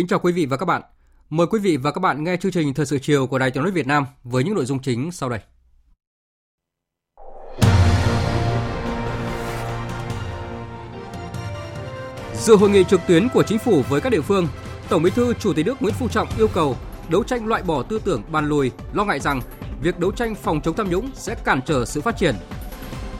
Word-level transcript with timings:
Kính 0.00 0.06
chào 0.06 0.18
quý 0.18 0.32
vị 0.32 0.46
và 0.46 0.56
các 0.56 0.66
bạn. 0.66 0.82
Mời 1.30 1.46
quý 1.46 1.58
vị 1.58 1.76
và 1.76 1.92
các 1.92 1.98
bạn 1.98 2.24
nghe 2.24 2.36
chương 2.36 2.52
trình 2.52 2.74
Thời 2.74 2.86
sự 2.86 2.98
chiều 2.98 3.26
của 3.26 3.38
Đài 3.38 3.50
Tiếng 3.50 3.62
nói 3.62 3.72
Việt 3.72 3.86
Nam 3.86 4.06
với 4.24 4.44
những 4.44 4.54
nội 4.54 4.64
dung 4.64 4.82
chính 4.82 5.12
sau 5.12 5.28
đây. 5.28 5.40
Dự 12.34 12.56
hội 12.56 12.70
nghị 12.70 12.84
trực 12.84 13.00
tuyến 13.08 13.28
của 13.34 13.42
chính 13.42 13.58
phủ 13.58 13.82
với 13.88 14.00
các 14.00 14.10
địa 14.10 14.20
phương, 14.20 14.48
Tổng 14.88 15.02
Bí 15.02 15.10
thư 15.10 15.34
Chủ 15.34 15.52
tịch 15.52 15.66
nước 15.66 15.82
Nguyễn 15.82 15.94
Phú 15.94 16.08
Trọng 16.08 16.28
yêu 16.38 16.48
cầu 16.48 16.76
đấu 17.08 17.24
tranh 17.24 17.46
loại 17.46 17.62
bỏ 17.62 17.82
tư 17.82 18.00
tưởng 18.04 18.22
bàn 18.32 18.48
lùi, 18.48 18.70
lo 18.92 19.04
ngại 19.04 19.20
rằng 19.20 19.40
việc 19.82 19.98
đấu 19.98 20.12
tranh 20.12 20.34
phòng 20.34 20.60
chống 20.60 20.76
tham 20.76 20.90
nhũng 20.90 21.10
sẽ 21.14 21.34
cản 21.44 21.60
trở 21.66 21.84
sự 21.84 22.00
phát 22.00 22.16
triển. 22.16 22.34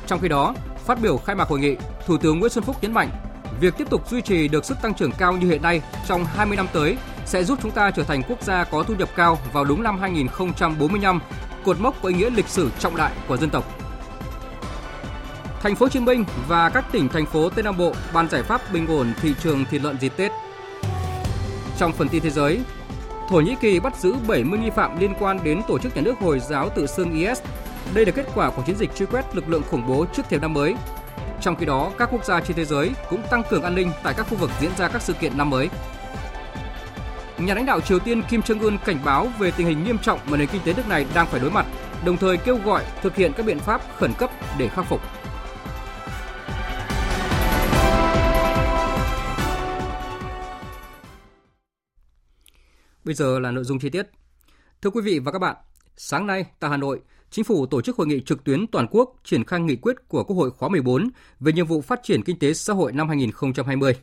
Trong 0.06 0.20
khi 0.20 0.28
đó, 0.28 0.54
phát 0.84 1.02
biểu 1.02 1.16
khai 1.16 1.36
mạc 1.36 1.48
hội 1.48 1.60
nghị, 1.60 1.76
Thủ 2.06 2.16
tướng 2.18 2.38
Nguyễn 2.38 2.52
Xuân 2.52 2.64
Phúc 2.64 2.76
nhấn 2.82 2.92
mạnh 2.92 3.10
việc 3.60 3.74
tiếp 3.76 3.90
tục 3.90 4.08
duy 4.10 4.20
trì 4.20 4.48
được 4.48 4.64
sức 4.64 4.76
tăng 4.82 4.94
trưởng 4.94 5.12
cao 5.12 5.32
như 5.32 5.48
hiện 5.48 5.62
nay 5.62 5.82
trong 6.06 6.24
20 6.24 6.56
năm 6.56 6.66
tới 6.72 6.96
sẽ 7.26 7.44
giúp 7.44 7.58
chúng 7.62 7.70
ta 7.70 7.90
trở 7.90 8.02
thành 8.02 8.22
quốc 8.28 8.42
gia 8.42 8.64
có 8.64 8.82
thu 8.82 8.94
nhập 8.94 9.08
cao 9.16 9.38
vào 9.52 9.64
đúng 9.64 9.82
năm 9.82 9.98
2045, 10.00 11.20
cột 11.64 11.80
mốc 11.80 12.02
có 12.02 12.08
ý 12.08 12.14
nghĩa 12.14 12.30
lịch 12.30 12.48
sử 12.48 12.70
trọng 12.78 12.96
đại 12.96 13.12
của 13.28 13.36
dân 13.36 13.50
tộc. 13.50 13.64
Thành 15.62 15.76
phố 15.76 15.86
Hồ 15.86 15.90
Chí 15.90 16.00
Minh 16.00 16.24
và 16.48 16.68
các 16.68 16.84
tỉnh 16.92 17.08
thành 17.08 17.26
phố 17.26 17.50
Tây 17.50 17.62
Nam 17.62 17.76
Bộ 17.76 17.92
bàn 18.12 18.28
giải 18.30 18.42
pháp 18.42 18.72
bình 18.72 18.86
ổn 18.86 19.12
thị 19.22 19.34
trường 19.42 19.64
thịt 19.64 19.82
lợn 19.82 19.98
dịp 20.00 20.12
Tết. 20.16 20.30
Trong 21.78 21.92
phần 21.92 22.08
tin 22.08 22.22
thế 22.22 22.30
giới, 22.30 22.60
Thổ 23.28 23.40
Nhĩ 23.40 23.56
Kỳ 23.60 23.80
bắt 23.80 23.96
giữ 23.96 24.14
70 24.26 24.58
nghi 24.58 24.70
phạm 24.70 25.00
liên 25.00 25.14
quan 25.20 25.44
đến 25.44 25.62
tổ 25.68 25.78
chức 25.78 25.96
nhà 25.96 26.02
nước 26.02 26.14
Hồi 26.20 26.40
giáo 26.40 26.68
tự 26.68 26.86
xưng 26.86 27.12
IS. 27.12 27.40
Đây 27.94 28.06
là 28.06 28.12
kết 28.12 28.26
quả 28.34 28.50
của 28.50 28.62
chiến 28.62 28.76
dịch 28.76 28.96
truy 28.96 29.06
quét 29.06 29.36
lực 29.36 29.48
lượng 29.48 29.62
khủng 29.70 29.86
bố 29.88 30.06
trước 30.12 30.22
thềm 30.28 30.40
năm 30.40 30.54
mới 30.54 30.74
trong 31.40 31.56
khi 31.56 31.66
đó, 31.66 31.92
các 31.98 32.08
quốc 32.12 32.24
gia 32.24 32.40
trên 32.40 32.56
thế 32.56 32.64
giới 32.64 32.90
cũng 33.10 33.22
tăng 33.30 33.42
cường 33.50 33.62
an 33.62 33.74
ninh 33.74 33.92
tại 34.02 34.14
các 34.16 34.26
khu 34.30 34.36
vực 34.36 34.50
diễn 34.60 34.70
ra 34.76 34.88
các 34.88 35.02
sự 35.02 35.12
kiện 35.12 35.38
năm 35.38 35.50
mới. 35.50 35.68
Nhà 37.38 37.54
lãnh 37.54 37.66
đạo 37.66 37.80
Triều 37.80 37.98
Tiên 37.98 38.22
Kim 38.22 38.40
Jong 38.40 38.60
Un 38.60 38.78
cảnh 38.84 38.98
báo 39.04 39.28
về 39.38 39.50
tình 39.50 39.66
hình 39.66 39.84
nghiêm 39.84 39.98
trọng 39.98 40.20
mà 40.26 40.36
nền 40.36 40.48
kinh 40.48 40.62
tế 40.64 40.74
nước 40.74 40.88
này 40.88 41.06
đang 41.14 41.26
phải 41.26 41.40
đối 41.40 41.50
mặt, 41.50 41.66
đồng 42.04 42.16
thời 42.16 42.36
kêu 42.36 42.58
gọi 42.64 42.84
thực 43.02 43.16
hiện 43.16 43.32
các 43.36 43.46
biện 43.46 43.58
pháp 43.58 43.80
khẩn 43.96 44.12
cấp 44.18 44.30
để 44.58 44.68
khắc 44.68 44.86
phục. 44.86 45.00
Bây 53.04 53.14
giờ 53.14 53.38
là 53.38 53.50
nội 53.50 53.64
dung 53.64 53.78
chi 53.78 53.90
tiết. 53.90 54.06
Thưa 54.82 54.90
quý 54.90 55.02
vị 55.02 55.18
và 55.18 55.32
các 55.32 55.38
bạn, 55.38 55.56
sáng 55.96 56.26
nay 56.26 56.44
tại 56.60 56.70
Hà 56.70 56.76
Nội, 56.76 57.00
Chính 57.30 57.44
phủ 57.44 57.66
tổ 57.66 57.82
chức 57.82 57.96
hội 57.96 58.06
nghị 58.06 58.20
trực 58.20 58.44
tuyến 58.44 58.66
toàn 58.66 58.86
quốc 58.90 59.16
triển 59.24 59.44
khai 59.44 59.60
nghị 59.60 59.76
quyết 59.76 59.96
của 60.08 60.24
Quốc 60.24 60.36
hội 60.36 60.50
khóa 60.50 60.68
14 60.68 61.08
về 61.40 61.52
nhiệm 61.52 61.66
vụ 61.66 61.80
phát 61.80 62.00
triển 62.02 62.22
kinh 62.22 62.38
tế 62.38 62.54
xã 62.54 62.72
hội 62.72 62.92
năm 62.92 63.08
2020. 63.08 63.96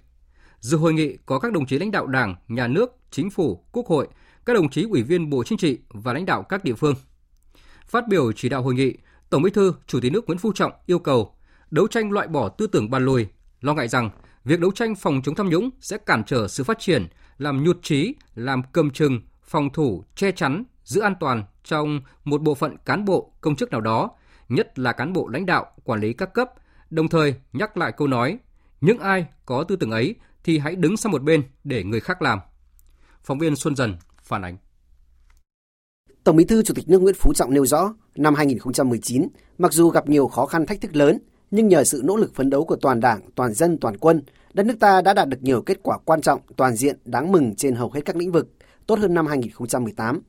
Dự 0.60 0.78
hội 0.78 0.94
nghị 0.94 1.18
có 1.26 1.40
các 1.40 1.52
đồng 1.52 1.66
chí 1.66 1.80
lãnh 1.80 1.92
đạo 1.92 2.08
Đảng, 2.08 2.36
Nhà 2.48 2.68
nước, 2.68 2.98
Chính 3.12 3.30
phủ, 3.30 3.64
Quốc 3.72 3.88
hội, 3.88 4.08
các 4.46 4.54
đồng 4.54 4.70
chí 4.70 4.84
ủy 4.84 5.04
viên 5.04 5.30
Bộ 5.30 5.44
Chính 5.44 5.58
trị 5.58 5.78
và 5.90 6.14
lãnh 6.14 6.26
đạo 6.26 6.44
các 6.44 6.64
địa 6.64 6.74
phương. 6.74 6.96
Phát 7.88 8.08
biểu 8.08 8.32
chỉ 8.32 8.50
đạo 8.50 8.62
hội 8.62 8.74
nghị, 8.74 8.94
Tổng 9.30 9.42
Bí 9.42 9.52
thư, 9.52 9.74
Chủ 9.88 10.00
tịch 10.00 10.12
nước 10.12 10.26
Nguyễn 10.28 10.38
Phú 10.38 10.52
Trọng 10.54 10.72
yêu 10.86 11.00
cầu 11.00 11.36
đấu 11.72 11.88
tranh 11.88 12.12
loại 12.12 12.28
bỏ 12.28 12.50
tư 12.50 12.68
tưởng 12.68 12.90
bàn 12.90 13.06
lùi, 13.06 13.28
lo 13.62 13.74
ngại 13.74 13.88
rằng 13.88 14.10
việc 14.44 14.60
đấu 14.60 14.72
tranh 14.72 14.96
phòng 14.96 15.22
chống 15.24 15.36
tham 15.36 15.50
nhũng 15.50 15.70
sẽ 15.80 15.98
cản 15.98 16.24
trở 16.24 16.48
sự 16.48 16.64
phát 16.64 16.80
triển, 16.80 17.08
làm 17.38 17.64
nhụt 17.64 17.78
chí, 17.82 18.16
làm 18.36 18.62
cầm 18.74 18.90
chừng, 18.90 19.22
phòng 19.42 19.70
thủ, 19.74 20.06
che 20.16 20.32
chắn, 20.32 20.64
giữ 20.84 21.02
an 21.02 21.14
toàn 21.20 21.44
trong 21.68 22.02
một 22.24 22.42
bộ 22.42 22.56
phận 22.56 22.78
cán 22.86 23.06
bộ, 23.06 23.32
công 23.42 23.56
chức 23.56 23.72
nào 23.72 23.82
đó, 23.82 24.12
nhất 24.50 24.80
là 24.80 24.92
cán 24.92 25.14
bộ 25.14 25.28
lãnh 25.28 25.46
đạo, 25.46 25.66
quản 25.84 26.00
lý 26.00 26.14
các 26.14 26.34
cấp, 26.34 26.50
đồng 26.90 27.10
thời 27.10 27.36
nhắc 27.54 27.78
lại 27.78 27.92
câu 27.92 28.08
nói, 28.08 28.38
những 28.82 29.00
ai 29.00 29.26
có 29.46 29.64
tư 29.64 29.76
tưởng 29.76 29.92
ấy 29.92 30.16
thì 30.44 30.60
hãy 30.60 30.76
đứng 30.76 30.98
sang 30.98 31.12
một 31.12 31.24
bên 31.24 31.44
để 31.64 31.84
người 31.84 32.00
khác 32.00 32.22
làm. 32.22 32.40
Phóng 33.24 33.40
viên 33.40 33.56
Xuân 33.56 33.76
Dần 33.76 33.96
phản 34.24 34.42
ánh. 34.42 34.58
Tổng 36.24 36.36
Bí 36.36 36.46
thư 36.46 36.64
Chủ 36.64 36.74
tịch 36.74 36.90
nước 36.90 37.02
Nguyễn 37.02 37.16
Phú 37.16 37.34
Trọng 37.34 37.54
nêu 37.54 37.66
rõ, 37.66 37.94
năm 38.16 38.36
2019, 38.36 39.28
mặc 39.58 39.74
dù 39.74 39.90
gặp 39.90 40.10
nhiều 40.10 40.28
khó 40.28 40.46
khăn 40.46 40.66
thách 40.66 40.82
thức 40.82 40.96
lớn, 40.96 41.20
nhưng 41.52 41.68
nhờ 41.68 41.84
sự 41.84 42.02
nỗ 42.06 42.16
lực 42.16 42.36
phấn 42.36 42.50
đấu 42.50 42.66
của 42.66 42.76
toàn 42.76 43.00
Đảng, 43.00 43.22
toàn 43.36 43.54
dân, 43.54 43.78
toàn 43.78 43.98
quân, 43.98 44.22
đất 44.54 44.66
nước 44.66 44.76
ta 44.80 45.02
đã 45.02 45.14
đạt 45.14 45.30
được 45.30 45.38
nhiều 45.42 45.62
kết 45.62 45.80
quả 45.84 45.98
quan 46.06 46.22
trọng, 46.22 46.42
toàn 46.56 46.76
diện, 46.76 46.98
đáng 47.06 47.32
mừng 47.32 47.56
trên 47.56 47.76
hầu 47.76 47.92
hết 47.92 48.02
các 48.06 48.16
lĩnh 48.16 48.32
vực, 48.32 48.50
tốt 48.88 49.00
hơn 49.00 49.14
năm 49.14 49.28
2018. 49.28 50.22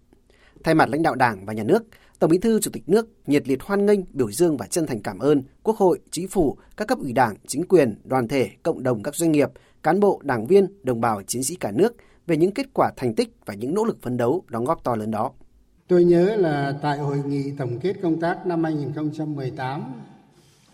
Thay 0.65 0.75
mặt 0.75 0.89
lãnh 0.89 1.03
đạo 1.03 1.15
Đảng 1.15 1.47
và 1.47 1.53
Nhà 1.53 1.65
nước, 1.65 1.85
Tổng 2.19 2.31
Bí 2.31 2.39
thư 2.39 2.61
Chủ 2.61 2.71
tịch 2.71 2.83
nước 2.87 3.09
nhiệt 3.27 3.49
liệt 3.49 3.63
hoan 3.63 3.87
nghênh, 3.87 4.01
biểu 4.13 4.33
dương 4.33 4.57
và 4.57 4.67
chân 4.67 4.87
thành 4.87 5.03
cảm 5.03 5.19
ơn 5.19 5.43
Quốc 5.63 5.77
hội, 5.77 6.01
Chính 6.11 6.29
phủ, 6.29 6.57
các 6.77 6.89
cấp 6.89 6.99
ủy 6.99 7.13
Đảng, 7.13 7.35
chính 7.47 7.67
quyền, 7.69 7.95
đoàn 8.05 8.29
thể, 8.29 8.51
cộng 8.63 8.83
đồng 8.83 9.03
các 9.03 9.15
doanh 9.15 9.33
nghiệp, 9.33 9.49
cán 9.83 10.01
bộ, 10.01 10.21
đảng 10.25 10.47
viên, 10.47 10.67
đồng 10.83 11.01
bào 11.01 11.23
chiến 11.23 11.43
sĩ 11.43 11.55
cả 11.55 11.71
nước 11.71 11.97
về 12.27 12.37
những 12.37 12.53
kết 12.53 12.67
quả 12.75 12.93
thành 12.97 13.15
tích 13.15 13.29
và 13.47 13.55
những 13.55 13.75
nỗ 13.75 13.85
lực 13.85 14.03
phấn 14.03 14.17
đấu 14.17 14.45
đóng 14.49 14.65
góp 14.65 14.85
to 14.85 14.97
lớn 14.97 15.11
đó. 15.11 15.33
Tôi 15.89 16.05
nhớ 16.05 16.37
là 16.37 16.79
tại 16.83 16.99
hội 16.99 17.19
nghị 17.27 17.51
tổng 17.59 17.79
kết 17.81 17.97
công 18.03 18.21
tác 18.21 18.47
năm 18.47 18.65
2018 18.65 19.83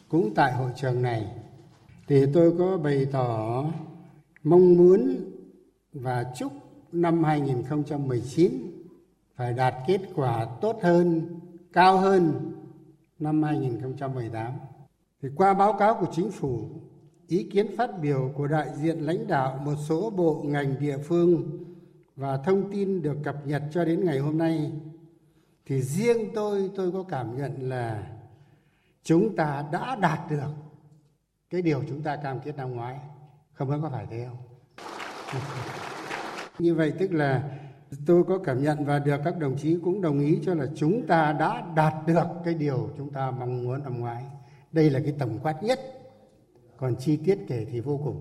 cũng 0.08 0.34
tại 0.34 0.52
hội 0.52 0.70
trường 0.76 1.02
này 1.02 1.26
thì 2.08 2.26
tôi 2.34 2.54
có 2.58 2.76
bày 2.76 3.06
tỏ 3.12 3.64
mong 4.42 4.76
muốn 4.76 5.16
và 5.92 6.24
chúc 6.36 6.52
năm 6.92 7.24
2019 7.24 8.73
phải 9.36 9.52
đạt 9.52 9.74
kết 9.86 10.00
quả 10.14 10.46
tốt 10.60 10.78
hơn, 10.82 11.26
cao 11.72 11.98
hơn 11.98 12.52
năm 13.18 13.42
2018. 13.42 14.52
Thì 15.22 15.28
qua 15.36 15.54
báo 15.54 15.72
cáo 15.72 15.94
của 15.94 16.06
chính 16.12 16.30
phủ, 16.30 16.68
ý 17.26 17.48
kiến 17.52 17.76
phát 17.76 17.90
biểu 18.00 18.32
của 18.36 18.46
đại 18.46 18.68
diện 18.76 18.98
lãnh 18.98 19.26
đạo 19.26 19.60
một 19.64 19.74
số 19.88 20.10
bộ 20.10 20.42
ngành 20.44 20.80
địa 20.80 20.98
phương 20.98 21.64
và 22.16 22.36
thông 22.36 22.72
tin 22.72 23.02
được 23.02 23.16
cập 23.24 23.46
nhật 23.46 23.62
cho 23.72 23.84
đến 23.84 24.04
ngày 24.04 24.18
hôm 24.18 24.38
nay 24.38 24.72
thì 25.66 25.82
riêng 25.82 26.30
tôi 26.34 26.70
tôi 26.76 26.92
có 26.92 27.02
cảm 27.02 27.36
nhận 27.36 27.68
là 27.68 28.06
chúng 29.02 29.36
ta 29.36 29.64
đã 29.72 29.96
đạt 29.96 30.20
được 30.30 30.50
cái 31.50 31.62
điều 31.62 31.82
chúng 31.88 32.02
ta 32.02 32.16
cam 32.16 32.40
kết 32.40 32.56
năm 32.56 32.70
ngoái 32.76 32.98
không 33.52 33.68
biết 33.68 33.76
có 33.82 33.90
phải 33.90 34.06
thế 34.10 34.28
không 34.28 34.38
như 36.58 36.74
vậy 36.74 36.92
tức 36.98 37.12
là 37.12 37.58
tôi 38.06 38.24
có 38.28 38.38
cảm 38.38 38.62
nhận 38.62 38.84
và 38.84 38.98
được 38.98 39.16
các 39.24 39.38
đồng 39.38 39.56
chí 39.58 39.76
cũng 39.84 40.00
đồng 40.00 40.20
ý 40.20 40.38
cho 40.46 40.54
là 40.54 40.66
chúng 40.76 41.06
ta 41.06 41.32
đã 41.32 41.62
đạt 41.76 41.94
được 42.06 42.26
cái 42.44 42.54
điều 42.54 42.90
chúng 42.98 43.12
ta 43.12 43.30
mong 43.30 43.64
muốn 43.64 43.82
năm 43.82 44.00
ngoái. 44.00 44.24
Đây 44.72 44.90
là 44.90 45.00
cái 45.00 45.14
tổng 45.18 45.38
quát 45.42 45.62
nhất. 45.62 45.80
Còn 46.76 46.96
chi 46.96 47.18
tiết 47.24 47.38
kể 47.48 47.66
thì 47.72 47.80
vô 47.80 48.00
cùng. 48.04 48.20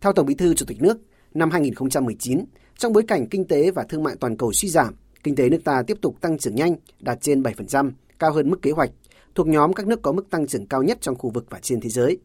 Theo 0.00 0.12
tổng 0.12 0.26
bí 0.26 0.34
thư 0.34 0.54
chủ 0.54 0.66
tịch 0.66 0.82
nước, 0.82 0.98
năm 1.34 1.50
2019 1.50 2.44
trong 2.78 2.92
bối 2.92 3.02
cảnh 3.08 3.26
kinh 3.26 3.44
tế 3.44 3.70
và 3.70 3.84
thương 3.88 4.02
mại 4.02 4.16
toàn 4.20 4.36
cầu 4.36 4.52
suy 4.52 4.68
giảm, 4.68 4.94
kinh 5.24 5.36
tế 5.36 5.48
nước 5.48 5.60
ta 5.64 5.82
tiếp 5.86 5.98
tục 6.00 6.20
tăng 6.20 6.38
trưởng 6.38 6.54
nhanh, 6.54 6.76
đạt 7.00 7.20
trên 7.20 7.42
7% 7.42 7.90
cao 8.18 8.32
hơn 8.32 8.50
mức 8.50 8.62
kế 8.62 8.70
hoạch, 8.70 8.90
thuộc 9.34 9.48
nhóm 9.48 9.72
các 9.72 9.86
nước 9.86 10.02
có 10.02 10.12
mức 10.12 10.30
tăng 10.30 10.46
trưởng 10.46 10.66
cao 10.66 10.82
nhất 10.82 10.98
trong 11.00 11.14
khu 11.14 11.30
vực 11.30 11.46
và 11.50 11.58
trên 11.62 11.80
thế 11.80 11.88
giới. 11.88 12.18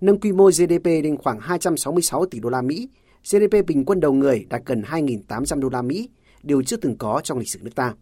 Nâng 0.00 0.20
quy 0.20 0.32
mô 0.32 0.50
GDP 0.50 0.84
lên 0.84 1.16
khoảng 1.16 1.40
266 1.40 2.26
tỷ 2.26 2.40
đô 2.40 2.48
la 2.48 2.62
Mỹ 2.62 2.88
GDP 3.30 3.66
bình 3.66 3.84
quân 3.84 4.00
đầu 4.00 4.12
người 4.12 4.46
đạt 4.48 4.62
gần 4.66 4.82
2.800 4.82 5.60
đô 5.60 5.68
la 5.68 5.82
Mỹ, 5.82 6.08
điều 6.42 6.62
chưa 6.62 6.76
từng 6.76 6.96
có 6.98 7.20
trong 7.24 7.38
lịch 7.38 7.48
sử 7.48 7.58
nước 7.62 7.74
ta. 7.74 7.94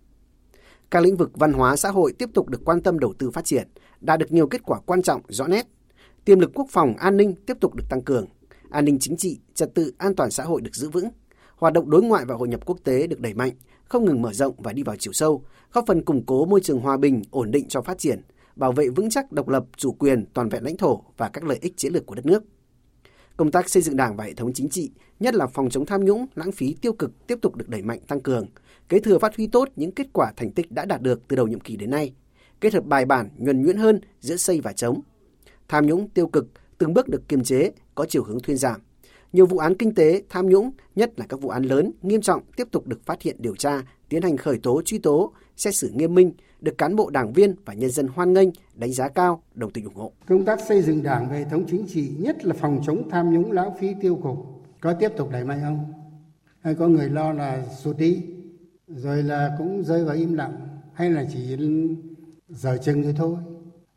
Các 0.90 1.02
lĩnh 1.02 1.16
vực 1.16 1.30
văn 1.34 1.52
hóa 1.52 1.76
xã 1.76 1.90
hội 1.90 2.12
tiếp 2.18 2.30
tục 2.34 2.48
được 2.48 2.60
quan 2.64 2.80
tâm 2.80 2.98
đầu 2.98 3.14
tư 3.18 3.30
phát 3.30 3.44
triển, 3.44 3.68
đạt 4.00 4.20
được 4.20 4.32
nhiều 4.32 4.46
kết 4.46 4.62
quả 4.64 4.80
quan 4.86 5.02
trọng 5.02 5.22
rõ 5.28 5.46
nét. 5.46 5.66
Tiềm 6.24 6.40
lực 6.40 6.50
quốc 6.54 6.66
phòng 6.70 6.96
an 6.96 7.16
ninh 7.16 7.34
tiếp 7.46 7.56
tục 7.60 7.74
được 7.74 7.84
tăng 7.90 8.02
cường, 8.02 8.26
an 8.70 8.84
ninh 8.84 8.98
chính 9.00 9.16
trị, 9.16 9.38
trật 9.54 9.74
tự 9.74 9.92
an 9.98 10.14
toàn 10.14 10.30
xã 10.30 10.44
hội 10.44 10.60
được 10.60 10.74
giữ 10.74 10.88
vững, 10.90 11.08
hoạt 11.56 11.72
động 11.72 11.90
đối 11.90 12.02
ngoại 12.02 12.24
và 12.24 12.34
hội 12.34 12.48
nhập 12.48 12.60
quốc 12.66 12.78
tế 12.84 13.06
được 13.06 13.20
đẩy 13.20 13.34
mạnh, 13.34 13.52
không 13.84 14.04
ngừng 14.04 14.22
mở 14.22 14.32
rộng 14.32 14.54
và 14.58 14.72
đi 14.72 14.82
vào 14.82 14.96
chiều 14.96 15.12
sâu, 15.12 15.44
góp 15.72 15.84
phần 15.86 16.04
củng 16.04 16.26
cố 16.26 16.44
môi 16.44 16.60
trường 16.60 16.80
hòa 16.80 16.96
bình, 16.96 17.22
ổn 17.30 17.50
định 17.50 17.68
cho 17.68 17.82
phát 17.82 17.98
triển, 17.98 18.22
bảo 18.56 18.72
vệ 18.72 18.88
vững 18.88 19.10
chắc 19.10 19.32
độc 19.32 19.48
lập, 19.48 19.64
chủ 19.76 19.92
quyền, 19.92 20.26
toàn 20.34 20.48
vẹn 20.48 20.64
lãnh 20.64 20.76
thổ 20.76 21.02
và 21.16 21.28
các 21.28 21.44
lợi 21.44 21.58
ích 21.60 21.76
chiến 21.76 21.92
lược 21.92 22.06
của 22.06 22.14
đất 22.14 22.26
nước. 22.26 22.44
Công 23.40 23.50
tác 23.50 23.68
xây 23.68 23.82
dựng 23.82 23.96
Đảng 23.96 24.16
và 24.16 24.24
hệ 24.24 24.34
thống 24.34 24.52
chính 24.52 24.68
trị, 24.68 24.90
nhất 25.20 25.34
là 25.34 25.46
phòng 25.46 25.70
chống 25.70 25.86
tham 25.86 26.04
nhũng, 26.04 26.26
lãng 26.34 26.52
phí 26.52 26.76
tiêu 26.80 26.92
cực 26.92 27.26
tiếp 27.26 27.38
tục 27.42 27.56
được 27.56 27.68
đẩy 27.68 27.82
mạnh 27.82 27.98
tăng 28.08 28.20
cường, 28.20 28.46
kế 28.88 29.00
thừa 29.00 29.18
phát 29.18 29.36
huy 29.36 29.46
tốt 29.46 29.68
những 29.76 29.92
kết 29.92 30.06
quả 30.12 30.32
thành 30.36 30.52
tích 30.52 30.72
đã 30.72 30.84
đạt 30.84 31.02
được 31.02 31.20
từ 31.28 31.36
đầu 31.36 31.46
nhiệm 31.46 31.60
kỳ 31.60 31.76
đến 31.76 31.90
nay, 31.90 32.12
kết 32.60 32.74
hợp 32.74 32.84
bài 32.84 33.04
bản, 33.04 33.28
nhuần 33.36 33.62
nhuyễn 33.62 33.76
hơn 33.76 34.00
giữa 34.20 34.36
xây 34.36 34.60
và 34.60 34.72
chống. 34.72 35.00
Tham 35.68 35.86
nhũng 35.86 36.08
tiêu 36.08 36.26
cực 36.26 36.46
từng 36.78 36.94
bước 36.94 37.08
được 37.08 37.28
kiềm 37.28 37.44
chế, 37.44 37.70
có 37.94 38.06
chiều 38.08 38.24
hướng 38.24 38.40
thuyên 38.40 38.56
giảm. 38.56 38.80
Nhiều 39.32 39.46
vụ 39.46 39.58
án 39.58 39.74
kinh 39.74 39.94
tế, 39.94 40.22
tham 40.28 40.48
nhũng, 40.48 40.70
nhất 40.94 41.12
là 41.16 41.26
các 41.28 41.40
vụ 41.40 41.48
án 41.48 41.62
lớn, 41.62 41.92
nghiêm 42.02 42.20
trọng 42.20 42.42
tiếp 42.56 42.68
tục 42.70 42.86
được 42.86 43.06
phát 43.06 43.22
hiện 43.22 43.36
điều 43.38 43.56
tra, 43.56 43.82
tiến 44.08 44.22
hành 44.22 44.36
khởi 44.36 44.58
tố, 44.62 44.82
truy 44.82 44.98
tố, 44.98 45.32
xét 45.56 45.74
xử 45.74 45.90
nghiêm 45.94 46.14
minh, 46.14 46.32
được 46.60 46.78
cán 46.78 46.96
bộ 46.96 47.10
đảng 47.10 47.32
viên 47.32 47.54
và 47.64 47.74
nhân 47.74 47.90
dân 47.90 48.06
hoan 48.06 48.32
nghênh, 48.32 48.48
đánh 48.74 48.92
giá 48.92 49.08
cao, 49.08 49.42
đồng 49.54 49.70
tình 49.70 49.84
ủng 49.84 49.94
hộ. 49.94 50.12
Công 50.26 50.44
tác 50.44 50.60
xây 50.68 50.82
dựng 50.82 51.02
đảng 51.02 51.30
về 51.30 51.38
hệ 51.38 51.44
thống 51.44 51.64
chính 51.70 51.86
trị, 51.86 52.10
nhất 52.18 52.44
là 52.44 52.54
phòng 52.54 52.80
chống 52.86 53.10
tham 53.10 53.34
nhũng 53.34 53.52
lãng 53.52 53.70
phí 53.80 53.94
tiêu 54.00 54.16
cực, 54.16 54.36
có 54.80 54.92
tiếp 54.92 55.12
tục 55.16 55.30
đẩy 55.30 55.44
mạnh 55.44 55.60
không? 55.62 55.92
Hay 56.60 56.74
có 56.74 56.88
người 56.88 57.08
lo 57.08 57.32
là 57.32 57.64
sụt 57.66 57.96
đi, 57.96 58.22
rồi 58.88 59.22
là 59.22 59.54
cũng 59.58 59.82
rơi 59.84 60.04
vào 60.04 60.16
im 60.16 60.34
lặng, 60.34 60.52
hay 60.92 61.10
là 61.10 61.26
chỉ 61.32 61.56
giờ 62.48 62.78
chừng 62.82 63.02
rồi 63.02 63.14
thôi? 63.16 63.36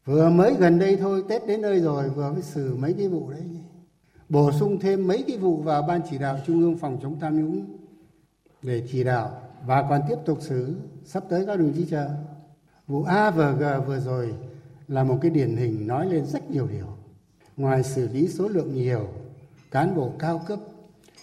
Vừa 0.06 0.30
mới 0.30 0.56
gần 0.60 0.80
đây 0.80 0.98
thôi, 0.98 1.24
Tết 1.30 1.48
đến 1.48 1.62
nơi 1.62 1.80
rồi, 1.80 2.10
vừa 2.10 2.31
mới 2.31 2.42
xử 2.42 2.75
mấy 2.75 2.94
cái 2.94 3.07
vụ 3.07 3.30
đấy. 3.30 3.44
Bổ 4.30 4.51
sung 4.51 4.80
thêm 4.80 5.07
mấy 5.07 5.24
cái 5.27 5.38
vụ 5.38 5.57
vào 5.57 5.81
Ban 5.81 6.01
chỉ 6.10 6.18
đạo 6.18 6.38
Trung 6.48 6.62
ương 6.62 6.77
phòng 6.77 7.00
chống 7.01 7.19
tham 7.19 7.39
nhũng 7.39 7.65
để 8.62 8.83
chỉ 8.92 9.04
đạo 9.04 9.42
và 9.65 9.86
còn 9.89 10.01
tiếp 10.10 10.15
tục 10.25 10.38
xử 10.42 10.75
sắp 11.06 11.24
tới 11.30 11.45
các 11.45 11.60
đồng 11.60 11.74
chí 11.74 11.86
chờ 11.89 12.10
vụ 12.88 13.03
a 13.03 13.31
và 13.31 13.51
g 13.51 13.88
vừa 13.88 14.00
rồi 14.00 14.33
là 14.88 15.03
một 15.03 15.18
cái 15.21 15.31
điển 15.31 15.56
hình 15.56 15.88
nói 15.88 16.09
lên 16.09 16.25
rất 16.25 16.51
nhiều 16.51 16.68
điều. 16.68 16.88
Ngoài 17.57 17.83
xử 17.83 18.07
lý 18.07 18.27
số 18.27 18.47
lượng 18.47 18.74
nhiều, 18.74 19.07
cán 19.71 19.95
bộ 19.95 20.12
cao 20.19 20.41
cấp, 20.47 20.59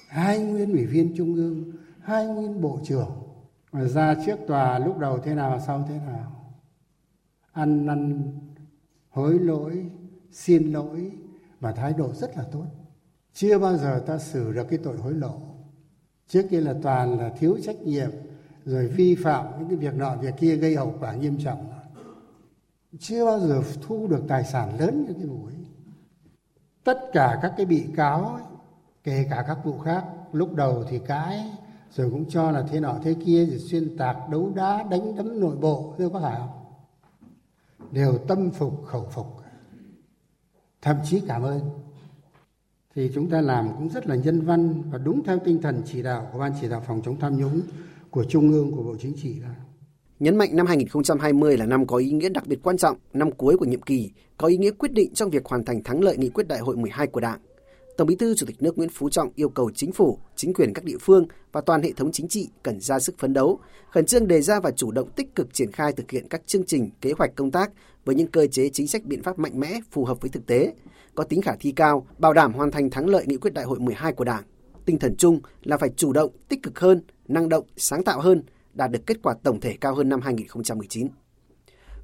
hai 0.09 0.39
nguyên 0.39 0.73
ủy 0.73 0.87
viên 0.87 1.17
trung 1.17 1.35
ương, 1.35 1.73
hai 2.01 2.27
nguyên 2.27 2.61
bộ 2.61 2.81
trưởng, 2.85 3.11
mà 3.73 3.85
ra 3.85 4.15
trước 4.27 4.37
tòa 4.47 4.79
lúc 4.79 4.99
đầu 4.99 5.19
thế 5.19 5.35
nào, 5.35 5.61
sau 5.67 5.87
thế 5.89 5.99
nào. 6.07 6.53
Ăn 7.53 7.87
năn, 7.87 8.33
hối 9.11 9.39
lỗi, 9.39 9.87
xin 10.33 10.73
lỗi 10.73 11.13
và 11.61 11.73
thái 11.73 11.93
độ 11.93 12.13
rất 12.15 12.37
là 12.37 12.45
tốt. 12.53 12.65
Chưa 13.35 13.59
bao 13.59 13.77
giờ 13.77 14.03
ta 14.07 14.19
xử 14.19 14.53
được 14.53 14.67
cái 14.71 14.79
tội 14.79 14.97
hối 14.97 15.15
lộ. 15.15 15.41
Trước 16.29 16.43
kia 16.51 16.61
là 16.61 16.75
toàn 16.83 17.19
là 17.19 17.29
thiếu 17.29 17.59
trách 17.63 17.81
nhiệm 17.83 18.11
rồi 18.65 18.89
vi 18.89 19.15
phạm 19.15 19.47
những 19.59 19.69
cái 19.69 19.77
việc 19.77 19.95
nọ 19.95 20.17
việc 20.17 20.35
kia 20.39 20.57
gây 20.57 20.77
hậu 20.77 20.95
quả 21.01 21.13
nghiêm 21.13 21.39
trọng. 21.45 21.69
Chưa 22.99 23.25
bao 23.25 23.41
giờ 23.41 23.63
thu 23.83 24.07
được 24.07 24.23
tài 24.29 24.45
sản 24.45 24.81
lớn 24.81 25.05
như 25.09 25.15
cái 25.15 25.27
vụ 25.27 25.47
ấy. 25.47 25.55
Tất 26.85 26.99
cả 27.13 27.39
các 27.43 27.53
cái 27.57 27.67
bị 27.67 27.87
cáo 27.97 28.25
ấy, 28.25 28.43
kể 29.05 29.27
cả 29.31 29.45
các 29.47 29.59
vụ 29.65 29.79
khác 29.79 30.05
lúc 30.33 30.55
đầu 30.55 30.85
thì 30.89 30.99
cãi 30.99 31.53
rồi 31.93 32.11
cũng 32.11 32.31
cho 32.31 32.51
là 32.51 32.63
thế 32.71 32.81
nọ 32.81 32.99
thế 33.03 33.15
kia 33.27 33.47
rồi 33.47 33.59
xuyên 33.59 33.97
tạc 33.97 34.17
đấu 34.31 34.53
đá 34.55 34.83
đánh 34.83 35.17
đấm 35.17 35.41
nội 35.41 35.57
bộ 35.57 35.95
chưa 35.99 36.09
có 36.09 36.21
phải 36.21 36.37
không? 36.39 36.65
Đều 37.91 38.19
tâm 38.19 38.51
phục 38.51 38.85
khẩu 38.87 39.07
phục. 39.11 39.27
Thậm 40.83 40.97
chí 41.05 41.23
cảm 41.27 41.43
ơn. 41.43 41.61
Thì 42.95 43.11
chúng 43.15 43.31
ta 43.31 43.41
làm 43.41 43.69
cũng 43.79 43.89
rất 43.89 44.07
là 44.07 44.15
nhân 44.15 44.41
văn 44.41 44.83
và 44.91 44.99
đúng 44.99 45.25
theo 45.25 45.39
tinh 45.39 45.63
thần 45.63 45.83
chỉ 45.87 46.03
đạo 46.03 46.29
của 46.33 46.39
ban 46.39 46.53
chỉ 46.61 46.69
đạo 46.69 46.83
phòng 46.87 47.03
chống 47.05 47.21
tham 47.21 47.37
nhũng 47.37 47.61
của 48.11 48.25
Trung 48.25 48.53
ương 48.53 48.73
của 48.73 48.83
Bộ 48.83 48.97
Chính 49.01 49.13
trị 49.23 49.41
ra. 49.41 49.55
Nhấn 50.21 50.37
mạnh 50.37 50.57
năm 50.57 50.67
2020 50.67 51.57
là 51.57 51.67
năm 51.67 51.87
có 51.87 51.97
ý 51.97 52.11
nghĩa 52.11 52.29
đặc 52.29 52.47
biệt 52.47 52.59
quan 52.63 52.77
trọng, 52.77 52.97
năm 53.13 53.33
cuối 53.33 53.57
của 53.57 53.65
nhiệm 53.65 53.83
kỳ, 53.83 54.11
có 54.39 54.47
ý 54.47 54.57
nghĩa 54.57 54.71
quyết 54.71 54.93
định 54.93 55.15
trong 55.15 55.31
việc 55.31 55.47
hoàn 55.47 55.65
thành 55.65 55.83
thắng 55.83 56.01
lợi 56.01 56.17
nghị 56.17 56.29
quyết 56.29 56.49
đại 56.49 56.59
hội 56.59 56.77
12 56.77 57.07
của 57.07 57.21
Đảng. 57.21 57.41
Tổng 57.97 58.07
Bí 58.07 58.17
thư 58.17 58.35
Chủ 58.35 58.47
tịch 58.47 58.63
nước 58.63 58.79
Nguyễn 58.79 58.91
Phú 58.93 59.11
Trọng 59.11 59.31
yêu 59.35 59.49
cầu 59.49 59.71
chính 59.75 59.93
phủ, 59.93 60.19
chính 60.37 60.55
quyền 60.55 60.73
các 60.75 60.85
địa 60.85 60.99
phương 61.01 61.27
và 61.53 61.61
toàn 61.61 61.83
hệ 61.83 61.93
thống 61.93 62.13
chính 62.13 62.29
trị 62.29 62.49
cần 62.63 62.81
ra 62.81 62.99
sức 62.99 63.19
phấn 63.19 63.33
đấu, 63.33 63.61
khẩn 63.91 64.07
trương 64.07 64.29
đề 64.29 64.41
ra 64.41 64.61
và 64.61 64.71
chủ 64.71 64.91
động 64.91 65.11
tích 65.17 65.35
cực 65.35 65.55
triển 65.55 65.73
khai 65.73 65.93
thực 65.93 66.11
hiện 66.11 66.29
các 66.29 66.47
chương 66.47 66.67
trình, 66.67 66.91
kế 67.01 67.13
hoạch 67.19 67.35
công 67.35 67.51
tác 67.51 67.71
với 68.05 68.15
những 68.15 68.27
cơ 68.27 68.47
chế 68.47 68.69
chính 68.69 68.87
sách 68.87 69.05
biện 69.05 69.23
pháp 69.23 69.39
mạnh 69.39 69.61
mẽ 69.61 69.81
phù 69.91 70.05
hợp 70.05 70.21
với 70.21 70.31
thực 70.31 70.47
tế, 70.47 70.75
có 71.15 71.25
tính 71.25 71.43
khả 71.43 71.53
thi 71.61 71.73
cao, 71.73 72.07
bảo 72.19 72.33
đảm 72.33 72.53
hoàn 72.53 72.71
thành 72.71 72.91
thắng 72.91 73.09
lợi 73.09 73.25
nghị 73.27 73.37
quyết 73.37 73.55
đại 73.55 73.65
hội 73.65 73.79
12 73.81 74.13
của 74.13 74.25
Đảng. 74.25 74.43
Tinh 74.85 74.99
thần 74.99 75.17
chung 75.17 75.41
là 75.63 75.77
phải 75.77 75.91
chủ 75.97 76.13
động, 76.13 76.31
tích 76.49 76.63
cực 76.63 76.81
hơn, 76.81 77.03
năng 77.31 77.49
động, 77.49 77.67
sáng 77.77 78.05
tạo 78.05 78.21
hơn, 78.21 78.43
đạt 78.75 78.91
được 78.91 79.07
kết 79.07 79.17
quả 79.23 79.35
tổng 79.43 79.61
thể 79.61 79.77
cao 79.81 79.95
hơn 79.95 80.09
năm 80.09 80.21
2019. 80.21 81.09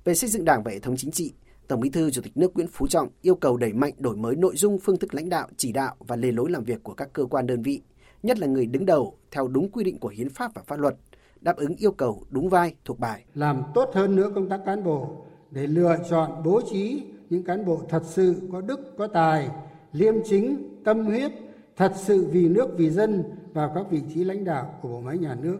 Về 0.05 0.15
xây 0.15 0.31
dựng 0.31 0.45
Đảng 0.45 0.63
và 0.63 0.71
hệ 0.71 0.79
thống 0.79 0.97
chính 0.97 1.11
trị, 1.11 1.33
Tổng 1.69 1.81
Bí 1.81 1.91
thư 1.91 2.11
Chủ 2.11 2.23
tịch 2.23 2.37
nước 2.37 2.55
Nguyễn 2.55 2.69
Phú 2.69 2.87
Trọng 2.87 3.09
yêu 3.23 3.35
cầu 3.35 3.57
đẩy 3.57 3.73
mạnh 3.73 3.93
đổi 3.99 4.17
mới 4.17 4.37
nội 4.37 4.57
dung, 4.57 4.79
phương 4.79 4.99
thức 4.99 5.15
lãnh 5.15 5.29
đạo, 5.29 5.49
chỉ 5.57 5.73
đạo 5.73 5.95
và 5.99 6.17
lề 6.17 6.33
lối 6.33 6.51
làm 6.51 6.65
việc 6.65 6.83
của 6.83 6.95
các 6.95 7.13
cơ 7.13 7.25
quan 7.25 7.47
đơn 7.47 7.63
vị, 7.63 7.83
nhất 8.23 8.39
là 8.39 8.47
người 8.47 8.67
đứng 8.67 8.87
đầu 8.87 9.19
theo 9.31 9.49
đúng 9.49 9.71
quy 9.71 9.85
định 9.85 9.99
của 9.99 10.09
hiến 10.09 10.29
pháp 10.29 10.55
và 10.55 10.63
pháp 10.67 10.79
luật, 10.79 10.97
đáp 11.41 11.57
ứng 11.57 11.77
yêu 11.77 11.93
cầu 11.93 12.23
đúng 12.31 12.49
vai, 12.49 12.75
thuộc 12.85 12.99
bài. 12.99 13.25
Làm 13.35 13.63
tốt 13.75 13.91
hơn 13.95 14.17
nữa 14.17 14.33
công 14.35 14.49
tác 14.49 14.61
cán 14.67 14.85
bộ 14.85 15.17
để 15.51 15.67
lựa 15.67 15.97
chọn 16.11 16.43
bố 16.45 16.61
trí 16.71 17.03
những 17.31 17.43
cán 17.43 17.65
bộ 17.65 17.83
thật 17.89 18.03
sự 18.07 18.35
có 18.53 18.61
đức, 18.61 18.81
có 18.99 19.07
tài, 19.07 19.51
liêm 19.93 20.15
chính, 20.25 20.57
tâm 20.85 21.05
huyết, 21.05 21.33
thật 21.77 21.93
sự 21.95 22.27
vì 22.31 22.49
nước, 22.49 22.69
vì 22.77 22.91
dân 22.91 23.25
vào 23.53 23.73
các 23.75 23.87
vị 23.91 24.03
trí 24.15 24.25
lãnh 24.25 24.45
đạo 24.45 24.75
của 24.83 24.89
bộ 24.89 25.01
máy 25.01 25.19
nhà 25.19 25.37
nước. 25.43 25.59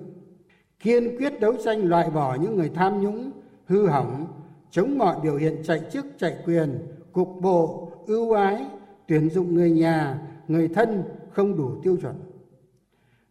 Kiên 0.81 1.17
quyết 1.19 1.41
đấu 1.41 1.53
tranh 1.65 1.89
loại 1.89 2.11
bỏ 2.11 2.37
những 2.43 2.57
người 2.57 2.71
tham 2.75 3.03
nhũng, 3.03 3.31
hư 3.67 3.87
hỏng, 3.87 4.27
chống 4.71 4.99
mọi 4.99 5.17
biểu 5.23 5.37
hiện 5.37 5.57
chạy 5.65 5.81
chức, 5.93 6.07
chạy 6.19 6.37
quyền, 6.47 6.79
cục 7.13 7.29
bộ, 7.41 7.93
ưu 8.07 8.33
ái, 8.33 8.67
tuyển 9.09 9.31
dụng 9.31 9.55
người 9.55 9.71
nhà, 9.71 10.23
người 10.49 10.69
thân 10.69 11.03
không 11.31 11.57
đủ 11.57 11.71
tiêu 11.83 11.97
chuẩn. 12.03 12.15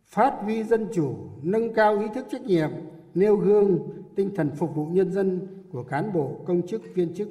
Phát 0.06 0.34
huy 0.42 0.64
dân 0.64 0.88
chủ, 0.94 1.16
nâng 1.42 1.74
cao 1.74 2.00
ý 2.00 2.08
thức 2.16 2.26
trách 2.32 2.42
nhiệm, 2.42 2.70
nêu 3.16 3.36
gương, 3.36 3.80
tinh 4.16 4.30
thần 4.36 4.52
phục 4.56 4.76
vụ 4.76 4.86
nhân 4.86 5.12
dân 5.12 5.48
của 5.72 5.84
cán 5.84 6.14
bộ, 6.14 6.32
công 6.46 6.68
chức, 6.68 6.82
viên 6.96 7.14
chức. 7.14 7.30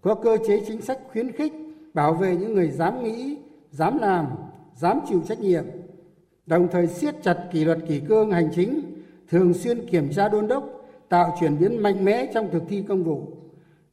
Có 0.00 0.14
cơ 0.14 0.36
chế 0.46 0.62
chính 0.66 0.80
sách 0.80 0.98
khuyến 1.12 1.32
khích, 1.32 1.52
bảo 1.94 2.14
vệ 2.14 2.36
những 2.36 2.54
người 2.54 2.70
dám 2.70 3.04
nghĩ, 3.04 3.38
dám 3.70 3.98
làm 3.98 4.26
dám 4.76 5.00
chịu 5.08 5.22
trách 5.28 5.40
nhiệm, 5.40 5.64
đồng 6.46 6.68
thời 6.68 6.86
siết 6.86 7.14
chặt 7.22 7.48
kỷ 7.52 7.64
luật 7.64 7.78
kỷ 7.88 8.00
cương 8.00 8.30
hành 8.30 8.48
chính, 8.54 8.80
thường 9.28 9.54
xuyên 9.54 9.86
kiểm 9.86 10.12
tra 10.12 10.28
đôn 10.28 10.48
đốc, 10.48 10.84
tạo 11.08 11.36
chuyển 11.40 11.58
biến 11.58 11.82
mạnh 11.82 12.04
mẽ 12.04 12.30
trong 12.34 12.50
thực 12.50 12.62
thi 12.68 12.84
công 12.88 13.04
vụ, 13.04 13.22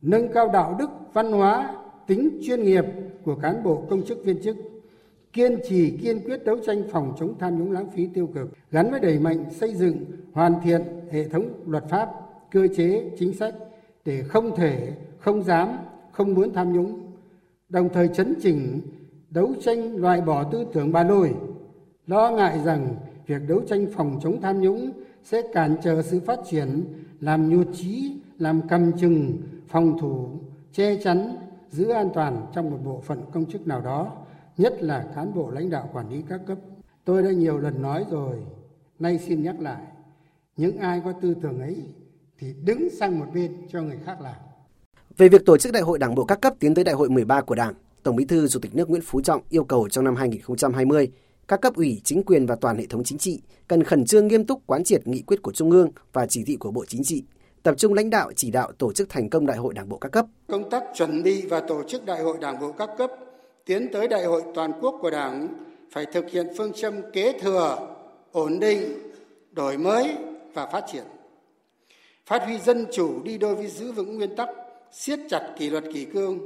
nâng 0.02 0.34
cao 0.34 0.50
đạo 0.54 0.76
đức, 0.80 0.90
văn 1.14 1.32
hóa, 1.32 1.76
tính 2.08 2.40
chuyên 2.44 2.64
nghiệp 2.64 2.86
của 3.24 3.36
cán 3.36 3.64
bộ 3.64 3.86
công 3.90 4.04
chức 4.04 4.26
viên 4.26 4.42
chức, 4.42 4.58
kiên 5.34 5.60
trì 5.70 5.98
kiên 5.98 6.20
quyết 6.26 6.46
đấu 6.46 6.58
tranh 6.66 6.84
phòng 6.92 7.14
chống 7.20 7.34
tham 7.40 7.60
nhũng 7.60 7.72
lãng 7.72 7.90
phí 7.90 8.08
tiêu 8.14 8.28
cực, 8.28 8.50
gắn 8.72 8.92
với 8.92 9.00
đẩy 9.00 9.20
mạnh 9.20 9.46
xây 9.52 9.76
dựng, 9.76 10.06
hoàn 10.34 10.54
thiện 10.64 10.82
hệ 11.12 11.28
thống 11.28 11.46
luật 11.68 11.84
pháp, 11.90 12.10
cơ 12.52 12.68
chế, 12.76 13.12
chính 13.20 13.34
sách 13.34 13.56
để 14.06 14.24
không 14.24 14.56
thể, 14.56 14.94
không 15.20 15.44
dám, 15.44 15.70
không 16.12 16.34
muốn 16.34 16.54
tham 16.54 16.74
nhũng, 16.74 17.00
đồng 17.70 17.90
thời 17.94 18.08
chấn 18.08 18.34
chỉnh 18.42 18.82
đấu 19.32 19.54
tranh 19.62 19.96
loại 19.96 20.22
bỏ 20.22 20.44
tư 20.44 20.66
tưởng 20.74 20.92
bà 20.92 21.04
lôi 21.04 21.34
lo 22.08 22.32
ngại 22.32 22.60
rằng 22.66 22.96
việc 23.28 23.42
đấu 23.48 23.62
tranh 23.68 23.88
phòng 23.96 24.20
chống 24.24 24.42
tham 24.42 24.62
nhũng 24.62 24.92
sẽ 25.24 25.42
cản 25.54 25.76
trở 25.84 26.02
sự 26.02 26.20
phát 26.20 26.40
triển 26.50 26.84
làm 27.20 27.50
nhụt 27.50 27.68
trí 27.74 28.16
làm 28.38 28.62
cầm 28.68 28.92
chừng 28.98 29.38
phòng 29.68 29.98
thủ 30.00 30.30
che 30.74 30.96
chắn 31.04 31.36
giữ 31.70 31.90
an 31.90 32.10
toàn 32.14 32.46
trong 32.54 32.72
một 32.72 32.78
bộ 32.84 33.02
phận 33.06 33.22
công 33.34 33.46
chức 33.46 33.68
nào 33.68 33.82
đó 33.82 34.12
nhất 34.58 34.74
là 34.80 35.06
cán 35.16 35.34
bộ 35.34 35.52
lãnh 35.52 35.70
đạo 35.70 35.90
quản 35.94 36.10
lý 36.10 36.24
các 36.30 36.42
cấp. 36.48 36.58
Tôi 37.06 37.24
đã 37.24 37.32
nhiều 37.32 37.58
lần 37.58 37.82
nói 37.82 38.06
rồi 38.10 38.36
nay 39.00 39.20
xin 39.20 39.44
nhắc 39.44 39.60
lại 39.60 39.82
những 40.58 40.78
ai 40.78 41.02
có 41.06 41.12
tư 41.12 41.36
tưởng 41.42 41.60
ấy 41.60 41.84
thì 42.40 42.54
đứng 42.64 42.90
sang 43.00 43.20
một 43.20 43.26
bên 43.34 43.68
cho 43.72 43.82
người 43.82 43.98
khác 44.06 44.22
làm. 44.22 44.36
Về 45.18 45.30
việc 45.30 45.46
tổ 45.46 45.58
chức 45.58 45.74
đại 45.74 45.82
hội 45.82 46.00
đảng 46.00 46.16
bộ 46.16 46.26
các 46.26 46.42
cấp 46.42 46.54
tiến 46.60 46.74
tới 46.74 46.84
đại 46.84 46.96
hội 46.96 47.10
13 47.10 47.42
của 47.42 47.56
Đảng, 47.56 47.74
Tổng 48.04 48.16
Bí 48.16 48.26
thư 48.26 48.48
Chủ 48.48 48.60
tịch 48.60 48.76
nước 48.76 48.90
Nguyễn 48.90 49.02
Phú 49.02 49.22
Trọng 49.22 49.42
yêu 49.50 49.64
cầu 49.64 49.90
trong 49.90 50.06
năm 50.06 50.16
2020, 50.16 51.12
các 51.48 51.62
cấp 51.62 51.76
ủy, 51.76 52.02
chính 52.04 52.24
quyền 52.24 52.46
và 52.46 52.56
toàn 52.56 52.78
hệ 52.78 52.86
thống 52.86 53.04
chính 53.04 53.18
trị 53.18 53.42
cần 53.68 53.84
khẩn 53.84 54.06
trương 54.06 54.28
nghiêm 54.28 54.46
túc 54.46 54.62
quán 54.68 54.84
triệt 54.84 55.08
nghị 55.08 55.22
quyết 55.22 55.42
của 55.42 55.52
Trung 55.52 55.72
ương 55.72 55.92
và 56.14 56.26
chỉ 56.26 56.44
thị 56.44 56.56
của 56.56 56.72
Bộ 56.72 56.86
Chính 56.86 57.04
trị, 57.04 57.24
tập 57.64 57.76
trung 57.78 57.94
lãnh 57.94 58.10
đạo 58.10 58.32
chỉ 58.36 58.52
đạo 58.52 58.72
tổ 58.78 58.94
chức 58.94 59.10
thành 59.10 59.30
công 59.30 59.46
đại 59.46 59.58
hội 59.58 59.74
đảng 59.74 59.90
bộ 59.90 59.98
các 59.98 60.12
cấp. 60.12 60.26
Công 60.48 60.70
tác 60.70 60.84
chuẩn 60.96 61.24
bị 61.24 61.42
và 61.42 61.60
tổ 61.60 61.84
chức 61.88 62.06
đại 62.06 62.22
hội 62.22 62.38
đảng 62.42 62.60
bộ 62.60 62.72
các 62.72 62.90
cấp 62.98 63.12
tiến 63.66 63.88
tới 63.94 64.08
đại 64.08 64.26
hội 64.26 64.42
toàn 64.56 64.72
quốc 64.82 64.96
của 65.02 65.12
Đảng 65.12 65.48
phải 65.92 66.06
thực 66.14 66.30
hiện 66.32 66.48
phương 66.58 66.74
châm 66.74 66.94
kế 67.14 67.40
thừa, 67.40 67.78
ổn 68.32 68.60
định, 68.60 68.82
đổi 69.52 69.78
mới 69.78 70.16
và 70.54 70.66
phát 70.66 70.84
triển. 70.92 71.04
Phát 72.26 72.44
huy 72.46 72.60
dân 72.60 72.86
chủ 72.94 73.24
đi 73.24 73.38
đôi 73.38 73.56
với 73.56 73.68
giữ 73.68 73.92
vững 73.92 74.18
nguyên 74.18 74.36
tắc, 74.36 74.50
siết 74.92 75.20
chặt 75.30 75.56
kỷ 75.60 75.70
luật 75.70 75.84
kỷ 75.94 76.06
cương, 76.06 76.40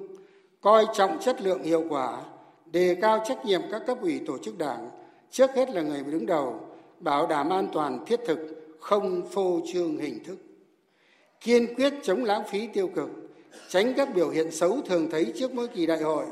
coi 0.65 0.85
trọng 0.93 1.19
chất 1.19 1.41
lượng 1.41 1.63
hiệu 1.63 1.83
quả 1.89 2.21
đề 2.65 2.95
cao 3.01 3.23
trách 3.25 3.45
nhiệm 3.45 3.61
các 3.71 3.81
cấp 3.87 3.97
ủy 4.01 4.21
tổ 4.27 4.37
chức 4.37 4.57
đảng 4.57 4.89
trước 5.31 5.51
hết 5.55 5.69
là 5.69 5.81
người 5.81 6.03
đứng 6.03 6.25
đầu 6.25 6.59
bảo 6.99 7.27
đảm 7.27 7.49
an 7.49 7.67
toàn 7.73 8.05
thiết 8.05 8.19
thực 8.25 8.39
không 8.79 9.21
phô 9.31 9.59
trương 9.73 9.97
hình 9.97 10.23
thức 10.23 10.37
kiên 11.39 11.75
quyết 11.75 11.93
chống 12.03 12.23
lãng 12.23 12.43
phí 12.47 12.67
tiêu 12.67 12.87
cực 12.95 13.09
tránh 13.69 13.93
các 13.97 14.15
biểu 14.15 14.29
hiện 14.29 14.51
xấu 14.51 14.81
thường 14.85 15.07
thấy 15.11 15.33
trước 15.35 15.53
mỗi 15.53 15.67
kỳ 15.67 15.85
đại 15.85 16.01
hội, 16.01 16.25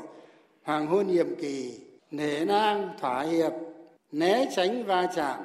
hoàng 0.62 0.86
hôn 0.86 1.06
nhiệm 1.06 1.34
kỳ, 1.34 1.80
nể 2.10 2.44
nang, 2.44 2.88
thỏa 3.00 3.22
hiệp, 3.22 3.52
né 4.12 4.46
tránh 4.56 4.84
va 4.84 5.08
chạm, 5.14 5.40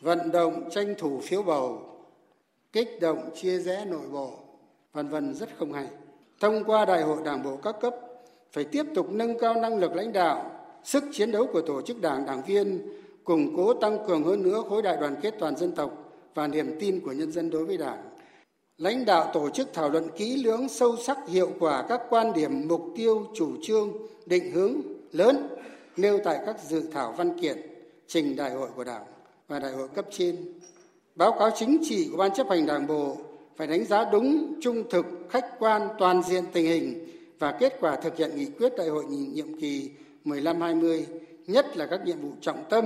vận 0.00 0.30
động 0.32 0.68
tranh 0.70 0.94
thủ 0.98 1.20
phiếu 1.22 1.42
bầu, 1.42 1.82
kích 2.72 2.98
động 3.00 3.30
chia 3.34 3.58
rẽ 3.58 3.84
nội 3.84 4.08
bộ, 4.12 4.30
vân 4.92 5.08
vân 5.08 5.34
rất 5.34 5.48
không 5.58 5.72
hay. 5.72 5.86
Thông 6.40 6.64
qua 6.64 6.84
đại 6.84 7.02
hội 7.02 7.18
đảng 7.24 7.42
bộ 7.42 7.56
các 7.56 7.76
cấp 7.80 7.94
phải 8.52 8.64
tiếp 8.64 8.86
tục 8.94 9.10
nâng 9.10 9.38
cao 9.38 9.54
năng 9.54 9.78
lực 9.78 9.94
lãnh 9.94 10.12
đạo, 10.12 10.50
sức 10.84 11.04
chiến 11.12 11.32
đấu 11.32 11.46
của 11.52 11.62
tổ 11.62 11.82
chức 11.82 12.00
đảng 12.00 12.26
đảng 12.26 12.42
viên, 12.42 12.88
củng 13.24 13.56
cố 13.56 13.74
tăng 13.74 13.98
cường 14.06 14.24
hơn 14.24 14.42
nữa 14.42 14.62
khối 14.68 14.82
đại 14.82 14.96
đoàn 15.00 15.16
kết 15.22 15.34
toàn 15.38 15.56
dân 15.56 15.72
tộc 15.72 16.12
và 16.34 16.46
niềm 16.46 16.76
tin 16.80 17.00
của 17.00 17.12
nhân 17.12 17.32
dân 17.32 17.50
đối 17.50 17.64
với 17.64 17.76
đảng. 17.76 18.04
Lãnh 18.78 19.04
đạo 19.04 19.30
tổ 19.32 19.50
chức 19.50 19.68
thảo 19.72 19.90
luận 19.90 20.08
kỹ 20.16 20.42
lưỡng 20.44 20.68
sâu 20.68 20.96
sắc 20.96 21.18
hiệu 21.28 21.50
quả 21.60 21.84
các 21.88 22.00
quan 22.10 22.32
điểm 22.32 22.68
mục 22.68 22.84
tiêu 22.96 23.26
chủ 23.34 23.52
trương 23.62 23.92
định 24.26 24.52
hướng 24.52 24.74
lớn 25.12 25.48
nêu 25.96 26.18
tại 26.24 26.38
các 26.46 26.56
dự 26.68 26.82
thảo 26.92 27.14
văn 27.16 27.38
kiện 27.40 27.58
trình 28.06 28.36
đại 28.36 28.50
hội 28.50 28.68
của 28.76 28.84
đảng 28.84 29.04
và 29.48 29.58
đại 29.58 29.72
hội 29.72 29.88
cấp 29.88 30.06
trên. 30.10 30.36
Báo 31.14 31.36
cáo 31.38 31.50
chính 31.56 31.78
trị 31.82 32.08
của 32.10 32.16
ban 32.16 32.34
chấp 32.34 32.50
hành 32.50 32.66
đảng 32.66 32.86
bộ 32.86 33.16
phải 33.56 33.66
đánh 33.66 33.84
giá 33.84 34.04
đúng 34.12 34.54
trung 34.60 34.84
thực 34.90 35.06
khách 35.30 35.58
quan 35.58 35.88
toàn 35.98 36.22
diện 36.22 36.44
tình 36.52 36.66
hình 36.66 37.08
và 37.38 37.52
kết 37.52 37.76
quả 37.80 37.96
thực 37.96 38.16
hiện 38.16 38.36
nghị 38.36 38.46
quyết 38.46 38.72
đại 38.76 38.88
hội 38.88 39.04
nhiệm 39.04 39.60
kỳ 39.60 39.90
15-20, 40.24 41.02
nhất 41.46 41.76
là 41.76 41.86
các 41.86 42.00
nhiệm 42.04 42.20
vụ 42.20 42.32
trọng 42.40 42.64
tâm, 42.70 42.84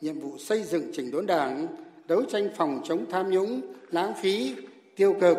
nhiệm 0.00 0.20
vụ 0.20 0.38
xây 0.38 0.62
dựng 0.62 0.90
chỉnh 0.92 1.10
đốn 1.10 1.26
đảng, 1.26 1.66
đấu 2.08 2.22
tranh 2.28 2.48
phòng 2.56 2.80
chống 2.84 3.04
tham 3.10 3.30
nhũng, 3.30 3.60
lãng 3.90 4.12
phí, 4.22 4.54
tiêu 4.96 5.14
cực 5.20 5.38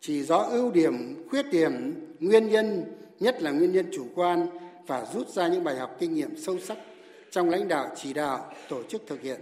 chỉ 0.00 0.22
rõ 0.22 0.38
ưu 0.38 0.70
điểm 0.70 1.24
khuyết 1.30 1.46
điểm 1.52 1.94
nguyên 2.20 2.48
nhân 2.48 2.84
nhất 3.20 3.42
là 3.42 3.50
nguyên 3.50 3.72
nhân 3.72 3.86
chủ 3.92 4.06
quan 4.14 4.46
và 4.86 5.06
rút 5.14 5.28
ra 5.28 5.48
những 5.48 5.64
bài 5.64 5.76
học 5.76 5.96
kinh 5.98 6.14
nghiệm 6.14 6.36
sâu 6.36 6.58
sắc 6.58 6.78
trong 7.30 7.50
lãnh 7.50 7.68
đạo 7.68 7.88
chỉ 7.96 8.12
đạo 8.12 8.52
tổ 8.68 8.82
chức 8.82 9.02
thực 9.06 9.22
hiện. 9.22 9.40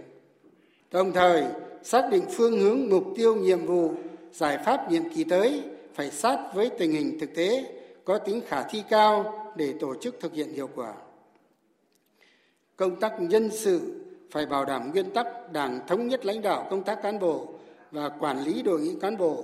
Đồng 0.91 1.11
thời 1.11 1.43
xác 1.83 2.09
định 2.11 2.23
phương 2.31 2.59
hướng 2.59 2.89
mục 2.89 3.03
tiêu 3.15 3.35
nhiệm 3.35 3.65
vụ 3.65 3.93
giải 4.33 4.57
pháp 4.65 4.91
nhiệm 4.91 5.09
kỳ 5.15 5.23
tới 5.23 5.61
phải 5.93 6.11
sát 6.11 6.39
với 6.53 6.69
tình 6.79 6.91
hình 6.91 7.19
thực 7.19 7.35
tế 7.35 7.65
có 8.05 8.17
tính 8.17 8.41
khả 8.47 8.63
thi 8.63 8.83
cao 8.89 9.33
để 9.55 9.73
tổ 9.79 9.95
chức 9.95 10.15
thực 10.19 10.33
hiện 10.33 10.53
hiệu 10.53 10.69
quả. 10.75 10.93
Công 12.75 12.99
tác 12.99 13.21
nhân 13.21 13.49
sự 13.51 14.01
phải 14.31 14.45
bảo 14.45 14.65
đảm 14.65 14.91
nguyên 14.91 15.13
tắc 15.13 15.51
đảng 15.51 15.79
thống 15.87 16.07
nhất 16.07 16.25
lãnh 16.25 16.41
đạo 16.41 16.67
công 16.69 16.83
tác 16.83 17.01
cán 17.03 17.19
bộ 17.19 17.47
và 17.91 18.09
quản 18.09 18.43
lý 18.43 18.61
đội 18.61 18.79
ngũ 18.79 18.99
cán 18.99 19.17
bộ 19.17 19.43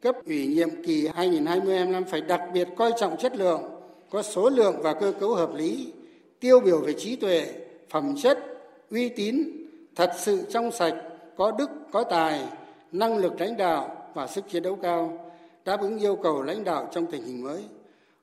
cấp 0.00 0.16
ủy 0.26 0.46
nhiệm 0.46 0.82
kỳ 0.82 1.08
2020-2025 1.08 2.04
phải 2.04 2.20
đặc 2.20 2.40
biệt 2.52 2.68
coi 2.76 2.92
trọng 2.98 3.16
chất 3.16 3.36
lượng, 3.36 3.62
có 4.10 4.22
số 4.22 4.50
lượng 4.50 4.76
và 4.82 4.94
cơ 4.94 5.12
cấu 5.20 5.34
hợp 5.34 5.54
lý, 5.54 5.92
tiêu 6.40 6.60
biểu 6.60 6.80
về 6.80 6.92
trí 6.92 7.16
tuệ, 7.16 7.46
phẩm 7.90 8.14
chất, 8.22 8.38
uy 8.90 9.08
tín, 9.08 9.42
thật 9.96 10.10
sự 10.18 10.42
trong 10.50 10.72
sạch, 10.72 10.94
có 11.36 11.50
đức, 11.50 11.70
có 11.92 12.04
tài, 12.04 12.48
năng 12.92 13.18
lực 13.18 13.40
lãnh 13.40 13.56
đạo 13.56 14.10
và 14.14 14.26
sức 14.26 14.44
chiến 14.48 14.62
đấu 14.62 14.78
cao, 14.82 15.30
đáp 15.64 15.80
ứng 15.80 15.98
yêu 15.98 16.16
cầu 16.16 16.42
lãnh 16.42 16.64
đạo 16.64 16.88
trong 16.92 17.06
tình 17.06 17.22
hình 17.22 17.42
mới, 17.42 17.64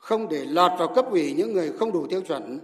không 0.06 0.30
để 0.30 0.46
lọt 0.46 0.72
vào 0.80 0.88
cấp 0.88 1.06
ủy 1.12 1.34
những 1.34 1.54
người 1.54 1.72
không 1.80 1.92
đủ 1.92 2.08
tiêu 2.08 2.22
chuẩn, 2.22 2.60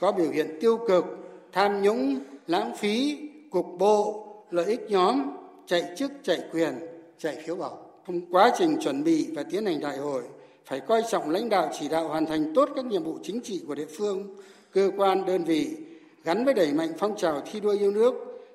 có 0.00 0.12
biểu 0.12 0.30
hiện 0.30 0.58
tiêu 0.60 0.78
cực, 0.88 1.04
tham 1.52 1.82
nhũng, 1.82 2.18
lãng 2.46 2.76
phí, 2.76 3.18
cục 3.50 3.66
bộ, 3.78 4.26
lợi 4.50 4.64
ích 4.64 4.80
nhóm, 4.88 5.22
chạy 5.66 5.82
chức 5.96 6.12
chạy 6.22 6.40
quyền 6.52 6.72
chạy 7.18 7.36
phiếu 7.46 7.56
bầu. 7.56 7.78
Trong 8.06 8.20
quá 8.30 8.52
trình 8.58 8.76
chuẩn 8.80 9.04
bị 9.04 9.28
và 9.34 9.42
tiến 9.42 9.66
hành 9.66 9.80
đại 9.80 9.96
hội 9.98 10.22
phải 10.64 10.80
coi 10.80 11.02
trọng 11.10 11.30
lãnh 11.30 11.48
đạo 11.48 11.70
chỉ 11.80 11.88
đạo 11.88 12.08
hoàn 12.08 12.26
thành 12.26 12.54
tốt 12.54 12.68
các 12.76 12.84
nhiệm 12.84 13.04
vụ 13.04 13.18
chính 13.22 13.40
trị 13.40 13.62
của 13.66 13.74
địa 13.74 13.86
phương 13.98 14.36
cơ 14.72 14.90
quan 14.96 15.26
đơn 15.26 15.44
vị 15.44 15.76
gắn 16.24 16.44
với 16.44 16.54
đẩy 16.54 16.72
mạnh 16.72 16.92
phong 16.98 17.16
trào 17.16 17.42
thi 17.52 17.60
đua 17.60 17.78
yêu 17.78 17.90
nước 17.90 18.14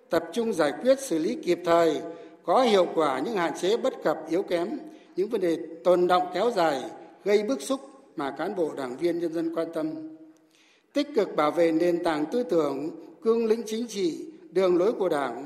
tập 0.09 0.23
trung 0.33 0.53
giải 0.53 0.73
quyết 0.81 0.99
xử 0.99 1.17
lý 1.17 1.37
kịp 1.43 1.59
thời 1.65 2.01
có 2.43 2.61
hiệu 2.61 2.87
quả 2.95 3.19
những 3.19 3.35
hạn 3.35 3.53
chế 3.61 3.77
bất 3.77 4.03
cập 4.03 4.17
yếu 4.29 4.43
kém 4.43 4.69
những 5.15 5.29
vấn 5.29 5.41
đề 5.41 5.57
tồn 5.83 6.07
động 6.07 6.23
kéo 6.33 6.51
dài 6.51 6.81
gây 7.25 7.43
bức 7.43 7.61
xúc 7.61 7.90
mà 8.15 8.31
cán 8.37 8.55
bộ 8.55 8.73
đảng 8.77 8.97
viên 8.97 9.19
nhân 9.19 9.33
dân 9.33 9.55
quan 9.55 9.67
tâm. 9.73 9.87
Tích 10.93 11.07
cực 11.15 11.35
bảo 11.35 11.51
vệ 11.51 11.71
nền 11.71 12.03
tảng 12.03 12.25
tư 12.31 12.43
tưởng 12.43 12.89
cương 13.21 13.45
lĩnh 13.45 13.61
chính 13.65 13.87
trị 13.87 14.25
đường 14.51 14.77
lối 14.77 14.93
của 14.93 15.09
đảng 15.09 15.45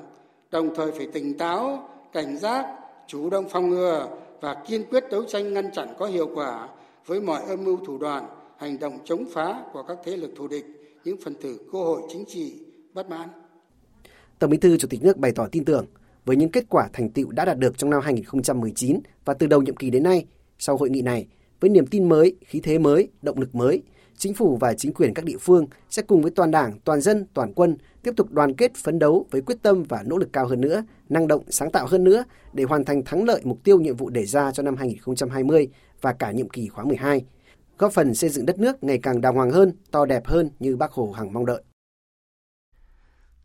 đồng 0.51 0.75
thời 0.75 0.91
phải 0.91 1.07
tỉnh 1.13 1.38
táo 1.38 1.89
cảnh 2.13 2.38
giác 2.38 2.65
chủ 3.07 3.29
động 3.29 3.50
phòng 3.50 3.69
ngừa 3.69 4.07
và 4.41 4.63
kiên 4.67 4.84
quyết 4.89 5.03
đấu 5.12 5.24
tranh 5.24 5.53
ngăn 5.53 5.72
chặn 5.72 5.88
có 6.00 6.05
hiệu 6.05 6.29
quả 6.36 6.69
với 7.05 7.22
mọi 7.22 7.41
âm 7.41 7.63
mưu 7.63 7.77
thủ 7.86 7.98
đoạn 7.98 8.25
hành 8.57 8.79
động 8.79 9.00
chống 9.05 9.25
phá 9.34 9.63
của 9.74 9.84
các 9.84 9.98
thế 10.05 10.17
lực 10.17 10.31
thù 10.36 10.48
địch 10.48 10.65
những 11.03 11.17
phần 11.24 11.34
tử 11.41 11.60
cơ 11.72 11.79
hội 11.79 12.01
chính 12.10 12.25
trị 12.27 12.53
bất 12.93 13.10
mãn. 13.10 13.29
Tổng 14.39 14.50
Bí 14.50 14.57
thư 14.57 14.77
Chủ 14.77 14.88
tịch 14.88 15.03
nước 15.03 15.17
bày 15.17 15.31
tỏ 15.31 15.48
tin 15.51 15.65
tưởng 15.65 15.86
với 16.25 16.36
những 16.36 16.51
kết 16.51 16.65
quả 16.69 16.89
thành 16.93 17.10
tựu 17.10 17.31
đã 17.31 17.45
đạt 17.45 17.57
được 17.57 17.77
trong 17.77 17.89
năm 17.89 18.01
2019 18.03 19.00
và 19.25 19.34
từ 19.34 19.48
đầu 19.48 19.62
nhiệm 19.62 19.75
kỳ 19.75 19.89
đến 19.89 20.03
nay, 20.03 20.25
sau 20.60 20.77
hội 20.77 20.89
nghị 20.89 21.01
này, 21.01 21.27
với 21.59 21.69
niềm 21.69 21.88
tin 21.88 22.09
mới, 22.09 22.35
khí 22.45 22.59
thế 22.59 22.79
mới, 22.79 23.09
động 23.21 23.39
lực 23.39 23.55
mới, 23.55 23.83
chính 24.17 24.33
phủ 24.33 24.57
và 24.57 24.74
chính 24.74 24.93
quyền 24.93 25.13
các 25.13 25.25
địa 25.25 25.38
phương 25.38 25.67
sẽ 25.89 26.01
cùng 26.01 26.21
với 26.21 26.31
toàn 26.31 26.51
đảng, 26.51 26.79
toàn 26.83 27.01
dân, 27.01 27.25
toàn 27.33 27.53
quân 27.53 27.77
tiếp 28.03 28.13
tục 28.17 28.31
đoàn 28.31 28.53
kết 28.55 28.75
phấn 28.75 29.00
đấu 29.00 29.25
với 29.31 29.41
quyết 29.41 29.57
tâm 29.62 29.83
và 29.83 30.03
nỗ 30.05 30.17
lực 30.17 30.33
cao 30.33 30.47
hơn 30.47 30.62
nữa, 30.62 30.83
năng 31.09 31.27
động, 31.27 31.43
sáng 31.50 31.71
tạo 31.71 31.88
hơn 31.88 32.03
nữa 32.03 32.24
để 32.53 32.63
hoàn 32.63 32.85
thành 32.85 33.03
thắng 33.03 33.24
lợi 33.24 33.41
mục 33.43 33.63
tiêu 33.63 33.79
nhiệm 33.79 33.95
vụ 33.95 34.09
đề 34.09 34.25
ra 34.25 34.51
cho 34.51 34.63
năm 34.63 34.75
2020 34.75 35.67
và 36.01 36.13
cả 36.13 36.31
nhiệm 36.31 36.50
kỳ 36.50 36.67
khóa 36.67 36.85
12, 36.85 37.25
góp 37.77 37.93
phần 37.93 38.15
xây 38.15 38.29
dựng 38.29 38.45
đất 38.45 38.59
nước 38.59 38.83
ngày 38.83 38.97
càng 38.97 39.21
đàng 39.21 39.35
hoàng 39.35 39.51
hơn, 39.51 39.71
to 39.91 40.05
đẹp 40.05 40.25
hơn 40.25 40.50
như 40.59 40.75
Bác 40.75 40.91
Hồ 40.91 41.12
hằng 41.12 41.33
mong 41.33 41.45
đợi. 41.45 41.63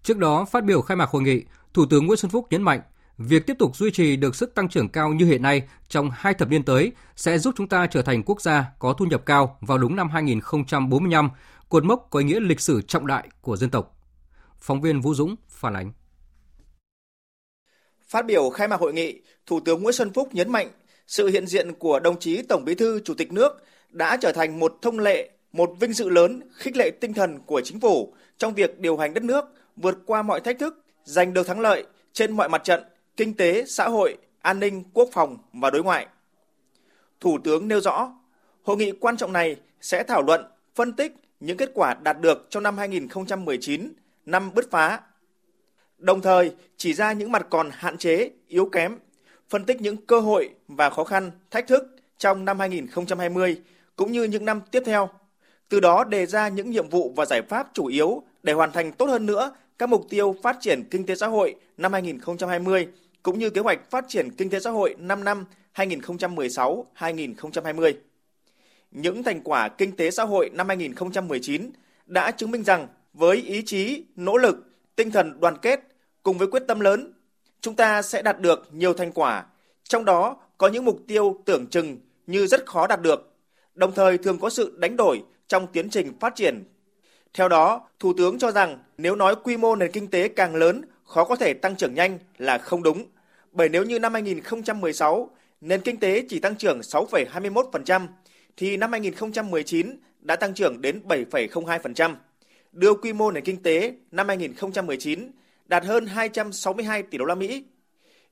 Trước 0.02 0.18
đó, 0.18 0.44
phát 0.44 0.64
biểu 0.64 0.82
khai 0.82 0.96
mạc 0.96 1.10
hội 1.10 1.22
nghị, 1.22 1.42
Thủ 1.74 1.86
tướng 1.90 2.06
Nguyễn 2.06 2.16
Xuân 2.16 2.30
Phúc 2.30 2.46
nhấn 2.50 2.62
mạnh 2.62 2.80
Việc 3.22 3.46
tiếp 3.46 3.58
tục 3.58 3.76
duy 3.76 3.90
trì 3.90 4.16
được 4.16 4.36
sức 4.36 4.54
tăng 4.54 4.68
trưởng 4.68 4.88
cao 4.88 5.08
như 5.08 5.26
hiện 5.26 5.42
nay 5.42 5.62
trong 5.88 6.10
hai 6.14 6.34
thập 6.34 6.48
niên 6.48 6.62
tới 6.62 6.92
sẽ 7.16 7.38
giúp 7.38 7.54
chúng 7.56 7.68
ta 7.68 7.86
trở 7.86 8.02
thành 8.02 8.22
quốc 8.22 8.40
gia 8.40 8.64
có 8.78 8.92
thu 8.92 9.04
nhập 9.04 9.22
cao 9.26 9.58
vào 9.60 9.78
đúng 9.78 9.96
năm 9.96 10.08
2045, 10.10 11.30
cột 11.68 11.84
mốc 11.84 12.06
có 12.10 12.18
ý 12.18 12.24
nghĩa 12.24 12.40
lịch 12.40 12.60
sử 12.60 12.82
trọng 12.82 13.06
đại 13.06 13.28
của 13.40 13.56
dân 13.56 13.70
tộc. 13.70 13.96
Phóng 14.58 14.80
viên 14.80 15.00
Vũ 15.00 15.14
Dũng 15.14 15.36
phản 15.48 15.74
ánh. 15.74 15.92
Phát 18.08 18.26
biểu 18.26 18.50
khai 18.50 18.68
mạc 18.68 18.80
hội 18.80 18.92
nghị, 18.92 19.20
Thủ 19.46 19.60
tướng 19.60 19.82
Nguyễn 19.82 19.94
Xuân 19.94 20.12
Phúc 20.12 20.28
nhấn 20.32 20.52
mạnh 20.52 20.68
sự 21.06 21.28
hiện 21.28 21.46
diện 21.46 21.74
của 21.74 22.00
đồng 22.00 22.18
chí 22.18 22.42
Tổng 22.42 22.64
Bí 22.64 22.74
thư 22.74 23.00
Chủ 23.04 23.14
tịch 23.14 23.32
nước 23.32 23.64
đã 23.90 24.16
trở 24.16 24.32
thành 24.32 24.60
một 24.60 24.78
thông 24.82 24.98
lệ, 24.98 25.30
một 25.52 25.70
vinh 25.80 25.92
dự 25.92 26.08
lớn 26.08 26.40
khích 26.54 26.76
lệ 26.76 26.90
tinh 26.90 27.14
thần 27.14 27.38
của 27.46 27.60
chính 27.64 27.80
phủ 27.80 28.14
trong 28.38 28.54
việc 28.54 28.78
điều 28.78 28.96
hành 28.96 29.14
đất 29.14 29.24
nước 29.24 29.44
vượt 29.76 29.98
qua 30.06 30.22
mọi 30.22 30.40
thách 30.40 30.58
thức, 30.58 30.84
giành 31.04 31.32
được 31.32 31.46
thắng 31.46 31.60
lợi 31.60 31.84
trên 32.12 32.32
mọi 32.32 32.48
mặt 32.48 32.64
trận 32.64 32.82
kinh 33.20 33.34
tế, 33.34 33.64
xã 33.66 33.88
hội, 33.88 34.16
an 34.40 34.60
ninh, 34.60 34.84
quốc 34.94 35.08
phòng 35.12 35.38
và 35.52 35.70
đối 35.70 35.82
ngoại. 35.82 36.06
Thủ 37.20 37.38
tướng 37.44 37.68
nêu 37.68 37.80
rõ, 37.80 38.12
hội 38.62 38.76
nghị 38.76 38.92
quan 38.92 39.16
trọng 39.16 39.32
này 39.32 39.56
sẽ 39.80 40.02
thảo 40.02 40.22
luận, 40.22 40.44
phân 40.74 40.92
tích 40.92 41.12
những 41.40 41.56
kết 41.56 41.70
quả 41.74 41.94
đạt 42.02 42.20
được 42.20 42.46
trong 42.50 42.62
năm 42.62 42.78
2019, 42.78 43.92
năm 44.26 44.54
bứt 44.54 44.70
phá. 44.70 45.00
Đồng 45.98 46.20
thời 46.20 46.54
chỉ 46.76 46.94
ra 46.94 47.12
những 47.12 47.32
mặt 47.32 47.46
còn 47.50 47.70
hạn 47.72 47.98
chế, 47.98 48.30
yếu 48.48 48.68
kém, 48.72 48.98
phân 49.50 49.64
tích 49.64 49.80
những 49.80 49.96
cơ 50.06 50.20
hội 50.20 50.50
và 50.68 50.90
khó 50.90 51.04
khăn, 51.04 51.30
thách 51.50 51.66
thức 51.68 51.96
trong 52.18 52.44
năm 52.44 52.58
2020 52.58 53.60
cũng 53.96 54.12
như 54.12 54.24
những 54.24 54.44
năm 54.44 54.60
tiếp 54.70 54.82
theo. 54.86 55.08
Từ 55.68 55.80
đó 55.80 56.04
đề 56.04 56.26
ra 56.26 56.48
những 56.48 56.70
nhiệm 56.70 56.88
vụ 56.88 57.12
và 57.16 57.24
giải 57.24 57.42
pháp 57.42 57.70
chủ 57.72 57.86
yếu 57.86 58.22
để 58.42 58.52
hoàn 58.52 58.72
thành 58.72 58.92
tốt 58.92 59.06
hơn 59.06 59.26
nữa 59.26 59.52
các 59.78 59.88
mục 59.88 60.06
tiêu 60.10 60.36
phát 60.42 60.56
triển 60.60 60.84
kinh 60.90 61.06
tế 61.06 61.14
xã 61.14 61.26
hội 61.26 61.54
năm 61.76 61.92
2020 61.92 62.88
cũng 63.22 63.38
như 63.38 63.50
kế 63.50 63.60
hoạch 63.60 63.90
phát 63.90 64.04
triển 64.08 64.30
kinh 64.30 64.50
tế 64.50 64.60
xã 64.60 64.70
hội 64.70 64.94
5 64.98 65.24
năm 65.24 65.44
2016-2020. 65.74 67.92
Những 68.90 69.22
thành 69.22 69.40
quả 69.44 69.68
kinh 69.68 69.96
tế 69.96 70.10
xã 70.10 70.24
hội 70.24 70.50
năm 70.52 70.68
2019 70.68 71.70
đã 72.06 72.30
chứng 72.30 72.50
minh 72.50 72.64
rằng 72.64 72.88
với 73.12 73.36
ý 73.36 73.62
chí, 73.66 74.04
nỗ 74.16 74.36
lực, 74.36 74.56
tinh 74.96 75.10
thần 75.10 75.40
đoàn 75.40 75.56
kết 75.62 75.80
cùng 76.22 76.38
với 76.38 76.48
quyết 76.48 76.62
tâm 76.68 76.80
lớn, 76.80 77.12
chúng 77.60 77.76
ta 77.76 78.02
sẽ 78.02 78.22
đạt 78.22 78.40
được 78.40 78.68
nhiều 78.72 78.94
thành 78.94 79.12
quả, 79.12 79.46
trong 79.82 80.04
đó 80.04 80.36
có 80.58 80.68
những 80.68 80.84
mục 80.84 81.00
tiêu 81.08 81.42
tưởng 81.44 81.66
chừng 81.66 81.98
như 82.26 82.46
rất 82.46 82.66
khó 82.66 82.86
đạt 82.86 83.02
được, 83.02 83.34
đồng 83.74 83.92
thời 83.92 84.18
thường 84.18 84.38
có 84.38 84.50
sự 84.50 84.76
đánh 84.78 84.96
đổi 84.96 85.22
trong 85.48 85.66
tiến 85.66 85.90
trình 85.90 86.12
phát 86.20 86.34
triển. 86.36 86.64
Theo 87.34 87.48
đó, 87.48 87.88
Thủ 87.98 88.12
tướng 88.18 88.38
cho 88.38 88.50
rằng 88.50 88.78
nếu 88.98 89.16
nói 89.16 89.34
quy 89.42 89.56
mô 89.56 89.76
nền 89.76 89.92
kinh 89.92 90.10
tế 90.10 90.28
càng 90.28 90.54
lớn, 90.54 90.82
khó 91.10 91.24
có 91.24 91.36
thể 91.36 91.54
tăng 91.54 91.76
trưởng 91.76 91.94
nhanh 91.94 92.18
là 92.38 92.58
không 92.58 92.82
đúng– 92.82 93.06
bởi 93.52 93.68
nếu 93.68 93.84
như 93.84 93.98
năm 93.98 94.12
2016 94.12 95.30
nền 95.60 95.80
kinh 95.80 96.00
tế 96.00 96.24
chỉ 96.28 96.38
tăng 96.38 96.56
trưởng 96.56 96.80
6,21%, 96.80 98.06
thì 98.56 98.76
năm 98.76 98.92
2019 98.92 99.96
đã 100.20 100.36
tăng 100.36 100.54
trưởng 100.54 100.80
đến 100.80 101.02
7,02%, 101.08 102.14
đưa 102.72 102.94
quy 102.94 103.12
mô 103.12 103.30
nền 103.30 103.44
kinh 103.44 103.62
tế 103.62 103.94
năm 104.10 104.28
2019 104.28 105.30
đạt 105.66 105.84
hơn 105.84 106.06
262 106.06 107.02
tỷ 107.02 107.18
đô 107.18 107.24
la 107.24 107.34
Mỹ. 107.34 107.64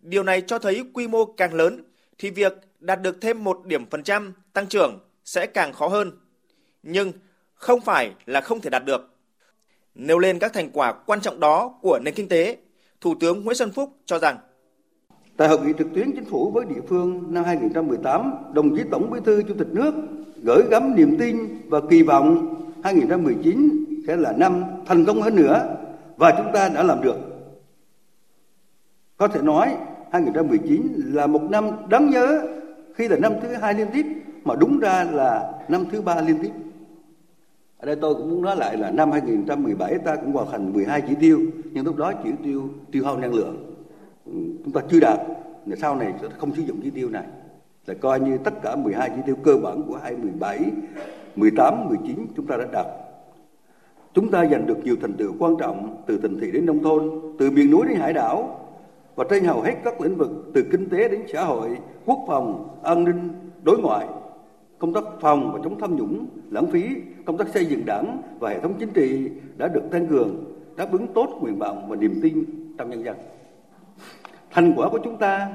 Điều 0.02 0.23
này 0.23 0.42
cho 0.47 0.58
thấy 0.58 0.85
quy 0.92 1.08
mô 1.08 1.25
càng 1.25 1.54
lớn 1.54 1.85
thì 2.18 2.30
việc 2.30 2.52
đạt 2.80 3.02
được 3.02 3.20
thêm 3.20 3.44
một 3.44 3.66
điểm 3.66 3.90
phần 3.90 4.02
trăm 4.02 4.32
tăng 4.52 4.66
trưởng 4.66 4.99
sẽ 5.25 5.47
càng 5.47 5.73
khó 5.73 5.88
hơn. 5.88 6.12
Nhưng 6.82 7.12
không 7.54 7.80
phải 7.80 8.12
là 8.26 8.40
không 8.40 8.61
thể 8.61 8.70
đạt 8.70 8.85
được. 8.85 9.14
Nêu 9.94 10.18
lên 10.18 10.38
các 10.38 10.52
thành 10.52 10.70
quả 10.70 10.92
quan 10.92 11.20
trọng 11.20 11.40
đó 11.40 11.78
của 11.82 11.99
nền 12.04 12.14
kinh 12.14 12.28
tế, 12.28 12.56
Thủ 13.00 13.14
tướng 13.21 13.45
Nguyễn 13.45 13.57
Xuân 13.57 13.71
Phúc 13.71 13.90
cho 14.07 14.19
rằng 14.19 14.37
Tại 15.37 15.49
hội 15.49 15.59
nghị 15.61 15.73
trực 15.78 15.87
tuyến 15.95 16.11
chính 16.14 16.25
phủ 16.25 16.50
với 16.50 16.64
địa 16.64 16.81
phương 16.88 17.35
năm 17.35 17.45
2018, 17.45 18.33
đồng 18.52 18.76
chí 18.76 18.83
Tổng 18.90 19.11
Bí 19.11 19.21
thư 19.25 19.43
Chủ 19.43 19.55
tịch 19.59 19.69
nước 19.73 19.95
gửi 20.43 20.62
gắm 20.71 20.97
niềm 20.97 21.17
tin 21.19 21.37
và 21.69 21.81
kỳ 21.90 22.02
vọng 22.02 22.55
2019 22.85 23.85
sẽ 24.07 24.17
là 24.17 24.33
năm 24.33 24.64
thành 24.87 25.05
công 25.05 25.23
hơn 25.23 25.37
nữa 25.37 25.76
và 26.17 26.35
chúng 26.37 26.52
ta 26.52 26.69
đã 26.69 26.83
làm 26.83 27.02
được. 27.02 27.17
Có 29.17 29.28
thể 29.28 29.43
nói 29.43 29.76
2019 30.12 30.93
là 30.95 31.26
một 31.26 31.43
năm 31.43 31.71
đáng 31.88 32.11
nhớ 32.11 32.47
khi 32.95 33.09
là 33.09 33.17
năm 33.17 33.33
thứ 33.43 33.55
hai 33.55 33.75
liên 33.75 33.88
tiếp 33.93 34.07
mà 34.45 34.55
đúng 34.55 34.78
ra 34.78 35.05
là 35.05 35.52
năm 35.69 35.85
thứ 35.93 36.02
ba 36.02 36.21
liên 36.21 36.38
tiếp. 36.43 36.50
Ở 37.78 37.87
đây 37.87 37.97
tôi 37.97 38.14
cũng 38.14 38.30
muốn 38.30 38.42
nói 38.42 38.56
lại 38.56 38.76
là 38.76 38.90
năm 38.90 39.11
2017 39.12 39.99
ta 39.99 40.16
cũng 40.16 40.32
hoàn 40.32 40.50
thành 40.50 40.73
12 40.73 41.02
chỉ 41.08 41.14
tiêu, 41.20 41.40
nhưng 41.73 41.85
lúc 41.85 41.97
đó 41.97 42.12
chỉ 42.25 42.30
tiêu 42.44 42.68
tiêu 42.92 43.04
hao 43.04 43.18
năng 43.18 43.35
lượng 43.35 43.75
ừ, 44.26 44.32
chúng 44.64 44.73
ta 44.73 44.80
chưa 44.90 45.00
đạt, 45.00 45.20
sau 45.76 45.97
này 45.97 46.14
sẽ 46.23 46.28
không 46.38 46.54
sử 46.54 46.62
dụng 46.62 46.80
chỉ 46.82 46.90
tiêu 46.90 47.11
này. 47.11 47.25
Là 47.87 47.94
coi 47.94 48.20
như 48.20 48.38
tất 48.38 48.62
cả 48.62 48.76
12 48.76 49.11
chỉ 49.16 49.23
tiêu 49.26 49.37
cơ 49.42 49.56
bản 49.56 49.82
của 49.88 49.99
2017, 50.02 50.61
18, 51.37 51.88
19 51.88 52.26
chúng 52.37 52.47
ta 52.47 52.56
đã 52.56 52.64
đạt. 52.73 52.87
Chúng 54.14 54.30
ta 54.30 54.47
giành 54.47 54.66
được 54.66 54.85
nhiều 54.85 54.97
thành 55.00 55.12
tựu 55.12 55.32
quan 55.38 55.56
trọng 55.61 56.02
từ 56.06 56.18
thành 56.23 56.38
thị 56.40 56.50
đến 56.50 56.66
nông 56.66 56.82
thôn, 56.82 57.11
từ 57.38 57.50
miền 57.50 57.70
núi 57.70 57.87
đến 57.88 57.99
hải 57.99 58.12
đảo 58.12 58.61
và 59.14 59.25
trên 59.30 59.44
hầu 59.44 59.61
hết 59.61 59.75
các 59.85 60.00
lĩnh 60.00 60.16
vực 60.16 60.30
từ 60.54 60.64
kinh 60.73 60.88
tế 60.88 61.08
đến 61.08 61.20
xã 61.32 61.44
hội, 61.44 61.78
quốc 62.06 62.18
phòng, 62.28 62.78
an 62.82 63.04
ninh, 63.04 63.28
đối 63.62 63.78
ngoại 63.78 64.06
công 64.78 64.92
tác 64.92 65.04
phòng 65.20 65.52
và 65.52 65.61
chống 65.64 65.80
tham 65.80 65.97
nhũng, 65.97 66.26
lãng 66.50 66.66
phí, 66.66 66.97
công 67.28 67.38
tác 67.38 67.49
xây 67.49 67.66
dựng 67.66 67.87
đảng 67.87 68.23
và 68.38 68.50
hệ 68.50 68.61
thống 68.61 68.75
chính 68.78 68.92
trị 68.92 69.30
đã 69.56 69.68
được 69.68 69.82
tăng 69.90 70.06
cường, 70.06 70.44
đáp 70.76 70.92
ứng 70.92 71.06
tốt 71.14 71.38
nguyện 71.40 71.58
vọng 71.58 71.87
và 71.88 71.97
niềm 71.97 72.20
tin 72.23 72.44
trong 72.78 72.90
nhân 72.90 73.04
dân. 73.04 73.16
Thành 74.50 74.73
quả 74.76 74.88
của 74.88 74.99
chúng 75.04 75.16
ta 75.16 75.49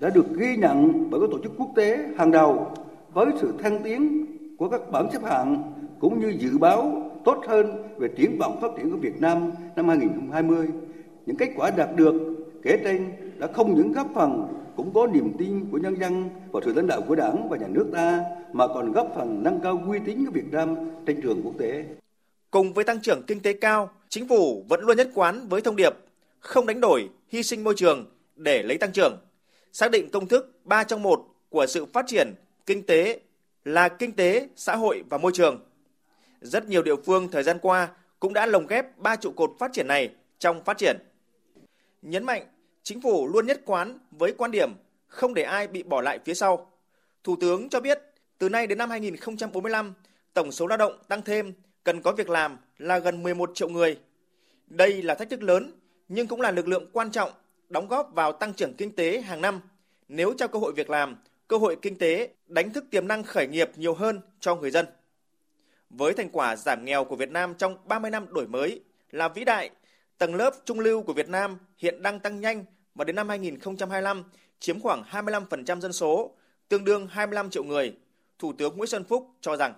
đã 0.00 0.10
được 0.10 0.26
ghi 0.38 0.56
nhận 0.56 1.10
bởi 1.10 1.20
các 1.20 1.26
tổ 1.30 1.38
chức 1.42 1.52
quốc 1.58 1.68
tế 1.76 1.98
hàng 2.18 2.30
đầu 2.30 2.72
với 3.12 3.26
sự 3.40 3.52
thăng 3.62 3.82
tiến 3.82 4.26
của 4.58 4.68
các 4.68 4.80
bảng 4.92 5.12
xếp 5.12 5.22
hạng 5.24 5.72
cũng 6.00 6.20
như 6.20 6.28
dự 6.38 6.58
báo 6.58 7.10
tốt 7.24 7.44
hơn 7.48 7.66
về 7.96 8.08
triển 8.16 8.38
vọng 8.38 8.58
phát 8.60 8.70
triển 8.76 8.90
của 8.90 8.96
Việt 8.96 9.20
Nam 9.20 9.50
năm 9.76 9.88
2020. 9.88 10.68
Những 11.26 11.36
kết 11.36 11.48
quả 11.56 11.70
đạt 11.76 11.96
được 11.96 12.14
kể 12.62 12.78
trên 12.84 13.06
đã 13.38 13.46
không 13.46 13.74
những 13.74 13.92
góp 13.92 14.06
phần 14.14 14.46
củng 14.76 14.90
cố 14.94 15.06
niềm 15.06 15.32
tin 15.38 15.70
của 15.70 15.78
nhân 15.78 16.00
dân 16.00 16.30
vào 16.52 16.62
sự 16.64 16.72
lãnh 16.72 16.86
đạo 16.86 17.00
của 17.08 17.14
Đảng 17.14 17.48
và 17.48 17.56
nhà 17.56 17.66
nước 17.68 17.86
ta 17.92 18.24
mà 18.52 18.66
còn 18.66 18.92
góp 18.92 19.12
phần 19.16 19.42
nâng 19.42 19.60
cao 19.62 19.82
uy 19.88 19.98
tín 20.06 20.24
của 20.26 20.32
Việt 20.32 20.52
Nam 20.52 20.76
trên 21.06 21.20
trường 21.22 21.40
quốc 21.44 21.54
tế. 21.58 21.84
Cùng 22.50 22.72
với 22.72 22.84
tăng 22.84 23.00
trưởng 23.00 23.22
kinh 23.26 23.40
tế 23.40 23.52
cao, 23.52 23.90
chính 24.08 24.28
phủ 24.28 24.64
vẫn 24.68 24.80
luôn 24.80 24.96
nhất 24.96 25.10
quán 25.14 25.48
với 25.48 25.60
thông 25.60 25.76
điệp 25.76 25.92
không 26.40 26.66
đánh 26.66 26.80
đổi, 26.80 27.08
hy 27.28 27.42
sinh 27.42 27.64
môi 27.64 27.74
trường 27.76 28.06
để 28.36 28.62
lấy 28.62 28.78
tăng 28.78 28.92
trưởng. 28.92 29.16
Xác 29.72 29.90
định 29.90 30.10
công 30.10 30.28
thức 30.28 30.60
3 30.64 30.84
trong 30.84 31.02
1 31.02 31.26
của 31.48 31.66
sự 31.66 31.86
phát 31.86 32.04
triển 32.06 32.34
kinh 32.66 32.86
tế 32.86 33.20
là 33.64 33.88
kinh 33.88 34.12
tế, 34.12 34.48
xã 34.56 34.76
hội 34.76 35.02
và 35.10 35.18
môi 35.18 35.32
trường. 35.34 35.60
Rất 36.40 36.68
nhiều 36.68 36.82
địa 36.82 36.96
phương 37.06 37.28
thời 37.28 37.42
gian 37.42 37.58
qua 37.62 37.88
cũng 38.20 38.32
đã 38.32 38.46
lồng 38.46 38.66
ghép 38.66 38.98
ba 38.98 39.16
trụ 39.16 39.32
cột 39.36 39.50
phát 39.58 39.72
triển 39.72 39.86
này 39.86 40.10
trong 40.38 40.64
phát 40.64 40.78
triển. 40.78 40.96
Nhấn 42.02 42.24
mạnh 42.24 42.42
chính 42.88 43.00
phủ 43.00 43.28
luôn 43.28 43.46
nhất 43.46 43.60
quán 43.64 43.98
với 44.10 44.34
quan 44.38 44.50
điểm 44.50 44.72
không 45.06 45.34
để 45.34 45.42
ai 45.42 45.68
bị 45.68 45.82
bỏ 45.82 46.00
lại 46.00 46.18
phía 46.24 46.34
sau. 46.34 46.70
Thủ 47.24 47.36
tướng 47.40 47.68
cho 47.68 47.80
biết, 47.80 47.98
từ 48.38 48.48
nay 48.48 48.66
đến 48.66 48.78
năm 48.78 48.90
2045, 48.90 49.94
tổng 50.34 50.52
số 50.52 50.66
lao 50.66 50.78
động 50.78 50.98
tăng 51.08 51.22
thêm 51.22 51.52
cần 51.84 52.02
có 52.02 52.12
việc 52.12 52.28
làm 52.28 52.56
là 52.78 52.98
gần 52.98 53.22
11 53.22 53.50
triệu 53.54 53.68
người. 53.68 53.98
Đây 54.66 55.02
là 55.02 55.14
thách 55.14 55.30
thức 55.30 55.42
lớn, 55.42 55.72
nhưng 56.08 56.26
cũng 56.26 56.40
là 56.40 56.50
lực 56.50 56.68
lượng 56.68 56.90
quan 56.92 57.10
trọng 57.10 57.30
đóng 57.68 57.88
góp 57.88 58.10
vào 58.14 58.32
tăng 58.32 58.54
trưởng 58.54 58.74
kinh 58.74 58.96
tế 58.96 59.20
hàng 59.20 59.40
năm 59.40 59.60
nếu 60.08 60.34
trao 60.38 60.48
cơ 60.48 60.58
hội 60.58 60.72
việc 60.72 60.90
làm, 60.90 61.16
cơ 61.48 61.56
hội 61.56 61.76
kinh 61.82 61.98
tế 61.98 62.28
đánh 62.46 62.72
thức 62.72 62.84
tiềm 62.90 63.08
năng 63.08 63.22
khởi 63.22 63.46
nghiệp 63.46 63.70
nhiều 63.76 63.94
hơn 63.94 64.20
cho 64.40 64.54
người 64.54 64.70
dân. 64.70 64.86
Với 65.90 66.12
thành 66.12 66.28
quả 66.32 66.56
giảm 66.56 66.84
nghèo 66.84 67.04
của 67.04 67.16
Việt 67.16 67.30
Nam 67.30 67.54
trong 67.58 67.76
30 67.84 68.10
năm 68.10 68.26
đổi 68.32 68.46
mới 68.46 68.80
là 69.10 69.28
vĩ 69.28 69.44
đại, 69.44 69.70
tầng 70.18 70.34
lớp 70.34 70.54
trung 70.64 70.80
lưu 70.80 71.02
của 71.02 71.12
Việt 71.12 71.28
Nam 71.28 71.58
hiện 71.78 72.02
đang 72.02 72.20
tăng 72.20 72.40
nhanh 72.40 72.64
và 72.98 73.04
đến 73.04 73.16
năm 73.16 73.28
2025 73.28 74.22
chiếm 74.60 74.80
khoảng 74.80 75.02
25% 75.10 75.80
dân 75.80 75.92
số, 75.92 76.30
tương 76.68 76.84
đương 76.84 77.06
25 77.10 77.50
triệu 77.50 77.64
người. 77.64 77.96
Thủ 78.38 78.52
tướng 78.52 78.76
Nguyễn 78.76 78.86
Xuân 78.86 79.04
Phúc 79.04 79.26
cho 79.40 79.56
rằng 79.56 79.72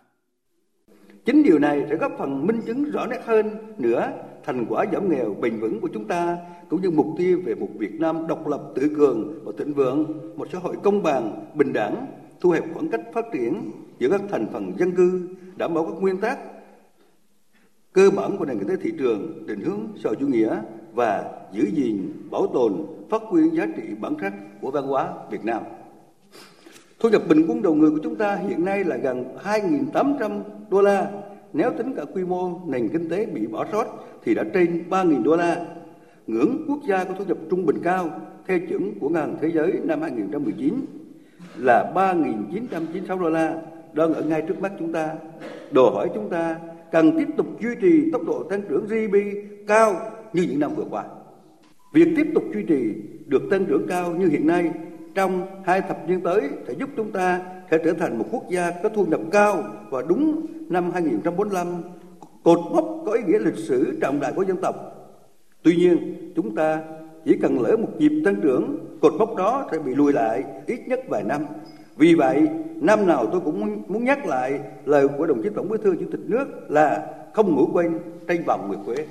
Chính 1.25 1.43
điều 1.43 1.59
này 1.59 1.87
sẽ 1.91 1.97
góp 1.97 2.13
phần 2.19 2.47
minh 2.47 2.61
chứng 2.67 2.91
rõ 2.91 3.07
nét 3.07 3.21
hơn 3.25 3.75
nữa 3.79 4.13
thành 4.45 4.67
quả 4.69 4.85
giảm 4.93 5.11
nghèo 5.11 5.35
bền 5.35 5.61
vững 5.61 5.81
của 5.81 5.89
chúng 5.95 6.09
ta 6.09 6.39
cũng 6.69 6.83
như 6.83 6.91
mục 6.91 7.07
tiêu 7.19 7.41
về 7.45 7.55
một 7.55 7.69
Việt 7.79 8.01
Nam 8.01 8.27
độc 8.27 8.47
lập 8.47 8.61
tự 8.75 8.91
cường 8.97 9.45
và 9.45 9.53
thịnh 9.59 9.75
vượng, 9.75 10.31
một 10.37 10.49
xã 10.53 10.59
hội 10.59 10.77
công 10.83 11.03
bằng, 11.03 11.47
bình 11.55 11.73
đẳng, 11.73 12.07
thu 12.41 12.51
hẹp 12.51 12.65
khoảng 12.75 12.89
cách 12.89 13.01
phát 13.15 13.25
triển 13.33 13.71
giữa 13.99 14.09
các 14.11 14.21
thành 14.31 14.47
phần 14.53 14.73
dân 14.79 14.97
cư, 14.97 15.29
đảm 15.57 15.75
bảo 15.75 15.85
các 15.85 16.01
nguyên 16.01 16.19
tắc 16.19 16.39
cơ 17.93 18.11
bản 18.11 18.37
của 18.37 18.45
nền 18.45 18.59
kinh 18.59 18.69
tế 18.69 18.77
thị 18.83 18.93
trường, 18.99 19.47
định 19.47 19.61
hướng 19.61 19.81
xã 20.03 20.09
hội 20.09 20.17
chủ 20.21 20.27
nghĩa 20.27 20.63
và 20.93 21.31
giữ 21.53 21.67
gìn, 21.75 22.13
bảo 22.31 22.47
tồn, 22.55 22.87
phát 23.11 23.23
huy 23.23 23.51
giá 23.51 23.67
trị 23.77 23.83
bản 24.01 24.15
sắc 24.21 24.33
của 24.61 24.71
văn 24.71 24.85
hóa 24.85 25.13
Việt 25.31 25.45
Nam. 25.45 25.63
Thu 27.01 27.09
nhập 27.09 27.23
bình 27.29 27.45
quân 27.49 27.63
đầu 27.63 27.75
người 27.75 27.91
của 27.91 27.99
chúng 28.03 28.17
ta 28.17 28.35
hiện 28.37 28.65
nay 28.65 28.85
là 28.85 28.97
gần 28.97 29.25
2.800 29.45 30.41
đô 30.71 30.81
la. 30.81 31.11
Nếu 31.53 31.71
tính 31.79 31.95
cả 31.97 32.05
quy 32.15 32.25
mô 32.25 32.61
nền 32.67 32.89
kinh 32.89 33.09
tế 33.09 33.27
bị 33.27 33.47
bỏ 33.47 33.67
sót 33.73 33.85
thì 34.25 34.35
đã 34.35 34.45
trên 34.55 34.85
3.000 34.91 35.23
đô 35.23 35.37
la. 35.37 35.67
Ngưỡng 36.27 36.65
quốc 36.69 36.79
gia 36.89 37.05
có 37.05 37.15
thu 37.19 37.25
nhập 37.25 37.39
trung 37.51 37.67
bình 37.67 37.77
cao, 37.83 38.11
theo 38.47 38.59
chuẩn 38.69 38.99
của 39.01 39.09
Ngân 39.09 39.23
hàng 39.23 39.37
Thế 39.41 39.51
giới 39.55 39.73
năm 39.85 40.03
2019 40.03 40.75
là 41.57 41.93
3.996 41.95 43.19
đô 43.19 43.31
la 43.31 43.57
đang 43.93 44.15
ở 44.15 44.23
ngay 44.23 44.43
trước 44.43 44.61
mắt 44.61 44.73
chúng 44.79 44.93
ta. 44.93 45.15
Đòi 45.71 45.91
hỏi 45.91 46.11
chúng 46.15 46.31
ta 46.31 46.57
cần 46.93 47.19
tiếp 47.19 47.29
tục 47.37 47.47
duy 47.61 47.75
trì 47.81 48.11
tốc 48.13 48.23
độ 48.27 48.43
tăng 48.43 48.63
trưởng 48.69 48.87
GDP 48.87 49.17
cao 49.67 49.95
như 50.33 50.43
những 50.43 50.61
năm 50.61 50.75
vừa 50.75 50.85
qua. 50.91 51.05
Việc 51.93 52.09
tiếp 52.17 52.27
tục 52.35 52.45
duy 52.55 52.63
trì 52.63 52.95
được 53.27 53.43
tăng 53.51 53.65
trưởng 53.65 53.87
cao 53.89 54.15
như 54.15 54.27
hiện 54.27 54.47
nay 54.47 54.71
trong 55.15 55.47
hai 55.65 55.81
thập 55.81 56.09
niên 56.09 56.21
tới 56.21 56.49
sẽ 56.69 56.75
giúp 56.79 56.89
chúng 56.97 57.13
ta 57.13 57.41
sẽ 57.71 57.79
trở 57.85 57.93
thành 57.93 58.19
một 58.19 58.25
quốc 58.31 58.43
gia 58.51 58.71
có 58.83 58.89
thu 58.89 59.07
nhập 59.07 59.21
cao 59.33 59.65
và 59.91 60.03
đúng 60.09 60.47
năm 60.69 60.91
2045 60.91 61.67
cột 62.43 62.59
mốc 62.73 63.03
có 63.07 63.13
ý 63.13 63.23
nghĩa 63.27 63.39
lịch 63.39 63.57
sử 63.57 63.99
trọng 64.01 64.21
đại 64.21 64.33
của 64.37 64.43
dân 64.43 64.57
tộc. 64.57 64.75
Tuy 65.63 65.77
nhiên, 65.77 66.15
chúng 66.37 66.55
ta 66.55 66.83
chỉ 67.25 67.39
cần 67.43 67.61
lỡ 67.61 67.77
một 67.77 67.89
nhịp 67.99 68.23
tăng 68.25 68.41
trưởng, 68.43 68.79
cột 69.01 69.13
mốc 69.19 69.37
đó 69.37 69.69
sẽ 69.73 69.79
bị 69.79 69.95
lùi 69.95 70.13
lại 70.13 70.45
ít 70.67 70.81
nhất 70.89 71.01
vài 71.09 71.23
năm. 71.23 71.45
Vì 71.97 72.15
vậy, 72.15 72.49
năm 72.81 73.07
nào 73.07 73.27
tôi 73.27 73.41
cũng 73.41 73.83
muốn 73.89 74.05
nhắc 74.05 74.27
lại 74.27 74.61
lời 74.85 75.09
của 75.09 75.27
đồng 75.27 75.43
chí 75.43 75.49
Tổng 75.55 75.69
Bí 75.69 75.79
thư 75.85 75.97
Chủ 75.97 76.07
tịch 76.11 76.21
nước 76.27 76.47
là 76.69 77.07
không 77.35 77.57
ngủ 77.57 77.69
quên 77.73 77.99
tranh 78.29 78.43
vòng 78.47 78.69
nguyệt 78.69 78.79
quế. 78.87 79.07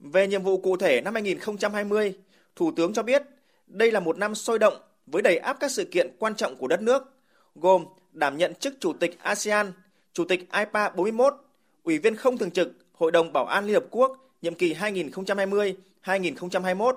Về 0.00 0.26
nhiệm 0.26 0.42
vụ 0.42 0.58
cụ 0.58 0.76
thể 0.76 1.00
năm 1.00 1.14
2020, 1.14 2.14
Thủ 2.56 2.72
tướng 2.76 2.92
cho 2.92 3.02
biết 3.02 3.22
đây 3.66 3.92
là 3.92 4.00
một 4.00 4.18
năm 4.18 4.34
sôi 4.34 4.58
động 4.58 4.74
với 5.06 5.22
đầy 5.22 5.36
áp 5.36 5.56
các 5.60 5.70
sự 5.70 5.84
kiện 5.84 6.10
quan 6.18 6.34
trọng 6.34 6.56
của 6.56 6.66
đất 6.66 6.82
nước, 6.82 7.02
gồm 7.54 7.84
đảm 8.12 8.36
nhận 8.36 8.54
chức 8.54 8.74
Chủ 8.80 8.92
tịch 8.92 9.18
ASEAN, 9.18 9.72
Chủ 10.12 10.24
tịch 10.24 10.40
IPA 10.52 10.88
41, 10.88 11.34
Ủy 11.82 11.98
viên 11.98 12.16
không 12.16 12.38
thường 12.38 12.50
trực 12.50 12.72
Hội 12.92 13.10
đồng 13.10 13.32
Bảo 13.32 13.46
an 13.46 13.66
Liên 13.66 13.74
Hợp 13.74 13.84
Quốc 13.90 14.30
nhiệm 14.42 14.54
kỳ 14.54 14.74
2020-2021, 14.74 16.94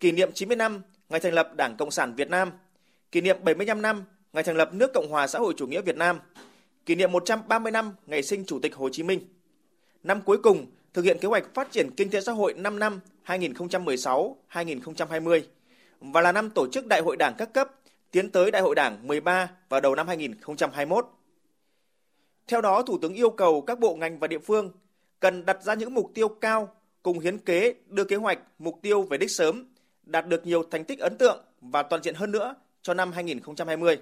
kỷ 0.00 0.12
niệm 0.12 0.32
90 0.32 0.56
năm 0.56 0.82
ngày 1.08 1.20
thành 1.20 1.32
lập 1.32 1.50
Đảng 1.56 1.76
Cộng 1.76 1.90
sản 1.90 2.14
Việt 2.14 2.30
Nam, 2.30 2.50
kỷ 3.12 3.20
niệm 3.20 3.36
75 3.42 3.82
năm 3.82 4.04
ngày 4.32 4.42
thành 4.42 4.56
lập 4.56 4.74
nước 4.74 4.90
Cộng 4.94 5.10
hòa 5.10 5.26
xã 5.26 5.38
hội 5.38 5.54
chủ 5.56 5.66
nghĩa 5.66 5.80
Việt 5.80 5.96
Nam, 5.96 6.20
kỷ 6.86 6.94
niệm 6.94 7.12
130 7.12 7.72
năm 7.72 7.92
ngày 8.06 8.22
sinh 8.22 8.44
Chủ 8.44 8.58
tịch 8.62 8.74
Hồ 8.74 8.88
Chí 8.92 9.02
Minh. 9.02 9.20
Năm 10.02 10.20
cuối 10.20 10.38
cùng 10.38 10.66
thực 10.96 11.04
hiện 11.04 11.18
kế 11.18 11.28
hoạch 11.28 11.54
phát 11.54 11.70
triển 11.70 11.90
kinh 11.96 12.10
tế 12.10 12.20
xã 12.20 12.32
hội 12.32 12.54
5 12.54 12.78
năm 12.78 13.00
2016-2020 13.26 15.42
và 16.00 16.20
là 16.20 16.32
năm 16.32 16.50
tổ 16.50 16.66
chức 16.72 16.86
Đại 16.86 17.00
hội 17.00 17.16
Đảng 17.16 17.34
các 17.38 17.52
cấp 17.52 17.70
tiến 18.10 18.30
tới 18.30 18.50
Đại 18.50 18.62
hội 18.62 18.74
Đảng 18.74 19.06
13 19.06 19.50
vào 19.68 19.80
đầu 19.80 19.94
năm 19.94 20.08
2021. 20.08 21.06
Theo 22.46 22.60
đó, 22.60 22.82
Thủ 22.82 22.98
tướng 23.02 23.14
yêu 23.14 23.30
cầu 23.30 23.60
các 23.60 23.78
bộ 23.78 23.96
ngành 23.96 24.18
và 24.18 24.28
địa 24.28 24.38
phương 24.38 24.72
cần 25.20 25.46
đặt 25.46 25.62
ra 25.62 25.74
những 25.74 25.94
mục 25.94 26.10
tiêu 26.14 26.28
cao 26.28 26.74
cùng 27.02 27.18
hiến 27.18 27.38
kế 27.38 27.74
đưa 27.86 28.04
kế 28.04 28.16
hoạch 28.16 28.38
mục 28.58 28.78
tiêu 28.82 29.02
về 29.02 29.18
đích 29.18 29.30
sớm, 29.30 29.64
đạt 30.02 30.26
được 30.26 30.46
nhiều 30.46 30.62
thành 30.70 30.84
tích 30.84 30.98
ấn 30.98 31.18
tượng 31.18 31.44
và 31.60 31.82
toàn 31.82 32.02
diện 32.02 32.14
hơn 32.14 32.30
nữa 32.30 32.54
cho 32.82 32.94
năm 32.94 33.12
2020. 33.12 34.00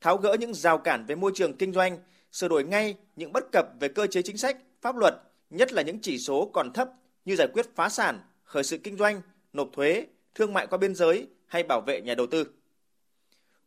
Tháo 0.00 0.16
gỡ 0.16 0.36
những 0.40 0.54
rào 0.54 0.78
cản 0.78 1.06
về 1.06 1.14
môi 1.14 1.32
trường 1.34 1.56
kinh 1.56 1.72
doanh, 1.72 1.98
sửa 2.32 2.48
đổi 2.48 2.64
ngay 2.64 2.96
những 3.16 3.32
bất 3.32 3.44
cập 3.52 3.66
về 3.80 3.88
cơ 3.88 4.06
chế 4.06 4.22
chính 4.22 4.36
sách, 4.36 4.56
pháp 4.80 4.96
luật, 4.96 5.14
nhất 5.52 5.72
là 5.72 5.82
những 5.82 5.98
chỉ 6.02 6.18
số 6.18 6.50
còn 6.54 6.72
thấp 6.72 6.90
như 7.24 7.36
giải 7.36 7.48
quyết 7.52 7.66
phá 7.74 7.88
sản, 7.88 8.20
khởi 8.44 8.64
sự 8.64 8.78
kinh 8.78 8.96
doanh, 8.96 9.22
nộp 9.52 9.68
thuế, 9.72 10.06
thương 10.34 10.52
mại 10.52 10.66
qua 10.66 10.78
biên 10.78 10.94
giới 10.94 11.26
hay 11.46 11.62
bảo 11.62 11.80
vệ 11.80 12.00
nhà 12.00 12.14
đầu 12.14 12.26
tư. 12.26 12.46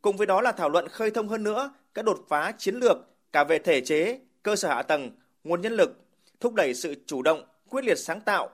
Cùng 0.02 0.16
với 0.16 0.26
đó 0.26 0.40
là 0.40 0.52
thảo 0.52 0.68
luận 0.68 0.88
khơi 0.88 1.10
thông 1.10 1.28
hơn 1.28 1.42
nữa 1.42 1.74
các 1.94 2.04
đột 2.04 2.24
phá 2.28 2.52
chiến 2.58 2.74
lược 2.74 2.96
cả 3.32 3.44
về 3.44 3.58
thể 3.58 3.80
chế, 3.80 4.20
cơ 4.42 4.56
sở 4.56 4.68
hạ 4.68 4.82
tầng, 4.82 5.10
nguồn 5.44 5.60
nhân 5.60 5.72
lực, 5.72 6.04
thúc 6.40 6.54
đẩy 6.54 6.74
sự 6.74 6.94
chủ 7.06 7.22
động, 7.22 7.44
quyết 7.68 7.84
liệt 7.84 7.98
sáng 7.98 8.20
tạo 8.20 8.50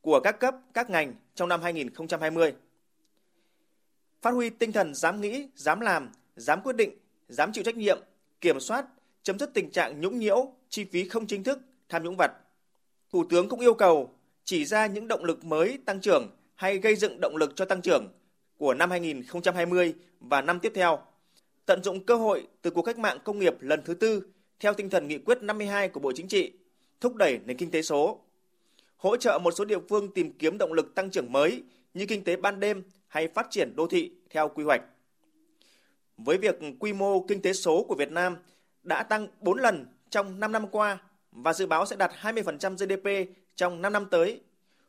của 0.00 0.20
các 0.20 0.40
cấp, 0.40 0.54
các 0.74 0.90
ngành 0.90 1.14
trong 1.34 1.48
năm 1.48 1.62
2020. 1.62 2.54
Phát 4.22 4.30
huy 4.30 4.50
tinh 4.50 4.72
thần 4.72 4.94
dám 4.94 5.20
nghĩ, 5.20 5.48
dám 5.54 5.80
làm, 5.80 6.10
dám 6.36 6.60
quyết 6.60 6.76
định, 6.76 6.98
dám 7.28 7.52
chịu 7.52 7.64
trách 7.64 7.76
nhiệm, 7.76 7.98
kiểm 8.40 8.60
soát, 8.60 8.86
chấm 9.22 9.38
dứt 9.38 9.54
tình 9.54 9.70
trạng 9.70 10.00
nhũng 10.00 10.18
nhiễu, 10.18 10.52
chi 10.68 10.84
phí 10.92 11.08
không 11.08 11.26
chính 11.26 11.44
thức, 11.44 11.58
tham 11.88 12.02
nhũng 12.04 12.16
vặt. 12.16 12.32
Thủ 13.10 13.24
tướng 13.30 13.48
cũng 13.48 13.60
yêu 13.60 13.74
cầu 13.74 14.10
chỉ 14.44 14.64
ra 14.64 14.86
những 14.86 15.08
động 15.08 15.24
lực 15.24 15.44
mới 15.44 15.78
tăng 15.84 16.00
trưởng 16.00 16.30
hay 16.54 16.78
gây 16.78 16.96
dựng 16.96 17.20
động 17.20 17.36
lực 17.36 17.52
cho 17.56 17.64
tăng 17.64 17.82
trưởng 17.82 18.08
của 18.56 18.74
năm 18.74 18.90
2020 18.90 19.94
và 20.20 20.42
năm 20.42 20.60
tiếp 20.60 20.72
theo. 20.74 20.98
Tận 21.66 21.82
dụng 21.82 22.04
cơ 22.04 22.16
hội 22.16 22.46
từ 22.62 22.70
cuộc 22.70 22.82
cách 22.82 22.98
mạng 22.98 23.18
công 23.24 23.38
nghiệp 23.38 23.54
lần 23.60 23.82
thứ 23.84 23.94
tư 23.94 24.22
theo 24.60 24.74
tinh 24.74 24.90
thần 24.90 25.08
nghị 25.08 25.18
quyết 25.18 25.42
52 25.42 25.88
của 25.88 26.00
Bộ 26.00 26.12
Chính 26.14 26.28
trị, 26.28 26.52
thúc 27.00 27.14
đẩy 27.14 27.40
nền 27.44 27.56
kinh 27.56 27.70
tế 27.70 27.82
số. 27.82 28.20
Hỗ 28.96 29.16
trợ 29.16 29.38
một 29.38 29.50
số 29.50 29.64
địa 29.64 29.78
phương 29.88 30.12
tìm 30.12 30.32
kiếm 30.38 30.58
động 30.58 30.72
lực 30.72 30.94
tăng 30.94 31.10
trưởng 31.10 31.32
mới 31.32 31.62
như 31.94 32.06
kinh 32.06 32.24
tế 32.24 32.36
ban 32.36 32.60
đêm 32.60 32.82
hay 33.08 33.28
phát 33.28 33.46
triển 33.50 33.76
đô 33.76 33.86
thị 33.86 34.12
theo 34.30 34.48
quy 34.48 34.64
hoạch. 34.64 34.82
Với 36.16 36.38
việc 36.38 36.58
quy 36.80 36.92
mô 36.92 37.24
kinh 37.28 37.42
tế 37.42 37.52
số 37.52 37.84
của 37.88 37.94
Việt 37.94 38.10
Nam 38.10 38.36
đã 38.82 39.02
tăng 39.02 39.28
4 39.40 39.58
lần 39.58 39.86
trong 40.10 40.40
5 40.40 40.52
năm 40.52 40.66
qua 40.68 40.98
và 41.42 41.52
dự 41.52 41.66
báo 41.66 41.86
sẽ 41.86 41.96
đạt 41.96 42.12
20% 42.20 42.76
GDP 42.76 43.30
trong 43.56 43.82
5 43.82 43.92
năm 43.92 44.06
tới, 44.10 44.40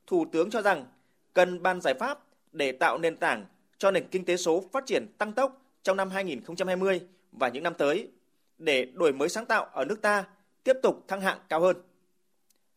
Thủ 0.07 0.25
tướng 0.31 0.49
cho 0.49 0.61
rằng 0.61 0.85
cần 1.33 1.63
ban 1.63 1.81
giải 1.81 1.93
pháp 1.93 2.19
để 2.51 2.71
tạo 2.71 2.97
nền 2.97 3.17
tảng 3.17 3.45
cho 3.77 3.91
nền 3.91 4.07
kinh 4.11 4.25
tế 4.25 4.37
số 4.37 4.63
phát 4.71 4.85
triển 4.85 5.05
tăng 5.17 5.33
tốc 5.33 5.61
trong 5.83 5.97
năm 5.97 6.09
2020 6.09 7.01
và 7.31 7.49
những 7.49 7.63
năm 7.63 7.73
tới 7.73 8.09
để 8.57 8.85
đổi 8.85 9.13
mới 9.13 9.29
sáng 9.29 9.45
tạo 9.45 9.65
ở 9.65 9.85
nước 9.85 10.01
ta 10.01 10.25
tiếp 10.63 10.77
tục 10.83 11.03
thăng 11.07 11.21
hạng 11.21 11.39
cao 11.49 11.61
hơn. 11.61 11.77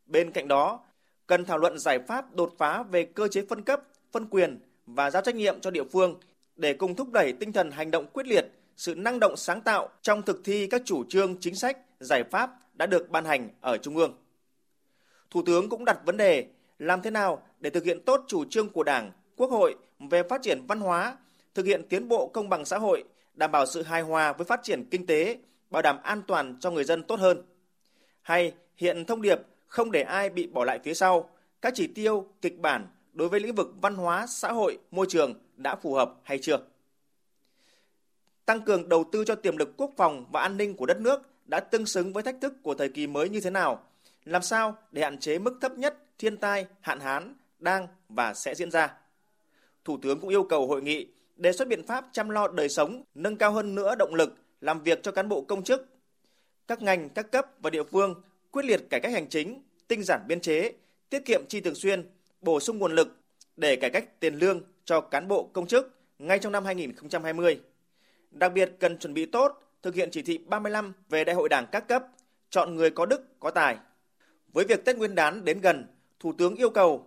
Bên 0.07 0.31
cạnh 0.33 0.49
đó, 0.49 0.81
cần 1.27 1.45
thảo 1.45 1.59
luận 1.59 1.79
giải 1.79 1.99
pháp 2.09 2.35
đột 2.35 2.55
phá 2.59 2.83
về 2.83 3.05
cơ 3.05 3.29
chế 3.29 3.43
phân 3.49 3.63
cấp, 3.63 3.83
phân 4.13 4.27
quyền 4.27 4.61
và 4.87 5.11
giao 5.11 5.23
trách 5.23 5.35
nhiệm 5.35 5.61
cho 5.61 5.71
địa 5.71 5.85
phương 5.85 6.21
để 6.57 6.75
cùng 6.75 6.97
thúc 6.97 7.13
đẩy 7.13 7.33
tinh 7.33 7.53
thần 7.53 7.71
hành 7.71 7.91
động 7.91 8.07
quyết 8.13 8.27
liệt, 8.27 8.45
sự 8.77 8.95
năng 8.95 9.21
động 9.21 9.37
sáng 9.37 9.61
tạo 9.61 9.89
trong 10.03 10.23
thực 10.23 10.41
thi 10.45 10.67
các 10.67 10.83
chủ 10.85 11.05
trương 11.09 11.41
chính 11.41 11.55
sách, 11.55 11.79
giải 12.01 12.25
pháp 12.31 12.51
đã 12.81 12.87
được 12.87 13.11
ban 13.11 13.25
hành 13.25 13.49
ở 13.61 13.77
Trung 13.77 13.97
ương. 13.97 14.15
Thủ 15.31 15.43
tướng 15.47 15.69
cũng 15.69 15.85
đặt 15.85 15.99
vấn 16.05 16.17
đề 16.17 16.47
làm 16.79 17.03
thế 17.03 17.11
nào 17.11 17.43
để 17.61 17.71
thực 17.71 17.85
hiện 17.85 18.01
tốt 18.05 18.25
chủ 18.29 18.45
trương 18.45 18.69
của 18.69 18.83
Đảng, 18.83 19.13
Quốc 19.37 19.51
hội 19.51 19.75
về 20.11 20.23
phát 20.23 20.43
triển 20.43 20.67
văn 20.69 20.81
hóa, 20.81 21.17
thực 21.55 21.67
hiện 21.67 21.89
tiến 21.89 22.09
bộ 22.09 22.29
công 22.29 22.49
bằng 22.49 22.65
xã 22.65 22.79
hội, 22.79 23.05
đảm 23.35 23.53
bảo 23.53 23.67
sự 23.67 23.83
hài 23.83 24.03
hòa 24.03 24.33
với 24.33 24.45
phát 24.45 24.61
triển 24.63 24.85
kinh 24.91 25.07
tế, 25.07 25.39
bảo 25.71 25.83
đảm 25.83 25.99
an 26.03 26.23
toàn 26.27 26.57
cho 26.61 26.71
người 26.71 26.85
dân 26.85 27.03
tốt 27.03 27.21
hơn. 27.21 27.43
Hay 28.23 28.53
hiện 28.77 29.05
thông 29.05 29.23
điệp 29.23 29.39
không 29.67 29.93
để 29.93 30.03
ai 30.03 30.31
bị 30.31 30.47
bỏ 30.47 30.65
lại 30.65 30.79
phía 30.85 30.95
sau, 30.95 31.31
các 31.63 31.73
chỉ 31.77 31.87
tiêu, 31.87 32.27
kịch 32.43 32.59
bản 32.59 32.87
đối 33.13 33.29
với 33.29 33.41
lĩnh 33.41 33.55
vực 33.55 33.69
văn 33.81 33.95
hóa, 33.95 34.27
xã 34.27 34.53
hội, 34.53 34.79
môi 34.91 35.07
trường 35.09 35.35
đã 35.57 35.77
phù 35.77 35.95
hợp 35.95 36.15
hay 36.23 36.39
chưa? 36.39 36.59
Tăng 38.47 38.61
cường 38.61 38.89
đầu 38.89 39.05
tư 39.13 39.25
cho 39.25 39.35
tiềm 39.35 39.57
lực 39.57 39.73
quốc 39.77 39.91
phòng 39.97 40.27
và 40.33 40.43
an 40.43 40.57
ninh 40.57 40.77
của 40.77 40.87
đất 40.87 41.01
nước 41.01 41.30
đã 41.51 41.61
tương 41.61 41.87
xứng 41.87 42.13
với 42.13 42.23
thách 42.23 42.41
thức 42.41 42.55
của 42.63 42.75
thời 42.75 42.89
kỳ 42.89 43.07
mới 43.07 43.29
như 43.29 43.41
thế 43.41 43.51
nào? 43.51 43.83
Làm 44.25 44.43
sao 44.43 44.77
để 44.93 45.03
hạn 45.03 45.19
chế 45.19 45.39
mức 45.39 45.59
thấp 45.61 45.73
nhất 45.79 45.97
thiên 46.19 46.37
tai, 46.37 46.67
hạn 46.81 47.01
hán 47.01 47.35
đang 47.59 47.87
và 48.09 48.35
sẽ 48.35 48.55
diễn 48.55 48.71
ra? 48.71 48.95
Thủ 49.85 49.99
tướng 50.03 50.21
cũng 50.21 50.31
yêu 50.31 50.43
cầu 50.43 50.67
hội 50.67 50.83
nghị 50.83 51.07
đề 51.37 51.53
xuất 51.53 51.69
biện 51.69 51.87
pháp 51.87 52.07
chăm 52.13 52.29
lo 52.29 52.49
đời 52.49 52.69
sống, 52.69 53.03
nâng 53.15 53.37
cao 53.37 53.53
hơn 53.53 53.75
nữa 53.75 53.95
động 53.95 54.15
lực 54.15 54.35
làm 54.61 54.83
việc 54.83 55.03
cho 55.03 55.13
cán 55.13 55.29
bộ 55.29 55.41
công 55.43 55.65
chức. 55.65 55.89
Các 56.69 56.83
ngành, 56.83 57.09
các 57.09 57.31
cấp 57.33 57.47
và 57.61 57.71
địa 57.71 57.85
phương 57.85 58.23
quyết 58.51 58.65
liệt 58.65 58.81
cải 58.91 59.01
cách 59.01 59.13
hành 59.13 59.29
chính, 59.29 59.63
tinh 59.89 60.03
giản 60.03 60.21
biên 60.29 60.41
chế, 60.41 60.73
tiết 61.11 61.25
kiệm 61.25 61.41
chi 61.49 61.61
thường 61.61 61.75
xuyên, 61.75 62.11
bổ 62.41 62.61
sung 62.61 62.79
nguồn 62.79 62.95
lực 62.95 63.17
để 63.57 63.77
cải 63.77 63.91
cách 63.91 64.21
tiền 64.21 64.35
lương 64.35 64.63
cho 64.85 65.01
cán 65.01 65.29
bộ 65.29 65.51
công 65.53 65.67
chức 65.67 65.95
ngay 66.19 66.39
trong 66.39 66.53
năm 66.53 66.65
2020. 66.65 67.61
Đặc 68.31 68.53
biệt 68.53 68.73
cần 68.79 68.99
chuẩn 68.99 69.15
bị 69.15 69.27
tốt 69.27 69.70
thực 69.83 69.95
hiện 69.95 70.09
chỉ 70.13 70.23
thị 70.23 70.39
35 70.39 70.93
về 71.09 71.25
Đại 71.25 71.37
hội 71.37 71.49
Đảng 71.49 71.67
các 71.73 71.89
cấp, 71.89 72.07
chọn 72.51 72.75
người 72.75 72.91
có 72.91 73.07
đức, 73.07 73.41
có 73.41 73.51
tài. 73.51 73.77
Với 74.53 74.65
việc 74.65 74.85
Tết 74.85 74.97
Nguyên 74.97 75.15
đán 75.15 75.45
đến 75.45 75.61
gần, 75.61 75.87
Thủ 76.21 76.33
tướng 76.39 76.55
yêu 76.55 76.71
cầu 76.71 77.07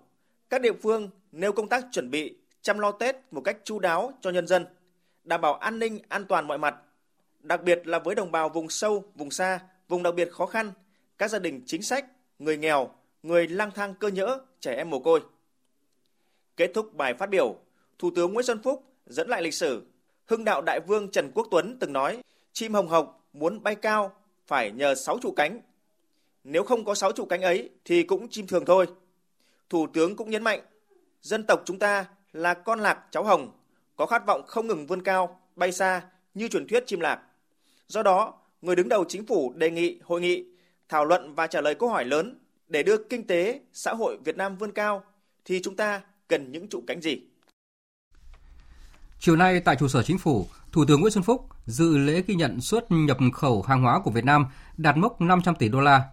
các 0.49 0.61
địa 0.61 0.73
phương 0.73 1.09
nêu 1.31 1.51
công 1.51 1.69
tác 1.69 1.85
chuẩn 1.91 2.11
bị 2.11 2.35
chăm 2.61 2.79
lo 2.79 2.91
Tết 2.91 3.15
một 3.31 3.41
cách 3.41 3.57
chu 3.63 3.79
đáo 3.79 4.13
cho 4.21 4.29
nhân 4.29 4.47
dân, 4.47 4.65
đảm 5.23 5.41
bảo 5.41 5.53
an 5.53 5.79
ninh, 5.79 5.99
an 6.09 6.25
toàn 6.25 6.47
mọi 6.47 6.57
mặt, 6.57 6.75
đặc 7.39 7.63
biệt 7.63 7.87
là 7.87 7.99
với 7.99 8.15
đồng 8.15 8.31
bào 8.31 8.49
vùng 8.49 8.69
sâu, 8.69 9.03
vùng 9.15 9.31
xa, 9.31 9.59
vùng 9.87 10.03
đặc 10.03 10.15
biệt 10.15 10.31
khó 10.31 10.45
khăn, 10.45 10.71
các 11.17 11.29
gia 11.29 11.39
đình 11.39 11.61
chính 11.65 11.81
sách, 11.81 12.05
người 12.39 12.57
nghèo, 12.57 12.89
người 13.23 13.47
lang 13.47 13.71
thang 13.75 13.93
cơ 13.99 14.07
nhỡ, 14.07 14.39
trẻ 14.59 14.75
em 14.75 14.89
mồ 14.89 14.99
côi. 14.99 15.21
Kết 16.57 16.71
thúc 16.73 16.93
bài 16.93 17.13
phát 17.13 17.29
biểu, 17.29 17.55
Thủ 17.99 18.11
tướng 18.15 18.33
Nguyễn 18.33 18.45
Xuân 18.45 18.61
Phúc 18.63 18.83
dẫn 19.05 19.29
lại 19.29 19.41
lịch 19.41 19.53
sử. 19.53 19.83
Hưng 20.25 20.43
đạo 20.45 20.61
đại 20.65 20.79
vương 20.87 21.11
Trần 21.11 21.31
Quốc 21.35 21.47
Tuấn 21.51 21.77
từng 21.79 21.93
nói, 21.93 22.21
chim 22.53 22.73
hồng 22.73 22.87
hộc 22.87 23.29
muốn 23.33 23.63
bay 23.63 23.75
cao 23.75 24.13
phải 24.47 24.71
nhờ 24.71 24.95
sáu 24.95 25.19
trụ 25.21 25.33
cánh. 25.35 25.61
Nếu 26.43 26.63
không 26.63 26.85
có 26.85 26.95
sáu 26.95 27.11
trụ 27.11 27.25
cánh 27.25 27.41
ấy 27.41 27.69
thì 27.85 28.03
cũng 28.03 28.29
chim 28.29 28.47
thường 28.47 28.65
thôi. 28.65 28.87
Thủ 29.69 29.87
tướng 29.93 30.15
cũng 30.15 30.29
nhấn 30.29 30.43
mạnh, 30.43 30.61
dân 31.21 31.43
tộc 31.47 31.61
chúng 31.65 31.79
ta 31.79 32.05
là 32.33 32.53
con 32.53 32.79
lạc 32.79 32.99
cháu 33.11 33.23
hồng, 33.23 33.51
có 33.95 34.05
khát 34.05 34.25
vọng 34.27 34.43
không 34.47 34.67
ngừng 34.67 34.87
vươn 34.87 35.01
cao, 35.01 35.39
bay 35.55 35.71
xa 35.71 36.01
như 36.33 36.47
truyền 36.47 36.67
thuyết 36.67 36.83
chim 36.87 36.99
lạc. 36.99 37.21
Do 37.87 38.03
đó, 38.03 38.33
người 38.61 38.75
đứng 38.75 38.89
đầu 38.89 39.05
chính 39.07 39.25
phủ 39.25 39.53
đề 39.55 39.71
nghị 39.71 39.99
hội 40.03 40.21
nghị 40.21 40.45
thảo 40.89 41.05
luận 41.05 41.35
và 41.35 41.47
trả 41.47 41.61
lời 41.61 41.75
câu 41.75 41.89
hỏi 41.89 42.05
lớn 42.05 42.39
để 42.67 42.83
đưa 42.83 42.97
kinh 42.97 43.27
tế, 43.27 43.59
xã 43.73 43.93
hội 43.93 44.17
Việt 44.25 44.37
Nam 44.37 44.57
vươn 44.57 44.71
cao 44.71 45.03
thì 45.45 45.61
chúng 45.61 45.75
ta 45.75 46.01
cần 46.27 46.51
những 46.51 46.67
trụ 46.67 46.83
cánh 46.87 47.01
gì? 47.01 47.21
Chiều 49.19 49.35
nay 49.35 49.61
tại 49.65 49.75
trụ 49.79 49.87
sở 49.87 50.03
chính 50.03 50.17
phủ, 50.17 50.47
Thủ 50.73 50.85
tướng 50.85 51.01
Nguyễn 51.01 51.11
Xuân 51.11 51.23
Phúc 51.23 51.47
dự 51.65 51.97
lễ 51.97 52.23
ghi 52.27 52.35
nhận 52.35 52.61
xuất 52.61 52.91
nhập 52.91 53.17
khẩu 53.33 53.61
hàng 53.61 53.81
hóa 53.81 53.99
của 53.99 54.11
Việt 54.11 54.25
Nam 54.25 54.45
đạt 54.77 54.97
mốc 54.97 55.21
500 55.21 55.55
tỷ 55.55 55.69
đô 55.69 55.79
la. 55.79 56.03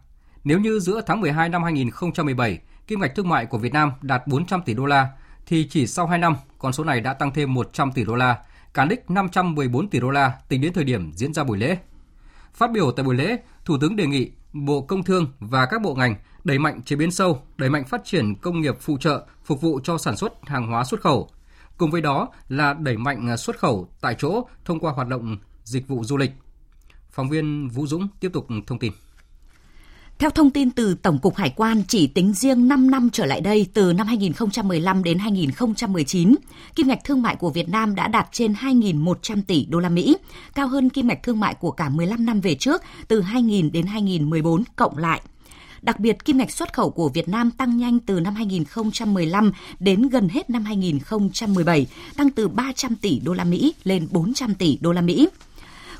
Nếu 0.45 0.61
như 0.61 0.81
giữa 0.81 1.01
tháng 1.07 1.21
12 1.21 1.49
năm 1.49 1.63
2017, 1.63 2.59
kim 2.87 3.01
ngạch 3.01 3.15
thương 3.15 3.29
mại 3.29 3.47
của 3.47 3.59
Việt 3.59 3.73
Nam 3.73 3.93
đạt 4.03 4.27
400 4.27 4.63
tỷ 4.63 4.75
đô 4.75 4.87
la, 4.87 5.09
thì 5.47 5.69
chỉ 5.71 5.87
sau 5.87 6.07
2 6.07 6.19
năm, 6.19 6.37
con 6.59 6.73
số 6.73 6.85
này 6.85 7.01
đã 7.01 7.15
tăng 7.15 7.31
thêm 7.35 7.55
100 7.55 7.93
tỷ 7.93 8.05
đô 8.05 8.15
la, 8.15 8.39
cán 8.75 8.89
đích 8.89 9.11
514 9.11 9.89
tỷ 9.89 10.01
đô 10.01 10.11
la 10.11 10.33
tính 10.49 10.61
đến 10.61 10.73
thời 10.73 10.85
điểm 10.85 11.13
diễn 11.15 11.35
ra 11.35 11.45
buổi 11.45 11.59
lễ. 11.59 11.79
Phát 12.55 12.71
biểu 12.71 12.93
tại 12.93 13.05
buổi 13.05 13.15
lễ, 13.15 13.37
Thủ 13.65 13.79
tướng 13.81 13.97
đề 13.97 14.07
nghị 14.07 14.31
Bộ 14.53 14.81
Công 14.81 15.03
Thương 15.03 15.27
và 15.41 15.67
các 15.67 15.83
bộ 15.83 15.95
ngành 15.95 16.15
đẩy 16.45 16.59
mạnh 16.59 16.83
chế 16.83 16.97
biến 16.97 17.11
sâu, 17.11 17.43
đẩy 17.57 17.71
mạnh 17.71 17.85
phát 17.85 18.05
triển 18.05 18.35
công 18.35 18.61
nghiệp 18.61 18.77
phụ 18.81 18.99
trợ 19.01 19.27
phục 19.45 19.61
vụ 19.61 19.81
cho 19.85 19.99
sản 19.99 20.17
xuất 20.17 20.33
hàng 20.47 20.67
hóa 20.67 20.85
xuất 20.85 21.01
khẩu. 21.01 21.29
Cùng 21.81 21.91
với 21.91 22.01
đó 22.01 22.29
là 22.49 22.75
đẩy 22.75 22.97
mạnh 22.97 23.29
à, 23.29 23.37
xuất 23.37 23.59
khẩu 23.59 23.89
tại 24.01 24.17
chỗ 24.19 24.47
thông 24.65 24.81
qua 24.81 24.93
hoạt 24.93 25.09
động 25.09 25.37
dịch 25.65 25.89
vụ 25.89 26.05
du 26.05 26.17
lịch. 26.17 26.31
Phóng 27.11 27.29
viên 27.29 27.69
Vũ 27.69 27.87
Dũng 27.87 28.09
tiếp 28.21 28.31
tục 28.33 28.47
thông 28.67 28.79
tin. 28.79 28.93
Theo 30.19 30.31
thông 30.31 30.51
tin 30.51 30.71
từ 30.71 30.95
Tổng 30.95 31.19
cục 31.19 31.37
Hải 31.37 31.51
quan, 31.57 31.83
chỉ 31.89 32.07
tính 32.07 32.33
riêng 32.33 32.69
5 32.69 32.91
năm 32.91 33.11
trở 33.13 33.27
lại 33.27 33.41
đây, 33.41 33.67
từ 33.75 33.93
năm 33.93 34.07
2015 34.07 35.03
đến 35.03 35.19
2019, 35.19 36.37
kim 36.75 36.89
ngạch 36.89 37.05
thương 37.05 37.23
mại 37.23 37.37
của 37.37 37.51
Việt 37.51 37.69
Nam 37.69 37.95
đã 37.95 38.09
đạt 38.09 38.29
trên 38.33 38.53
2.100 38.53 39.43
tỷ 39.47 39.67
đô 39.71 39.81
la 39.81 39.89
Mỹ, 39.89 40.17
cao 40.55 40.69
hơn 40.69 40.91
kim 40.91 41.09
ngạch 41.09 41.23
thương 41.23 41.41
mại 41.41 41.55
của 41.55 41.71
cả 41.71 41.89
15 41.89 42.27
năm 42.27 42.41
về 42.41 42.55
trước, 42.55 42.83
từ 43.09 43.21
2000 43.21 43.73
đến 43.73 43.87
2014 43.87 44.65
cộng 44.77 44.99
lại. 44.99 45.21
Đặc 45.83 46.01
biệt, 46.01 46.25
kim 46.25 46.39
ngạch 46.39 46.51
xuất 46.51 46.73
khẩu 46.73 46.91
của 46.91 47.09
Việt 47.09 47.29
Nam 47.29 47.51
tăng 47.51 47.77
nhanh 47.77 47.99
từ 47.99 48.21
năm 48.21 48.35
2015 48.35 49.53
đến 49.79 50.09
gần 50.09 50.29
hết 50.29 50.51
năm 50.51 50.65
2017, 50.65 51.87
tăng 52.17 52.31
từ 52.31 52.49
300 52.49 52.97
tỷ 52.97 53.21
đô 53.21 53.33
la 53.33 53.45
Mỹ 53.45 53.75
lên 53.85 54.09
400 54.11 54.55
tỷ 54.55 54.79
đô 54.81 54.93
la 54.93 55.01
Mỹ. 55.01 55.29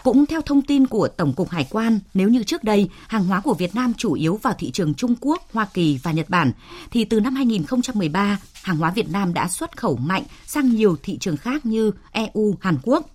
Cũng 0.03 0.27
theo 0.27 0.41
thông 0.43 0.63
tin 0.63 0.87
của 0.87 1.09
Tổng 1.09 1.33
cục 1.33 1.51
Hải 1.51 1.67
quan, 1.71 2.01
nếu 2.15 2.29
như 2.29 2.43
trước 2.43 2.65
đây 2.65 2.89
hàng 3.09 3.25
hóa 3.25 3.41
của 3.41 3.55
Việt 3.55 3.75
Nam 3.75 3.93
chủ 3.97 4.13
yếu 4.13 4.37
vào 4.43 4.55
thị 4.59 4.71
trường 4.71 4.95
Trung 4.95 5.15
Quốc, 5.21 5.43
Hoa 5.53 5.67
Kỳ 5.75 5.99
và 6.03 6.13
Nhật 6.13 6.29
Bản, 6.29 6.53
thì 6.91 7.05
từ 7.05 7.21
năm 7.21 7.35
2013, 7.35 8.39
hàng 8.63 8.77
hóa 8.77 8.91
Việt 8.91 9.11
Nam 9.11 9.35
đã 9.35 9.49
xuất 9.49 9.77
khẩu 9.77 9.97
mạnh 9.97 10.23
sang 10.47 10.69
nhiều 10.69 10.97
thị 11.03 11.19
trường 11.19 11.37
khác 11.37 11.67
như 11.67 11.93
EU, 12.13 12.57
Hàn 12.61 12.79
Quốc. 12.83 13.11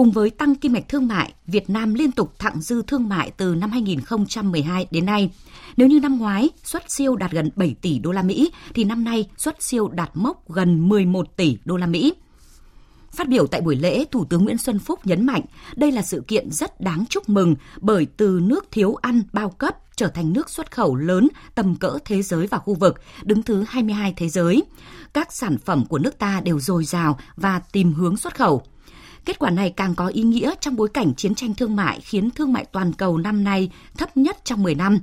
Cùng 0.00 0.10
với 0.10 0.30
tăng 0.30 0.54
kim 0.54 0.72
ngạch 0.72 0.88
thương 0.88 1.08
mại, 1.08 1.32
Việt 1.46 1.70
Nam 1.70 1.94
liên 1.94 2.12
tục 2.12 2.38
thặng 2.38 2.60
dư 2.60 2.82
thương 2.82 3.08
mại 3.08 3.30
từ 3.30 3.54
năm 3.54 3.70
2012 3.70 4.86
đến 4.90 5.06
nay. 5.06 5.30
Nếu 5.76 5.88
như 5.88 6.00
năm 6.00 6.18
ngoái 6.18 6.48
xuất 6.64 6.82
siêu 6.90 7.16
đạt 7.16 7.30
gần 7.30 7.50
7 7.56 7.74
tỷ 7.82 7.98
đô 7.98 8.12
la 8.12 8.22
Mỹ 8.22 8.50
thì 8.74 8.84
năm 8.84 9.04
nay 9.04 9.28
xuất 9.36 9.62
siêu 9.62 9.88
đạt 9.88 10.10
mốc 10.14 10.48
gần 10.50 10.88
11 10.88 11.36
tỷ 11.36 11.58
đô 11.64 11.76
la 11.76 11.86
Mỹ. 11.86 12.14
Phát 13.12 13.28
biểu 13.28 13.46
tại 13.46 13.60
buổi 13.60 13.76
lễ, 13.76 14.04
Thủ 14.10 14.24
tướng 14.24 14.44
Nguyễn 14.44 14.58
Xuân 14.58 14.78
Phúc 14.78 15.06
nhấn 15.06 15.26
mạnh 15.26 15.42
đây 15.76 15.92
là 15.92 16.02
sự 16.02 16.22
kiện 16.28 16.50
rất 16.50 16.80
đáng 16.80 17.04
chúc 17.08 17.28
mừng 17.28 17.54
bởi 17.80 18.06
từ 18.16 18.40
nước 18.42 18.68
thiếu 18.70 18.94
ăn 18.94 19.22
bao 19.32 19.50
cấp 19.50 19.76
trở 19.96 20.08
thành 20.08 20.32
nước 20.32 20.50
xuất 20.50 20.70
khẩu 20.70 20.96
lớn 20.96 21.28
tầm 21.54 21.76
cỡ 21.76 21.98
thế 22.04 22.22
giới 22.22 22.46
và 22.46 22.58
khu 22.58 22.74
vực, 22.74 23.00
đứng 23.22 23.42
thứ 23.42 23.64
22 23.68 24.14
thế 24.16 24.28
giới. 24.28 24.62
Các 25.12 25.32
sản 25.32 25.58
phẩm 25.58 25.84
của 25.86 25.98
nước 25.98 26.18
ta 26.18 26.40
đều 26.44 26.60
dồi 26.60 26.84
dào 26.84 27.18
và 27.36 27.58
tìm 27.58 27.92
hướng 27.92 28.16
xuất 28.16 28.34
khẩu. 28.34 28.62
Kết 29.24 29.38
quả 29.38 29.50
này 29.50 29.70
càng 29.70 29.94
có 29.94 30.06
ý 30.06 30.22
nghĩa 30.22 30.54
trong 30.60 30.76
bối 30.76 30.88
cảnh 30.94 31.14
chiến 31.14 31.34
tranh 31.34 31.54
thương 31.54 31.76
mại 31.76 32.00
khiến 32.00 32.30
thương 32.30 32.52
mại 32.52 32.64
toàn 32.64 32.92
cầu 32.92 33.18
năm 33.18 33.44
nay 33.44 33.70
thấp 33.98 34.16
nhất 34.16 34.36
trong 34.44 34.62
10 34.62 34.74
năm. 34.74 34.98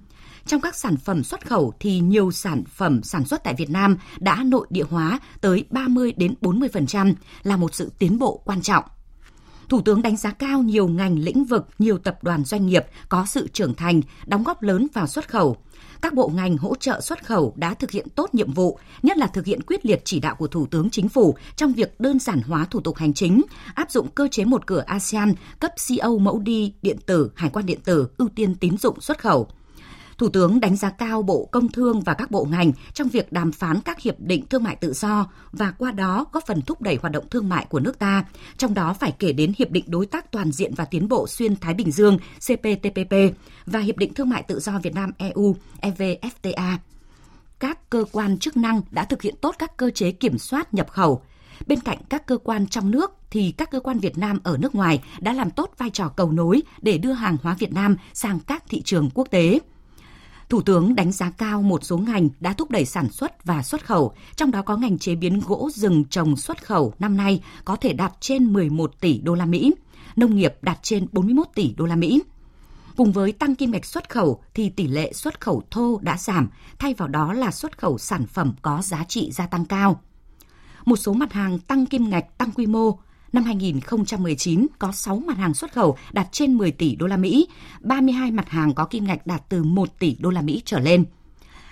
Trong 0.46 0.62
các 0.62 0.76
sản 0.76 0.98
phẩm 0.98 1.24
xuất 1.24 1.48
khẩu 1.48 1.74
thì 1.80 2.00
nhiều 2.00 2.32
sản 2.32 2.64
phẩm 2.66 3.04
sản 3.04 3.26
xuất 3.26 3.44
tại 3.44 3.54
Việt 3.58 3.70
Nam 3.70 3.98
đã 4.20 4.44
nội 4.44 4.68
địa 4.70 4.86
hóa 4.90 5.20
tới 5.42 5.66
30 5.70 6.14
đến 6.18 6.34
40% 6.42 7.14
là 7.44 7.58
một 7.58 7.76
sự 7.76 7.92
tiến 8.00 8.20
bộ 8.20 8.42
quan 8.46 8.62
trọng. 8.62 8.84
Thủ 9.70 9.82
tướng 9.82 10.02
đánh 10.02 10.18
giá 10.18 10.32
cao 10.32 10.62
nhiều 10.62 10.88
ngành 10.88 11.20
lĩnh 11.20 11.46
vực, 11.46 11.68
nhiều 11.80 11.98
tập 11.98 12.24
đoàn 12.24 12.44
doanh 12.44 12.68
nghiệp 12.68 12.86
có 13.10 13.26
sự 13.26 13.48
trưởng 13.48 13.74
thành, 13.74 14.02
đóng 14.26 14.44
góp 14.44 14.62
lớn 14.62 14.88
vào 14.94 15.08
xuất 15.08 15.30
khẩu. 15.30 15.58
Các 16.02 16.14
bộ 16.14 16.32
ngành 16.36 16.58
hỗ 16.58 16.76
trợ 16.76 17.02
xuất 17.02 17.26
khẩu 17.26 17.54
đã 17.56 17.74
thực 17.74 17.92
hiện 17.92 18.10
tốt 18.10 18.30
nhiệm 18.34 18.54
vụ, 18.54 18.80
nhất 19.04 19.18
là 19.18 19.28
thực 19.28 19.46
hiện 19.46 19.62
quyết 19.62 19.86
liệt 19.86 20.02
chỉ 20.06 20.20
đạo 20.20 20.36
của 20.36 20.48
Thủ 20.48 20.66
tướng 20.66 20.90
Chính 20.90 21.10
phủ 21.10 21.36
trong 21.56 21.74
việc 21.74 22.00
đơn 22.00 22.20
giản 22.20 22.42
hóa 22.42 22.68
thủ 22.72 22.80
tục 22.80 22.98
hành 22.98 23.14
chính, 23.14 23.42
áp 23.74 23.92
dụng 23.92 24.08
cơ 24.08 24.28
chế 24.32 24.46
một 24.46 24.68
cửa 24.68 24.84
ASEAN, 24.88 25.34
cấp 25.60 25.72
CO 25.88 26.18
mẫu 26.18 26.40
đi 26.40 26.74
điện 26.82 26.98
tử, 27.06 27.32
hải 27.36 27.50
quan 27.50 27.66
điện 27.66 27.80
tử, 27.84 28.08
ưu 28.18 28.30
tiên 28.36 28.56
tín 28.56 28.78
dụng 28.78 29.02
xuất 29.02 29.20
khẩu– 29.20 29.48
Thủ 30.18 30.30
tướng 30.30 30.60
đánh 30.60 30.76
giá 30.76 30.90
cao 30.90 31.22
Bộ 31.22 31.50
Công 31.52 31.72
Thương 31.72 32.02
và 32.02 32.14
các 32.14 32.32
bộ 32.32 32.46
ngành 32.46 32.72
trong 32.94 33.10
việc 33.10 33.32
đàm 33.32 33.52
phán 33.52 33.82
các 33.82 34.02
hiệp 34.02 34.20
định 34.20 34.46
thương 34.50 34.64
mại 34.64 34.76
tự 34.76 34.94
do 34.94 35.28
và 35.52 35.72
qua 35.72 35.92
đó 35.92 36.26
góp 36.32 36.44
phần 36.48 36.62
thúc 36.62 36.82
đẩy 36.82 36.98
hoạt 37.02 37.14
động 37.14 37.30
thương 37.30 37.50
mại 37.50 37.66
của 37.70 37.80
nước 37.80 38.00
ta, 38.00 38.26
trong 38.58 38.74
đó 38.74 38.94
phải 39.00 39.12
kể 39.20 39.34
đến 39.34 39.54
Hiệp 39.58 39.72
định 39.72 39.84
Đối 39.88 40.06
tác 40.06 40.32
Toàn 40.32 40.52
diện 40.52 40.74
và 40.76 40.86
Tiến 40.86 41.08
bộ 41.08 41.28
Xuyên 41.28 41.56
Thái 41.56 41.74
Bình 41.74 41.92
Dương 41.92 42.18
CPTPP 42.18 43.14
và 43.66 43.80
Hiệp 43.80 43.98
định 43.98 44.14
Thương 44.14 44.30
mại 44.30 44.44
Tự 44.44 44.60
do 44.60 44.80
Việt 44.84 44.94
Nam 44.94 45.12
EU 45.18 45.56
EVFTA. 45.82 46.78
Các 47.60 47.90
cơ 47.90 48.06
quan 48.12 48.38
chức 48.38 48.58
năng 48.58 48.82
đã 48.92 49.06
thực 49.06 49.22
hiện 49.22 49.36
tốt 49.42 49.56
các 49.60 49.78
cơ 49.78 49.90
chế 49.90 50.12
kiểm 50.12 50.38
soát 50.38 50.74
nhập 50.74 50.90
khẩu, 50.92 51.22
Bên 51.66 51.80
cạnh 51.80 51.98
các 52.10 52.26
cơ 52.26 52.38
quan 52.38 52.68
trong 52.68 52.92
nước 52.92 53.12
thì 53.30 53.54
các 53.58 53.72
cơ 53.72 53.80
quan 53.80 54.00
Việt 54.00 54.18
Nam 54.18 54.40
ở 54.44 54.58
nước 54.58 54.76
ngoài 54.76 55.02
đã 55.20 55.34
làm 55.34 55.52
tốt 55.52 55.74
vai 55.78 55.90
trò 55.90 56.10
cầu 56.10 56.32
nối 56.32 56.62
để 56.82 56.98
đưa 56.98 57.12
hàng 57.12 57.38
hóa 57.44 57.56
Việt 57.60 57.74
Nam 57.74 57.96
sang 58.14 58.40
các 58.40 58.64
thị 58.70 58.82
trường 58.82 59.10
quốc 59.14 59.28
tế. 59.32 59.60
Thủ 60.50 60.62
tướng 60.62 60.96
đánh 60.96 61.12
giá 61.12 61.30
cao 61.30 61.62
một 61.62 61.84
số 61.84 61.98
ngành 61.98 62.30
đã 62.40 62.54
thúc 62.54 62.72
đẩy 62.72 62.86
sản 62.86 63.12
xuất 63.12 63.46
và 63.46 63.64
xuất 63.64 63.86
khẩu, 63.86 64.14
trong 64.36 64.52
đó 64.52 64.62
có 64.62 64.78
ngành 64.78 64.98
chế 64.98 65.16
biến 65.16 65.42
gỗ 65.48 65.70
rừng 65.74 66.06
trồng 66.10 66.38
xuất 66.38 66.66
khẩu 66.66 66.94
năm 67.00 67.18
nay 67.18 67.42
có 67.66 67.76
thể 67.76 67.94
đạt 67.94 68.14
trên 68.20 68.54
11 68.54 68.92
tỷ 69.00 69.20
đô 69.20 69.36
la 69.36 69.46
Mỹ, 69.46 69.74
nông 70.16 70.36
nghiệp 70.36 70.54
đạt 70.62 70.80
trên 70.82 71.08
41 71.12 71.48
tỷ 71.56 71.74
đô 71.78 71.86
la 71.86 71.96
Mỹ. 71.96 72.22
Cùng 72.96 73.12
với 73.12 73.32
tăng 73.32 73.56
kim 73.56 73.72
ngạch 73.72 73.86
xuất 73.86 74.10
khẩu 74.10 74.44
thì 74.54 74.70
tỷ 74.70 74.88
lệ 74.88 75.14
xuất 75.14 75.42
khẩu 75.42 75.64
thô 75.72 76.00
đã 76.02 76.18
giảm, 76.18 76.50
thay 76.80 76.94
vào 76.94 77.08
đó 77.08 77.34
là 77.34 77.52
xuất 77.52 77.78
khẩu 77.78 77.98
sản 77.98 78.26
phẩm 78.26 78.54
có 78.62 78.82
giá 78.82 79.04
trị 79.04 79.32
gia 79.32 79.48
tăng 79.48 79.66
cao. 79.66 80.02
Một 80.86 80.96
số 80.96 81.14
mặt 81.14 81.34
hàng 81.34 81.60
tăng 81.60 81.86
kim 81.86 82.10
ngạch 82.10 82.38
tăng 82.38 82.52
quy 82.52 82.66
mô 82.66 83.00
Năm 83.38 83.44
2019 83.44 84.68
có 84.80 84.92
6 84.94 85.16
mặt 85.16 85.38
hàng 85.38 85.54
xuất 85.54 85.72
khẩu 85.74 85.98
đạt 86.12 86.28
trên 86.32 86.54
10 86.54 86.72
tỷ 86.72 86.96
đô 86.96 87.08
la 87.08 87.18
Mỹ, 87.18 87.48
32 87.80 88.32
mặt 88.32 88.50
hàng 88.50 88.74
có 88.76 88.86
kim 88.86 89.08
ngạch 89.08 89.28
đạt 89.28 89.42
từ 89.50 89.64
1 89.64 90.00
tỷ 90.00 90.16
đô 90.20 90.30
la 90.30 90.42
Mỹ 90.42 90.62
trở 90.66 90.80
lên. 90.80 91.06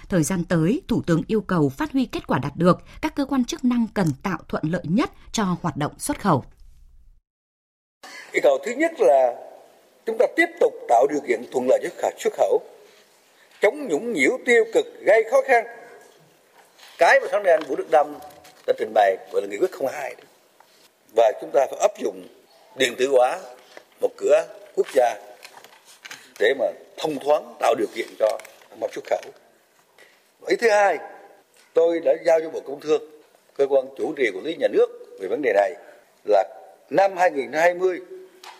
Thời 0.09 0.23
gian 0.23 0.43
tới, 0.43 0.81
Thủ 0.87 1.01
tướng 1.07 1.21
yêu 1.27 1.41
cầu 1.41 1.69
phát 1.69 1.91
huy 1.91 2.05
kết 2.05 2.27
quả 2.27 2.39
đạt 2.39 2.51
được, 2.55 2.77
các 3.01 3.15
cơ 3.15 3.25
quan 3.25 3.45
chức 3.45 3.63
năng 3.63 3.87
cần 3.93 4.07
tạo 4.23 4.37
thuận 4.47 4.63
lợi 4.71 4.83
nhất 4.83 5.11
cho 5.31 5.57
hoạt 5.61 5.77
động 5.77 5.99
xuất 5.99 6.21
khẩu. 6.21 6.43
Yêu 8.31 8.41
cầu 8.43 8.57
thứ 8.65 8.71
nhất 8.71 8.91
là 8.99 9.35
chúng 10.05 10.17
ta 10.19 10.25
tiếp 10.35 10.47
tục 10.59 10.73
tạo 10.89 11.07
điều 11.09 11.21
kiện 11.27 11.43
thuận 11.51 11.67
lợi 11.69 11.79
cho 12.01 12.09
xuất 12.19 12.33
khẩu, 12.37 12.61
chống 13.61 13.87
nhũng 13.87 14.13
nhiễu 14.13 14.37
tiêu 14.45 14.63
cực 14.73 14.85
gây 15.05 15.23
khó 15.31 15.37
khăn. 15.47 15.65
Cái 16.97 17.19
mà 17.21 17.27
sáng 17.31 17.43
nay 17.43 17.53
anh 17.53 17.69
Vũ 17.69 17.75
Đức 17.75 17.87
Đâm 17.91 18.07
đã 18.67 18.73
trình 18.79 18.91
bày 18.93 19.17
gọi 19.31 19.41
là 19.41 19.47
nghị 19.47 19.57
quyết 19.57 19.71
02 19.91 20.15
đấy 20.15 20.34
và 21.15 21.31
chúng 21.41 21.49
ta 21.53 21.67
phải 21.71 21.79
áp 21.79 21.97
dụng 21.97 22.27
điện 22.75 22.95
tử 22.97 23.07
hóa 23.07 23.39
một 24.01 24.09
cửa 24.17 24.45
quốc 24.75 24.87
gia 24.93 25.15
để 26.39 26.53
mà 26.59 26.65
thông 26.97 27.19
thoáng 27.19 27.55
tạo 27.59 27.75
điều 27.75 27.87
kiện 27.95 28.07
cho 28.19 28.39
mặt 28.81 28.93
xuất 28.93 29.05
khẩu. 29.05 29.31
Ý 30.47 30.55
thứ 30.55 30.69
hai, 30.69 30.97
tôi 31.73 31.99
đã 31.99 32.13
giao 32.25 32.39
cho 32.39 32.49
Bộ 32.49 32.59
Công 32.59 32.79
Thương, 32.79 33.01
cơ 33.57 33.67
quan 33.69 33.85
chủ 33.97 34.13
trì 34.17 34.31
của 34.33 34.41
lý 34.43 34.55
nhà 34.59 34.67
nước 34.67 34.87
về 35.19 35.27
vấn 35.27 35.41
đề 35.41 35.53
này 35.53 35.73
là 36.25 36.43
năm 36.89 37.17
2020 37.17 37.99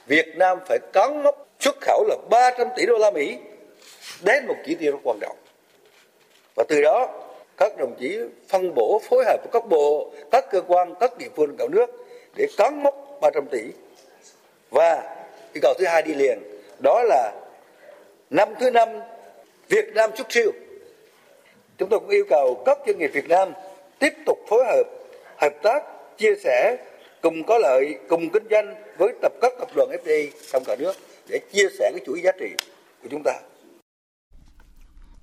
Việt 0.07 0.27
Nam 0.35 0.57
phải 0.67 0.79
cán 0.93 1.23
mốc 1.23 1.47
xuất 1.59 1.75
khẩu 1.81 2.05
là 2.07 2.15
300 2.29 2.67
tỷ 2.77 2.85
đô 2.85 2.97
la 2.97 3.11
Mỹ 3.11 3.37
đến 4.21 4.47
một 4.47 4.55
chỉ 4.65 4.75
tiêu 4.75 4.91
rất 4.91 4.99
quan 5.03 5.17
trọng. 5.21 5.37
Và 6.55 6.63
từ 6.67 6.81
đó 6.81 7.07
các 7.57 7.77
đồng 7.77 7.95
chí 7.99 8.19
phân 8.47 8.75
bổ 8.75 9.01
phối 9.09 9.25
hợp 9.25 9.37
với 9.43 9.49
các 9.51 9.69
bộ, 9.69 10.11
các 10.31 10.45
cơ 10.51 10.61
quan, 10.61 10.93
các 10.99 11.17
địa 11.17 11.29
phương 11.35 11.55
cả 11.57 11.65
nước 11.71 12.04
để 12.35 12.47
cán 12.57 12.83
mốc 12.83 13.17
300 13.21 13.47
tỷ. 13.51 13.61
Và 14.69 15.15
yêu 15.53 15.59
cầu 15.61 15.73
thứ 15.79 15.85
hai 15.85 16.01
đi 16.01 16.13
liền, 16.13 16.39
đó 16.83 17.03
là 17.03 17.31
năm 18.29 18.53
thứ 18.59 18.71
năm 18.71 18.89
Việt 19.69 19.85
Nam 19.93 20.09
xuất 20.17 20.31
siêu. 20.31 20.51
Chúng 21.77 21.89
tôi 21.89 21.99
cũng 21.99 22.09
yêu 22.09 22.25
cầu 22.29 22.63
các 22.65 22.77
doanh 22.87 22.97
nghiệp 22.97 23.11
Việt 23.13 23.27
Nam 23.27 23.53
tiếp 23.99 24.13
tục 24.25 24.39
phối 24.47 24.65
hợp, 24.65 24.83
hợp 25.37 25.53
tác, 25.63 25.83
chia 26.17 26.35
sẻ, 26.43 26.77
cùng 27.21 27.43
có 27.43 27.57
lợi, 27.57 27.95
cùng 28.09 28.29
kinh 28.29 28.47
doanh 28.51 28.75
với 28.97 29.13
tập 29.21 29.33
các 29.41 29.53
tập 29.59 29.69
đoàn 29.75 29.89
FDI 30.03 30.29
trong 30.51 30.63
cả 30.67 30.75
nước 30.79 30.93
để 31.29 31.39
chia 31.51 31.67
sẻ 31.79 31.91
cái 31.91 32.05
chuỗi 32.05 32.21
giá 32.21 32.31
trị 32.39 32.49
của 33.03 33.09
chúng 33.11 33.21
ta. 33.23 33.33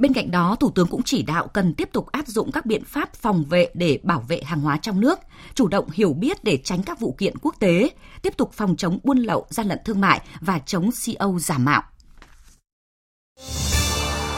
Bên 0.03 0.13
cạnh 0.13 0.31
đó, 0.31 0.57
Thủ 0.61 0.71
tướng 0.71 0.87
cũng 0.87 1.03
chỉ 1.03 1.23
đạo 1.23 1.49
cần 1.49 1.75
tiếp 1.75 1.89
tục 1.93 2.07
áp 2.07 2.27
dụng 2.27 2.53
các 2.53 2.67
biện 2.67 2.85
pháp 2.85 3.15
phòng 3.15 3.45
vệ 3.45 3.69
để 3.75 4.01
bảo 4.03 4.21
vệ 4.29 4.43
hàng 4.43 4.61
hóa 4.61 4.77
trong 4.83 5.01
nước, 5.01 5.19
chủ 5.55 5.69
động 5.69 5.91
hiểu 5.91 6.13
biết 6.13 6.45
để 6.45 6.59
tránh 6.65 6.83
các 6.83 7.01
vụ 7.01 7.15
kiện 7.19 7.39
quốc 7.43 7.55
tế, 7.59 7.91
tiếp 8.23 8.37
tục 8.37 8.53
phòng 8.53 8.77
chống 8.77 8.99
buôn 9.05 9.19
lậu, 9.19 9.47
gian 9.51 9.67
lận 9.67 9.79
thương 9.85 10.01
mại 10.01 10.21
và 10.41 10.59
chống 10.59 10.91
CO 10.91 11.39
giả 11.39 11.59
mạo. 11.59 11.83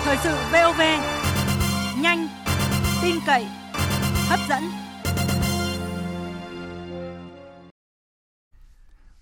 Thời 0.04 0.16
sự 0.22 0.36
VOV, 0.52 0.80
nhanh, 2.00 2.28
tin 3.02 3.16
cậy, 3.26 3.46
hấp 4.28 4.40
dẫn. 4.48 4.62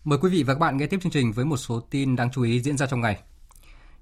Mời 0.05 0.19
quý 0.23 0.31
vị 0.31 0.43
và 0.43 0.55
các 0.55 0.61
bạn 0.61 0.77
nghe 0.77 0.87
tiếp 0.87 0.99
chương 1.03 1.13
trình 1.13 1.33
với 1.33 1.45
một 1.45 1.57
số 1.57 1.81
tin 1.81 2.17
đáng 2.17 2.31
chú 2.33 2.43
ý 2.43 2.61
diễn 2.61 2.77
ra 2.77 2.87
trong 2.87 3.01
ngày. 3.01 3.23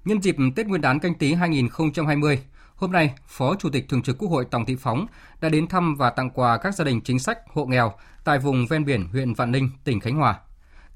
Nhân 0.05 0.21
dịp 0.21 0.35
Tết 0.55 0.67
Nguyên 0.67 0.81
đán 0.81 0.99
canh 0.99 1.13
tí 1.13 1.33
2020, 1.33 2.39
hôm 2.75 2.91
nay, 2.91 3.13
Phó 3.27 3.55
Chủ 3.55 3.69
tịch 3.69 3.85
Thường 3.89 4.01
trực 4.01 4.17
Quốc 4.17 4.29
hội 4.29 4.45
Tòng 4.51 4.65
Thị 4.65 4.75
Phóng 4.79 5.05
đã 5.41 5.49
đến 5.49 5.67
thăm 5.67 5.95
và 5.95 6.09
tặng 6.09 6.29
quà 6.29 6.57
các 6.57 6.75
gia 6.75 6.85
đình 6.85 7.01
chính 7.01 7.19
sách 7.19 7.39
hộ 7.47 7.65
nghèo 7.65 7.93
tại 8.23 8.39
vùng 8.39 8.67
ven 8.67 8.85
biển 8.85 9.07
huyện 9.11 9.33
Vạn 9.33 9.51
Ninh, 9.51 9.69
tỉnh 9.83 9.99
Khánh 9.99 10.15
Hòa. 10.15 10.39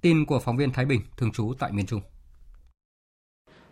Tin 0.01 0.25
của 0.25 0.39
phóng 0.39 0.57
viên 0.57 0.71
Thái 0.71 0.85
Bình, 0.85 1.01
thường 1.17 1.31
trú 1.31 1.53
tại 1.59 1.71
miền 1.71 1.85
Trung. 1.85 2.01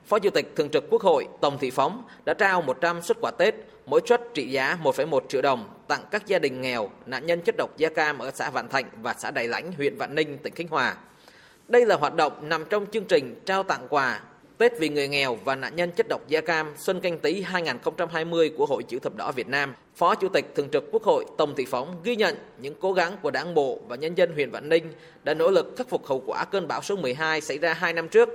Phó 0.06 0.20
Chủ 0.20 0.30
tịch 0.30 0.54
Thường 0.56 0.70
trực 0.70 0.84
Quốc 0.90 1.02
hội 1.02 1.28
Tòng 1.42 1.58
Thị 1.58 1.72
Phóng 1.72 2.04
đã 2.26 2.34
trao 2.34 2.62
100 2.62 3.02
xuất 3.02 3.18
quà 3.22 3.32
Tết, 3.38 3.56
mỗi 3.86 4.02
suất 4.06 4.22
trị 4.34 4.52
giá 4.52 4.78
1,1 4.84 5.20
triệu 5.30 5.42
đồng 5.42 5.70
tặng 5.88 6.04
các 6.12 6.28
gia 6.28 6.40
đình 6.40 6.62
nghèo, 6.62 6.90
nạn 7.06 7.26
nhân 7.26 7.42
chất 7.46 7.56
độc 7.58 7.78
da 7.78 7.90
cam 7.90 8.20
ở 8.20 8.32
xã 8.34 8.50
Vạn 8.50 8.70
Thạnh 8.70 8.86
và 9.02 9.16
xã 9.18 9.32
Đại 9.32 9.48
Lãnh, 9.48 9.72
huyện 9.72 9.98
Vạn 9.98 10.16
Ninh, 10.16 10.38
tỉnh 10.38 10.56
Khánh 10.56 10.68
Hòa. 10.68 10.96
Đây 11.68 11.86
là 11.86 11.96
hoạt 11.96 12.16
động 12.16 12.50
nằm 12.50 12.64
trong 12.70 12.86
chương 12.92 13.06
trình 13.06 13.42
trao 13.46 13.64
tặng 13.64 13.88
quà 13.90 14.20
Tết 14.64 14.80
vì 14.80 14.90
người 14.90 15.08
nghèo 15.08 15.38
và 15.46 15.56
nạn 15.56 15.76
nhân 15.76 15.92
chất 15.92 16.06
độc 16.10 16.28
da 16.28 16.42
cam 16.42 16.74
Xuân 16.78 17.00
Canh 17.00 17.20
Tý 17.20 17.42
2020 17.42 18.52
của 18.58 18.66
Hội 18.66 18.84
Chữ 18.84 19.00
Thập 19.00 19.16
Đỏ 19.16 19.32
Việt 19.32 19.48
Nam, 19.48 19.74
Phó 19.96 20.16
Chủ 20.16 20.30
tịch 20.30 20.54
Thường 20.56 20.70
trực 20.70 20.92
Quốc 20.92 21.04
hội 21.04 21.26
Tòng 21.38 21.56
Thị 21.56 21.66
Phóng 21.66 21.96
ghi 22.04 22.16
nhận 22.16 22.36
những 22.58 22.76
cố 22.80 22.94
gắng 22.94 23.18
của 23.22 23.32
Đảng 23.32 23.54
bộ 23.54 23.80
và 23.88 23.96
nhân 23.96 24.16
dân 24.16 24.34
huyện 24.34 24.52
Vạn 24.52 24.70
Ninh 24.70 24.94
đã 25.24 25.34
nỗ 25.34 25.52
lực 25.52 25.74
khắc 25.78 25.90
phục 25.90 26.06
hậu 26.06 26.24
quả 26.26 26.46
cơn 26.46 26.68
bão 26.68 26.82
số 26.82 26.96
12 26.96 27.42
xảy 27.42 27.58
ra 27.58 27.74
2 27.74 27.94
năm 27.94 28.08
trước. 28.08 28.30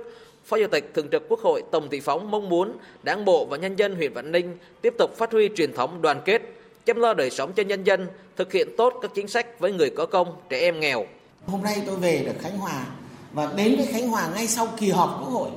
Phó 0.45 0.57
Chủ 0.57 0.67
tịch 0.67 0.91
Thường 0.93 1.07
trực 1.11 1.29
Quốc 1.29 1.39
hội 1.39 1.63
Tòng 1.71 1.89
Thị 1.89 1.99
Phóng 1.99 2.31
mong 2.31 2.49
muốn 2.49 2.77
Đảng 3.03 3.25
bộ 3.25 3.45
và 3.45 3.57
nhân 3.57 3.75
dân 3.75 3.95
huyện 3.95 4.13
Vạn 4.13 4.31
Ninh 4.31 4.57
tiếp 4.81 4.93
tục 4.97 5.17
phát 5.17 5.31
huy 5.31 5.49
truyền 5.55 5.73
thống 5.73 6.01
đoàn 6.01 6.21
kết, 6.25 6.41
chăm 6.85 6.97
lo 6.97 7.13
đời 7.13 7.29
sống 7.29 7.53
cho 7.53 7.63
nhân 7.63 7.83
dân, 7.83 8.07
thực 8.35 8.51
hiện 8.51 8.75
tốt 8.77 8.93
các 9.01 9.11
chính 9.15 9.27
sách 9.27 9.59
với 9.59 9.71
người 9.71 9.89
có 9.89 10.05
công, 10.05 10.35
trẻ 10.49 10.59
em 10.59 10.79
nghèo. 10.79 11.05
Hôm 11.47 11.63
nay 11.63 11.81
tôi 11.85 11.95
về 11.95 12.23
được 12.25 12.39
Khánh 12.41 12.57
Hòa 12.57 12.85
và 13.33 13.53
đến 13.55 13.75
với 13.77 13.85
Khánh 13.85 14.09
Hòa 14.09 14.29
ngay 14.35 14.47
sau 14.47 14.67
kỳ 14.77 14.89
họp 14.89 15.19
Quốc 15.19 15.29
hội 15.29 15.49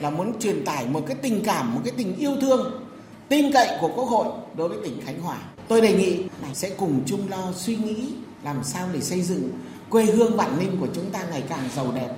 là 0.00 0.10
muốn 0.10 0.40
truyền 0.40 0.64
tải 0.64 0.86
một 0.86 1.02
cái 1.06 1.16
tình 1.22 1.42
cảm, 1.44 1.74
một 1.74 1.80
cái 1.84 1.94
tình 1.96 2.16
yêu 2.16 2.32
thương, 2.40 2.82
tin 3.28 3.52
cậy 3.52 3.68
của 3.80 3.90
Quốc 3.96 4.04
hội 4.04 4.26
đối 4.56 4.68
với 4.68 4.78
tỉnh 4.84 5.00
Khánh 5.04 5.20
Hòa. 5.20 5.36
Tôi 5.68 5.80
đề 5.80 5.92
nghị 5.92 6.22
là 6.42 6.54
sẽ 6.54 6.70
cùng 6.70 7.00
chung 7.06 7.30
lo 7.30 7.52
suy 7.56 7.76
nghĩ 7.76 8.08
làm 8.44 8.64
sao 8.64 8.88
để 8.92 9.00
xây 9.00 9.22
dựng 9.22 9.50
quê 9.90 10.04
hương 10.04 10.36
Vạn 10.36 10.58
Ninh 10.58 10.76
của 10.80 10.88
chúng 10.94 11.10
ta 11.10 11.20
ngày 11.30 11.42
càng 11.48 11.68
giàu 11.76 11.92
đẹp. 11.94 12.14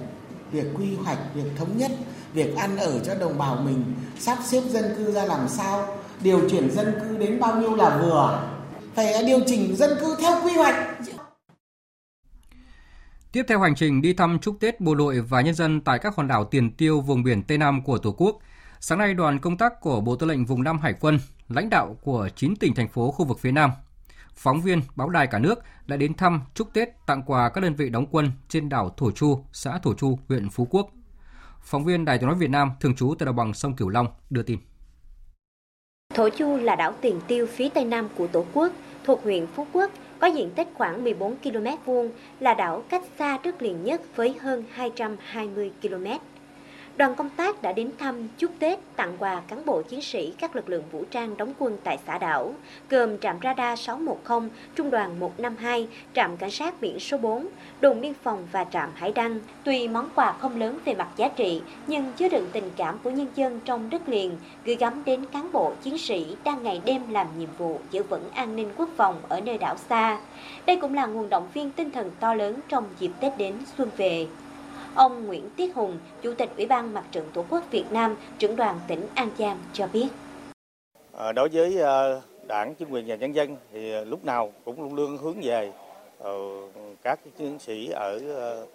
Việc 0.53 0.65
quy 0.79 0.87
hoạch, 1.05 1.19
việc 1.35 1.51
thống 1.59 1.79
nhất, 1.79 1.91
việc 2.33 2.57
ăn 2.57 2.77
ở 2.77 3.01
cho 3.05 3.15
đồng 3.15 3.39
bào 3.39 3.57
mình, 3.57 3.85
sắp 4.19 4.39
xếp 4.47 4.63
dân 4.71 4.85
cư 4.97 5.13
ra 5.13 5.25
làm 5.25 5.49
sao, 5.49 5.99
điều 6.21 6.49
chuyển 6.51 6.71
dân 6.71 6.95
cư 7.01 7.17
đến 7.17 7.41
bao 7.41 7.61
nhiêu 7.61 7.75
là 7.75 7.99
vừa. 8.03 8.49
Phải 8.95 9.25
điều 9.25 9.41
chỉnh 9.47 9.77
dân 9.77 9.91
cư 10.01 10.17
theo 10.21 10.41
quy 10.45 10.53
hoạch 10.53 10.75
Tiếp 13.33 13.45
theo 13.49 13.61
hành 13.61 13.75
trình 13.75 14.03
đi 14.03 14.13
thăm 14.13 14.39
chúc 14.39 14.57
Tết 14.61 14.81
bộ 14.81 14.95
đội 14.95 15.21
và 15.21 15.41
nhân 15.41 15.55
dân 15.55 15.81
tại 15.81 15.99
các 15.99 16.17
hòn 16.17 16.29
đảo 16.29 16.45
tiền 16.45 16.71
tiêu 16.71 17.01
vùng 17.01 17.23
biển 17.23 17.43
Tây 17.43 17.59
Nam 17.59 17.83
của 17.83 17.99
Tổ 17.99 18.13
quốc, 18.13 18.39
sáng 18.81 18.99
nay 18.99 19.15
đoàn 19.15 19.39
công 19.39 19.57
tác 19.57 19.81
của 19.81 20.01
Bộ 20.01 20.17
Tư 20.17 20.27
lệnh 20.27 20.45
Vùng 20.45 20.63
Nam 20.63 20.79
Hải 20.79 20.95
quân, 21.01 21.19
lãnh 21.49 21.71
đạo 21.71 21.97
của 22.03 22.29
9 22.37 22.57
tỉnh 22.57 22.75
thành 22.75 22.89
phố 22.89 23.11
khu 23.11 23.25
vực 23.25 23.39
phía 23.39 23.53
Nam, 23.53 23.71
phóng 24.35 24.61
viên 24.61 24.83
báo 24.97 25.09
đài 25.09 25.27
cả 25.27 25.39
nước 25.39 25.59
đã 25.87 25.97
đến 25.97 26.15
thăm 26.15 26.41
chúc 26.55 26.73
Tết 26.73 26.89
tặng 27.07 27.23
quà 27.27 27.49
các 27.49 27.61
đơn 27.61 27.75
vị 27.75 27.89
đóng 27.89 28.07
quân 28.11 28.31
trên 28.49 28.69
đảo 28.69 28.95
Thổ 28.97 29.11
Chu, 29.11 29.45
xã 29.53 29.79
Thổ 29.79 29.95
Chu, 29.95 30.19
huyện 30.29 30.51
Phú 30.51 30.67
Quốc. 30.71 30.91
Phóng 31.63 31.85
viên 31.85 32.05
Đài 32.05 32.19
tiếng 32.19 32.27
nói 32.27 32.39
Việt 32.39 32.51
Nam 32.51 32.71
thường 32.81 32.95
trú 32.95 33.15
tại 33.19 33.27
đồng 33.27 33.37
bằng 33.37 33.55
sông 33.55 33.77
Cửu 33.77 33.89
Long 33.89 34.07
đưa 34.31 34.43
tin. 34.43 34.59
Thổ 36.15 36.29
Chu 36.29 36.57
là 36.57 36.77
đảo 36.77 36.95
tiền 37.01 37.21
tiêu 37.27 37.47
phía 37.47 37.69
tây 37.69 37.85
nam 37.85 38.09
của 38.17 38.27
Tổ 38.27 38.45
quốc, 38.53 38.73
thuộc 39.05 39.23
huyện 39.23 39.47
Phú 39.47 39.67
Quốc, 39.73 39.91
có 40.19 40.27
diện 40.27 40.51
tích 40.51 40.69
khoảng 40.75 41.05
14 41.05 41.37
km 41.37 41.67
vuông, 41.85 42.11
là 42.41 42.55
đảo 42.55 42.83
cách 42.89 43.03
xa 43.19 43.39
đất 43.45 43.63
liền 43.63 43.85
nhất 43.85 44.17
với 44.17 44.35
hơn 44.41 44.65
220 44.71 45.73
km 45.83 46.07
đoàn 46.99 47.15
công 47.15 47.31
tác 47.31 47.63
đã 47.63 47.73
đến 47.73 47.91
thăm, 47.99 48.29
chúc 48.39 48.51
Tết, 48.59 48.79
tặng 48.97 49.17
quà 49.19 49.43
cán 49.49 49.67
bộ 49.67 49.83
chiến 49.83 50.03
sĩ 50.03 50.33
các 50.39 50.57
lực 50.57 50.69
lượng 50.69 50.83
vũ 50.93 51.05
trang 51.11 51.37
đóng 51.37 51.53
quân 51.59 51.77
tại 51.85 51.99
xã 52.07 52.19
đảo, 52.19 52.55
gồm 52.91 53.19
trạm 53.19 53.37
radar 53.43 53.81
610, 53.81 54.51
trung 54.75 54.91
đoàn 54.91 55.21
152, 55.21 55.89
trạm 56.15 56.37
cảnh 56.37 56.51
sát 56.51 56.81
biển 56.81 57.01
số 57.01 57.19
4, 57.19 57.47
đồn 57.81 58.01
biên 58.01 58.13
phòng 58.23 58.47
và 58.53 58.65
trạm 58.65 58.91
hải 58.95 59.13
đăng. 59.13 59.41
Tuy 59.65 59.89
món 59.89 60.09
quà 60.15 60.33
không 60.33 60.61
lớn 60.61 60.79
về 60.85 60.95
mặt 60.95 61.09
giá 61.17 61.29
trị, 61.29 61.63
nhưng 61.87 62.13
chứa 62.17 62.29
đựng 62.29 62.47
tình 62.53 62.71
cảm 62.77 62.99
của 63.03 63.11
nhân 63.11 63.29
dân 63.35 63.61
trong 63.65 63.91
đất 63.91 64.09
liền, 64.09 64.37
gửi 64.65 64.77
gắm 64.77 65.03
đến 65.05 65.25
cán 65.33 65.53
bộ 65.53 65.73
chiến 65.83 65.99
sĩ 65.99 66.37
đang 66.45 66.63
ngày 66.63 66.81
đêm 66.85 67.03
làm 67.11 67.27
nhiệm 67.39 67.51
vụ 67.59 67.81
giữ 67.91 68.03
vững 68.03 68.31
an 68.35 68.57
ninh 68.57 68.71
quốc 68.77 68.89
phòng 68.97 69.21
ở 69.29 69.41
nơi 69.41 69.59
đảo 69.59 69.77
xa. 69.89 70.19
Đây 70.67 70.77
cũng 70.77 70.95
là 70.95 71.07
nguồn 71.07 71.29
động 71.29 71.49
viên 71.55 71.71
tinh 71.71 71.91
thần 71.91 72.11
to 72.21 72.35
lớn 72.35 72.61
trong 72.69 72.85
dịp 72.99 73.11
Tết 73.21 73.39
đến 73.39 73.55
xuân 73.77 73.91
về. 73.97 74.27
Ông 74.99 75.27
Nguyễn 75.27 75.51
Tiết 75.57 75.75
Hùng, 75.75 75.99
Chủ 76.23 76.35
tịch 76.35 76.51
Ủy 76.57 76.67
ban 76.67 76.95
Mặt 76.95 77.05
trận 77.11 77.31
Tổ 77.33 77.45
quốc 77.51 77.71
Việt 77.71 77.85
Nam, 77.91 78.17
trưởng 78.39 78.57
đoàn 78.57 78.81
tỉnh 78.89 79.07
An 79.15 79.31
Giang 79.39 79.59
cho 79.73 79.87
biết. 79.93 80.09
À, 81.19 81.33
đối 81.33 81.49
với 81.49 81.83
à, 81.83 82.21
đảng, 82.47 82.75
chính 82.75 82.89
quyền 82.91 83.05
và 83.07 83.15
nhân 83.17 83.35
dân 83.35 83.57
thì 83.73 84.05
lúc 84.05 84.25
nào 84.25 84.53
cũng 84.65 84.83
luôn 84.83 84.95
luôn 84.95 85.17
hướng 85.17 85.41
về 85.43 85.73
ờ, 86.19 86.33
các 87.03 87.19
chiến 87.39 87.59
sĩ 87.59 87.91
ở 87.91 88.21
ờ, 88.35 88.67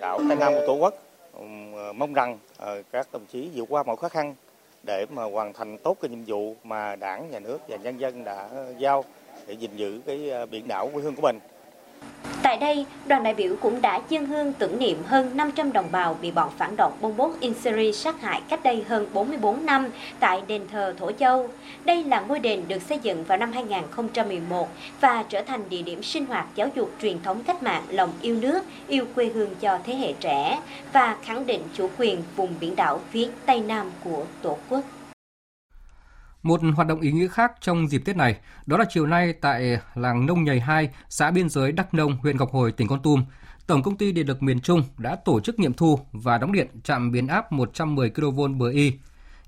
đảo 0.00 0.20
Tây 0.28 0.36
Nam 0.36 0.52
của 0.52 0.64
Tổ 0.66 0.74
quốc. 0.74 0.94
Ờ, 1.74 1.92
mong 1.92 2.12
rằng 2.14 2.38
các 2.92 3.08
đồng 3.12 3.26
chí 3.32 3.48
vượt 3.54 3.64
qua 3.68 3.82
mọi 3.82 3.96
khó 3.96 4.08
khăn 4.08 4.34
để 4.86 5.06
mà 5.10 5.24
hoàn 5.24 5.52
thành 5.52 5.78
tốt 5.78 5.96
cái 6.00 6.08
nhiệm 6.08 6.24
vụ 6.26 6.54
mà 6.64 6.96
đảng, 6.96 7.30
nhà 7.30 7.38
nước 7.38 7.58
và 7.68 7.76
nhân 7.76 8.00
dân 8.00 8.24
đã 8.24 8.48
giao 8.78 9.04
để 9.46 9.54
gìn 9.54 9.70
giữ 9.76 10.00
cái 10.06 10.46
biển 10.50 10.68
đảo 10.68 10.90
quê 10.92 11.02
hương 11.02 11.14
của 11.14 11.22
mình. 11.22 11.38
Tại 12.50 12.56
đây, 12.56 12.86
đoàn 13.06 13.22
đại 13.22 13.34
biểu 13.34 13.56
cũng 13.60 13.82
đã 13.82 14.00
dân 14.08 14.26
hương 14.26 14.52
tưởng 14.52 14.78
niệm 14.78 14.98
hơn 15.06 15.36
500 15.36 15.72
đồng 15.72 15.92
bào 15.92 16.16
bị 16.22 16.30
bọn 16.30 16.50
phản 16.58 16.76
động 16.76 16.92
Pol 17.00 17.12
Pot 17.12 17.40
Inseri 17.40 17.92
sát 17.92 18.20
hại 18.20 18.42
cách 18.48 18.60
đây 18.62 18.84
hơn 18.88 19.06
44 19.12 19.66
năm 19.66 19.88
tại 20.20 20.42
đền 20.46 20.62
thờ 20.72 20.94
Thổ 20.98 21.12
Châu. 21.12 21.48
Đây 21.84 22.04
là 22.04 22.20
ngôi 22.20 22.38
đền 22.38 22.62
được 22.68 22.82
xây 22.82 22.98
dựng 23.02 23.24
vào 23.24 23.38
năm 23.38 23.52
2011 23.52 24.68
và 25.00 25.24
trở 25.28 25.42
thành 25.42 25.62
địa 25.68 25.82
điểm 25.82 26.02
sinh 26.02 26.26
hoạt 26.26 26.46
giáo 26.54 26.68
dục 26.74 26.90
truyền 27.02 27.22
thống 27.22 27.42
cách 27.42 27.62
mạng 27.62 27.82
lòng 27.88 28.12
yêu 28.20 28.36
nước, 28.36 28.64
yêu 28.88 29.04
quê 29.14 29.30
hương 29.34 29.54
cho 29.60 29.78
thế 29.84 29.94
hệ 29.94 30.12
trẻ 30.20 30.60
và 30.92 31.16
khẳng 31.22 31.46
định 31.46 31.62
chủ 31.74 31.90
quyền 31.98 32.22
vùng 32.36 32.54
biển 32.60 32.76
đảo 32.76 33.00
phía 33.10 33.28
Tây 33.46 33.60
Nam 33.60 33.90
của 34.04 34.24
Tổ 34.42 34.56
quốc. 34.68 34.80
Một 36.42 36.60
hoạt 36.74 36.88
động 36.88 37.00
ý 37.00 37.12
nghĩa 37.12 37.28
khác 37.28 37.52
trong 37.60 37.88
dịp 37.88 38.02
Tết 38.04 38.16
này, 38.16 38.36
đó 38.66 38.76
là 38.76 38.84
chiều 38.88 39.06
nay 39.06 39.32
tại 39.32 39.78
làng 39.94 40.26
Nông 40.26 40.44
Nhầy 40.44 40.60
2, 40.60 40.90
xã 41.08 41.30
biên 41.30 41.48
giới 41.48 41.72
Đắk 41.72 41.94
Nông, 41.94 42.16
huyện 42.16 42.36
Ngọc 42.36 42.52
Hồi, 42.52 42.72
tỉnh 42.72 42.88
Con 42.88 43.02
Tum, 43.02 43.24
Tổng 43.66 43.82
công 43.82 43.96
ty 43.96 44.12
Điện 44.12 44.26
lực 44.26 44.42
miền 44.42 44.60
Trung 44.60 44.82
đã 44.98 45.16
tổ 45.16 45.40
chức 45.40 45.58
nghiệm 45.58 45.72
thu 45.72 45.98
và 46.12 46.38
đóng 46.38 46.52
điện 46.52 46.68
trạm 46.84 47.12
biến 47.12 47.26
áp 47.26 47.52
110 47.52 48.10
kV 48.10 48.40
bờ 48.58 48.68
y. 48.70 48.92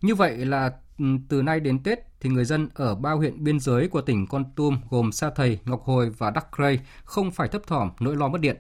Như 0.03 0.15
vậy 0.15 0.37
là 0.37 0.73
ừ, 0.99 1.05
từ 1.29 1.43
nay 1.43 1.61
đến 1.61 1.83
Tết 1.83 1.99
thì 2.21 2.31
người 2.31 2.45
dân 2.45 2.69
ở 2.75 2.95
ba 2.95 3.13
huyện 3.13 3.45
biên 3.45 3.61
giới 3.61 3.89
của 3.89 4.01
tỉnh 4.01 4.27
Con 4.27 4.45
Tum 4.57 4.81
gồm 4.91 5.13
Sa 5.13 5.31
Thầy, 5.31 5.59
Ngọc 5.65 5.83
Hồi 5.85 6.11
và 6.19 6.31
Đắk 6.31 6.47
Crây 6.57 6.81
không 7.05 7.31
phải 7.31 7.49
thấp 7.49 7.67
thỏm 7.67 7.91
nỗi 8.01 8.17
lo 8.17 8.29
mất 8.29 8.41
điện. 8.41 8.57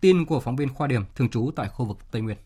Tin 0.00 0.24
của 0.24 0.40
phóng 0.40 0.56
viên 0.56 0.74
Khoa 0.74 0.86
Điểm 0.86 1.02
thường 1.14 1.28
trú 1.28 1.50
tại 1.56 1.68
khu 1.68 1.86
vực 1.86 1.98
Tây 2.10 2.22
Nguyên. 2.22 2.36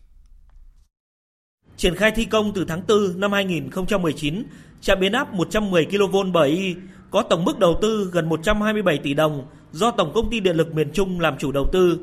Triển 1.77 1.95
khai 1.95 2.11
thi 2.15 2.25
công 2.25 2.51
từ 2.55 2.65
tháng 2.67 2.81
4 2.87 3.19
năm 3.19 3.31
2019, 3.31 4.43
trạm 4.81 4.99
biến 4.99 5.11
áp 5.11 5.33
110 5.33 5.85
kV 5.85 6.15
bởi 6.33 6.49
Y 6.49 6.75
có 7.11 7.21
tổng 7.21 7.45
mức 7.45 7.59
đầu 7.59 7.77
tư 7.81 8.09
gần 8.13 8.29
127 8.29 8.97
tỷ 8.97 9.13
đồng 9.13 9.45
do 9.71 9.91
Tổng 9.91 10.11
công 10.13 10.29
ty 10.29 10.39
Điện 10.39 10.55
lực 10.55 10.75
miền 10.75 10.91
Trung 10.93 11.19
làm 11.19 11.37
chủ 11.37 11.51
đầu 11.51 11.67
tư. 11.71 11.99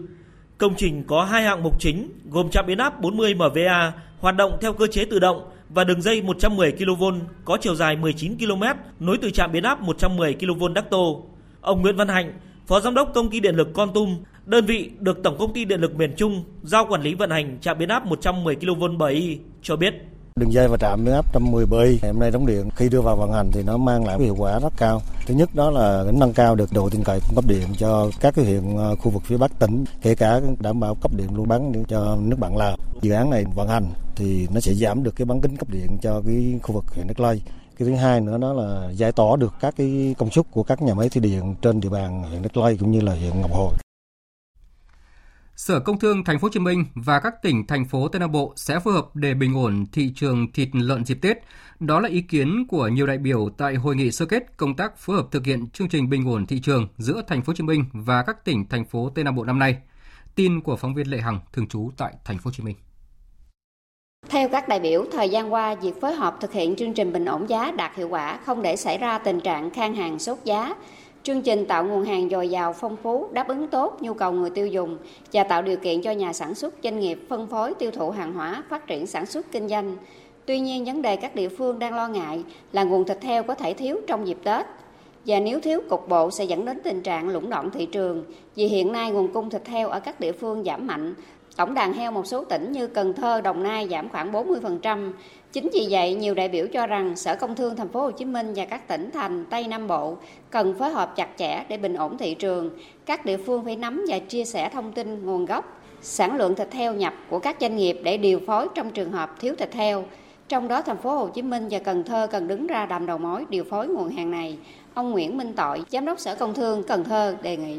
Công 0.59 0.75
trình 0.77 1.05
có 1.07 1.25
hai 1.25 1.43
hạng 1.43 1.63
mục 1.63 1.81
chính 1.81 2.11
gồm 2.31 2.51
trạm 2.51 2.67
biến 2.67 2.79
áp 2.79 3.01
40 3.01 3.35
MVA 3.35 3.93
hoạt 4.21 4.37
động 4.37 4.59
theo 4.61 4.73
cơ 4.73 4.87
chế 4.87 5.05
tự 5.05 5.19
động 5.19 5.51
và 5.69 5.85
đường 5.85 6.03
dây 6.03 6.23
110 6.23 6.73
kV 6.73 7.05
có 7.45 7.59
chiều 7.61 7.75
dài 7.75 7.97
19 7.97 8.39
km 8.39 8.63
nối 9.01 9.19
từ 9.23 9.31
trạm 9.31 9.53
biến 9.53 9.63
áp 9.63 9.81
110 9.81 10.35
kV 10.35 10.65
Đắc 10.75 10.85
Tô. 10.91 11.27
Ông 11.61 11.83
Nguyễn 11.83 11.97
Văn 11.97 12.09
Hạnh, 12.09 12.33
Phó 12.67 12.81
Giám 12.81 12.95
đốc 12.95 13.15
Công 13.15 13.31
ty 13.31 13.41
Điện 13.41 13.57
lực 13.57 13.69
Con 13.75 13.93
Tum, 13.95 14.17
đơn 14.47 14.65
vị 14.65 14.91
được 14.99 15.23
Tổng 15.23 15.37
công 15.39 15.53
ty 15.53 15.65
Điện 15.65 15.81
lực 15.81 15.97
miền 15.97 16.15
Trung 16.17 16.45
giao 16.63 16.87
quản 16.87 17.03
lý 17.03 17.15
vận 17.15 17.31
hành 17.31 17.59
trạm 17.61 17.79
biến 17.79 17.89
áp 17.89 18.07
110 18.07 18.57
kV 18.57 18.85
bờ 18.99 19.07
Y 19.07 19.39
cho 19.63 19.77
biết. 19.77 19.95
Đường 20.39 20.53
dây 20.53 20.69
và 20.69 20.77
trạm 20.77 21.05
biến 21.05 21.15
áp 21.15 21.25
110 21.35 21.67
bơi 21.67 21.99
hôm 22.03 22.19
nay 22.19 22.31
đóng 22.31 22.47
điện 22.47 22.69
khi 22.77 22.89
đưa 22.89 23.01
vào 23.01 23.17
vận 23.17 23.33
hành 23.33 23.51
thì 23.53 23.63
nó 23.63 23.77
mang 23.77 24.07
lại 24.07 24.19
hiệu 24.21 24.35
quả 24.39 24.59
rất 24.59 24.73
cao. 24.77 25.03
Thứ 25.27 25.35
nhất 25.35 25.55
đó 25.55 25.71
là 25.71 26.05
nâng 26.13 26.33
cao 26.33 26.55
được 26.55 26.73
độ 26.73 26.91
tin 26.91 27.05
cậy 27.05 27.21
cung 27.21 27.35
cấp 27.35 27.47
điện 27.47 27.67
cho 27.79 28.11
các 28.21 28.35
cái 28.35 28.45
huyện 28.45 28.77
ờ, 28.77 28.97
khu 28.97 29.11
vực 29.11 29.23
phía 29.27 29.37
Bắc 29.37 29.59
tỉnh, 29.59 29.85
kể 30.03 30.15
cả 30.15 30.41
đảm 30.61 30.81
bảo 30.81 30.95
cấp 30.95 31.15
điện 31.15 31.29
luôn 31.35 31.49
bán 31.49 31.85
cho 31.89 32.17
nước 32.21 32.37
bạn 32.39 32.57
Lào. 32.57 32.77
Dự 33.01 33.13
án 33.13 33.31
này 33.31 33.45
vận 33.55 33.69
hành 33.69 33.87
thì 34.17 34.47
nó 34.55 34.61
sẽ 34.61 34.75
giảm 34.75 35.03
được 35.03 35.17
cái 35.17 35.25
bán 35.25 35.41
kính 35.41 35.57
cấp 35.57 35.69
điện 35.71 35.99
cho 36.03 36.23
cái 36.27 36.61
khu 36.63 36.75
vực 36.75 36.85
huyện 36.95 37.07
Đắk 37.07 37.21
Lây. 37.21 37.43
Cái 37.79 37.89
thứ 37.89 37.95
hai 37.95 38.21
nữa 38.21 38.39
đó 38.39 38.53
là 38.53 38.91
giải 38.93 39.13
tỏa 39.13 39.37
được 39.37 39.55
các 39.61 39.75
cái 39.77 40.15
công 40.19 40.31
suất 40.31 40.47
của 40.51 40.63
các 40.63 40.83
nhà 40.83 40.95
máy 40.95 41.09
thủy 41.09 41.23
điện 41.23 41.55
trên 41.63 41.81
địa 41.81 41.89
bàn 41.89 42.23
huyện 42.23 42.43
Đắk 42.43 42.57
Lây 42.57 42.77
cũng 42.77 42.91
như 42.91 43.01
là 43.01 43.15
huyện 43.15 43.41
Ngọc 43.41 43.53
Hồi. 43.53 43.75
Sở 45.59 45.81
Công 45.81 45.99
Thương 45.99 46.25
Thành 46.25 46.39
phố 46.39 46.47
Hồ 46.47 46.51
Chí 46.53 46.61
Minh 46.61 46.85
và 46.95 47.21
các 47.21 47.43
tỉnh 47.43 47.67
thành 47.67 47.85
phố 47.85 48.09
Tây 48.09 48.21
Nam 48.21 48.33
Bộ 48.33 48.53
sẽ 48.57 48.79
phối 48.79 48.95
hợp 48.95 49.07
để 49.15 49.35
bình 49.35 49.55
ổn 49.55 49.87
thị 49.93 50.13
trường 50.17 50.53
thịt 50.53 50.69
lợn 50.73 51.05
dịp 51.05 51.19
Tết. 51.23 51.37
Đó 51.81 52.01
là 52.01 52.09
ý 52.09 52.21
kiến 52.21 52.67
của 52.69 52.89
nhiều 52.89 53.07
đại 53.07 53.19
biểu 53.19 53.49
tại 53.59 53.75
hội 53.75 53.97
nghị 53.97 54.11
sơ 54.11 54.27
kết 54.27 54.57
công 54.57 54.77
tác 54.77 54.99
phối 54.99 55.17
hợp 55.17 55.27
thực 55.31 55.47
hiện 55.47 55.71
chương 55.71 55.89
trình 55.89 56.09
bình 56.09 56.29
ổn 56.29 56.47
thị 56.47 56.61
trường 56.61 56.89
giữa 56.97 57.23
Thành 57.29 57.43
phố 57.43 57.51
Hồ 57.51 57.55
Chí 57.55 57.65
Minh 57.65 57.85
và 57.93 58.23
các 58.23 58.45
tỉnh 58.45 58.69
thành 58.69 58.85
phố 58.85 59.11
Tây 59.15 59.25
Nam 59.25 59.35
Bộ 59.35 59.45
năm 59.45 59.59
nay. 59.59 59.79
Tin 60.35 60.61
của 60.61 60.77
phóng 60.77 60.95
viên 60.95 61.11
Lệ 61.11 61.19
Hằng 61.19 61.41
thường 61.53 61.69
trú 61.69 61.91
tại 61.97 62.13
Thành 62.25 62.39
phố 62.39 62.43
Hồ 62.45 62.53
Chí 62.53 62.63
Minh. 62.63 62.77
Theo 64.29 64.49
các 64.49 64.69
đại 64.69 64.81
biểu, 64.81 65.05
thời 65.13 65.29
gian 65.29 65.53
qua, 65.53 65.75
việc 65.75 66.01
phối 66.01 66.15
hợp 66.15 66.37
thực 66.41 66.53
hiện 66.53 66.77
chương 66.77 66.95
trình 66.95 67.13
bình 67.13 67.25
ổn 67.25 67.49
giá 67.49 67.73
đạt 67.77 67.97
hiệu 67.97 68.09
quả, 68.09 68.39
không 68.45 68.63
để 68.63 68.77
xảy 68.77 68.99
ra 68.99 69.19
tình 69.19 69.41
trạng 69.41 69.71
khan 69.71 69.95
hàng 69.95 70.19
sốt 70.19 70.39
giá, 70.45 70.75
Chương 71.29 71.43
trình 71.43 71.67
tạo 71.67 71.85
nguồn 71.85 72.05
hàng 72.05 72.29
dồi 72.31 72.49
dào 72.49 72.73
phong 72.73 72.97
phú, 72.97 73.29
đáp 73.33 73.49
ứng 73.49 73.69
tốt 73.69 73.97
nhu 74.01 74.15
cầu 74.15 74.33
người 74.33 74.51
tiêu 74.51 74.67
dùng 74.67 74.99
và 75.33 75.45
tạo 75.45 75.63
điều 75.63 75.77
kiện 75.77 76.03
cho 76.03 76.11
nhà 76.11 76.33
sản 76.33 76.55
xuất 76.55 76.75
doanh 76.83 77.01
nghiệp 77.01 77.19
phân 77.29 77.47
phối 77.47 77.75
tiêu 77.75 77.91
thụ 77.91 78.11
hàng 78.11 78.35
hóa, 78.35 78.63
phát 78.69 78.87
triển 78.87 79.07
sản 79.07 79.27
xuất 79.27 79.53
kinh 79.53 79.69
doanh. 79.69 79.97
Tuy 80.47 80.61
nhiên, 80.61 80.85
vấn 80.85 81.03
đề 81.03 81.17
các 81.17 81.35
địa 81.35 81.49
phương 81.49 81.79
đang 81.79 81.95
lo 81.95 82.09
ngại 82.09 82.45
là 82.73 82.85
nguồn 82.85 83.05
thịt 83.05 83.23
heo 83.23 83.43
có 83.43 83.55
thể 83.55 83.75
thiếu 83.75 83.97
trong 84.07 84.27
dịp 84.27 84.39
Tết. 84.45 84.67
Và 85.27 85.41
nếu 85.41 85.61
thiếu 85.61 85.81
cục 85.89 86.09
bộ 86.09 86.31
sẽ 86.31 86.45
dẫn 86.45 86.65
đến 86.65 86.81
tình 86.85 87.03
trạng 87.03 87.29
lũng 87.29 87.51
đoạn 87.51 87.71
thị 87.71 87.87
trường, 87.87 88.25
vì 88.55 88.65
hiện 88.65 88.93
nay 88.93 89.11
nguồn 89.11 89.33
cung 89.33 89.51
thịt 89.51 89.67
heo 89.67 89.89
ở 89.89 90.01
các 90.01 90.21
địa 90.21 90.33
phương 90.33 90.65
giảm 90.65 90.87
mạnh. 90.87 91.15
Tổng 91.57 91.75
đàn 91.75 91.93
heo 91.93 92.11
một 92.11 92.27
số 92.27 92.45
tỉnh 92.45 92.73
như 92.73 92.87
Cần 92.87 93.15
Thơ, 93.15 93.41
Đồng 93.41 93.63
Nai 93.63 93.89
giảm 93.91 94.09
khoảng 94.09 94.33
40%, 94.33 95.13
Chính 95.53 95.69
vì 95.73 95.87
vậy, 95.91 96.15
nhiều 96.15 96.35
đại 96.35 96.49
biểu 96.49 96.67
cho 96.73 96.87
rằng 96.87 97.17
Sở 97.17 97.37
Công 97.37 97.55
Thương 97.55 97.77
Thành 97.77 97.89
phố 97.89 98.01
Hồ 98.01 98.11
Chí 98.11 98.25
Minh 98.25 98.53
và 98.57 98.65
các 98.65 98.89
tỉnh 98.89 99.11
thành 99.11 99.45
Tây 99.51 99.67
Nam 99.69 99.87
Bộ 99.87 100.17
cần 100.51 100.75
phối 100.79 100.91
hợp 100.91 101.17
chặt 101.17 101.29
chẽ 101.37 101.65
để 101.69 101.77
bình 101.77 101.95
ổn 101.95 102.19
thị 102.19 102.35
trường. 102.35 102.71
Các 103.07 103.25
địa 103.25 103.37
phương 103.37 103.65
phải 103.65 103.77
nắm 103.77 104.05
và 104.09 104.19
chia 104.19 104.45
sẻ 104.45 104.69
thông 104.69 104.93
tin 104.93 105.27
nguồn 105.27 105.47
gốc, 105.47 105.65
sản 106.03 106.37
lượng 106.37 106.55
thịt 106.55 106.73
heo 106.73 106.95
nhập 106.95 107.13
của 107.31 107.39
các 107.39 107.57
doanh 107.61 107.77
nghiệp 107.77 108.01
để 108.03 108.17
điều 108.17 108.41
phối 108.47 108.69
trong 108.75 108.91
trường 108.91 109.13
hợp 109.13 109.31
thiếu 109.41 109.55
thịt 109.59 109.75
heo. 109.75 110.05
Trong 110.49 110.69
đó, 110.69 110.83
thành 110.83 110.97
phố 110.97 111.11
Hồ 111.11 111.29
Chí 111.29 111.43
Minh 111.43 111.69
và 111.71 111.79
Cần 111.79 112.05
Thơ 112.05 112.27
cần 112.27 112.49
đứng 112.49 112.67
ra 112.67 112.87
làm 112.91 113.07
đầu 113.07 113.19
mối 113.19 113.45
điều 113.49 113.65
phối 113.65 113.89
nguồn 113.89 114.09
hàng 114.09 114.31
này. 114.31 114.59
Ông 114.95 115.11
Nguyễn 115.11 115.37
Minh 115.37 115.53
Tội, 115.57 115.83
Giám 115.91 116.05
đốc 116.05 116.19
Sở 116.19 116.35
Công 116.35 116.55
Thương 116.55 116.83
Cần 116.83 117.05
Thơ 117.05 117.37
đề 117.43 117.57
nghị. 117.57 117.79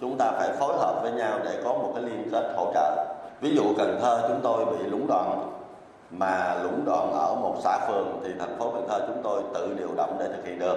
Chúng 0.00 0.16
ta 0.18 0.32
phải 0.38 0.48
phối 0.58 0.78
hợp 0.78 1.00
với 1.02 1.12
nhau 1.12 1.38
để 1.44 1.60
có 1.64 1.72
một 1.72 1.92
cái 1.94 2.04
liên 2.04 2.28
kết 2.32 2.54
hỗ 2.56 2.72
trợ. 2.74 3.14
Ví 3.40 3.50
dụ 3.54 3.62
Cần 3.78 3.98
Thơ 4.00 4.24
chúng 4.28 4.40
tôi 4.42 4.64
bị 4.64 4.90
lũng 4.90 5.06
đoạn 5.06 5.52
mà 6.12 6.54
lũng 6.62 6.84
đoạn 6.84 7.12
ở 7.12 7.34
một 7.34 7.56
xã 7.64 7.78
phường 7.88 8.20
thì 8.24 8.30
thành 8.38 8.58
phố 8.58 8.72
Cần 8.74 8.86
Thơ 8.88 9.04
chúng 9.06 9.20
tôi 9.24 9.42
tự 9.54 9.74
điều 9.78 9.94
động 9.96 10.16
để 10.18 10.28
thực 10.28 10.46
hiện 10.46 10.58
được. 10.58 10.76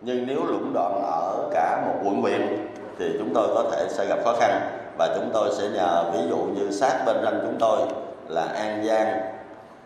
Nhưng 0.00 0.26
nếu 0.26 0.44
lũng 0.44 0.72
đoạn 0.74 1.02
ở 1.02 1.48
cả 1.52 1.82
một 1.86 1.94
quận 2.04 2.20
huyện 2.20 2.66
thì 2.98 3.16
chúng 3.18 3.34
tôi 3.34 3.48
có 3.54 3.70
thể 3.72 3.86
sẽ 3.90 4.06
gặp 4.08 4.18
khó 4.24 4.36
khăn. 4.40 4.60
Và 4.98 5.14
chúng 5.16 5.30
tôi 5.32 5.54
sẽ 5.58 5.68
nhờ, 5.68 6.10
ví 6.12 6.20
dụ 6.28 6.36
như 6.36 6.70
sát 6.70 7.02
bên 7.06 7.16
ranh 7.24 7.40
chúng 7.42 7.56
tôi 7.60 7.80
là 8.28 8.42
An 8.42 8.84
Giang, 8.84 9.20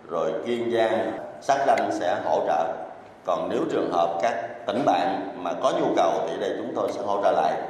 rồi 0.08 0.32
Kiên 0.46 0.72
Giang 0.72 1.12
sát 1.40 1.64
ranh 1.66 1.90
sẽ 1.92 2.20
hỗ 2.24 2.46
trợ. 2.46 2.74
Còn 3.24 3.48
nếu 3.50 3.60
trường 3.70 3.92
hợp 3.92 4.18
các 4.22 4.66
tỉnh 4.66 4.84
bạn 4.86 5.36
mà 5.42 5.52
có 5.62 5.72
nhu 5.80 5.94
cầu 5.96 6.12
thì 6.28 6.36
đây 6.40 6.54
chúng 6.58 6.72
tôi 6.74 6.92
sẽ 6.92 7.00
hỗ 7.02 7.22
trợ 7.22 7.32
lại. 7.32 7.62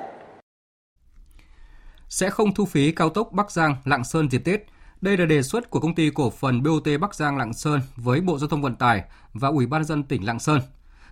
Sẽ 2.08 2.30
không 2.30 2.54
thu 2.54 2.64
phí 2.64 2.92
cao 2.92 3.08
tốc 3.08 3.28
Bắc 3.30 3.50
Giang, 3.50 3.76
Lạng 3.84 4.04
Sơn 4.04 4.28
dịp 4.30 4.42
Tết 4.44 4.60
đây 5.02 5.16
là 5.16 5.26
đề 5.26 5.42
xuất 5.42 5.70
của 5.70 5.80
công 5.80 5.94
ty 5.94 6.10
cổ 6.10 6.30
phần 6.30 6.62
BOT 6.62 6.88
Bắc 7.00 7.14
Giang 7.14 7.36
Lạng 7.36 7.52
Sơn 7.52 7.80
với 7.96 8.20
Bộ 8.20 8.38
Giao 8.38 8.48
thông 8.48 8.62
Vận 8.62 8.76
tải 8.76 9.02
và 9.32 9.48
Ủy 9.48 9.66
ban 9.66 9.84
dân 9.84 10.02
tỉnh 10.02 10.26
Lạng 10.26 10.38
Sơn. 10.38 10.60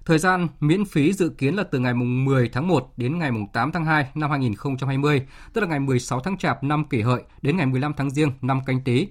Thời 0.05 0.19
gian 0.19 0.49
miễn 0.61 0.85
phí 0.85 1.13
dự 1.13 1.29
kiến 1.29 1.55
là 1.55 1.63
từ 1.63 1.79
ngày 1.79 1.95
10 1.95 2.49
tháng 2.49 2.69
1 2.69 2.93
đến 2.97 3.19
ngày 3.19 3.31
8 3.53 3.73
tháng 3.73 3.85
2 3.85 4.07
năm 4.15 4.31
2020, 4.31 5.27
tức 5.53 5.61
là 5.61 5.67
ngày 5.67 5.81
16 5.81 6.21
tháng 6.21 6.37
Chạp 6.37 6.65
năm 6.65 6.85
kỷ 6.85 7.01
hợi 7.01 7.23
đến 7.43 7.57
ngày 7.57 7.67
15 7.67 7.93
tháng 7.97 8.11
Giêng 8.11 8.33
năm 8.43 8.61
canh 8.67 8.81
tí. 8.85 9.09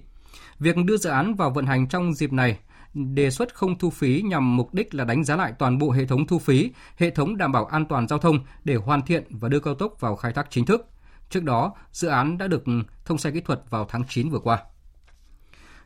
Việc 0.58 0.76
đưa 0.76 0.96
dự 0.96 1.10
án 1.10 1.34
vào 1.34 1.50
vận 1.50 1.66
hành 1.66 1.88
trong 1.88 2.14
dịp 2.14 2.32
này 2.32 2.58
đề 2.94 3.30
xuất 3.30 3.54
không 3.54 3.78
thu 3.78 3.90
phí 3.90 4.22
nhằm 4.22 4.56
mục 4.56 4.74
đích 4.74 4.94
là 4.94 5.04
đánh 5.04 5.24
giá 5.24 5.36
lại 5.36 5.52
toàn 5.58 5.78
bộ 5.78 5.90
hệ 5.90 6.06
thống 6.06 6.26
thu 6.26 6.38
phí, 6.38 6.70
hệ 6.96 7.10
thống 7.10 7.36
đảm 7.36 7.52
bảo 7.52 7.64
an 7.64 7.86
toàn 7.86 8.08
giao 8.08 8.18
thông 8.18 8.40
để 8.64 8.74
hoàn 8.74 9.02
thiện 9.02 9.24
và 9.30 9.48
đưa 9.48 9.60
cao 9.60 9.74
tốc 9.74 10.00
vào 10.00 10.16
khai 10.16 10.32
thác 10.32 10.46
chính 10.50 10.66
thức. 10.66 10.86
Trước 11.30 11.42
đó, 11.44 11.74
dự 11.92 12.08
án 12.08 12.38
đã 12.38 12.46
được 12.46 12.64
thông 13.04 13.18
xe 13.18 13.30
kỹ 13.30 13.40
thuật 13.40 13.60
vào 13.70 13.86
tháng 13.88 14.02
9 14.08 14.30
vừa 14.30 14.38
qua. 14.38 14.58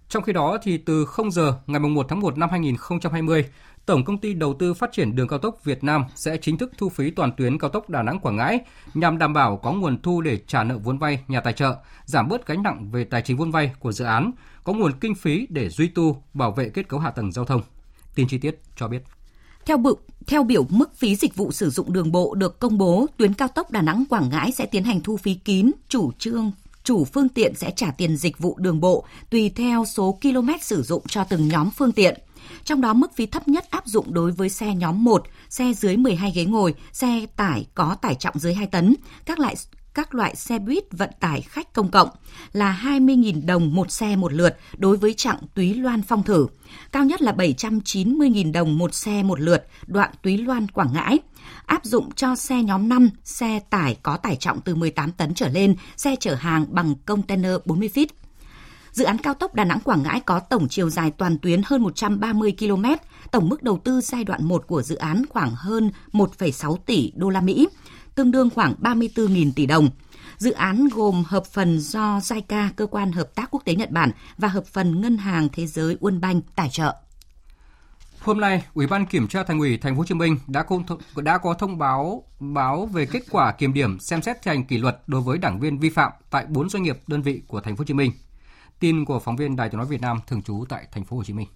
Trong 0.09 0.23
khi 0.23 0.33
đó, 0.33 0.59
thì 0.63 0.79
từ 0.79 1.05
0 1.05 1.31
giờ 1.31 1.59
ngày 1.67 1.81
1 1.81 2.07
tháng 2.09 2.21
1 2.21 2.39
năm 2.39 2.51
2020, 2.51 3.45
Tổng 3.87 4.05
công 4.05 4.19
ty 4.19 4.35
Đầu 4.35 4.55
tư 4.59 4.75
Phát 4.75 4.93
triển 4.93 5.17
Đường 5.17 5.29
cao 5.29 5.39
tốc 5.39 5.65
Việt 5.65 5.85
Nam 5.85 6.05
sẽ 6.15 6.37
chính 6.37 6.59
thức 6.59 6.73
thu 6.79 6.89
phí 6.89 7.11
toàn 7.11 7.33
tuyến 7.37 7.59
cao 7.59 7.71
tốc 7.71 7.91
Đà 7.91 8.03
Nẵng 8.03 8.19
Quảng 8.21 8.37
Ngãi 8.37 8.61
nhằm 8.95 9.19
đảm 9.19 9.33
bảo 9.33 9.57
có 9.57 9.73
nguồn 9.73 10.03
thu 10.03 10.21
để 10.21 10.39
trả 10.47 10.65
nợ 10.65 10.79
vốn 10.79 10.99
vay 10.99 11.25
nhà 11.29 11.41
tài 11.41 11.53
trợ, 11.53 11.77
giảm 12.05 12.29
bớt 12.29 12.47
gánh 12.47 12.63
nặng 12.63 12.91
về 12.91 13.05
tài 13.05 13.23
chính 13.23 13.37
vốn 13.37 13.51
vay 13.51 13.73
của 13.79 13.93
dự 13.93 14.05
án, 14.05 14.31
có 14.65 14.73
nguồn 14.73 14.93
kinh 15.01 15.15
phí 15.15 15.47
để 15.51 15.69
duy 15.69 15.89
tu, 15.89 16.23
bảo 16.35 16.53
vệ 16.53 16.69
kết 16.69 16.89
cấu 16.89 17.01
hạ 17.01 17.11
tầng 17.11 17.33
giao 17.33 17.45
thông. 17.45 17.63
Tin 18.15 18.29
chi 18.29 18.39
tiết 18.39 18.61
cho 18.77 18.89
biết. 18.89 19.03
Theo 19.67 19.77
bự, 19.77 19.95
theo 20.27 20.45
biểu 20.45 20.67
mức 20.69 20.97
phí 20.97 21.17
dịch 21.17 21.37
vụ 21.37 21.53
sử 21.53 21.71
dụng 21.71 21.93
đường 21.93 22.13
bộ 22.13 22.35
được 22.35 22.59
công 22.59 22.79
bố, 22.79 23.07
tuyến 23.17 23.35
cao 23.35 23.49
tốc 23.49 23.71
Đà 23.71 23.83
Nẵng 23.83 24.05
Quảng 24.11 24.29
Ngãi 24.29 24.53
sẽ 24.53 24.67
tiến 24.67 24.85
hành 24.85 25.01
thu 25.01 25.17
phí 25.17 25.35
kín, 25.35 25.71
chủ 25.89 26.13
trương 26.19 26.53
chủ 26.85 27.05
phương 27.05 27.29
tiện 27.29 27.55
sẽ 27.55 27.71
trả 27.77 27.91
tiền 27.91 28.17
dịch 28.17 28.39
vụ 28.39 28.57
đường 28.59 28.81
bộ 28.81 29.05
tùy 29.31 29.51
theo 29.57 29.85
số 29.85 30.19
km 30.23 30.49
sử 30.61 30.83
dụng 30.83 31.03
cho 31.09 31.25
từng 31.25 31.49
nhóm 31.49 31.71
phương 31.71 31.93
tiện. 31.93 32.19
Trong 32.65 32.81
đó 32.81 32.95
mức 32.95 33.17
phí 33.17 33.27
thấp 33.27 33.49
nhất 33.49 33.65
áp 33.71 33.87
dụng 33.87 34.15
đối 34.15 34.33
với 34.33 34.49
xe 34.49 34.75
nhóm 34.75 35.05
1, 35.05 35.25
xe 35.49 35.73
dưới 35.75 35.97
12 35.97 36.33
ghế 36.35 36.45
ngồi, 36.45 36.75
xe 36.93 37.27
tải 37.37 37.67
có 37.75 37.97
tải 38.03 38.15
trọng 38.15 38.39
dưới 38.39 38.55
2 38.55 38.67
tấn, 38.67 38.95
các 39.27 39.39
loại 39.39 39.57
các 39.95 40.15
loại 40.15 40.37
xe 40.37 40.59
buýt 40.59 40.85
vận 40.93 41.11
tải 41.21 41.41
khách 41.41 41.73
công 41.73 41.91
cộng 41.91 42.09
là 42.53 42.81
20.000 42.85 43.47
đồng 43.47 43.75
một 43.75 43.91
xe 43.91 44.17
một 44.17 44.33
lượt 44.33 44.57
đối 44.77 44.97
với 44.97 45.15
chặng 45.15 45.39
Túy 45.55 45.75
Loan 45.75 46.03
Phong 46.03 46.23
Thử, 46.23 46.47
cao 46.93 47.05
nhất 47.05 47.23
là 47.23 47.33
790.000 47.33 48.53
đồng 48.53 48.79
một 48.79 48.95
xe 48.95 49.23
một 49.23 49.41
lượt 49.41 49.67
đoạn 49.87 50.11
Túy 50.23 50.39
Loan 50.39 50.69
Quảng 50.69 50.93
Ngãi, 50.93 51.19
áp 51.67 51.85
dụng 51.85 52.13
cho 52.13 52.35
xe 52.35 52.63
nhóm 52.63 52.89
5, 52.89 53.11
xe 53.25 53.61
tải 53.71 53.97
có 54.03 54.17
tải 54.17 54.37
trọng 54.37 54.61
từ 54.61 54.75
18 54.75 55.13
tấn 55.13 55.35
trở 55.35 55.49
lên, 55.49 55.77
xe 55.97 56.17
chở 56.21 56.35
hàng 56.35 56.67
bằng 56.69 56.95
container 57.07 57.53
40 57.65 57.91
feet. 57.95 58.07
Dự 58.95 59.05
án 59.05 59.19
cao 59.19 59.35
tốc 59.35 59.55
Đà 59.55 59.65
Nẵng 59.65 59.81
Quảng 59.81 60.03
Ngãi 60.03 60.21
có 60.21 60.41
tổng 60.41 60.69
chiều 60.69 60.91
dài 60.91 61.11
toàn 61.11 61.39
tuyến 61.39 61.63
hơn 61.65 61.83
130 61.83 62.55
km, 62.59 62.85
tổng 63.31 63.49
mức 63.49 63.63
đầu 63.63 63.81
tư 63.85 64.01
giai 64.01 64.25
đoạn 64.25 64.45
1 64.45 64.67
của 64.67 64.83
dự 64.83 64.97
án 64.97 65.23
khoảng 65.29 65.51
hơn 65.55 65.91
1,6 66.13 66.77
tỷ 66.77 67.13
đô 67.17 67.31
la 67.31 67.41
Mỹ, 67.41 67.69
tương 68.15 68.31
đương 68.31 68.51
khoảng 68.51 68.75
34.000 68.81 69.53
tỷ 69.57 69.67
đồng. 69.67 69.91
Dự 70.39 70.53
án 70.53 70.89
gồm 70.89 71.25
hợp 71.27 71.47
phần 71.47 71.79
do 71.81 72.19
JICA, 72.19 72.69
cơ 72.77 72.87
quan 72.87 73.13
hợp 73.13 73.35
tác 73.35 73.51
quốc 73.51 73.63
tế 73.65 73.75
Nhật 73.75 73.91
Bản 73.91 74.11
và 74.39 74.49
hợp 74.49 74.67
phần 74.67 75.01
Ngân 75.01 75.17
hàng 75.17 75.49
Thế 75.53 75.67
giới 75.67 75.97
World 76.01 76.21
Bank 76.21 76.45
tài 76.57 76.69
trợ. 76.69 76.95
Hôm 78.21 78.41
nay, 78.41 78.65
Ủy 78.75 78.87
ban 78.87 79.07
Kiểm 79.07 79.29
tra 79.29 79.45
Thành 79.45 79.59
ủy 79.59 79.79
Thành 79.79 79.95
phố 79.95 79.99
Hồ 79.99 80.05
Chí 80.05 80.15
Minh 80.15 80.39
đã 80.47 80.63
có, 80.63 80.79
đã 81.17 81.39
có 81.39 81.55
thông 81.55 81.79
báo 81.79 82.25
báo 82.41 82.87
về 82.87 83.07
kết 83.07 83.23
quả 83.31 83.53
kiểm 83.53 83.75
điểm 83.75 84.01
xem 84.01 84.23
xét 84.23 84.43
thi 84.43 84.49
hành 84.49 84.65
kỷ 84.65 84.79
luật 84.79 85.03
đối 85.07 85.21
với 85.21 85.39
đảng 85.39 85.61
viên 85.61 85.79
vi 85.79 85.91
phạm 85.91 86.13
tại 86.31 86.47
4 86.49 86.69
doanh 86.69 86.83
nghiệp 86.83 86.99
đơn 87.07 87.23
vị 87.23 87.43
của 87.47 87.61
Thành 87.61 87.77
phố 87.77 87.81
Hồ 87.81 87.85
Chí 87.85 87.95
Minh. 87.95 88.13
Tin 88.81 89.05
của 89.05 89.19
phóng 89.19 89.37
viên 89.37 89.57
Đài 89.57 89.69
Tiếng 89.69 89.79
nói 89.79 89.87
Việt 89.87 90.01
Nam 90.01 90.19
thường 90.27 90.43
trú 90.43 90.65
tại 90.69 90.87
Thành 90.93 91.05
phố 91.05 91.17
Hồ 91.17 91.25
Chí 91.25 91.33
Minh. 91.33 91.49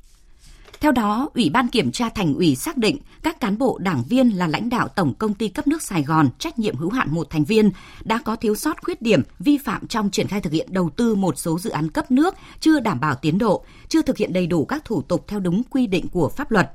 Theo 0.80 0.92
đó, 0.92 1.30
Ủy 1.34 1.50
ban 1.50 1.68
Kiểm 1.68 1.92
tra 1.92 2.08
Thành 2.08 2.34
ủy 2.34 2.56
xác 2.56 2.76
định 2.76 2.98
các 3.22 3.40
cán 3.40 3.58
bộ 3.58 3.78
đảng 3.78 4.02
viên 4.08 4.28
là 4.28 4.46
lãnh 4.46 4.68
đạo 4.68 4.88
Tổng 4.88 5.14
Công 5.14 5.34
ty 5.34 5.48
Cấp 5.48 5.66
nước 5.66 5.82
Sài 5.82 6.02
Gòn 6.02 6.28
trách 6.38 6.58
nhiệm 6.58 6.76
hữu 6.76 6.90
hạn 6.90 7.08
một 7.10 7.30
thành 7.30 7.44
viên 7.44 7.70
đã 8.04 8.18
có 8.18 8.36
thiếu 8.36 8.54
sót 8.54 8.82
khuyết 8.82 9.02
điểm 9.02 9.22
vi 9.38 9.58
phạm 9.58 9.86
trong 9.86 10.10
triển 10.10 10.28
khai 10.28 10.40
thực 10.40 10.52
hiện 10.52 10.68
đầu 10.72 10.90
tư 10.90 11.14
một 11.14 11.38
số 11.38 11.58
dự 11.58 11.70
án 11.70 11.90
cấp 11.90 12.10
nước 12.10 12.34
chưa 12.60 12.80
đảm 12.80 13.00
bảo 13.00 13.14
tiến 13.14 13.38
độ, 13.38 13.64
chưa 13.88 14.02
thực 14.02 14.16
hiện 14.16 14.32
đầy 14.32 14.46
đủ 14.46 14.64
các 14.64 14.84
thủ 14.84 15.02
tục 15.02 15.24
theo 15.28 15.40
đúng 15.40 15.62
quy 15.70 15.86
định 15.86 16.08
của 16.08 16.28
pháp 16.28 16.50
luật. 16.50 16.70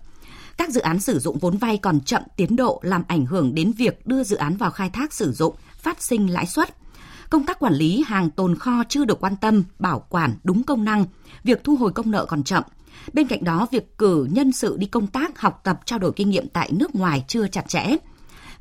Các 0.58 0.70
dự 0.70 0.82
án 0.82 1.00
sử 1.00 1.20
dụng 1.20 1.38
vốn 1.38 1.58
vay 1.58 1.78
còn 1.78 2.02
chậm 2.02 2.22
tiến 2.38 2.56
độ 2.56 2.80
làm 2.84 3.04
ảnh 3.08 3.26
hưởng 3.26 3.56
đến 3.56 3.72
việc 3.72 4.08
đưa 4.08 4.24
dự 4.24 4.36
án 4.36 4.58
vào 4.58 4.72
khai 4.72 4.90
thác 4.90 5.14
sử 5.14 5.34
dụng, 5.34 5.56
phát 5.78 6.02
sinh 6.02 6.28
lãi 6.34 6.46
suất. 6.46 6.76
Công 7.30 7.46
tác 7.46 7.60
quản 7.60 7.74
lý 7.74 8.04
hàng 8.08 8.30
tồn 8.30 8.56
kho 8.56 8.84
chưa 8.90 9.06
được 9.06 9.20
quan 9.20 9.36
tâm, 9.36 9.64
bảo 9.80 10.06
quản 10.10 10.34
đúng 10.44 10.64
công 10.64 10.84
năng, 10.84 11.06
việc 11.44 11.64
thu 11.64 11.76
hồi 11.76 11.92
công 11.92 12.12
nợ 12.12 12.26
còn 12.26 12.44
chậm– 12.44 12.64
Bên 13.14 13.28
cạnh 13.28 13.44
đó, 13.44 13.68
việc 13.72 13.98
cử 13.98 14.28
nhân 14.32 14.52
sự 14.52 14.78
đi 14.78 14.88
công 14.88 15.08
tác, 15.08 15.40
học 15.40 15.62
tập, 15.64 15.80
trao 15.86 16.00
đổi 16.00 16.12
kinh 16.16 16.30
nghiệm 16.30 16.48
tại 16.48 16.70
nước 16.74 16.96
ngoài 16.96 17.26
chưa 17.28 17.48
chặt 17.48 17.70
chẽ. 17.70 17.96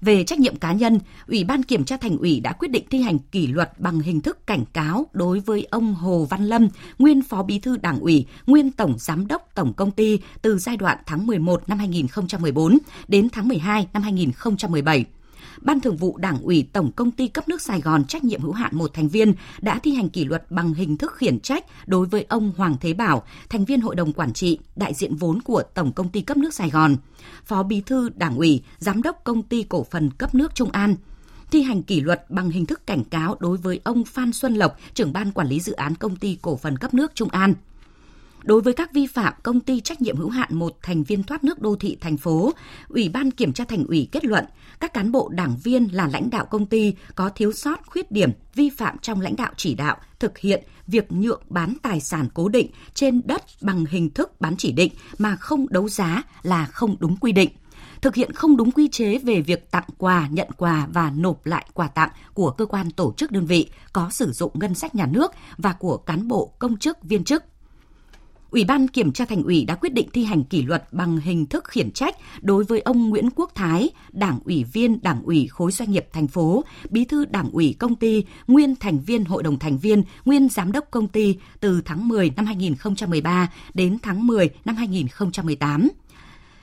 Về 0.01 0.25
trách 0.25 0.39
nhiệm 0.39 0.57
cá 0.57 0.73
nhân, 0.73 1.01
Ủy 1.29 1.45
ban 1.45 1.63
Kiểm 1.63 1.85
tra 1.85 1.97
Thành 1.97 2.19
ủy 2.19 2.41
đã 2.41 2.53
quyết 2.53 2.71
định 2.71 2.85
thi 2.91 3.03
hành 3.03 3.19
kỷ 3.19 3.47
luật 3.47 3.81
bằng 3.81 4.01
hình 4.01 4.21
thức 4.21 4.47
cảnh 4.47 4.65
cáo 4.73 5.07
đối 5.13 5.41
với 5.41 5.67
ông 5.71 5.95
Hồ 5.95 6.27
Văn 6.31 6.45
Lâm, 6.45 6.69
nguyên 6.99 7.23
Phó 7.23 7.43
Bí 7.43 7.59
thư 7.59 7.77
Đảng 7.77 8.01
ủy, 8.01 8.27
nguyên 8.47 8.71
Tổng 8.71 8.95
Giám 8.99 9.27
đốc 9.27 9.49
Tổng 9.55 9.73
Công 9.73 9.91
ty 9.91 10.21
từ 10.43 10.59
giai 10.59 10.77
đoạn 10.77 10.99
tháng 11.07 11.27
11 11.27 11.69
năm 11.69 11.79
2014 11.79 12.79
đến 13.09 13.29
tháng 13.33 13.49
12 13.49 13.87
năm 13.93 14.03
2017. 14.03 15.05
Ban 15.65 15.81
Thường 15.81 15.97
vụ 15.97 16.17
Đảng 16.17 16.43
ủy 16.43 16.69
Tổng 16.73 16.93
Công 16.93 17.11
ty 17.11 17.29
Cấp 17.29 17.49
nước 17.49 17.63
Sài 17.63 17.81
Gòn 17.81 18.05
trách 18.05 18.25
nhiệm 18.25 18.41
hữu 18.41 18.53
hạn 18.53 18.71
một 18.77 18.95
thành 18.95 19.09
viên 19.09 19.35
đã 19.61 19.79
thi 19.79 19.95
hành 19.95 20.09
kỷ 20.09 20.25
luật 20.25 20.51
bằng 20.51 20.75
hình 20.75 20.97
thức 20.97 21.13
khiển 21.15 21.41
trách 21.41 21.65
đối 21.87 22.07
với 22.07 22.27
ông 22.29 22.53
Hoàng 22.57 22.77
Thế 22.81 22.93
Bảo, 22.93 23.23
thành 23.49 23.65
viên 23.65 23.81
hội 23.81 23.95
đồng 23.95 24.13
quản 24.13 24.33
trị, 24.33 24.59
đại 24.77 24.95
diện 24.95 25.17
vốn 25.17 25.43
của 25.43 25.63
Tổng 25.75 25.93
Công 25.93 26.09
ty 26.09 26.21
Cấp 26.21 26.37
nước 26.37 26.55
Sài 26.55 26.71
Gòn, 26.71 26.97
Phó 27.45 27.63
Bí 27.63 27.81
thư 27.81 28.09
Đảng 28.09 28.37
ủy, 28.37 28.63
Giám 28.79 29.03
đốc 29.03 29.25
Công 29.25 29.43
ty 29.43 29.63
Cổ 29.63 29.87
phần 29.91 30.11
Cấp 30.11 30.35
nước 30.35 30.55
Trung 30.55 30.71
An, 30.71 30.97
thi 31.51 31.63
hành 31.63 31.83
kỷ 31.83 32.01
luật 32.01 32.31
bằng 32.31 32.51
hình 32.51 32.67
thức 32.67 32.87
cảnh 32.87 33.05
cáo 33.05 33.37
đối 33.41 33.57
với 33.57 33.81
ông 33.85 34.05
Phan 34.05 34.33
Xuân 34.33 34.55
Lộc, 34.55 34.77
trưởng 34.95 35.13
ban 35.13 35.33
quản 35.33 35.49
lý 35.49 35.61
dự 35.61 35.73
án 35.73 35.95
công 35.95 36.17
ty 36.17 36.39
cổ 36.43 36.57
phần 36.57 36.79
cấp 36.79 36.95
nước 36.95 37.15
Trung 37.15 37.29
An. 37.29 37.55
Đối 38.43 38.61
với 38.61 38.73
các 38.73 38.93
vi 38.93 39.07
phạm 39.07 39.35
công 39.43 39.61
ty 39.61 39.81
trách 39.81 40.03
nhiệm 40.03 40.17
hữu 40.17 40.29
hạn 40.29 40.55
một 40.55 40.79
thành 40.83 41.03
viên 41.03 41.23
thoát 41.23 41.45
nước 41.45 41.61
đô 41.61 41.77
thị 41.77 41.97
thành 42.01 42.17
phố, 42.17 42.53
Ủy 42.89 43.09
ban 43.09 43.31
Kiểm 43.31 43.53
tra 43.53 43.65
Thành 43.65 43.85
ủy 43.87 44.09
kết 44.13 44.25
luận 44.25 44.45
các 44.81 44.95
cán 44.95 45.13
bộ 45.13 45.29
đảng 45.29 45.57
viên 45.57 45.89
là 45.95 46.09
lãnh 46.13 46.31
đạo 46.31 46.47
công 46.47 46.67
ty 46.67 46.95
có 47.15 47.29
thiếu 47.29 47.53
sót 47.53 47.87
khuyết 47.87 48.13
điểm 48.13 48.31
vi 48.55 48.71
phạm 48.71 48.99
trong 48.99 49.21
lãnh 49.21 49.37
đạo 49.37 49.53
chỉ 49.57 49.75
đạo 49.75 49.97
thực 50.19 50.39
hiện 50.39 50.65
việc 50.87 51.13
nhượng 51.13 51.43
bán 51.49 51.75
tài 51.83 52.01
sản 52.01 52.29
cố 52.35 52.49
định 52.49 52.71
trên 52.95 53.21
đất 53.25 53.43
bằng 53.61 53.85
hình 53.91 54.11
thức 54.11 54.41
bán 54.41 54.57
chỉ 54.57 54.73
định 54.73 54.93
mà 55.19 55.37
không 55.37 55.67
đấu 55.71 55.89
giá 55.89 56.23
là 56.43 56.67
không 56.67 56.97
đúng 57.01 57.17
quy 57.17 57.33
định. 57.33 57.51
Thực 58.01 58.15
hiện 58.15 58.33
không 58.33 58.57
đúng 58.57 58.71
quy 58.71 58.89
chế 58.89 59.19
về 59.19 59.41
việc 59.41 59.71
tặng 59.71 59.85
quà, 59.99 60.29
nhận 60.31 60.49
quà 60.57 60.87
và 60.93 61.11
nộp 61.17 61.47
lại 61.47 61.67
quà 61.75 61.89
tặng 61.89 62.11
của 62.35 62.51
cơ 62.51 62.67
quan 62.67 62.91
tổ 62.91 63.15
chức 63.17 63.31
đơn 63.31 63.47
vị 63.47 63.71
có 63.93 64.11
sử 64.11 64.33
dụng 64.33 64.53
ngân 64.55 64.75
sách 64.75 64.95
nhà 64.95 65.07
nước 65.07 65.33
và 65.57 65.73
của 65.73 65.97
cán 65.97 66.29
bộ 66.29 66.53
công 66.59 66.77
chức 66.77 67.03
viên 67.03 67.25
chức. 67.25 67.45
Ủy 68.53 68.65
ban 68.65 68.89
Kiểm 68.89 69.13
tra 69.13 69.25
Thành 69.25 69.43
ủy 69.43 69.65
đã 69.65 69.75
quyết 69.75 69.93
định 69.93 70.09
thi 70.13 70.25
hành 70.25 70.45
kỷ 70.45 70.63
luật 70.63 70.93
bằng 70.93 71.17
hình 71.17 71.47
thức 71.47 71.65
khiển 71.65 71.91
trách 71.91 72.17
đối 72.41 72.65
với 72.65 72.81
ông 72.81 73.09
Nguyễn 73.09 73.31
Quốc 73.37 73.51
Thái, 73.55 73.91
Đảng 74.13 74.39
ủy 74.45 74.65
viên 74.73 75.03
Đảng 75.03 75.23
ủy 75.23 75.47
khối 75.47 75.73
doanh 75.73 75.91
nghiệp 75.91 76.09
thành 76.13 76.29
phố, 76.29 76.65
Bí 76.91 77.05
thư 77.05 77.25
Đảng 77.25 77.51
ủy 77.51 77.77
công 77.79 77.97
ty, 77.97 78.25
nguyên 78.47 78.77
thành 78.77 79.01
viên 79.01 79.25
Hội 79.25 79.43
đồng 79.43 79.59
thành 79.59 79.79
viên, 79.79 80.03
nguyên 80.25 80.49
giám 80.49 80.73
đốc 80.73 80.91
công 80.91 81.09
ty 81.09 81.37
từ 81.61 81.83
tháng 81.85 82.09
10 82.09 82.31
năm 82.37 82.47
2013 82.47 83.53
đến 83.75 83.99
tháng 84.03 84.27
10 84.27 84.51
năm 84.65 84.77
2018 84.77 85.89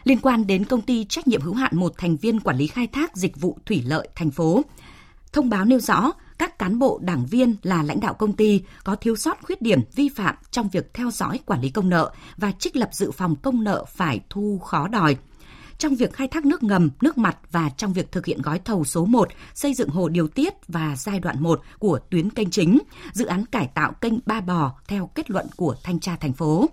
liên 0.04 0.20
quan 0.22 0.48
đến 0.48 0.66
công 0.66 0.82
ty 0.82 1.06
trách 1.06 1.28
nhiệm 1.28 1.42
hữu 1.42 1.54
hạn 1.54 1.72
một 1.76 1.94
thành 1.98 2.18
viên 2.18 2.40
quản 2.40 2.58
lý 2.58 2.68
khai 2.68 2.88
thác 2.88 3.16
dịch 3.16 3.42
vụ 3.42 3.58
thủy 3.66 3.84
lợi 3.86 4.10
thành 4.16 4.32
phố. 4.32 4.62
Thông 5.34 5.50
báo 5.50 5.66
nêu 5.66 5.80
rõ, 5.80 6.12
các 6.40 6.60
cán 6.60 6.80
bộ 6.80 7.00
đảng 7.04 7.26
viên 7.26 7.56
là 7.64 7.84
lãnh 7.84 8.00
đạo 8.00 8.14
công 8.14 8.34
ty 8.34 8.62
có 8.84 8.96
thiếu 8.96 9.16
sót 9.16 9.42
khuyết 9.42 9.62
điểm 9.62 9.80
vi 9.96 10.10
phạm 10.10 10.36
trong 10.52 10.70
việc 10.70 10.94
theo 10.94 11.12
dõi 11.12 11.40
quản 11.46 11.62
lý 11.62 11.70
công 11.70 11.90
nợ 11.90 12.12
và 12.38 12.52
trích 12.52 12.76
lập 12.76 12.90
dự 12.92 13.12
phòng 13.12 13.36
công 13.36 13.64
nợ 13.64 13.86
phải 13.86 14.20
thu 14.30 14.60
khó 14.60 14.88
đòi 14.88 15.18
trong 15.80 15.96
việc 15.96 16.14
khai 16.14 16.28
thác 16.28 16.46
nước 16.46 16.64
ngầm, 16.64 16.90
nước 17.02 17.18
mặt 17.18 17.38
và 17.52 17.70
trong 17.78 17.94
việc 17.94 18.12
thực 18.12 18.26
hiện 18.26 18.42
gói 18.42 18.60
thầu 18.60 18.84
số 18.84 19.06
1 19.06 19.30
xây 19.54 19.74
dựng 19.74 19.90
hồ 19.90 20.10
điều 20.10 20.28
tiết 20.28 20.54
và 20.68 20.96
giai 20.98 21.20
đoạn 21.20 21.44
1 21.44 21.62
của 21.80 22.00
tuyến 22.10 22.30
kênh 22.30 22.50
chính, 22.50 22.80
dự 23.14 23.26
án 23.26 23.46
cải 23.46 23.68
tạo 23.68 23.92
kênh 24.02 24.14
Ba 24.26 24.42
Bò 24.42 24.74
theo 24.88 25.10
kết 25.16 25.32
luận 25.32 25.48
của 25.56 25.76
thanh 25.84 26.00
tra 26.00 26.16
thành 26.16 26.34
phố. 26.34 26.70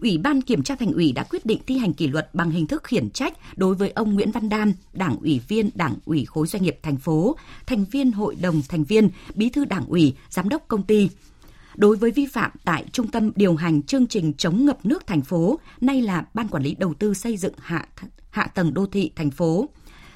Ủy 0.00 0.18
ban 0.18 0.42
Kiểm 0.42 0.62
tra 0.62 0.74
Thành 0.74 0.92
ủy 0.92 1.12
đã 1.12 1.22
quyết 1.22 1.46
định 1.46 1.60
thi 1.66 1.78
hành 1.78 1.92
kỷ 1.92 2.06
luật 2.06 2.34
bằng 2.34 2.50
hình 2.50 2.66
thức 2.66 2.84
khiển 2.84 3.10
trách 3.10 3.38
đối 3.56 3.74
với 3.74 3.90
ông 3.90 4.14
Nguyễn 4.14 4.30
Văn 4.30 4.48
Đam, 4.48 4.72
Đảng 4.92 5.16
ủy 5.22 5.40
viên 5.48 5.70
Đảng 5.74 5.94
ủy 6.04 6.24
khối 6.24 6.46
doanh 6.46 6.62
nghiệp 6.62 6.78
thành 6.82 6.96
phố, 6.96 7.36
thành 7.66 7.84
viên 7.84 8.12
hội 8.12 8.34
đồng 8.34 8.62
thành 8.68 8.84
viên, 8.84 9.10
bí 9.34 9.50
thư 9.50 9.64
Đảng 9.64 9.86
ủy, 9.86 10.14
giám 10.30 10.48
đốc 10.48 10.68
công 10.68 10.82
ty. 10.82 11.10
Đối 11.74 11.96
với 11.96 12.10
vi 12.10 12.26
phạm 12.26 12.50
tại 12.64 12.84
Trung 12.92 13.06
tâm 13.06 13.30
điều 13.36 13.56
hành 13.56 13.82
chương 13.82 14.06
trình 14.06 14.32
chống 14.34 14.66
ngập 14.66 14.86
nước 14.86 15.06
thành 15.06 15.22
phố, 15.22 15.60
nay 15.80 16.02
là 16.02 16.24
Ban 16.34 16.48
quản 16.48 16.62
lý 16.62 16.74
đầu 16.74 16.94
tư 16.94 17.14
xây 17.14 17.36
dựng 17.36 17.54
hạ 17.58 17.88
hạ 18.30 18.46
tầng 18.54 18.74
đô 18.74 18.86
thị 18.86 19.12
thành 19.16 19.30
phố. 19.30 19.68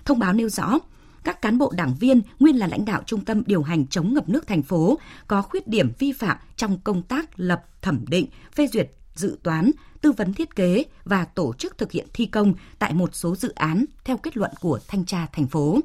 Thông 0.05 0.19
báo 0.19 0.33
nêu 0.33 0.49
rõ, 0.49 0.79
các 1.25 1.43
cán 1.43 1.59
bộ 1.59 1.73
đảng 1.77 1.95
viên 2.01 2.21
nguyên 2.41 2.57
là 2.57 2.67
lãnh 2.67 2.85
đạo 2.85 3.03
trung 3.07 3.25
tâm 3.25 3.43
điều 3.47 3.63
hành 3.63 3.87
chống 3.87 4.15
ngập 4.15 4.29
nước 4.29 4.47
thành 4.47 4.63
phố 4.63 4.99
có 5.27 5.43
khuyết 5.43 5.69
điểm 5.69 5.93
vi 5.99 6.13
phạm 6.13 6.37
trong 6.57 6.79
công 6.85 7.03
tác 7.03 7.31
lập 7.37 7.65
thẩm 7.83 8.05
định, 8.09 8.27
phê 8.55 8.67
duyệt 8.67 8.91
dự 9.15 9.39
toán, 9.43 9.71
tư 10.01 10.13
vấn 10.13 10.35
thiết 10.35 10.57
kế 10.57 10.85
và 11.05 11.25
tổ 11.25 11.53
chức 11.59 11.79
thực 11.79 11.93
hiện 11.93 12.07
thi 12.13 12.27
công 12.27 12.55
tại 12.79 12.95
một 12.95 13.15
số 13.15 13.37
dự 13.37 13.53
án 13.55 13.85
theo 14.05 14.17
kết 14.17 14.37
luận 14.37 14.51
của 14.61 14.79
thanh 14.89 15.05
tra 15.05 15.27
thành 15.33 15.47
phố. 15.47 15.81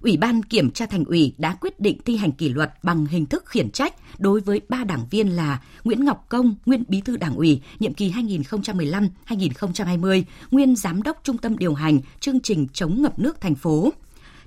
Ủy 0.00 0.16
ban 0.16 0.42
Kiểm 0.42 0.70
tra 0.70 0.86
Thành 0.86 1.04
ủy 1.04 1.34
đã 1.38 1.56
quyết 1.60 1.80
định 1.80 1.98
thi 2.04 2.16
hành 2.16 2.32
kỷ 2.32 2.48
luật 2.48 2.72
bằng 2.82 3.06
hình 3.06 3.26
thức 3.26 3.44
khiển 3.46 3.70
trách 3.70 3.94
đối 4.18 4.40
với 4.40 4.60
ba 4.68 4.84
đảng 4.84 5.06
viên 5.10 5.28
là 5.28 5.62
Nguyễn 5.84 6.04
Ngọc 6.04 6.26
Công, 6.28 6.54
nguyên 6.66 6.84
Bí 6.88 7.00
thư 7.00 7.16
Đảng 7.16 7.36
ủy, 7.36 7.60
nhiệm 7.78 7.94
kỳ 7.94 8.10
2015-2020, 8.10 10.22
nguyên 10.50 10.76
Giám 10.76 11.02
đốc 11.02 11.20
Trung 11.22 11.38
tâm 11.38 11.58
điều 11.58 11.74
hành 11.74 12.00
chương 12.20 12.40
trình 12.40 12.66
chống 12.72 13.02
ngập 13.02 13.18
nước 13.18 13.40
thành 13.40 13.54
phố, 13.54 13.92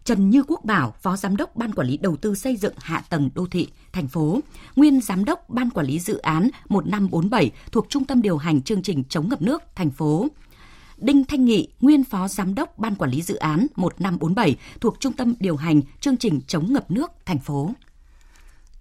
Trần 0.10 0.30
Như 0.30 0.44
Quốc 0.48 0.66
Bảo, 0.66 0.94
Phó 1.02 1.16
Giám 1.16 1.38
đốc 1.38 1.56
Ban 1.56 1.74
Quản 1.74 1.88
lý 1.88 1.98
Đầu 1.98 2.16
tư 2.16 2.36
xây 2.36 2.56
dựng 2.56 2.74
hạ 2.78 3.04
tầng 3.10 3.30
đô 3.36 3.46
thị 3.46 3.68
thành 3.92 4.08
phố, 4.08 4.40
nguyên 4.76 5.02
Giám 5.02 5.26
đốc 5.26 5.50
Ban 5.50 5.70
Quản 5.70 5.86
lý 5.86 6.00
Dự 6.00 6.18
án 6.18 6.50
1547 6.70 7.52
thuộc 7.72 7.86
Trung 7.90 8.06
tâm 8.06 8.22
điều 8.22 8.38
hành 8.38 8.62
chương 8.62 8.82
trình 8.82 9.04
chống 9.10 9.30
ngập 9.30 9.42
nước 9.42 9.64
thành 9.76 9.92
phố. 9.92 10.28
Đinh 10.98 11.26
Thanh 11.26 11.46
Nghị, 11.46 11.68
nguyên 11.82 12.04
Phó 12.04 12.28
Giám 12.28 12.56
đốc 12.56 12.78
Ban 12.78 12.96
Quản 12.96 13.12
lý 13.12 13.22
Dự 13.22 13.36
án 13.36 13.68
1547 13.76 14.56
thuộc 14.82 15.00
Trung 15.00 15.14
tâm 15.14 15.34
điều 15.40 15.56
hành 15.56 15.82
chương 16.00 16.18
trình 16.18 16.42
chống 16.48 16.74
ngập 16.74 16.92
nước 16.92 17.12
thành 17.26 17.40
phố. 17.40 17.72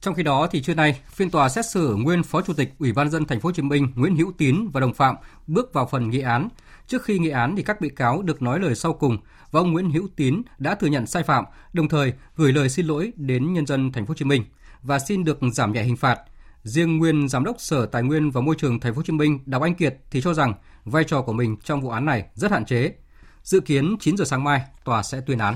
Trong 0.00 0.14
khi 0.14 0.22
đó 0.22 0.48
thì 0.50 0.62
trưa 0.62 0.74
nay, 0.74 1.00
phiên 1.10 1.30
tòa 1.30 1.48
xét 1.48 1.66
xử 1.66 1.94
nguyên 1.94 2.22
Phó 2.22 2.42
Chủ 2.42 2.52
tịch 2.52 2.74
Ủy 2.78 2.92
ban 2.92 3.10
dân 3.10 3.24
thành 3.24 3.40
phố 3.40 3.46
Hồ 3.46 3.52
Chí 3.52 3.62
Minh 3.62 3.92
Nguyễn 3.94 4.16
Hữu 4.16 4.32
Tín 4.38 4.68
và 4.72 4.80
đồng 4.80 4.94
phạm 4.94 5.16
bước 5.46 5.72
vào 5.72 5.88
phần 5.90 6.10
nghị 6.10 6.20
án. 6.20 6.48
Trước 6.88 7.04
khi 7.04 7.18
nghị 7.18 7.28
án 7.28 7.56
thì 7.56 7.62
các 7.62 7.80
bị 7.80 7.88
cáo 7.88 8.22
được 8.22 8.42
nói 8.42 8.60
lời 8.60 8.74
sau 8.74 8.92
cùng 8.92 9.18
và 9.50 9.60
ông 9.60 9.72
Nguyễn 9.72 9.90
Hữu 9.90 10.08
Tín 10.16 10.42
đã 10.58 10.74
thừa 10.74 10.86
nhận 10.86 11.06
sai 11.06 11.22
phạm, 11.22 11.44
đồng 11.72 11.88
thời 11.88 12.12
gửi 12.36 12.52
lời 12.52 12.68
xin 12.68 12.86
lỗi 12.86 13.12
đến 13.16 13.52
nhân 13.52 13.66
dân 13.66 13.92
thành 13.92 14.06
phố 14.06 14.10
Hồ 14.10 14.14
Chí 14.14 14.24
Minh 14.24 14.44
và 14.82 14.98
xin 14.98 15.24
được 15.24 15.38
giảm 15.52 15.72
nhẹ 15.72 15.82
hình 15.82 15.96
phạt. 15.96 16.20
Riêng 16.62 16.98
nguyên 16.98 17.28
giám 17.28 17.44
đốc 17.44 17.56
Sở 17.60 17.86
Tài 17.86 18.02
nguyên 18.02 18.30
và 18.30 18.40
Môi 18.40 18.54
trường 18.58 18.80
thành 18.80 18.92
phố 18.92 18.96
Hồ 18.96 19.02
Chí 19.02 19.12
Minh 19.12 19.38
Đào 19.46 19.62
Anh 19.62 19.74
Kiệt 19.74 19.96
thì 20.10 20.20
cho 20.20 20.34
rằng 20.34 20.54
vai 20.84 21.04
trò 21.04 21.22
của 21.22 21.32
mình 21.32 21.56
trong 21.64 21.80
vụ 21.80 21.88
án 21.88 22.04
này 22.04 22.24
rất 22.34 22.50
hạn 22.50 22.64
chế. 22.64 22.92
Dự 23.42 23.60
kiến 23.60 23.96
9 24.00 24.16
giờ 24.16 24.24
sáng 24.24 24.44
mai, 24.44 24.62
tòa 24.84 25.02
sẽ 25.02 25.20
tuyên 25.20 25.38
án. 25.38 25.54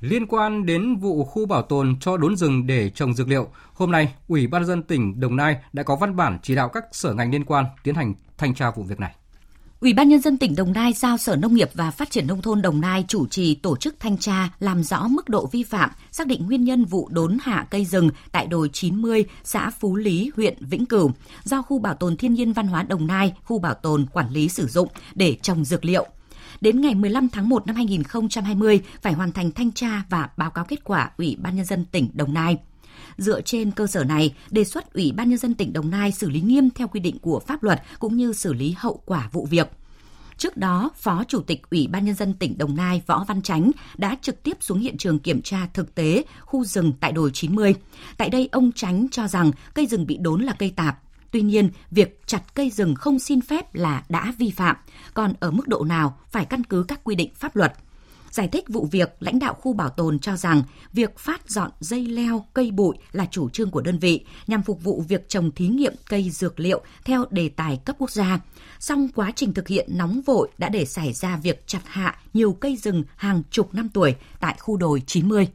Liên 0.00 0.26
quan 0.26 0.66
đến 0.66 0.96
vụ 0.96 1.24
khu 1.24 1.46
bảo 1.46 1.62
tồn 1.62 1.96
cho 2.00 2.16
đốn 2.16 2.36
rừng 2.36 2.66
để 2.66 2.90
trồng 2.90 3.14
dược 3.14 3.28
liệu, 3.28 3.48
hôm 3.74 3.90
nay, 3.90 4.14
Ủy 4.28 4.46
ban 4.46 4.64
dân 4.64 4.82
tỉnh 4.82 5.20
Đồng 5.20 5.36
Nai 5.36 5.56
đã 5.72 5.82
có 5.82 5.96
văn 5.96 6.16
bản 6.16 6.38
chỉ 6.42 6.54
đạo 6.54 6.68
các 6.68 6.84
sở 6.92 7.14
ngành 7.14 7.30
liên 7.30 7.44
quan 7.44 7.64
tiến 7.82 7.94
hành 7.94 8.14
thanh 8.38 8.54
tra 8.54 8.70
vụ 8.70 8.82
việc 8.82 9.00
này. 9.00 9.14
Ủy 9.82 9.92
ban 9.92 10.08
nhân 10.08 10.20
dân 10.20 10.38
tỉnh 10.38 10.56
Đồng 10.56 10.72
Nai 10.72 10.92
giao 10.92 11.16
Sở 11.16 11.36
Nông 11.36 11.54
nghiệp 11.54 11.70
và 11.74 11.90
Phát 11.90 12.10
triển 12.10 12.26
nông 12.26 12.42
thôn 12.42 12.62
Đồng 12.62 12.80
Nai 12.80 13.04
chủ 13.08 13.26
trì 13.26 13.54
tổ 13.54 13.76
chức 13.76 14.00
thanh 14.00 14.18
tra, 14.18 14.48
làm 14.60 14.82
rõ 14.82 15.08
mức 15.08 15.28
độ 15.28 15.46
vi 15.46 15.62
phạm, 15.62 15.90
xác 16.10 16.26
định 16.26 16.46
nguyên 16.46 16.64
nhân 16.64 16.84
vụ 16.84 17.08
đốn 17.12 17.38
hạ 17.42 17.66
cây 17.70 17.84
rừng 17.84 18.10
tại 18.32 18.46
đồi 18.46 18.70
90, 18.72 19.24
xã 19.44 19.70
Phú 19.70 19.96
Lý, 19.96 20.30
huyện 20.36 20.56
Vĩnh 20.60 20.86
Cửu, 20.86 21.10
do 21.44 21.62
khu 21.62 21.78
bảo 21.78 21.94
tồn 21.94 22.16
thiên 22.16 22.34
nhiên 22.34 22.52
văn 22.52 22.66
hóa 22.66 22.82
Đồng 22.82 23.06
Nai, 23.06 23.34
khu 23.44 23.58
bảo 23.58 23.74
tồn 23.74 24.06
quản 24.12 24.30
lý 24.30 24.48
sử 24.48 24.66
dụng 24.66 24.88
để 25.14 25.36
trồng 25.42 25.64
dược 25.64 25.84
liệu. 25.84 26.06
Đến 26.60 26.80
ngày 26.80 26.94
15 26.94 27.28
tháng 27.28 27.48
1 27.48 27.66
năm 27.66 27.76
2020 27.76 28.80
phải 29.02 29.12
hoàn 29.12 29.32
thành 29.32 29.50
thanh 29.50 29.72
tra 29.72 30.02
và 30.10 30.28
báo 30.36 30.50
cáo 30.50 30.64
kết 30.64 30.84
quả 30.84 31.10
Ủy 31.18 31.36
ban 31.40 31.56
nhân 31.56 31.64
dân 31.64 31.84
tỉnh 31.84 32.08
Đồng 32.14 32.34
Nai. 32.34 32.56
Dựa 33.18 33.40
trên 33.40 33.70
cơ 33.70 33.86
sở 33.86 34.04
này, 34.04 34.34
đề 34.50 34.64
xuất 34.64 34.94
Ủy 34.94 35.12
ban 35.12 35.28
nhân 35.28 35.38
dân 35.38 35.54
tỉnh 35.54 35.72
Đồng 35.72 35.90
Nai 35.90 36.12
xử 36.12 36.30
lý 36.30 36.40
nghiêm 36.40 36.70
theo 36.70 36.88
quy 36.88 37.00
định 37.00 37.18
của 37.18 37.40
pháp 37.46 37.62
luật 37.62 37.82
cũng 37.98 38.16
như 38.16 38.32
xử 38.32 38.52
lý 38.52 38.74
hậu 38.78 39.02
quả 39.06 39.28
vụ 39.32 39.46
việc. 39.50 39.70
Trước 40.36 40.56
đó, 40.56 40.90
Phó 40.96 41.24
Chủ 41.28 41.40
tịch 41.40 41.62
Ủy 41.70 41.86
ban 41.86 42.04
Nhân 42.04 42.14
dân 42.14 42.34
tỉnh 42.34 42.58
Đồng 42.58 42.76
Nai 42.76 43.02
Võ 43.06 43.24
Văn 43.28 43.42
Chánh 43.42 43.70
đã 43.96 44.16
trực 44.22 44.42
tiếp 44.42 44.56
xuống 44.60 44.78
hiện 44.78 44.96
trường 44.96 45.18
kiểm 45.18 45.42
tra 45.42 45.66
thực 45.74 45.94
tế 45.94 46.24
khu 46.40 46.64
rừng 46.64 46.92
tại 47.00 47.12
đồi 47.12 47.30
90. 47.34 47.74
Tại 48.16 48.30
đây, 48.30 48.48
ông 48.52 48.72
Chánh 48.72 49.06
cho 49.10 49.28
rằng 49.28 49.50
cây 49.74 49.86
rừng 49.86 50.06
bị 50.06 50.16
đốn 50.16 50.42
là 50.42 50.52
cây 50.52 50.72
tạp. 50.76 50.98
Tuy 51.30 51.42
nhiên, 51.42 51.70
việc 51.90 52.20
chặt 52.26 52.54
cây 52.54 52.70
rừng 52.70 52.94
không 52.94 53.18
xin 53.18 53.40
phép 53.40 53.74
là 53.74 54.04
đã 54.08 54.34
vi 54.38 54.50
phạm, 54.50 54.76
còn 55.14 55.32
ở 55.40 55.50
mức 55.50 55.68
độ 55.68 55.84
nào 55.84 56.18
phải 56.30 56.44
căn 56.44 56.64
cứ 56.64 56.84
các 56.88 57.04
quy 57.04 57.14
định 57.14 57.30
pháp 57.34 57.56
luật. 57.56 57.72
Giải 58.32 58.48
thích 58.48 58.64
vụ 58.68 58.88
việc, 58.90 59.16
lãnh 59.20 59.38
đạo 59.38 59.54
khu 59.54 59.72
bảo 59.72 59.88
tồn 59.88 60.18
cho 60.18 60.36
rằng 60.36 60.62
việc 60.92 61.18
phát 61.18 61.50
dọn 61.50 61.70
dây 61.80 62.06
leo, 62.06 62.44
cây 62.54 62.70
bụi 62.70 62.96
là 63.12 63.26
chủ 63.30 63.48
trương 63.48 63.70
của 63.70 63.80
đơn 63.80 63.98
vị 63.98 64.24
nhằm 64.46 64.62
phục 64.62 64.82
vụ 64.82 65.04
việc 65.08 65.28
trồng 65.28 65.50
thí 65.50 65.68
nghiệm 65.68 65.94
cây 66.08 66.30
dược 66.30 66.60
liệu 66.60 66.82
theo 67.04 67.24
đề 67.30 67.48
tài 67.48 67.80
cấp 67.84 67.96
quốc 67.98 68.10
gia. 68.10 68.40
Song 68.78 69.08
quá 69.14 69.32
trình 69.36 69.54
thực 69.54 69.68
hiện 69.68 69.86
nóng 69.96 70.20
vội 70.22 70.48
đã 70.58 70.68
để 70.68 70.84
xảy 70.84 71.12
ra 71.12 71.36
việc 71.36 71.62
chặt 71.66 71.80
hạ 71.86 72.16
nhiều 72.34 72.52
cây 72.52 72.76
rừng 72.76 73.04
hàng 73.16 73.42
chục 73.50 73.74
năm 73.74 73.88
tuổi 73.88 74.14
tại 74.40 74.56
khu 74.58 74.76
đồi 74.76 75.02
90. 75.06 75.48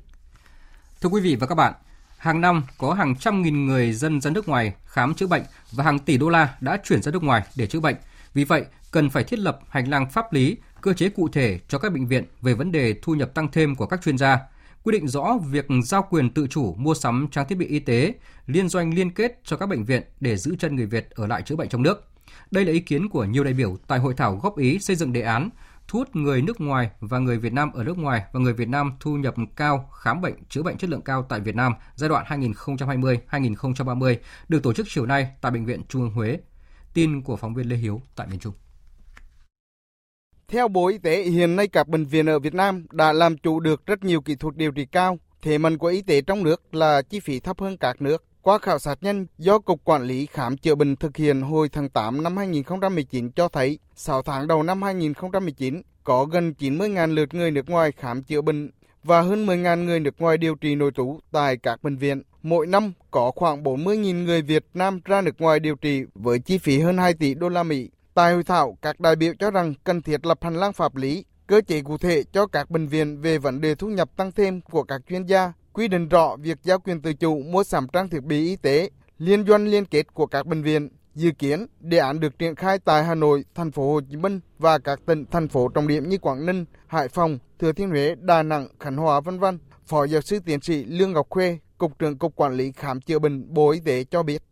Thưa 1.02 1.10
quý 1.10 1.22
vị 1.22 1.36
và 1.36 1.48
các 1.48 1.56
bạn, 1.56 1.74
hàng 2.18 2.42
năm 2.42 2.64
có 2.78 2.94
hàng 2.94 3.16
trăm 3.16 3.42
nghìn 3.42 3.66
người 3.66 3.94
dân 3.94 4.22
ra 4.22 4.32
nước 4.32 4.48
ngoài 4.48 4.74
khám 4.86 5.14
chữa 5.14 5.28
bệnh 5.28 5.44
và 5.72 5.84
hàng 5.84 6.00
tỷ 6.00 6.18
đô 6.18 6.30
la 6.30 6.56
đã 6.62 6.78
chuyển 6.84 7.02
ra 7.02 7.12
nước 7.12 7.24
ngoài 7.24 7.44
để 7.56 7.68
chữa 7.68 7.80
bệnh. 7.80 7.96
Vì 8.34 8.44
vậy, 8.44 8.66
cần 8.92 9.10
phải 9.10 9.24
thiết 9.24 9.40
lập 9.40 9.60
hành 9.70 9.90
lang 9.90 10.10
pháp 10.10 10.34
lý 10.34 10.58
cơ 10.82 10.94
chế 10.94 11.10
cụ 11.10 11.28
thể 11.28 11.60
cho 11.68 11.80
các 11.80 11.94
bệnh 11.94 12.08
viện 12.08 12.24
về 12.42 12.54
vấn 12.54 12.72
đề 12.72 12.96
thu 13.02 13.16
nhập 13.16 13.34
tăng 13.34 13.52
thêm 13.52 13.76
của 13.76 13.86
các 13.86 14.02
chuyên 14.04 14.18
gia, 14.18 14.40
quy 14.84 14.92
định 14.92 15.08
rõ 15.08 15.38
việc 15.50 15.68
giao 15.84 16.08
quyền 16.10 16.30
tự 16.30 16.48
chủ 16.48 16.76
mua 16.78 16.94
sắm 16.94 17.28
trang 17.32 17.48
thiết 17.48 17.56
bị 17.56 17.66
y 17.66 17.80
tế, 17.80 18.14
liên 18.48 18.70
doanh 18.70 18.94
liên 18.94 19.12
kết 19.12 19.40
cho 19.44 19.58
các 19.58 19.66
bệnh 19.70 19.84
viện 19.84 20.04
để 20.20 20.38
giữ 20.38 20.56
chân 20.60 20.76
người 20.76 20.86
Việt 20.86 21.10
ở 21.10 21.28
lại 21.28 21.42
chữa 21.42 21.56
bệnh 21.56 21.70
trong 21.70 21.84
nước. 21.84 22.04
Đây 22.52 22.66
là 22.66 22.72
ý 22.72 22.80
kiến 22.80 23.10
của 23.10 23.26
nhiều 23.26 23.44
đại 23.44 23.54
biểu 23.54 23.78
tại 23.88 24.00
hội 24.00 24.14
thảo 24.18 24.40
góp 24.44 24.58
ý 24.58 24.80
xây 24.80 24.96
dựng 24.96 25.14
đề 25.14 25.22
án 25.22 25.50
thu 25.88 26.00
hút 26.00 26.16
người 26.16 26.42
nước 26.42 26.62
ngoài 26.62 26.90
và 27.00 27.20
người 27.20 27.38
Việt 27.38 27.54
Nam 27.54 27.72
ở 27.72 27.84
nước 27.84 27.98
ngoài 27.98 28.24
và 28.34 28.40
người 28.40 28.54
Việt 28.54 28.70
Nam 28.70 28.94
thu 29.00 29.16
nhập 29.16 29.36
cao 29.56 29.90
khám 29.94 30.22
bệnh 30.22 30.34
chữa 30.50 30.64
bệnh 30.64 30.78
chất 30.78 30.90
lượng 30.90 31.02
cao 31.02 31.26
tại 31.30 31.40
Việt 31.40 31.56
Nam 31.56 31.74
giai 31.96 32.10
đoạn 32.10 32.26
2020-2030 32.42 34.16
được 34.50 34.64
tổ 34.64 34.74
chức 34.74 34.88
chiều 34.90 35.06
nay 35.06 35.28
tại 35.42 35.52
bệnh 35.52 35.66
viện 35.66 35.82
Trung 35.90 36.02
ương 36.02 36.12
Huế. 36.12 36.40
Tin 36.94 37.22
của 37.22 37.36
phóng 37.36 37.54
viên 37.54 37.70
Lê 37.70 37.76
Hiếu 37.76 38.02
tại 38.16 38.28
miền 38.28 38.40
Trung. 38.40 38.54
Theo 40.52 40.68
Bộ 40.68 40.88
Y 40.88 40.98
tế, 40.98 41.24
hiện 41.24 41.56
nay 41.56 41.68
các 41.68 41.88
bệnh 41.88 42.06
viện 42.06 42.26
ở 42.26 42.40
Việt 42.40 42.54
Nam 42.54 42.86
đã 42.92 43.14
làm 43.14 43.38
chủ 43.38 43.60
được 43.60 43.86
rất 43.86 44.04
nhiều 44.04 44.22
kỹ 44.22 44.36
thuật 44.36 44.56
điều 44.56 44.72
trị 44.72 44.86
cao. 44.86 45.18
Thế 45.42 45.58
mạnh 45.58 45.78
của 45.78 45.88
y 45.88 46.02
tế 46.02 46.22
trong 46.22 46.44
nước 46.44 46.76
là 46.76 47.02
chi 47.02 47.20
phí 47.20 47.40
thấp 47.40 47.62
hơn 47.62 47.78
các 47.78 48.02
nước. 48.02 48.24
Qua 48.42 48.58
khảo 48.58 48.80
sát 48.80 48.98
nhanh 49.02 49.26
do 49.38 49.60
Cục 49.60 49.84
Quản 49.84 50.04
lý 50.04 50.26
Khám 50.26 50.58
chữa 50.58 50.76
bệnh 50.76 50.96
thực 50.96 51.18
hiện 51.18 51.42
hồi 51.42 51.70
tháng 51.70 51.90
8 51.90 52.24
năm 52.24 52.38
2019 52.38 53.32
cho 53.32 53.48
thấy, 53.48 53.80
6 53.96 54.22
tháng 54.22 54.48
đầu 54.48 54.64
năm 54.64 54.82
2019 54.82 55.82
có 56.04 56.26
gần 56.26 56.54
90.000 56.60 57.14
lượt 57.14 57.34
người 57.34 57.52
nước 57.52 57.70
ngoài 57.70 57.92
khám 57.92 58.24
chữa 58.24 58.42
bệnh 58.42 58.72
và 59.04 59.22
hơn 59.22 59.46
10.000 59.46 59.84
người 59.84 60.00
nước 60.00 60.16
ngoài 60.20 60.38
điều 60.38 60.56
trị 60.56 60.76
nội 60.76 60.92
trú 60.96 61.20
tại 61.32 61.58
các 61.58 61.84
bệnh 61.84 61.98
viện. 61.98 62.22
Mỗi 62.44 62.68
năm 62.68 62.94
có 63.12 63.32
khoảng 63.36 63.64
40.000 63.64 64.24
người 64.24 64.42
Việt 64.42 64.66
Nam 64.74 65.00
ra 65.06 65.22
nước 65.22 65.42
ngoài 65.42 65.60
điều 65.60 65.76
trị 65.76 66.04
với 66.16 66.40
chi 66.40 66.58
phí 66.58 66.80
hơn 66.80 66.98
2 66.98 67.14
tỷ 67.14 67.34
đô 67.34 67.50
la 67.50 67.64
Mỹ. 67.64 67.90
Tại 68.18 68.34
hội 68.34 68.44
thảo, 68.44 68.78
các 68.82 69.00
đại 69.00 69.16
biểu 69.16 69.34
cho 69.40 69.52
rằng 69.52 69.74
cần 69.84 70.02
thiết 70.02 70.26
lập 70.26 70.38
hành 70.42 70.56
lang 70.56 70.74
pháp 70.74 70.96
lý, 70.96 71.26
cơ 71.48 71.62
chế 71.68 71.82
cụ 71.82 71.98
thể 71.98 72.24
cho 72.24 72.48
các 72.48 72.70
bệnh 72.70 72.88
viện 72.88 73.22
về 73.22 73.38
vấn 73.38 73.62
đề 73.62 73.76
thu 73.76 73.88
nhập 73.88 74.10
tăng 74.18 74.32
thêm 74.32 74.62
của 74.62 74.84
các 74.84 75.02
chuyên 75.10 75.26
gia, 75.26 75.54
quy 75.74 75.88
định 75.88 76.08
rõ 76.08 76.36
việc 76.36 76.58
giao 76.64 76.80
quyền 76.80 77.02
tự 77.02 77.14
chủ 77.14 77.40
mua 77.40 77.64
sắm 77.64 77.88
trang 77.94 78.10
thiết 78.10 78.24
bị 78.24 78.48
y 78.48 78.56
tế, 78.56 78.90
liên 79.18 79.46
doanh 79.48 79.68
liên 79.68 79.86
kết 79.86 80.14
của 80.14 80.26
các 80.26 80.48
bệnh 80.48 80.64
viện. 80.64 80.90
Dự 81.16 81.32
kiến, 81.32 81.68
đề 81.80 81.98
án 81.98 82.20
được 82.20 82.40
triển 82.40 82.56
khai 82.56 82.80
tại 82.80 83.04
Hà 83.04 83.16
Nội, 83.16 83.46
thành 83.56 83.72
phố 83.72 83.94
Hồ 83.94 84.02
Chí 84.10 84.16
Minh 84.16 84.40
và 84.60 84.78
các 84.78 85.00
tỉnh 85.06 85.26
thành 85.32 85.48
phố 85.48 85.68
trọng 85.68 85.88
điểm 85.88 86.10
như 86.10 86.18
Quảng 86.18 86.46
Ninh, 86.46 86.66
Hải 86.88 87.08
Phòng, 87.08 87.40
Thừa 87.60 87.72
Thiên 87.72 87.90
Huế, 87.90 88.16
Đà 88.16 88.44
Nẵng, 88.44 88.68
Khánh 88.80 88.98
Hòa 88.98 89.20
vân 89.20 89.40
vân. 89.40 89.60
Phó 89.86 90.04
giáo 90.04 90.22
sư 90.22 90.40
tiến 90.46 90.62
sĩ 90.62 90.86
Lương 90.86 91.12
Ngọc 91.12 91.28
Khuê, 91.30 91.58
Cục 91.78 92.00
trưởng 92.00 92.18
Cục 92.18 92.36
Quản 92.36 92.54
lý 92.54 92.72
Khám 92.72 93.02
chữa 93.02 93.20
bệnh 93.20 93.54
Bộ 93.54 93.72
Y 93.72 93.80
tế 93.80 94.04
cho 94.04 94.24
biết. 94.24 94.44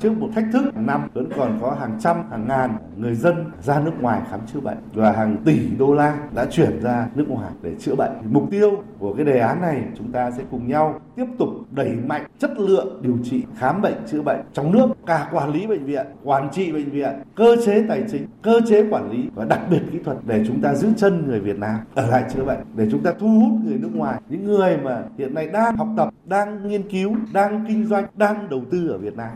Trước 0.00 0.18
một 0.18 0.28
thách 0.34 0.44
thức 0.52 0.76
năm 0.76 1.08
vẫn 1.14 1.28
còn 1.36 1.58
có 1.60 1.76
hàng 1.80 1.98
trăm, 2.00 2.16
hàng 2.30 2.48
ngàn 2.48 2.76
người 2.96 3.14
dân 3.14 3.44
ra 3.60 3.80
nước 3.80 3.92
ngoài 4.00 4.20
khám 4.30 4.40
chữa 4.46 4.60
bệnh 4.60 4.76
và 4.94 5.12
hàng 5.12 5.36
tỷ 5.44 5.68
đô 5.78 5.94
la 5.94 6.18
đã 6.34 6.46
chuyển 6.50 6.80
ra 6.82 7.08
nước 7.14 7.24
ngoài 7.28 7.52
để 7.62 7.74
chữa 7.78 7.94
bệnh. 7.94 8.10
Mục 8.30 8.50
tiêu 8.50 8.70
của 8.98 9.14
cái 9.14 9.24
đề 9.24 9.38
án 9.38 9.60
này 9.60 9.82
chúng 9.98 10.12
ta 10.12 10.30
sẽ 10.30 10.42
cùng 10.50 10.68
nhau 10.68 11.00
tiếp 11.16 11.24
tục 11.38 11.48
đẩy 11.70 11.94
mạnh 12.06 12.26
chất 12.38 12.50
lượng 12.58 13.02
điều 13.02 13.18
trị 13.24 13.44
khám 13.56 13.82
bệnh 13.82 13.94
chữa 14.06 14.22
bệnh 14.22 14.40
trong 14.52 14.72
nước, 14.72 14.86
cả 15.06 15.28
quản 15.32 15.52
lý 15.52 15.66
bệnh 15.66 15.84
viện, 15.84 16.06
quản 16.24 16.50
trị 16.50 16.72
bệnh 16.72 16.90
viện, 16.90 17.12
cơ 17.34 17.56
chế 17.66 17.84
tài 17.88 18.04
chính, 18.10 18.26
cơ 18.42 18.60
chế 18.68 18.90
quản 18.90 19.10
lý 19.10 19.28
và 19.34 19.44
đặc 19.44 19.60
biệt 19.70 19.80
kỹ 19.92 19.98
thuật 20.04 20.16
để 20.26 20.44
chúng 20.46 20.60
ta 20.60 20.74
giữ 20.74 20.88
chân 20.96 21.26
người 21.26 21.40
Việt 21.40 21.58
Nam 21.58 21.76
ở 21.94 22.06
lại 22.06 22.24
chữa 22.34 22.44
bệnh, 22.44 22.60
để 22.76 22.88
chúng 22.90 23.02
ta 23.02 23.12
thu 23.20 23.28
hút 23.28 23.60
người 23.64 23.78
nước 23.78 23.90
ngoài, 23.94 24.20
những 24.28 24.44
người 24.44 24.76
mà 24.76 25.02
hiện 25.18 25.34
nay 25.34 25.48
đang 25.48 25.76
học 25.76 25.88
tập, 25.96 26.08
đang 26.24 26.68
nghiên 26.68 26.88
cứu, 26.90 27.16
đang 27.32 27.64
kinh 27.68 27.86
doanh, 27.86 28.04
đang 28.16 28.48
đầu 28.50 28.62
tư 28.70 28.88
ở 28.88 28.98
Việt 28.98 29.16
Nam. 29.16 29.30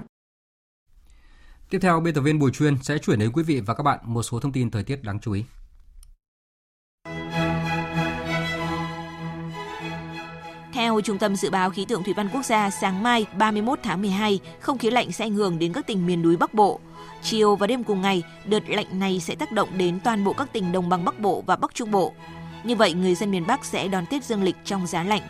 Tiếp 1.70 1.78
theo, 1.82 2.00
biên 2.00 2.14
tập 2.14 2.20
viên 2.20 2.38
Bùi 2.38 2.50
Chuyên 2.50 2.82
sẽ 2.82 2.98
chuyển 2.98 3.18
đến 3.18 3.32
quý 3.32 3.42
vị 3.42 3.60
và 3.60 3.74
các 3.74 3.82
bạn 3.82 3.98
một 4.02 4.22
số 4.22 4.40
thông 4.40 4.52
tin 4.52 4.70
thời 4.70 4.84
tiết 4.84 5.02
đáng 5.02 5.20
chú 5.20 5.32
ý. 5.32 5.44
Theo 10.72 11.00
Trung 11.00 11.18
tâm 11.18 11.36
Dự 11.36 11.50
báo 11.50 11.70
Khí 11.70 11.84
tượng 11.88 12.02
Thủy 12.02 12.14
văn 12.16 12.28
Quốc 12.32 12.44
gia, 12.44 12.70
sáng 12.70 13.02
mai 13.02 13.26
31 13.38 13.78
tháng 13.82 14.02
12, 14.02 14.40
không 14.60 14.78
khí 14.78 14.90
lạnh 14.90 15.12
sẽ 15.12 15.24
ảnh 15.24 15.34
hưởng 15.34 15.58
đến 15.58 15.72
các 15.72 15.86
tỉnh 15.86 16.06
miền 16.06 16.22
núi 16.22 16.36
Bắc 16.36 16.54
Bộ. 16.54 16.80
Chiều 17.22 17.56
và 17.56 17.66
đêm 17.66 17.84
cùng 17.84 18.00
ngày, 18.00 18.22
đợt 18.44 18.68
lạnh 18.68 18.98
này 18.98 19.20
sẽ 19.20 19.34
tác 19.34 19.52
động 19.52 19.78
đến 19.78 20.00
toàn 20.04 20.24
bộ 20.24 20.32
các 20.32 20.52
tỉnh 20.52 20.72
đồng 20.72 20.88
bằng 20.88 21.04
Bắc 21.04 21.20
Bộ 21.20 21.42
và 21.46 21.56
Bắc 21.56 21.74
Trung 21.74 21.90
Bộ. 21.90 22.14
Như 22.64 22.76
vậy, 22.76 22.94
người 22.94 23.14
dân 23.14 23.30
miền 23.30 23.46
Bắc 23.46 23.64
sẽ 23.64 23.88
đón 23.88 24.06
Tết 24.06 24.24
dương 24.24 24.42
lịch 24.42 24.56
trong 24.64 24.86
giá 24.86 25.02
lạnh. 25.02 25.22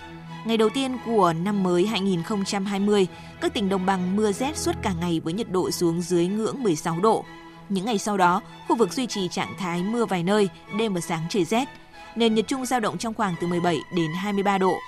Ngày 0.47 0.57
đầu 0.57 0.69
tiên 0.69 0.97
của 1.07 1.33
năm 1.33 1.63
mới 1.63 1.87
2020, 1.87 3.07
các 3.41 3.55
tỉnh 3.55 3.69
đồng 3.69 3.87
bằng 3.87 4.17
mưa 4.17 4.33
rét 4.33 4.57
suốt 4.57 4.73
cả 4.83 4.93
ngày 5.01 5.21
với 5.25 5.33
nhiệt 5.33 5.51
độ 5.51 5.71
xuống 5.71 6.01
dưới 6.03 6.27
ngưỡng 6.27 6.63
16 6.63 7.01
độ. 7.01 7.25
Những 7.69 7.85
ngày 7.85 7.99
sau 7.99 8.17
đó, 8.17 8.41
khu 8.69 8.77
vực 8.77 8.93
duy 8.93 9.07
trì 9.07 9.29
trạng 9.29 9.55
thái 9.59 9.83
mưa 9.83 10.05
vài 10.05 10.23
nơi, 10.23 10.49
đêm 10.79 10.95
và 10.95 11.01
sáng 11.01 11.23
trời 11.29 11.45
rét. 11.45 11.69
Nền 12.17 12.35
nhiệt 12.35 12.49
trung 12.49 12.67
giao 12.67 12.81
động 12.81 12.99
trong 12.99 13.15
khoảng 13.15 13.35
từ 13.41 13.47
17 13.47 13.81
đến 13.97 14.11
23 14.17 14.59
độ. 14.59 14.79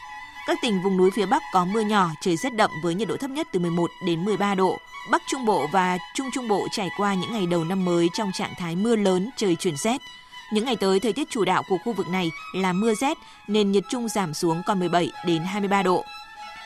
Các 0.46 0.58
tỉnh 0.62 0.82
vùng 0.82 0.96
núi 0.96 1.10
phía 1.10 1.26
Bắc 1.26 1.42
có 1.52 1.64
mưa 1.64 1.80
nhỏ, 1.80 2.10
trời 2.20 2.36
rét 2.36 2.54
đậm 2.54 2.70
với 2.82 2.94
nhiệt 2.94 3.08
độ 3.08 3.16
thấp 3.16 3.30
nhất 3.30 3.46
từ 3.52 3.60
11 3.60 3.90
đến 4.06 4.24
13 4.24 4.54
độ. 4.54 4.78
Bắc 5.10 5.22
Trung 5.30 5.46
Bộ 5.46 5.66
và 5.72 5.98
Trung 6.14 6.28
Trung 6.34 6.48
Bộ 6.48 6.68
trải 6.72 6.88
qua 6.96 7.14
những 7.14 7.32
ngày 7.32 7.46
đầu 7.46 7.64
năm 7.64 7.84
mới 7.84 8.08
trong 8.14 8.32
trạng 8.32 8.54
thái 8.58 8.76
mưa 8.76 8.96
lớn, 8.96 9.30
trời 9.36 9.56
chuyển 9.56 9.76
rét. 9.76 10.00
Những 10.50 10.64
ngày 10.64 10.76
tới, 10.76 11.00
thời 11.00 11.12
tiết 11.12 11.30
chủ 11.30 11.44
đạo 11.44 11.62
của 11.68 11.78
khu 11.84 11.92
vực 11.92 12.08
này 12.08 12.30
là 12.52 12.72
mưa 12.72 12.94
rét, 12.94 13.18
nên 13.48 13.72
nhiệt 13.72 13.84
trung 13.90 14.08
giảm 14.08 14.34
xuống 14.34 14.62
còn 14.66 14.78
17 14.78 15.10
đến 15.26 15.42
23 15.42 15.82
độ. 15.82 16.04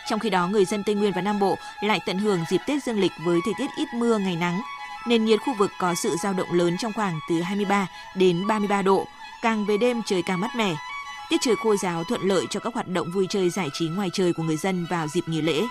Trong 0.09 0.19
khi 0.19 0.31
đó, 0.31 0.49
người 0.49 0.65
dân 0.65 0.85
Tây 0.85 0.95
Nguyên 0.95 1.13
và 1.13 1.21
Nam 1.21 1.39
Bộ 1.39 1.57
lại 1.83 2.01
tận 2.07 2.19
hưởng 2.19 2.41
dịp 2.51 2.61
Tết 2.67 2.85
dương 2.85 3.01
lịch 3.01 3.13
với 3.25 3.41
thời 3.45 3.55
tiết 3.59 3.67
ít 3.77 3.89
mưa, 3.95 4.19
ngày 4.19 4.37
nắng. 4.37 4.61
Nền 5.07 5.25
nhiệt 5.25 5.41
khu 5.41 5.55
vực 5.59 5.71
có 5.79 5.95
sự 5.95 6.17
dao 6.23 6.33
động 6.33 6.53
lớn 6.53 6.77
trong 6.79 6.93
khoảng 6.93 7.21
từ 7.29 7.41
23 7.41 7.87
đến 8.17 8.47
33 8.47 8.83
độ, 8.83 9.07
càng 9.43 9.67
về 9.67 9.77
đêm 9.77 10.03
trời 10.07 10.23
càng 10.23 10.41
mát 10.41 10.57
mẻ. 10.57 10.75
Tiết 11.31 11.37
trời 11.41 11.57
khô 11.57 11.77
giáo 11.77 12.05
thuận 12.05 12.21
lợi 12.23 12.47
cho 12.51 12.61
các 12.61 12.75
hoạt 12.75 12.89
động 12.89 13.11
vui 13.13 13.27
chơi 13.31 13.51
giải 13.51 13.69
trí 13.73 13.89
ngoài 13.89 14.11
trời 14.13 14.33
của 14.33 14.43
người 14.43 14.57
dân 14.57 14.87
vào 14.91 15.07
dịp 15.09 15.29
nghỉ 15.29 15.41
lễ. 15.41 15.63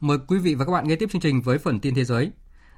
Mời 0.00 0.18
quý 0.26 0.38
vị 0.38 0.54
và 0.54 0.64
các 0.64 0.72
bạn 0.72 0.88
nghe 0.88 0.96
tiếp 0.96 1.10
chương 1.12 1.20
trình 1.20 1.40
với 1.40 1.58
phần 1.58 1.80
tin 1.80 1.94
thế 1.94 2.04
giới. 2.04 2.30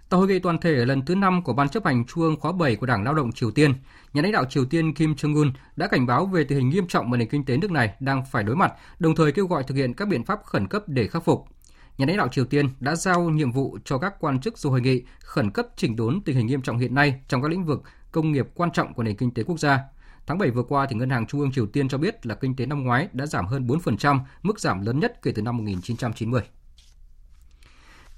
Tại 0.08 0.18
hội 0.18 0.28
nghị 0.28 0.38
toàn 0.38 0.58
thể 0.58 0.70
lần 0.70 1.04
thứ 1.04 1.14
5 1.14 1.42
của 1.42 1.52
Ban 1.52 1.68
chấp 1.68 1.84
hành 1.84 2.04
Trung 2.06 2.22
ương 2.22 2.36
khóa 2.40 2.52
7 2.52 2.76
của 2.76 2.86
Đảng 2.86 3.04
Lao 3.04 3.14
động 3.14 3.32
Triều 3.32 3.50
Tiên, 3.50 3.74
nhà 4.12 4.22
lãnh 4.22 4.32
đạo 4.32 4.44
Triều 4.44 4.64
Tiên 4.64 4.94
Kim 4.94 5.12
Jong-un 5.12 5.50
đã 5.76 5.86
cảnh 5.86 6.06
báo 6.06 6.26
về 6.26 6.44
tình 6.44 6.58
hình 6.58 6.68
nghiêm 6.68 6.86
trọng 6.86 7.10
mà 7.10 7.16
nền 7.16 7.28
kinh 7.28 7.44
tế 7.44 7.56
nước 7.56 7.70
này 7.70 7.94
đang 8.00 8.24
phải 8.30 8.42
đối 8.42 8.56
mặt, 8.56 8.72
đồng 8.98 9.14
thời 9.14 9.32
kêu 9.32 9.46
gọi 9.46 9.62
thực 9.62 9.74
hiện 9.74 9.94
các 9.94 10.08
biện 10.08 10.24
pháp 10.24 10.40
khẩn 10.44 10.68
cấp 10.68 10.82
để 10.86 11.06
khắc 11.06 11.24
phục. 11.24 11.44
Nhà 11.98 12.06
lãnh 12.06 12.16
đạo 12.16 12.28
Triều 12.28 12.44
Tiên 12.44 12.68
đã 12.80 12.96
giao 12.96 13.30
nhiệm 13.30 13.52
vụ 13.52 13.78
cho 13.84 13.98
các 13.98 14.14
quan 14.20 14.40
chức 14.40 14.58
dù 14.58 14.70
hội 14.70 14.80
nghị 14.80 15.02
khẩn 15.20 15.50
cấp 15.50 15.66
chỉnh 15.76 15.96
đốn 15.96 16.20
tình 16.24 16.36
hình 16.36 16.46
nghiêm 16.46 16.62
trọng 16.62 16.78
hiện 16.78 16.94
nay 16.94 17.20
trong 17.28 17.42
các 17.42 17.48
lĩnh 17.50 17.64
vực 17.64 17.82
công 18.12 18.32
nghiệp 18.32 18.48
quan 18.54 18.70
trọng 18.72 18.94
của 18.94 19.02
nền 19.02 19.16
kinh 19.16 19.34
tế 19.34 19.42
quốc 19.42 19.60
gia. 19.60 19.80
Tháng 20.26 20.38
7 20.38 20.50
vừa 20.50 20.62
qua, 20.62 20.86
thì 20.90 20.96
Ngân 20.96 21.10
hàng 21.10 21.26
Trung 21.26 21.40
ương 21.40 21.52
Triều 21.52 21.66
Tiên 21.66 21.88
cho 21.88 21.98
biết 21.98 22.26
là 22.26 22.34
kinh 22.34 22.56
tế 22.56 22.66
năm 22.66 22.84
ngoái 22.84 23.08
đã 23.12 23.26
giảm 23.26 23.46
hơn 23.46 23.66
4%, 23.66 24.18
mức 24.42 24.60
giảm 24.60 24.86
lớn 24.86 25.00
nhất 25.00 25.22
kể 25.22 25.32
từ 25.32 25.42
năm 25.42 25.56
1990. 25.56 26.42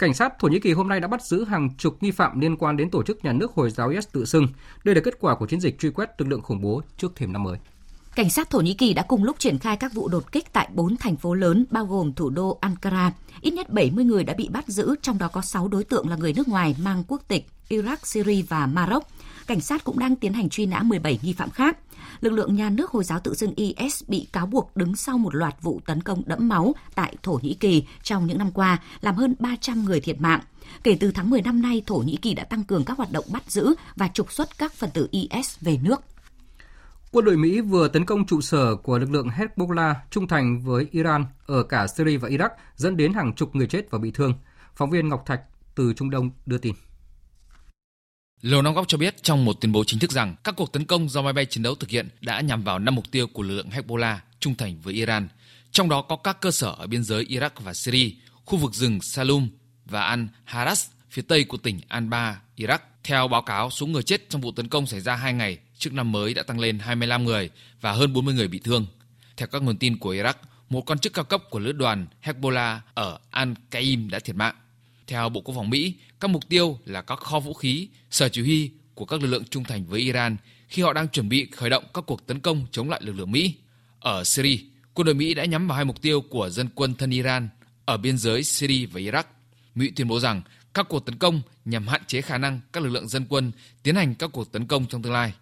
Cảnh 0.01 0.15
sát 0.15 0.39
Thổ 0.39 0.49
Nhĩ 0.49 0.59
Kỳ 0.59 0.73
hôm 0.73 0.89
nay 0.89 1.01
đã 1.01 1.09
bắt 1.09 1.23
giữ 1.23 1.45
hàng 1.45 1.69
chục 1.79 1.97
nghi 2.01 2.11
phạm 2.11 2.41
liên 2.41 2.57
quan 2.57 2.77
đến 2.77 2.91
tổ 2.91 3.03
chức 3.03 3.25
nhà 3.25 3.33
nước 3.33 3.53
Hồi 3.55 3.71
giáo 3.71 3.89
IS 3.89 4.09
tự 4.13 4.25
xưng. 4.25 4.47
Đây 4.85 4.95
là 4.95 5.01
kết 5.05 5.15
quả 5.21 5.35
của 5.35 5.47
chiến 5.47 5.61
dịch 5.61 5.79
truy 5.79 5.91
quét 5.91 6.11
lực 6.19 6.29
lượng 6.29 6.43
khủng 6.43 6.61
bố 6.61 6.83
trước 6.97 7.17
thềm 7.17 7.33
năm 7.33 7.43
mới. 7.43 7.59
Cảnh 8.15 8.31
sát 8.31 8.51
Thổ 8.51 8.61
Nhĩ 8.61 8.75
Kỳ 8.75 8.95
đã 8.95 9.03
cùng 9.03 9.25
lúc 9.25 9.39
triển 9.39 9.59
khai 9.59 9.77
các 9.77 9.93
vụ 9.95 10.09
đột 10.09 10.33
kích 10.33 10.53
tại 10.53 10.69
4 10.75 10.97
thành 10.97 11.17
phố 11.17 11.35
lớn 11.35 11.65
bao 11.71 11.87
gồm 11.87 12.13
thủ 12.13 12.31
đô 12.31 12.59
Ankara. 12.61 13.13
Ít 13.41 13.51
nhất 13.51 13.71
70 13.71 14.05
người 14.05 14.25
đã 14.25 14.35
bị 14.35 14.49
bắt 14.49 14.69
giữ, 14.69 14.95
trong 15.03 15.19
đó 15.19 15.29
có 15.33 15.41
6 15.41 15.69
đối 15.69 15.85
tượng 15.85 16.09
là 16.09 16.17
người 16.17 16.33
nước 16.33 16.49
ngoài 16.49 16.77
mang 16.83 17.05
quốc 17.09 17.23
tịch 17.29 17.47
Iraq, 17.69 17.97
Syria 18.03 18.43
và 18.49 18.67
Maroc. 18.67 19.07
Cảnh 19.47 19.61
sát 19.61 19.85
cũng 19.85 19.99
đang 19.99 20.17
tiến 20.17 20.33
hành 20.33 20.49
truy 20.49 20.67
nã 20.67 20.83
17 20.83 21.19
nghi 21.23 21.33
phạm 21.33 21.51
khác. 21.51 21.79
Lực 22.21 22.33
lượng 22.33 22.55
nhà 22.55 22.71
nước 22.71 22.91
Hồi 22.91 23.05
giáo 23.05 23.21
tự 23.21 23.35
xưng 23.35 23.55
IS 23.57 24.03
bị 24.09 24.27
cáo 24.33 24.47
buộc 24.47 24.77
đứng 24.77 24.97
sau 24.97 25.19
một 25.19 25.35
loạt 25.35 25.55
vụ 25.63 25.81
tấn 25.87 26.03
công 26.03 26.23
đẫm 26.27 26.49
máu 26.49 26.75
tại 26.95 27.17
Thổ 27.23 27.39
Nhĩ 27.43 27.55
Kỳ 27.55 27.85
trong 28.03 28.27
những 28.27 28.39
năm 28.39 28.51
qua, 28.53 28.79
làm 29.01 29.15
hơn 29.15 29.35
300 29.39 29.85
người 29.85 30.01
thiệt 30.01 30.21
mạng. 30.21 30.41
Kể 30.83 30.97
từ 31.01 31.13
tháng 31.13 31.31
10 31.31 31.43
năm 31.43 31.63
nay, 31.63 31.83
Thổ 31.87 31.97
Nhĩ 31.97 32.17
Kỳ 32.17 32.35
đã 32.35 32.45
tăng 32.45 32.65
cường 32.65 32.85
các 32.85 32.99
hoạt 32.99 33.13
động 33.13 33.25
bắt 33.33 33.51
giữ 33.51 33.75
và 33.97 34.09
trục 34.09 34.33
xuất 34.33 34.59
các 34.59 34.73
phần 34.73 34.91
tử 34.91 35.09
IS 35.11 35.59
về 35.61 35.79
nước. 35.83 36.03
Quân 37.13 37.25
đội 37.25 37.37
Mỹ 37.37 37.61
vừa 37.61 37.89
tấn 37.89 38.05
công 38.05 38.27
trụ 38.27 38.41
sở 38.41 38.77
của 38.77 38.99
lực 38.99 39.11
lượng 39.11 39.29
Hezbollah 39.29 39.95
trung 40.11 40.29
thành 40.29 40.61
với 40.61 40.87
Iran 40.91 41.25
ở 41.47 41.63
cả 41.63 41.87
Syria 41.87 42.17
và 42.17 42.29
Iraq, 42.29 42.51
dẫn 42.77 42.97
đến 42.97 43.13
hàng 43.13 43.35
chục 43.35 43.55
người 43.55 43.67
chết 43.67 43.91
và 43.91 43.99
bị 43.99 44.11
thương. 44.11 44.35
Phóng 44.75 44.91
viên 44.91 45.09
Ngọc 45.09 45.27
Thạch 45.27 45.41
từ 45.75 45.93
Trung 45.93 46.11
Đông 46.11 46.31
đưa 46.47 46.59
tin. 46.59 46.75
Lầu 48.43 48.63
Năm 48.63 48.75
Góc 48.75 48.89
cho 48.89 48.99
biết 48.99 49.23
trong 49.23 49.45
một 49.45 49.61
tuyên 49.61 49.73
bố 49.73 49.85
chính 49.85 50.01
thức 50.01 50.13
rằng 50.13 50.35
các 50.45 50.55
cuộc 50.57 50.73
tấn 50.73 50.85
công 50.85 51.09
do 51.09 51.23
máy 51.23 51.33
bay 51.33 51.47
chiến 51.47 51.63
đấu 51.63 51.75
thực 51.75 51.91
hiện 51.91 52.09
đã 52.21 52.41
nhằm 52.41 52.63
vào 52.63 52.79
năm 52.79 52.95
mục 52.95 53.11
tiêu 53.11 53.27
của 53.27 53.43
lực 53.43 53.55
lượng 53.57 53.71
Hezbollah 53.71 54.17
trung 54.41 54.55
thành 54.55 54.81
với 54.81 54.95
Iran, 54.95 55.29
trong 55.71 55.89
đó 55.89 56.03
có 56.03 56.17
các 56.17 56.41
cơ 56.41 56.51
sở 56.51 56.75
ở 56.79 56.87
biên 56.87 57.05
giới 57.05 57.25
Iraq 57.25 57.51
và 57.59 57.75
Syria, 57.75 58.11
khu 58.45 58.59
vực 58.59 58.75
rừng 58.75 59.03
Salum 59.03 59.49
và 59.85 60.17
Al-Haras 60.17 60.87
phía 61.11 61.23
tây 61.23 61.45
của 61.45 61.57
tỉnh 61.57 61.81
Anbar, 61.89 62.35
Iraq. 62.57 62.79
Theo 63.05 63.29
báo 63.29 63.43
cáo, 63.43 63.71
số 63.71 63.87
người 63.87 64.03
chết 64.03 64.31
trong 64.31 64.41
vụ 64.41 64.53
tấn 64.53 64.69
công 64.69 64.87
xảy 64.87 65.01
ra 65.01 65.15
hai 65.15 65.33
ngày 65.33 65.59
trước 65.79 65.93
năm 65.93 66.13
mới 66.13 66.35
đã 66.35 66.43
tăng 66.43 66.61
lên 66.61 66.79
25 66.79 67.25
người 67.25 67.51
và 67.81 67.93
hơn 67.93 68.13
40 68.13 68.35
người 68.35 68.49
bị 68.49 68.59
thương. 68.59 68.87
Theo 69.37 69.49
các 69.49 69.63
nguồn 69.63 69.77
tin 69.77 69.99
của 69.99 70.15
Iraq, 70.15 70.35
một 70.71 70.91
quan 70.91 70.99
chức 70.99 71.13
cao 71.13 71.25
cấp 71.25 71.43
của 71.51 71.59
lữ 71.59 71.73
đoàn 71.73 72.07
Hezbollah 72.23 72.79
ở 72.95 73.19
Al-Qaim 73.33 74.11
đã 74.11 74.19
thiệt 74.19 74.37
mạng. 74.37 74.55
Theo 75.11 75.29
Bộ 75.29 75.41
Quốc 75.41 75.55
phòng 75.55 75.71
Mỹ, 75.71 75.95
các 76.21 76.31
mục 76.31 76.49
tiêu 76.49 76.79
là 76.85 77.03
các 77.03 77.19
kho 77.19 77.41
vũ 77.41 77.55
khí, 77.55 77.89
sở 78.11 78.29
chỉ 78.29 78.43
huy 78.43 78.71
của 78.95 79.05
các 79.05 79.21
lực 79.21 79.27
lượng 79.27 79.45
trung 79.45 79.65
thành 79.65 79.85
với 79.87 80.01
Iran 80.01 80.37
khi 80.69 80.83
họ 80.83 80.93
đang 80.93 81.09
chuẩn 81.09 81.29
bị 81.29 81.49
khởi 81.53 81.71
động 81.71 81.85
các 81.95 82.05
cuộc 82.07 82.27
tấn 82.27 82.41
công 82.41 82.67
chống 82.71 82.91
lại 82.91 83.01
lực 83.05 83.13
lượng 83.13 83.33
Mỹ. 83.33 83.55
Ở 84.01 84.25
Syria, 84.25 84.59
quân 84.95 85.07
đội 85.07 85.15
Mỹ 85.15 85.35
đã 85.35 85.45
nhắm 85.45 85.69
vào 85.69 85.77
hai 85.77 85.85
mục 85.85 86.03
tiêu 86.03 86.21
của 86.21 86.51
dân 86.51 86.69
quân 86.75 86.95
thân 86.95 87.11
Iran 87.11 87.49
ở 87.85 87.97
biên 87.97 88.19
giới 88.19 88.43
Syria 88.43 88.87
và 88.87 89.01
Iraq. 89.01 89.23
Mỹ 89.75 89.91
tuyên 89.97 90.09
bố 90.09 90.21
rằng 90.21 90.43
các 90.75 90.87
cuộc 90.89 91.07
tấn 91.07 91.19
công 91.19 91.43
nhằm 91.65 91.89
hạn 91.89 92.03
chế 92.07 92.21
khả 92.21 92.39
năng 92.39 92.61
các 92.73 92.83
lực 92.83 92.91
lượng 92.91 93.09
dân 93.09 93.27
quân 93.29 93.53
tiến 93.83 93.97
hành 93.97 94.15
các 94.15 94.31
cuộc 94.33 94.53
tấn 94.53 94.67
công 94.67 94.87
trong 94.87 95.03
tương 95.03 95.13
lai. 95.13 95.33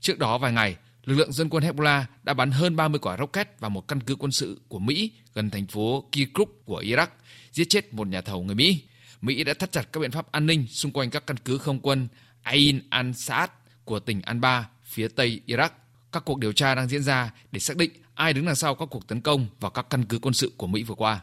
Trước 0.00 0.18
đó 0.18 0.38
vài 0.38 0.52
ngày, 0.52 0.76
lực 1.04 1.14
lượng 1.14 1.32
dân 1.32 1.48
quân 1.48 1.64
Hezbollah 1.64 2.02
đã 2.22 2.34
bắn 2.34 2.50
hơn 2.50 2.76
30 2.76 2.98
quả 2.98 3.16
rocket 3.18 3.60
vào 3.60 3.70
một 3.70 3.88
căn 3.88 4.00
cứ 4.00 4.14
quân 4.16 4.32
sự 4.32 4.60
của 4.68 4.78
Mỹ 4.78 5.10
gần 5.34 5.50
thành 5.50 5.66
phố 5.66 6.08
Kirkuk 6.12 6.64
của 6.64 6.82
Iraq, 6.82 7.06
giết 7.52 7.68
chết 7.68 7.94
một 7.94 8.08
nhà 8.08 8.20
thầu 8.20 8.42
người 8.42 8.54
Mỹ. 8.54 8.82
Mỹ 9.24 9.44
đã 9.44 9.54
thắt 9.54 9.72
chặt 9.72 9.92
các 9.92 10.00
biện 10.00 10.10
pháp 10.10 10.32
an 10.32 10.46
ninh 10.46 10.66
xung 10.66 10.92
quanh 10.92 11.10
các 11.10 11.26
căn 11.26 11.36
cứ 11.36 11.58
không 11.58 11.80
quân 11.80 12.08
Ain 12.42 12.80
al-Saad 12.90 13.48
của 13.84 14.00
tỉnh 14.00 14.22
Anbar, 14.22 14.64
phía 14.84 15.08
tây 15.08 15.40
Iraq. 15.46 15.68
Các 16.12 16.24
cuộc 16.24 16.38
điều 16.38 16.52
tra 16.52 16.74
đang 16.74 16.88
diễn 16.88 17.02
ra 17.02 17.32
để 17.52 17.60
xác 17.60 17.76
định 17.76 17.90
ai 18.14 18.32
đứng 18.32 18.46
đằng 18.46 18.54
sau 18.54 18.74
các 18.74 18.88
cuộc 18.90 19.08
tấn 19.08 19.20
công 19.20 19.46
vào 19.60 19.70
các 19.70 19.86
căn 19.90 20.04
cứ 20.04 20.18
quân 20.18 20.34
sự 20.34 20.52
của 20.56 20.66
Mỹ 20.66 20.82
vừa 20.82 20.94
qua. 20.94 21.20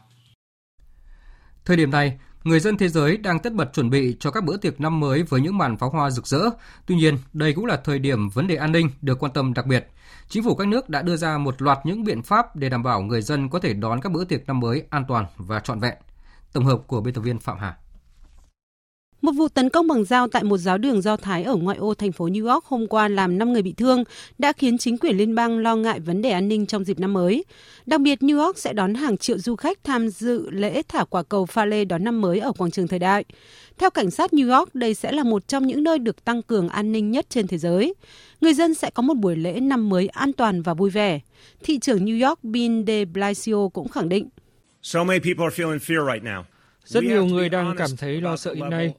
Thời 1.66 1.78
điểm 1.78 1.92
này, 1.92 2.20
người 2.44 2.60
dân 2.60 2.78
thế 2.78 2.90
giới 2.90 3.18
đang 3.18 3.40
tất 3.40 3.54
bật 3.54 3.74
chuẩn 3.74 3.90
bị 3.90 4.16
cho 4.20 4.32
các 4.32 4.44
bữa 4.44 4.58
tiệc 4.58 4.82
năm 4.82 5.00
mới 5.00 5.24
với 5.24 5.42
những 5.42 5.58
màn 5.58 5.78
pháo 5.78 5.90
hoa 5.90 6.10
rực 6.10 6.28
rỡ. 6.28 6.42
Tuy 6.86 6.96
nhiên, 6.96 7.18
đây 7.34 7.54
cũng 7.54 7.66
là 7.66 7.78
thời 7.84 8.00
điểm 8.00 8.30
vấn 8.30 8.48
đề 8.48 8.56
an 8.56 8.72
ninh 8.72 8.90
được 9.02 9.20
quan 9.20 9.34
tâm 9.34 9.54
đặc 9.54 9.66
biệt. 9.66 9.88
Chính 10.30 10.44
phủ 10.44 10.56
các 10.56 10.68
nước 10.68 10.90
đã 10.90 11.02
đưa 11.02 11.18
ra 11.18 11.38
một 11.38 11.62
loạt 11.62 11.78
những 11.84 12.04
biện 12.04 12.24
pháp 12.24 12.56
để 12.56 12.70
đảm 12.70 12.84
bảo 12.84 13.02
người 13.02 13.22
dân 13.22 13.50
có 13.50 13.60
thể 13.60 13.74
đón 13.74 14.02
các 14.02 14.12
bữa 14.12 14.26
tiệc 14.26 14.48
năm 14.48 14.60
mới 14.60 14.84
an 14.90 15.06
toàn 15.08 15.26
và 15.38 15.60
trọn 15.60 15.80
vẹn. 15.80 15.96
Tổng 16.54 16.66
hợp 16.66 16.82
của 16.88 17.02
biên 17.02 17.14
tập 17.14 17.22
viên 17.22 17.40
Phạm 17.40 17.58
Hà. 17.58 17.78
Một 19.22 19.32
vụ 19.32 19.48
tấn 19.48 19.70
công 19.70 19.88
bằng 19.88 20.06
dao 20.06 20.28
tại 20.28 20.44
một 20.44 20.58
giáo 20.58 20.78
đường 20.78 21.02
Do 21.02 21.18
Thái 21.18 21.44
ở 21.44 21.56
ngoại 21.56 21.78
ô 21.78 21.94
thành 21.94 22.12
phố 22.12 22.28
New 22.28 22.54
York 22.54 22.66
hôm 22.66 22.88
qua 22.88 23.08
làm 23.08 23.38
5 23.38 23.54
người 23.54 23.62
bị 23.62 23.74
thương 23.74 24.04
đã 24.38 24.54
khiến 24.54 24.78
chính 24.78 24.98
quyền 24.98 25.18
liên 25.18 25.36
bang 25.36 25.58
lo 25.58 25.76
ngại 25.76 26.00
vấn 26.00 26.22
đề 26.22 26.30
an 26.30 26.48
ninh 26.48 26.66
trong 26.66 26.84
dịp 26.84 27.00
năm 27.00 27.14
mới. 27.14 27.46
Đặc 27.86 28.02
biệt, 28.02 28.20
New 28.22 28.46
York 28.46 28.58
sẽ 28.58 28.74
đón 28.74 28.94
hàng 28.94 29.18
triệu 29.18 29.38
du 29.38 29.56
khách 29.56 29.84
tham 29.84 30.10
dự 30.10 30.50
lễ 30.50 30.82
thả 30.88 31.04
quả 31.04 31.24
cầu 31.24 31.46
pha 31.46 31.66
lê 31.66 31.86
đón 31.86 32.04
năm 32.04 32.22
mới 32.22 32.40
ở 32.40 32.52
quảng 32.52 32.72
trường 32.72 32.88
thời 32.88 33.00
đại. 33.00 33.26
Theo 33.78 33.90
cảnh 33.90 34.12
sát 34.12 34.34
New 34.34 34.58
York, 34.58 34.76
đây 34.76 34.94
sẽ 34.94 35.12
là 35.12 35.24
một 35.24 35.48
trong 35.48 35.68
những 35.68 35.84
nơi 35.84 36.00
được 36.00 36.24
tăng 36.24 36.42
cường 36.42 36.70
an 36.70 36.92
ninh 36.92 37.12
nhất 37.12 37.26
trên 37.30 37.48
thế 37.48 37.58
giới. 37.58 37.94
Người 38.42 38.54
dân 38.54 38.74
sẽ 38.74 38.90
có 38.90 39.02
một 39.02 39.18
buổi 39.18 39.36
lễ 39.36 39.60
năm 39.60 39.90
mới 39.90 40.08
an 40.08 40.34
toàn 40.34 40.62
và 40.62 40.74
vui 40.74 40.90
vẻ. 40.90 41.20
Thị 41.64 41.80
trưởng 41.80 42.06
New 42.06 42.28
York 42.28 42.44
Bill 42.44 42.84
de 42.88 43.06
Blasio 43.06 43.68
cũng 43.74 43.88
khẳng 43.88 44.10
định. 44.10 44.30
So 44.82 45.04
many 45.04 45.20
people 45.20 45.44
are 45.44 45.64
feeling 45.64 45.80
fear 45.80 46.14
right 46.14 46.24
now. 46.24 46.51
Rất 46.86 47.04
nhiều 47.04 47.26
người 47.26 47.50
đang 47.50 47.76
cảm 47.78 47.90
thấy 47.98 48.22
lo 48.22 48.38
sợ 48.38 48.54
hiện 48.54 48.70
nay. 48.70 48.94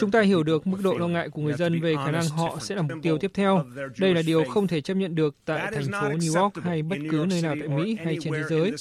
Chúng 0.00 0.10
ta 0.10 0.20
hiểu 0.20 0.42
được 0.42 0.66
mức 0.66 0.78
độ 0.82 0.98
lo 0.98 1.08
ngại 1.08 1.28
của 1.28 1.42
người 1.42 1.52
dân 1.52 1.80
về 1.80 1.94
khả 1.94 2.10
năng 2.10 2.28
họ 2.28 2.58
sẽ 2.60 2.74
là 2.74 2.82
mục 2.82 2.98
tiêu 3.02 3.18
tiếp 3.18 3.30
theo. 3.34 3.64
Đây 3.98 4.14
là 4.14 4.22
điều 4.22 4.44
không 4.44 4.66
thể 4.66 4.80
chấp 4.80 4.94
nhận 4.94 5.14
được 5.14 5.34
tại 5.44 5.72
thành 5.74 5.84
phố 5.92 6.08
New 6.08 6.42
York 6.42 6.64
hay 6.64 6.82
bất 6.82 6.96
cứ 7.10 7.26
nơi 7.28 7.42
nào 7.42 7.54
tại 7.60 7.68
Mỹ 7.68 7.96
hay 8.04 8.16
trên 8.20 8.32
thế 8.32 8.42
giới. 8.48 8.72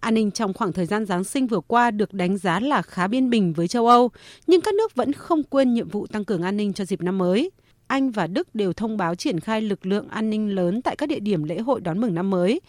An 0.00 0.14
ninh 0.14 0.30
trong 0.30 0.54
khoảng 0.54 0.72
thời 0.72 0.86
gian 0.86 1.06
Giáng 1.06 1.24
sinh 1.24 1.46
vừa 1.46 1.60
qua 1.60 1.90
được 1.90 2.12
đánh 2.12 2.38
giá 2.38 2.60
là 2.60 2.82
khá 2.82 3.06
biên 3.06 3.30
bình 3.30 3.52
với 3.52 3.68
châu 3.68 3.86
Âu, 3.86 4.10
nhưng 4.46 4.60
các 4.60 4.74
nước 4.74 4.94
vẫn 4.94 5.12
không 5.12 5.42
quên 5.42 5.74
nhiệm 5.74 5.88
vụ 5.88 6.06
tăng 6.06 6.24
cường 6.24 6.42
an 6.42 6.56
ninh 6.56 6.72
cho 6.72 6.84
dịp 6.84 7.02
năm 7.02 7.18
mới. 7.18 7.50
Anh 7.92 8.10
và 8.10 8.26
Đức 8.26 8.54
đều 8.54 8.72
thông 8.72 8.96
báo 8.96 9.14
triển 9.14 9.40
khai 9.40 9.60
lực 9.60 9.86
lượng 9.86 10.08
an 10.08 10.30
ninh 10.30 10.54
lớn 10.54 10.82
tại 10.82 10.96
các 10.96 11.08
địa 11.08 11.20
điểm 11.20 11.44
lễ 11.44 11.58
hội 11.58 11.80
đón 11.80 12.00
mừng 12.00 12.14
năm 12.14 12.30
mới. 12.30 12.60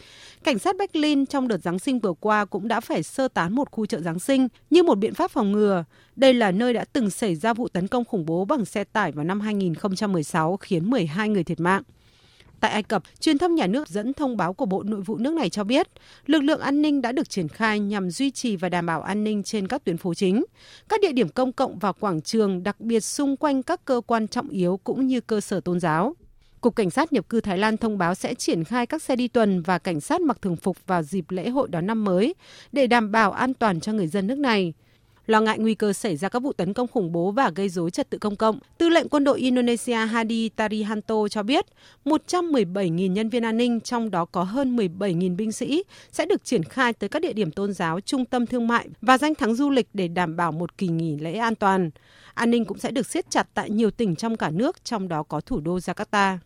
Cảnh 0.43 0.59
sát 0.59 0.76
Berlin 0.78 1.26
trong 1.26 1.47
đợt 1.47 1.57
Giáng 1.57 1.80
sinh 1.80 1.99
vừa 1.99 2.13
qua 2.13 2.45
cũng 2.45 2.67
đã 2.67 2.80
phải 2.80 3.03
sơ 3.03 3.28
tán 3.28 3.55
một 3.55 3.71
khu 3.71 3.86
chợ 3.86 4.01
Giáng 4.01 4.19
sinh 4.19 4.47
như 4.69 4.84
một 4.84 4.95
biện 4.95 5.13
pháp 5.13 5.32
phòng 5.32 5.51
ngừa. 5.51 5.86
Đây 6.15 6.34
là 6.34 6.51
nơi 6.51 6.74
đã 6.74 6.86
từng 6.93 7.09
xảy 7.09 7.36
ra 7.36 7.53
vụ 7.53 7.67
tấn 7.67 7.88
công 7.88 8.05
khủng 8.05 8.26
bố 8.26 8.45
bằng 8.45 8.65
xe 8.65 8.84
tải 8.84 9.11
vào 9.11 9.26
năm 9.26 9.39
2016 9.39 10.57
khiến 10.57 10.89
12 10.89 11.30
người 11.30 11.43
thiệt 11.43 11.59
mạng. 11.59 11.84
Tại 12.64 12.72
Ai 12.72 12.84
Cập, 12.84 13.03
truyền 13.20 13.38
thông 13.38 13.55
nhà 13.55 13.68
nước 13.68 13.88
dẫn 13.88 14.14
thông 14.14 14.38
báo 14.38 14.53
của 14.53 14.66
Bộ 14.66 14.84
Nội 14.84 15.01
vụ 15.01 15.18
nước 15.18 15.34
này 15.34 15.49
cho 15.49 15.64
biết, 15.64 15.88
lực 16.26 16.39
lượng 16.39 16.59
an 16.59 16.82
ninh 16.82 17.01
đã 17.01 17.11
được 17.11 17.30
triển 17.30 17.47
khai 17.47 17.80
nhằm 17.80 18.11
duy 18.11 18.32
trì 18.32 18.55
và 18.55 18.70
đảm 18.70 18.86
bảo 18.86 19.01
an 19.01 19.24
ninh 19.24 19.43
trên 19.43 19.68
các 19.68 19.84
tuyến 19.84 19.97
phố 19.97 20.14
chính, 20.14 20.45
các 20.89 21.01
địa 21.01 21.11
điểm 21.11 21.30
công 21.30 21.53
cộng 21.53 21.80
và 21.80 21.91
quảng 21.91 22.22
trường, 22.22 22.64
đặc 22.64 22.80
biệt 22.80 22.99
xung 22.99 23.38
quanh 23.38 23.64
các 23.64 23.86
cơ 23.86 24.01
quan 24.07 24.28
trọng 24.28 24.49
yếu 24.49 24.80
cũng 24.84 25.07
như 25.07 25.22
cơ 25.22 25.41
sở 25.41 25.59
tôn 25.59 25.80
giáo. 25.80 26.16
Cục 26.61 26.76
Cảnh 26.76 26.89
sát 26.89 27.14
nhập 27.14 27.30
cư 27.30 27.41
Thái 27.41 27.57
Lan 27.57 27.78
thông 27.78 27.97
báo 27.97 28.16
sẽ 28.16 28.34
triển 28.34 28.64
khai 28.64 28.86
các 28.86 29.01
xe 29.01 29.16
đi 29.16 29.28
tuần 29.28 29.61
và 29.61 29.78
cảnh 29.78 30.01
sát 30.01 30.22
mặc 30.22 30.38
thường 30.41 30.55
phục 30.55 30.78
vào 30.88 31.03
dịp 31.03 31.26
lễ 31.30 31.49
hội 31.49 31.68
đón 31.72 31.88
năm 31.88 32.03
mới 32.03 32.36
để 32.72 32.88
đảm 32.88 33.11
bảo 33.11 33.32
an 33.32 33.53
toàn 33.53 33.80
cho 33.80 33.93
người 33.93 34.07
dân 34.07 34.28
nước 34.28 34.38
này. 34.38 34.74
Lo 35.26 35.41
ngại 35.41 35.59
nguy 35.59 35.76
cơ 35.76 35.93
xảy 35.93 36.17
ra 36.17 36.30
các 36.30 36.43
vụ 36.43 36.53
tấn 36.53 36.74
công 36.74 36.88
khủng 36.88 37.11
bố 37.11 37.32
và 37.32 37.51
gây 37.55 37.69
dối 37.69 37.91
trật 37.91 38.09
tự 38.09 38.17
công 38.17 38.36
cộng, 38.36 38.59
Tư 38.78 38.89
lệnh 38.89 39.09
quân 39.09 39.24
đội 39.24 39.39
Indonesia 39.39 39.95
Hadi 39.95 40.49
Tarihanto 40.49 41.28
cho 41.28 41.43
biết 41.43 41.65
117.000 42.05 43.11
nhân 43.11 43.30
viên 43.30 43.43
an 43.43 43.57
ninh, 43.57 43.80
trong 43.82 44.11
đó 44.11 44.26
có 44.26 44.43
hơn 44.43 44.76
17.000 44.76 45.36
binh 45.36 45.51
sĩ, 45.51 45.84
sẽ 46.11 46.26
được 46.26 46.43
triển 46.43 46.63
khai 46.63 46.93
tới 46.93 47.09
các 47.09 47.21
địa 47.21 47.34
điểm 47.34 47.51
tôn 47.51 47.74
giáo, 47.74 47.99
trung 47.99 48.26
tâm 48.26 48.45
thương 48.45 48.67
mại 48.67 48.88
và 49.01 49.17
danh 49.17 49.36
thắng 49.36 49.55
du 49.55 49.69
lịch 49.69 49.88
để 49.93 50.07
đảm 50.07 50.36
bảo 50.36 50.51
một 50.51 50.78
kỳ 50.78 50.88
nghỉ 50.88 51.17
lễ 51.17 51.34
an 51.34 51.55
toàn. 51.55 51.89
An 52.34 52.51
ninh 52.51 52.65
cũng 52.65 52.78
sẽ 52.78 52.91
được 52.91 53.05
siết 53.05 53.30
chặt 53.30 53.47
tại 53.53 53.69
nhiều 53.69 53.91
tỉnh 53.91 54.15
trong 54.15 54.38
cả 54.38 54.49
nước, 54.49 54.84
trong 54.84 55.07
đó 55.07 55.24
có 55.24 55.41
thủ 55.41 55.59
đô 55.59 55.78
Jakarta. 55.78 56.38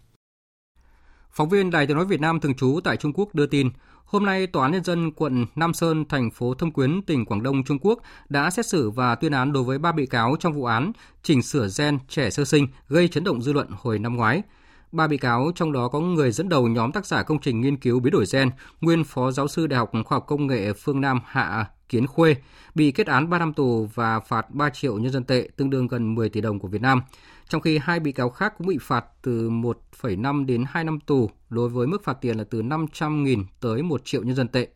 Phóng 1.31 1.49
viên 1.49 1.71
Đài 1.71 1.87
Tiếng 1.87 1.97
nói 1.97 2.05
Việt 2.05 2.21
Nam 2.21 2.39
thường 2.39 2.55
trú 2.55 2.79
tại 2.83 2.97
Trung 2.97 3.13
Quốc 3.13 3.35
đưa 3.35 3.45
tin, 3.45 3.69
hôm 4.07 4.25
nay 4.25 4.47
Tòa 4.47 4.63
án 4.63 4.71
Nhân 4.71 4.83
dân 4.83 5.11
quận 5.11 5.45
Nam 5.55 5.73
Sơn, 5.73 6.05
thành 6.09 6.31
phố 6.31 6.53
Thâm 6.53 6.71
Quyến, 6.71 7.01
tỉnh 7.01 7.25
Quảng 7.25 7.43
Đông, 7.43 7.63
Trung 7.63 7.79
Quốc 7.81 7.99
đã 8.29 8.49
xét 8.49 8.65
xử 8.65 8.89
và 8.89 9.15
tuyên 9.15 9.31
án 9.31 9.53
đối 9.53 9.63
với 9.63 9.77
ba 9.77 9.91
bị 9.91 10.05
cáo 10.05 10.35
trong 10.39 10.53
vụ 10.53 10.65
án 10.65 10.91
chỉnh 11.23 11.41
sửa 11.41 11.67
gen 11.77 11.99
trẻ 12.09 12.29
sơ 12.29 12.45
sinh 12.45 12.67
gây 12.89 13.07
chấn 13.07 13.23
động 13.23 13.41
dư 13.41 13.53
luận 13.53 13.67
hồi 13.71 13.99
năm 13.99 14.15
ngoái. 14.15 14.41
Ba 14.91 15.07
bị 15.07 15.17
cáo 15.17 15.51
trong 15.55 15.71
đó 15.71 15.87
có 15.87 15.99
người 15.99 16.31
dẫn 16.31 16.49
đầu 16.49 16.67
nhóm 16.67 16.91
tác 16.91 17.05
giả 17.05 17.23
công 17.23 17.39
trình 17.39 17.61
nghiên 17.61 17.77
cứu 17.77 17.99
biến 17.99 18.11
đổi 18.11 18.25
gen, 18.33 18.49
nguyên 18.81 19.03
phó 19.03 19.31
giáo 19.31 19.47
sư 19.47 19.67
Đại 19.67 19.77
học 19.77 19.91
Khoa 19.91 20.15
học 20.15 20.25
Công 20.27 20.47
nghệ 20.47 20.73
Phương 20.73 21.01
Nam 21.01 21.19
Hạ 21.25 21.65
Kiến 21.89 22.07
Khuê, 22.07 22.35
bị 22.75 22.91
kết 22.91 23.07
án 23.07 23.29
3 23.29 23.39
năm 23.39 23.53
tù 23.53 23.89
và 23.93 24.19
phạt 24.19 24.49
3 24.49 24.69
triệu 24.69 24.97
nhân 24.97 25.11
dân 25.11 25.23
tệ, 25.23 25.49
tương 25.55 25.69
đương 25.69 25.87
gần 25.87 26.15
10 26.15 26.29
tỷ 26.29 26.41
đồng 26.41 26.59
của 26.59 26.67
Việt 26.67 26.81
Nam 26.81 27.01
trong 27.49 27.61
khi 27.61 27.77
hai 27.77 27.99
bị 27.99 28.11
cáo 28.11 28.29
khác 28.29 28.53
cũng 28.57 28.67
bị 28.67 28.77
phạt 28.81 29.05
từ 29.21 29.49
1,5 29.49 30.45
đến 30.45 30.65
2 30.67 30.83
năm 30.83 30.99
tù 30.99 31.29
đối 31.49 31.69
với 31.69 31.87
mức 31.87 32.03
phạt 32.03 32.13
tiền 32.21 32.37
là 32.37 32.43
từ 32.43 32.61
500.000 32.61 33.43
tới 33.59 33.83
1 33.83 34.01
triệu 34.05 34.23
nhân 34.23 34.35
dân 34.35 34.47
tệ. 34.47 34.67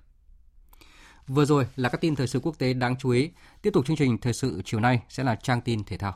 Vừa 1.27 1.45
rồi 1.45 1.67
là 1.75 1.89
các 1.89 2.01
tin 2.01 2.15
thời 2.15 2.27
sự 2.27 2.39
quốc 2.39 2.59
tế 2.59 2.73
đáng 2.73 2.95
chú 2.95 3.09
ý. 3.09 3.31
Tiếp 3.61 3.69
tục 3.73 3.85
chương 3.85 3.97
trình 3.97 4.17
thời 4.17 4.33
sự 4.33 4.61
chiều 4.65 4.79
nay 4.79 5.01
sẽ 5.09 5.23
là 5.23 5.35
trang 5.35 5.61
tin 5.61 5.83
thể 5.83 5.97
thao. 5.97 6.13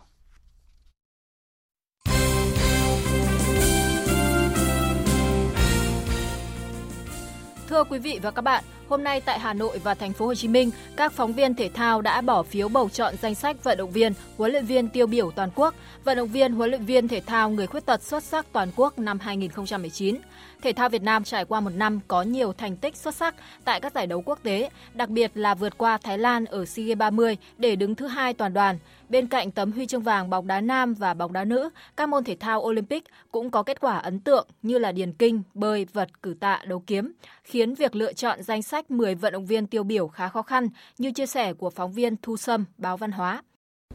Thưa 7.67 7.83
quý 7.83 7.99
vị 7.99 8.19
và 8.23 8.31
các 8.31 8.41
bạn, 8.41 8.63
hôm 8.89 9.03
nay 9.03 9.21
tại 9.21 9.39
Hà 9.39 9.53
Nội 9.53 9.79
và 9.83 9.93
thành 9.93 10.13
phố 10.13 10.25
Hồ 10.25 10.35
Chí 10.35 10.47
Minh, 10.47 10.71
các 10.95 11.11
phóng 11.13 11.33
viên 11.33 11.55
thể 11.55 11.69
thao 11.69 12.01
đã 12.01 12.21
bỏ 12.21 12.43
phiếu 12.43 12.69
bầu 12.69 12.89
chọn 12.89 13.15
danh 13.21 13.35
sách 13.35 13.63
vận 13.63 13.77
động 13.77 13.91
viên, 13.91 14.13
huấn 14.37 14.51
luyện 14.51 14.65
viên 14.65 14.89
tiêu 14.89 15.07
biểu 15.07 15.31
toàn 15.31 15.49
quốc, 15.55 15.75
vận 16.03 16.17
động 16.17 16.27
viên 16.27 16.53
huấn 16.53 16.69
luyện 16.69 16.85
viên 16.85 17.07
thể 17.07 17.21
thao 17.21 17.49
người 17.49 17.67
khuyết 17.67 17.85
tật 17.85 18.03
xuất 18.03 18.23
sắc 18.23 18.45
toàn 18.51 18.71
quốc 18.75 18.99
năm 18.99 19.19
2019. 19.19 20.17
Thể 20.61 20.73
thao 20.73 20.89
Việt 20.89 21.01
Nam 21.01 21.23
trải 21.23 21.45
qua 21.45 21.59
một 21.59 21.69
năm 21.69 21.99
có 22.07 22.21
nhiều 22.21 22.53
thành 22.53 22.77
tích 22.77 22.95
xuất 22.95 23.15
sắc 23.15 23.35
tại 23.63 23.81
các 23.81 23.93
giải 23.93 24.07
đấu 24.07 24.21
quốc 24.25 24.39
tế, 24.43 24.69
đặc 24.93 25.09
biệt 25.09 25.31
là 25.35 25.55
vượt 25.55 25.77
qua 25.77 25.97
Thái 25.97 26.17
Lan 26.17 26.45
ở 26.45 26.65
SEA 26.65 26.85
Games 26.85 26.97
30 26.97 27.37
để 27.57 27.75
đứng 27.75 27.95
thứ 27.95 28.07
hai 28.07 28.33
toàn 28.33 28.53
đoàn. 28.53 28.77
Bên 29.09 29.27
cạnh 29.27 29.51
tấm 29.51 29.71
huy 29.71 29.87
chương 29.87 30.01
vàng 30.01 30.29
bóng 30.29 30.47
đá 30.47 30.61
nam 30.61 30.93
và 30.93 31.13
bóng 31.13 31.33
đá 31.33 31.43
nữ, 31.43 31.69
các 31.97 32.09
môn 32.09 32.23
thể 32.23 32.35
thao 32.39 32.61
Olympic 32.61 33.03
cũng 33.31 33.51
có 33.51 33.63
kết 33.63 33.79
quả 33.79 33.97
ấn 33.97 34.19
tượng 34.19 34.47
như 34.61 34.77
là 34.77 34.91
điền 34.91 35.13
kinh, 35.13 35.43
bơi, 35.53 35.85
vật, 35.93 36.09
cử 36.23 36.35
tạ, 36.39 36.61
đấu 36.65 36.83
kiếm, 36.87 37.13
khiến 37.43 37.75
việc 37.75 37.95
lựa 37.95 38.13
chọn 38.13 38.43
danh 38.43 38.61
sách 38.61 38.74
10 38.89 39.15
vận 39.15 39.33
động 39.33 39.45
viên 39.45 39.67
tiêu 39.67 39.83
biểu 39.83 40.07
khá 40.07 40.29
khó 40.29 40.41
khăn, 40.41 40.69
như 40.97 41.11
chia 41.11 41.25
sẻ 41.25 41.53
của 41.53 41.69
phóng 41.69 41.93
viên 41.93 42.15
Thu 42.21 42.37
Sâm, 42.37 42.65
báo 42.77 42.97
Văn 42.97 43.11
hóa. 43.11 43.41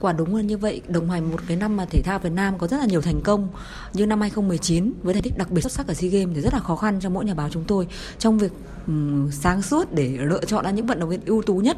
Quả 0.00 0.12
đúng 0.12 0.36
là 0.36 0.42
như 0.42 0.56
vậy, 0.56 0.82
đồng 0.88 1.10
hành 1.10 1.30
một 1.30 1.40
cái 1.48 1.56
năm 1.56 1.76
mà 1.76 1.84
thể 1.84 2.02
thao 2.02 2.18
Việt 2.18 2.32
Nam 2.32 2.58
có 2.58 2.66
rất 2.66 2.76
là 2.76 2.86
nhiều 2.86 3.00
thành 3.00 3.20
công. 3.24 3.48
Như 3.92 4.06
năm 4.06 4.20
2019 4.20 4.92
với 5.02 5.14
thành 5.14 5.22
tích 5.22 5.38
đặc 5.38 5.50
biệt 5.50 5.60
xuất 5.60 5.72
sắc 5.72 5.86
ở 5.86 5.94
SEA 5.94 6.10
Games 6.10 6.34
thì 6.34 6.40
rất 6.40 6.54
là 6.54 6.60
khó 6.60 6.76
khăn 6.76 6.98
cho 7.00 7.10
mỗi 7.10 7.24
nhà 7.24 7.34
báo 7.34 7.48
chúng 7.50 7.64
tôi. 7.64 7.86
Trong 8.18 8.38
việc 8.38 8.52
um, 8.86 9.30
sáng 9.30 9.62
suốt 9.62 9.92
để 9.92 10.18
lựa 10.20 10.44
chọn 10.44 10.64
ra 10.64 10.70
những 10.70 10.86
vận 10.86 11.00
động 11.00 11.08
viên 11.08 11.20
ưu 11.26 11.42
tú 11.42 11.56
nhất 11.56 11.76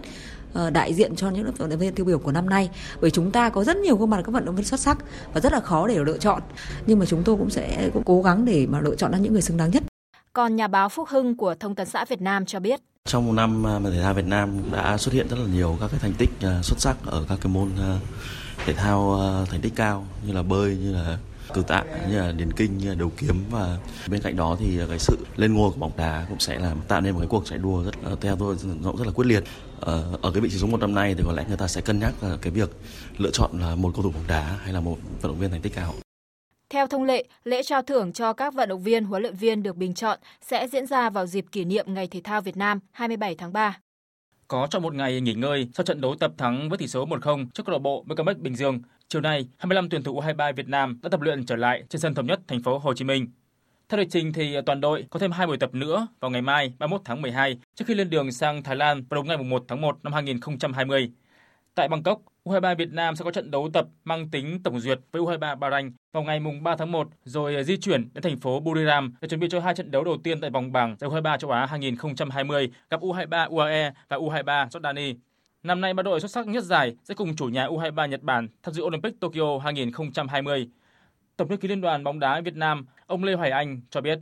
uh, 0.53 0.73
đại 0.73 0.95
diện 0.95 1.17
cho 1.17 1.31
những 1.31 1.53
vận 1.59 1.71
động 1.71 1.79
viên 1.79 1.95
tiêu 1.95 2.07
biểu 2.07 2.19
của 2.19 2.33
năm 2.33 2.49
nay. 2.49 2.71
Bởi 3.01 3.11
chúng 3.11 3.31
ta 3.31 3.49
có 3.49 3.65
rất 3.65 3.77
nhiều 3.77 3.97
gương 3.97 4.11
mặt 4.11 4.23
các 4.25 4.33
vận 4.33 4.45
động 4.45 4.57
viên 4.57 4.65
xuất 4.65 4.81
sắc 4.81 4.99
và 5.35 5.41
rất 5.41 5.53
là 5.53 5.61
khó 5.61 5.87
để 5.89 5.99
lựa 5.99 6.19
chọn. 6.19 6.43
Nhưng 6.87 6.99
mà 6.99 7.07
chúng 7.07 7.23
tôi 7.23 7.37
cũng 7.37 7.51
sẽ 7.51 7.91
cũng 7.95 8.03
cố 8.05 8.23
gắng 8.23 8.45
để 8.45 8.67
mà 8.67 8.81
lựa 8.81 8.95
chọn 8.95 9.13
ra 9.13 9.19
những 9.19 9.33
người 9.33 9.43
xứng 9.43 9.57
đáng 9.57 9.71
nhất. 9.71 9.83
Còn 10.33 10.57
nhà 10.57 10.69
báo 10.69 10.89
Phúc 10.89 11.09
Hưng 11.09 11.37
của 11.37 11.55
Thông 11.55 11.75
tấn 11.75 11.87
xã 11.87 12.05
Việt 12.05 12.21
Nam 12.21 12.47
cho 12.47 12.61
biết 12.61 12.81
trong 13.13 13.27
một 13.27 13.33
năm 13.33 13.67
à, 13.67 13.79
mà 13.79 13.91
thể 13.91 14.03
thao 14.03 14.15
Việt 14.15 14.27
Nam 14.27 14.73
đã 14.73 14.99
xuất 14.99 15.15
hiện 15.15 15.29
rất 15.29 15.39
là 15.39 15.47
nhiều 15.47 15.77
các 15.81 15.91
cái 15.91 16.01
thành 16.01 16.13
tích 16.15 16.31
à, 16.41 16.63
xuất 16.63 16.81
sắc 16.81 16.97
ở 17.07 17.25
các 17.29 17.39
cái 17.43 17.53
môn 17.53 17.69
à, 17.79 17.99
thể 18.67 18.73
thao 18.73 19.21
thành 19.51 19.61
tích 19.61 19.73
cao 19.77 20.07
như 20.27 20.33
là 20.33 20.43
bơi 20.43 20.77
như 20.77 20.93
là 20.93 21.19
cử 21.55 21.63
tạ 21.63 21.85
như 22.11 22.19
là 22.19 22.33
điền 22.33 22.53
kinh 22.53 22.79
như 22.79 22.89
là 22.89 22.95
đấu 22.95 23.13
kiếm 23.17 23.45
và 23.51 23.79
bên 24.09 24.23
cạnh 24.23 24.37
đó 24.37 24.57
thì 24.61 24.79
cái 24.89 24.99
sự 24.99 25.17
lên 25.37 25.55
ngôi 25.55 25.71
của 25.71 25.77
bóng 25.77 25.93
đá 25.97 26.27
cũng 26.29 26.41
sẽ 26.41 26.59
làm 26.59 26.81
tạo 26.89 27.01
nên 27.01 27.13
một 27.13 27.19
cái 27.19 27.29
cuộc 27.29 27.47
chạy 27.47 27.59
đua 27.59 27.83
rất 27.83 27.95
theo 28.21 28.37
tôi 28.37 28.57
nó 28.83 28.93
rất 28.99 29.07
là 29.07 29.13
quyết 29.13 29.27
liệt. 29.27 29.45
Ở, 29.81 30.19
ở 30.23 30.31
cái 30.33 30.41
vị 30.41 30.51
trí 30.51 30.59
số 30.59 30.67
một 30.67 30.81
năm 30.81 30.95
nay 30.95 31.15
thì 31.15 31.23
có 31.27 31.33
lẽ 31.33 31.45
người 31.49 31.57
ta 31.57 31.69
sẽ 31.69 31.81
cân 31.81 31.99
nhắc 31.99 32.15
cái 32.43 32.53
việc 32.53 32.71
lựa 33.19 33.31
chọn 33.31 33.61
là 33.61 33.75
một 33.75 33.91
cầu 33.95 34.03
thủ 34.03 34.11
bóng 34.11 34.27
đá 34.27 34.57
hay 34.65 34.73
là 34.73 34.81
một 34.81 34.99
vận 35.21 35.33
động 35.33 35.39
viên 35.41 35.51
thành 35.51 35.61
tích 35.61 35.75
cao 35.75 35.95
theo 36.73 36.87
thông 36.87 37.05
lệ, 37.05 37.25
lễ 37.45 37.63
trao 37.63 37.83
thưởng 37.83 38.13
cho 38.13 38.33
các 38.33 38.55
vận 38.55 38.69
động 38.69 38.83
viên, 38.83 39.05
huấn 39.05 39.23
luyện 39.23 39.35
viên 39.35 39.63
được 39.63 39.77
bình 39.77 39.95
chọn 39.95 40.19
sẽ 40.41 40.69
diễn 40.69 40.87
ra 40.87 41.11
vào 41.11 41.27
dịp 41.27 41.45
kỷ 41.53 41.65
niệm 41.65 41.95
Ngày 41.95 42.07
Thể 42.07 42.21
thao 42.25 42.41
Việt 42.41 42.57
Nam 42.57 42.81
27 42.93 43.35
tháng 43.35 43.53
3. 43.53 43.79
Có 44.49 44.67
trong 44.71 44.83
một 44.83 44.95
ngày 44.95 45.21
nghỉ 45.21 45.35
ngơi 45.35 45.69
sau 45.75 45.85
trận 45.85 46.01
đấu 46.01 46.15
tập 46.21 46.33
thắng 46.39 46.69
với 46.69 46.79
tỷ 46.79 46.87
số 46.87 47.07
1-0 47.07 47.47
trước 47.55 47.67
câu 47.67 47.73
lạc 47.73 47.79
bộ 47.79 48.05
BKMX 48.07 48.37
Bình 48.39 48.57
Dương. 48.57 48.83
Chiều 49.09 49.21
nay, 49.23 49.49
25 49.59 49.89
tuyển 49.89 50.03
thủ 50.03 50.21
U23 50.21 50.53
Việt 50.53 50.69
Nam 50.69 50.99
đã 51.03 51.09
tập 51.09 51.21
luyện 51.21 51.47
trở 51.47 51.57
lại 51.57 51.83
trên 51.89 52.01
sân 52.01 52.15
thống 52.15 52.27
nhất 52.27 52.41
thành 52.49 52.63
phố 52.63 52.79
Hồ 52.79 52.95
Chí 52.95 53.05
Minh. 53.05 53.27
Theo 53.89 54.01
lịch 54.01 54.11
trình 54.11 54.33
thì 54.33 54.57
toàn 54.67 54.81
đội 54.81 55.05
có 55.11 55.19
thêm 55.19 55.31
hai 55.31 55.47
buổi 55.47 55.57
tập 55.57 55.75
nữa 55.75 56.07
vào 56.21 56.31
ngày 56.31 56.43
mai 56.43 56.73
31 56.79 57.01
tháng 57.05 57.23
12 57.23 57.59
trước 57.75 57.85
khi 57.89 57.95
lên 57.95 58.11
đường 58.11 58.33
sang 58.33 58.63
Thái 58.63 58.77
Lan 58.77 59.05
vào 59.11 59.17
đúng 59.17 59.29
ngày 59.29 59.37
1 59.37 59.65
tháng 59.69 59.81
1 59.81 59.99
năm 60.03 60.13
2020. 60.13 61.11
Tại 61.75 61.89
Bangkok, 61.89 62.23
U23 62.45 62.77
Việt 62.77 62.93
Nam 62.93 63.17
sẽ 63.17 63.25
có 63.25 63.31
trận 63.31 63.51
đấu 63.51 63.71
tập 63.73 63.87
mang 64.05 64.31
tính 64.31 64.63
tổng 64.63 64.81
duyệt 64.81 65.01
với 65.13 65.23
U23 65.23 65.59
Bahrain 65.59 65.93
vào 66.13 66.23
ngày 66.23 66.41
mùng 66.41 66.63
3 66.63 66.77
tháng 66.77 66.93
1 66.93 67.09
rồi 67.25 67.65
di 67.65 67.77
chuyển 67.77 68.09
đến 68.15 68.23
thành 68.23 68.41
phố 68.41 68.61
Buriram 68.61 69.15
để 69.21 69.29
chuẩn 69.29 69.41
bị 69.41 69.49
cho 69.51 69.61
hai 69.61 69.75
trận 69.75 69.91
đấu 69.91 70.05
đầu 70.05 70.17
tiên 70.25 70.41
tại 70.41 70.51
vòng 70.51 70.73
bảng 70.73 70.97
giải 71.01 71.11
U23 71.11 71.37
châu 71.37 71.51
Á 71.51 71.67
2020 71.67 72.71
gặp 72.91 73.01
U23 73.01 73.49
UAE 73.51 73.93
và 74.09 74.17
U23 74.17 74.69
Jordani. 74.69 75.15
Năm 75.63 75.81
nay 75.81 75.95
ba 75.95 76.03
đội 76.03 76.21
xuất 76.21 76.31
sắc 76.31 76.47
nhất 76.47 76.65
giải 76.65 76.97
sẽ 77.05 77.15
cùng 77.15 77.37
chủ 77.37 77.47
nhà 77.47 77.67
U23 77.67 78.07
Nhật 78.07 78.23
Bản 78.23 78.49
tham 78.63 78.75
dự 78.75 78.83
Olympic 78.83 79.21
Tokyo 79.21 79.59
2020. 79.59 80.69
Tổng 81.37 81.49
thư 81.49 81.57
ký 81.57 81.69
Liên 81.69 81.81
đoàn 81.81 82.05
bóng 82.05 82.19
đá 82.19 82.41
Việt 82.41 82.57
Nam, 82.57 82.87
ông 83.07 83.25
Lê 83.25 83.35
Hoài 83.35 83.51
Anh 83.51 83.81
cho 83.91 84.01
biết. 84.01 84.19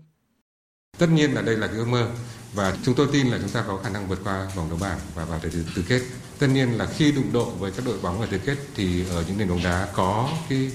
Tất 0.98 1.10
nhiên 1.10 1.34
là 1.34 1.42
đây 1.42 1.56
là 1.56 1.66
cái 1.66 1.76
ước 1.76 1.88
mơ 1.88 2.08
và 2.54 2.76
chúng 2.82 2.94
tôi 2.94 3.08
tin 3.12 3.26
là 3.26 3.38
chúng 3.38 3.50
ta 3.50 3.64
có 3.66 3.80
khả 3.84 3.88
năng 3.88 4.08
vượt 4.08 4.20
qua 4.24 4.48
vòng 4.54 4.68
đấu 4.68 4.78
bảng 4.78 4.98
và 5.14 5.24
vào 5.24 5.38
tới 5.38 5.50
tứ 5.74 5.84
kết. 5.88 6.02
Tất 6.38 6.46
nhiên 6.46 6.78
là 6.78 6.86
khi 6.86 7.12
đụng 7.12 7.32
độ 7.32 7.44
với 7.44 7.70
các 7.70 7.86
đội 7.86 7.98
bóng 7.98 8.20
ở 8.20 8.26
tứ 8.30 8.38
kết 8.38 8.56
thì 8.74 9.04
ở 9.10 9.24
những 9.28 9.38
nền 9.38 9.48
bóng 9.48 9.62
đá 9.62 9.88
có 9.94 10.30
cái 10.48 10.70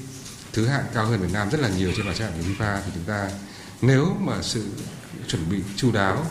thứ 0.54 0.68
hạng 0.68 0.86
cao 0.94 1.06
hơn 1.06 1.20
Việt 1.20 1.34
Nam 1.34 1.50
rất 1.50 1.62
là 1.62 1.70
nhiều 1.70 1.92
trên 1.98 2.06
bảng 2.06 2.16
xếp 2.16 2.26
hạng 2.26 2.34
của 2.34 2.64
FIFA 2.66 2.80
thì 2.86 2.92
chúng 2.96 3.04
ta, 3.04 3.30
nếu 3.82 4.16
mà 4.20 4.42
sự 4.42 4.66
chuẩn 5.28 5.50
bị 5.50 5.58
chu 5.76 5.92
đáo 5.92 6.26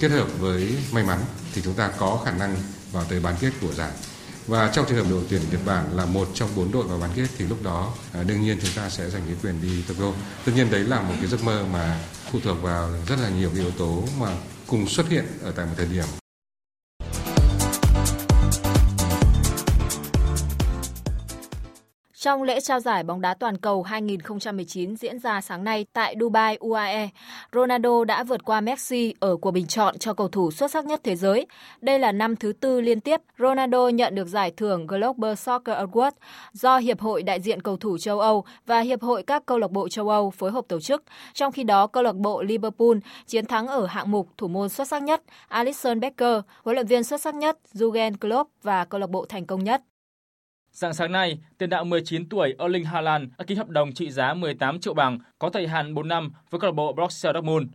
kết 0.00 0.10
hợp 0.10 0.28
với 0.38 0.76
may 0.92 1.04
mắn 1.04 1.20
thì 1.54 1.62
chúng 1.64 1.74
ta 1.74 1.88
có 1.98 2.22
khả 2.24 2.30
năng 2.30 2.56
vào 2.92 3.04
tới 3.04 3.20
bán 3.20 3.36
kết 3.40 3.52
của 3.60 3.72
giải. 3.72 3.90
Và 4.46 4.70
trong 4.74 4.86
trường 4.88 4.98
hợp 4.98 5.10
đội 5.10 5.22
tuyển 5.30 5.40
Nhật 5.50 5.60
Bản 5.66 5.96
là 5.96 6.06
một 6.06 6.28
trong 6.34 6.48
bốn 6.56 6.72
đội 6.72 6.86
vào 6.86 6.98
bán 6.98 7.10
kết 7.16 7.26
thì 7.38 7.44
lúc 7.44 7.62
đó 7.62 7.92
à, 8.12 8.22
đương 8.22 8.42
nhiên 8.42 8.58
chúng 8.62 8.70
ta 8.76 8.88
sẽ 8.90 9.10
giành 9.10 9.22
cái 9.26 9.36
quyền 9.42 9.62
đi 9.62 9.82
Tokyo. 9.88 10.12
Tất 10.44 10.52
nhiên 10.56 10.70
đấy 10.70 10.80
là 10.80 11.00
một 11.00 11.14
cái 11.20 11.26
giấc 11.26 11.44
mơ 11.44 11.64
mà 11.72 12.00
phụ 12.32 12.38
thuộc 12.44 12.62
vào 12.62 12.90
rất 13.08 13.18
là 13.22 13.28
nhiều 13.28 13.50
cái 13.54 13.60
yếu 13.60 13.70
tố 13.70 14.04
mà 14.20 14.28
cùng 14.66 14.88
xuất 14.88 15.08
hiện 15.08 15.24
ở 15.42 15.52
tại 15.56 15.66
một 15.66 15.72
thời 15.76 15.86
điểm 15.86 16.04
Trong 22.24 22.42
lễ 22.42 22.60
trao 22.60 22.80
giải 22.80 23.02
bóng 23.02 23.20
đá 23.20 23.34
toàn 23.34 23.56
cầu 23.56 23.82
2019 23.82 24.96
diễn 24.96 25.18
ra 25.18 25.40
sáng 25.40 25.64
nay 25.64 25.86
tại 25.92 26.16
Dubai, 26.20 26.56
UAE, 26.60 27.08
Ronaldo 27.52 28.04
đã 28.04 28.24
vượt 28.24 28.44
qua 28.44 28.60
Messi 28.60 29.14
ở 29.20 29.36
cuộc 29.36 29.50
bình 29.50 29.66
chọn 29.66 29.98
cho 29.98 30.14
cầu 30.14 30.28
thủ 30.28 30.50
xuất 30.50 30.70
sắc 30.70 30.84
nhất 30.84 31.00
thế 31.04 31.16
giới. 31.16 31.46
Đây 31.80 31.98
là 31.98 32.12
năm 32.12 32.36
thứ 32.36 32.52
tư 32.52 32.80
liên 32.80 33.00
tiếp 33.00 33.20
Ronaldo 33.38 33.88
nhận 33.88 34.14
được 34.14 34.28
giải 34.28 34.50
thưởng 34.50 34.86
Global 34.86 35.34
Soccer 35.34 35.76
Award 35.76 36.10
do 36.52 36.78
Hiệp 36.78 37.00
hội 37.00 37.22
đại 37.22 37.40
diện 37.40 37.62
cầu 37.62 37.76
thủ 37.76 37.98
châu 37.98 38.20
Âu 38.20 38.44
và 38.66 38.80
Hiệp 38.80 39.02
hội 39.02 39.22
các 39.22 39.46
câu 39.46 39.58
lạc 39.58 39.70
bộ 39.70 39.88
châu 39.88 40.08
Âu 40.08 40.30
phối 40.30 40.50
hợp 40.50 40.64
tổ 40.68 40.80
chức. 40.80 41.02
Trong 41.34 41.52
khi 41.52 41.64
đó, 41.64 41.86
câu 41.86 42.02
lạc 42.02 42.16
bộ 42.16 42.42
Liverpool 42.42 42.96
chiến 43.26 43.46
thắng 43.46 43.66
ở 43.66 43.86
hạng 43.86 44.10
mục 44.10 44.28
thủ 44.36 44.48
môn 44.48 44.68
xuất 44.68 44.88
sắc 44.88 45.02
nhất 45.02 45.22
Alisson 45.48 46.00
Becker, 46.00 46.40
huấn 46.62 46.76
luyện 46.76 46.86
viên 46.86 47.04
xuất 47.04 47.20
sắc 47.20 47.34
nhất 47.34 47.58
Jurgen 47.74 48.16
Klopp 48.20 48.50
và 48.62 48.84
câu 48.84 49.00
lạc 49.00 49.10
bộ 49.10 49.26
thành 49.28 49.46
công 49.46 49.64
nhất 49.64 49.82
Dạng 50.74 50.94
sáng 50.94 51.12
nay, 51.12 51.38
tiền 51.58 51.70
đạo 51.70 51.84
19 51.84 52.28
tuổi 52.28 52.54
Erling 52.58 52.84
Haaland 52.84 53.28
đã 53.38 53.44
ký 53.44 53.54
hợp 53.54 53.68
đồng 53.68 53.92
trị 53.92 54.10
giá 54.10 54.34
18 54.34 54.80
triệu 54.80 54.94
bảng 54.94 55.18
có 55.38 55.50
thời 55.50 55.66
hạn 55.66 55.94
4 55.94 56.08
năm 56.08 56.32
với 56.50 56.60
câu 56.60 56.70
lạc 56.70 56.74
bộ 56.74 56.92
Borussia 56.92 57.32
Dortmund. 57.34 57.66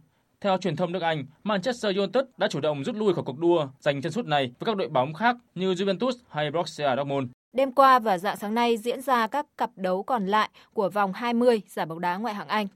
Theo 0.41 0.58
truyền 0.58 0.76
thông 0.76 0.91
nước 0.91 1.02
Anh, 1.02 1.26
Manchester 1.43 1.97
United 1.97 2.24
đã 2.38 2.47
chủ 2.47 2.60
động 2.60 2.84
rút 2.84 2.95
lui 2.95 3.14
khỏi 3.14 3.24
cuộc 3.24 3.39
đua 3.39 3.68
giành 3.80 4.02
chân 4.02 4.12
sút 4.12 4.26
này 4.26 4.52
với 4.60 4.66
các 4.66 4.78
đội 4.78 4.89
bóng 4.89 5.14
khác 5.14 5.36
như 5.56 5.74
Juventus 5.74 6.12
hay 6.30 6.52
Borussia 6.52 6.95
Dortmund. 6.97 7.28
Đêm 7.54 7.72
qua 7.72 8.00
và 8.00 8.18
dạng 8.18 8.38
sáng 8.38 8.56
nay 8.56 8.78
diễn 8.78 9.02
ra 9.02 9.28
các 9.28 9.45
cặp 9.58 9.70
đấu 9.76 10.04
còn 10.04 10.28
lại 10.28 10.50
của 10.74 10.89
vòng 10.89 11.14
20 11.14 11.62
giải 11.68 11.86
bóng 11.86 12.02
đá 12.02 12.18
ngoại 12.18 12.34
hạng 12.34 12.47
Anh. 12.47 12.68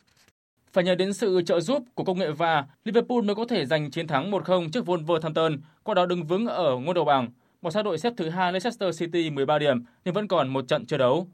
Phải 0.73 0.83
nhờ 0.83 0.95
đến 0.95 1.13
sự 1.13 1.41
trợ 1.45 1.59
giúp 1.59 1.83
của 1.95 2.03
công 2.03 2.19
nghệ 2.19 2.31
VAR, 2.31 2.65
Liverpool 2.85 3.21
mới 3.21 3.35
có 3.35 3.45
thể 3.45 3.65
giành 3.65 3.91
chiến 3.91 4.07
thắng 4.07 4.31
1-0 4.31 4.69
trước 4.69 4.85
Wolverhampton, 4.85 5.57
qua 5.83 5.95
đó 5.95 6.05
đứng 6.05 6.23
vững 6.23 6.47
ở 6.47 6.75
ngôi 6.75 6.93
đầu 6.93 7.05
bảng. 7.05 7.29
Bỏ 7.63 7.71
xa 7.71 7.81
đội 7.81 7.97
xếp 7.97 8.13
thứ 8.17 8.29
hai 8.29 8.51
Leicester 8.51 8.99
City 8.99 9.29
13 9.29 9.59
điểm 9.59 9.83
nhưng 10.05 10.13
vẫn 10.13 10.27
còn 10.27 10.49
một 10.49 10.67
trận 10.67 10.85
chưa 10.85 10.97
đấu. 10.97 11.27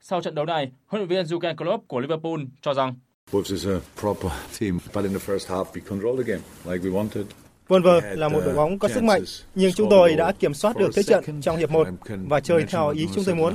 Sau 0.00 0.22
trận 0.22 0.34
đấu 0.34 0.44
này, 0.44 0.72
huấn 0.86 1.00
luyện 1.00 1.08
viên 1.08 1.26
Jurgen 1.26 1.56
Klopp 1.56 1.88
của 1.88 2.00
Liverpool 2.00 2.40
cho 2.62 2.74
rằng 2.74 2.94
Wolves 3.32 3.54
is 3.54 3.66
a 3.66 3.78
proper 4.00 4.32
team, 4.60 4.78
but 4.94 5.04
in 5.04 5.12
the 5.12 5.32
first 5.32 5.54
half 5.54 5.64
we 5.64 5.80
controlled 5.88 6.26
the 6.26 6.32
game 6.32 6.42
like 6.64 6.88
we 6.88 6.92
wanted. 6.92 7.24
Wolves 7.68 8.16
là 8.16 8.28
một 8.28 8.40
đội 8.44 8.54
bóng 8.54 8.78
có 8.78 8.88
sức 8.88 9.02
mạnh, 9.02 9.22
nhưng 9.54 9.72
chúng 9.72 9.90
tôi 9.90 10.14
đã 10.14 10.32
kiểm 10.32 10.54
soát 10.54 10.76
được 10.76 10.90
thế 10.94 11.02
trận 11.02 11.40
trong 11.40 11.56
hiệp 11.56 11.70
1 11.70 11.88
và 12.28 12.40
chơi 12.40 12.64
theo 12.68 12.88
ý 12.88 13.06
chúng 13.14 13.24
tôi 13.24 13.34
muốn. 13.34 13.54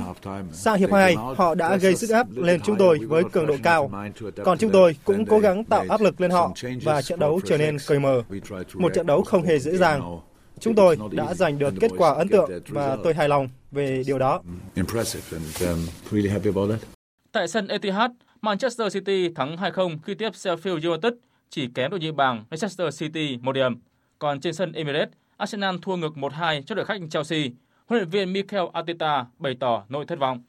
Sang 0.52 0.78
hiệp 0.78 0.92
2, 0.92 1.14
họ 1.14 1.54
đã 1.54 1.76
gây 1.76 1.96
sức 1.96 2.10
ép 2.10 2.26
lên 2.30 2.60
chúng 2.60 2.76
tôi 2.78 2.98
với 2.98 3.24
cường 3.32 3.46
độ 3.46 3.56
cao. 3.62 3.90
Còn 4.44 4.58
chúng 4.58 4.70
tôi 4.70 4.96
cũng 5.04 5.26
cố 5.26 5.38
gắng 5.38 5.64
tạo 5.64 5.84
áp 5.88 6.00
lực 6.00 6.20
lên 6.20 6.30
họ 6.30 6.52
và 6.82 7.02
trận 7.02 7.18
đấu 7.18 7.40
trở 7.44 7.58
nên 7.58 7.76
cởi 7.86 7.98
mở. 7.98 8.22
Một 8.74 8.94
trận 8.94 9.06
đấu 9.06 9.22
không 9.22 9.42
hề 9.42 9.58
dễ 9.58 9.76
dàng. 9.76 10.20
Chúng 10.60 10.74
tôi 10.74 10.96
đã 11.10 11.34
giành 11.34 11.58
được 11.58 11.74
kết 11.80 11.90
quả 11.98 12.14
ấn 12.14 12.28
tượng 12.28 12.50
và 12.68 12.96
tôi 13.04 13.14
hài 13.14 13.28
lòng 13.28 13.48
về 13.70 14.02
điều 14.06 14.18
đó. 14.18 14.42
Tại 17.32 17.48
sân 17.48 17.68
Etihad, 17.68 18.10
Manchester 18.40 18.94
City 18.94 19.28
thắng 19.34 19.56
2-0 19.56 19.98
khi 20.04 20.14
tiếp 20.14 20.30
Sheffield 20.30 20.90
United, 20.90 21.12
chỉ 21.50 21.68
kém 21.74 21.90
đội 21.90 22.00
nhì 22.00 22.10
bảng 22.10 22.44
Leicester 22.50 23.00
City 23.00 23.38
một 23.42 23.52
điểm. 23.52 23.74
Còn 24.18 24.40
trên 24.40 24.54
sân 24.54 24.72
Emirates, 24.72 25.08
Arsenal 25.36 25.76
thua 25.82 25.96
ngược 25.96 26.12
1-2 26.16 26.62
trước 26.62 26.74
đội 26.74 26.84
khách 26.84 27.00
Chelsea. 27.10 27.40
Huấn 27.86 28.00
luyện 28.00 28.08
viên 28.08 28.32
Mikel 28.32 28.64
Arteta 28.72 29.26
bày 29.38 29.56
tỏ 29.60 29.84
nỗi 29.88 30.06
thất 30.06 30.18
vọng. 30.18 30.42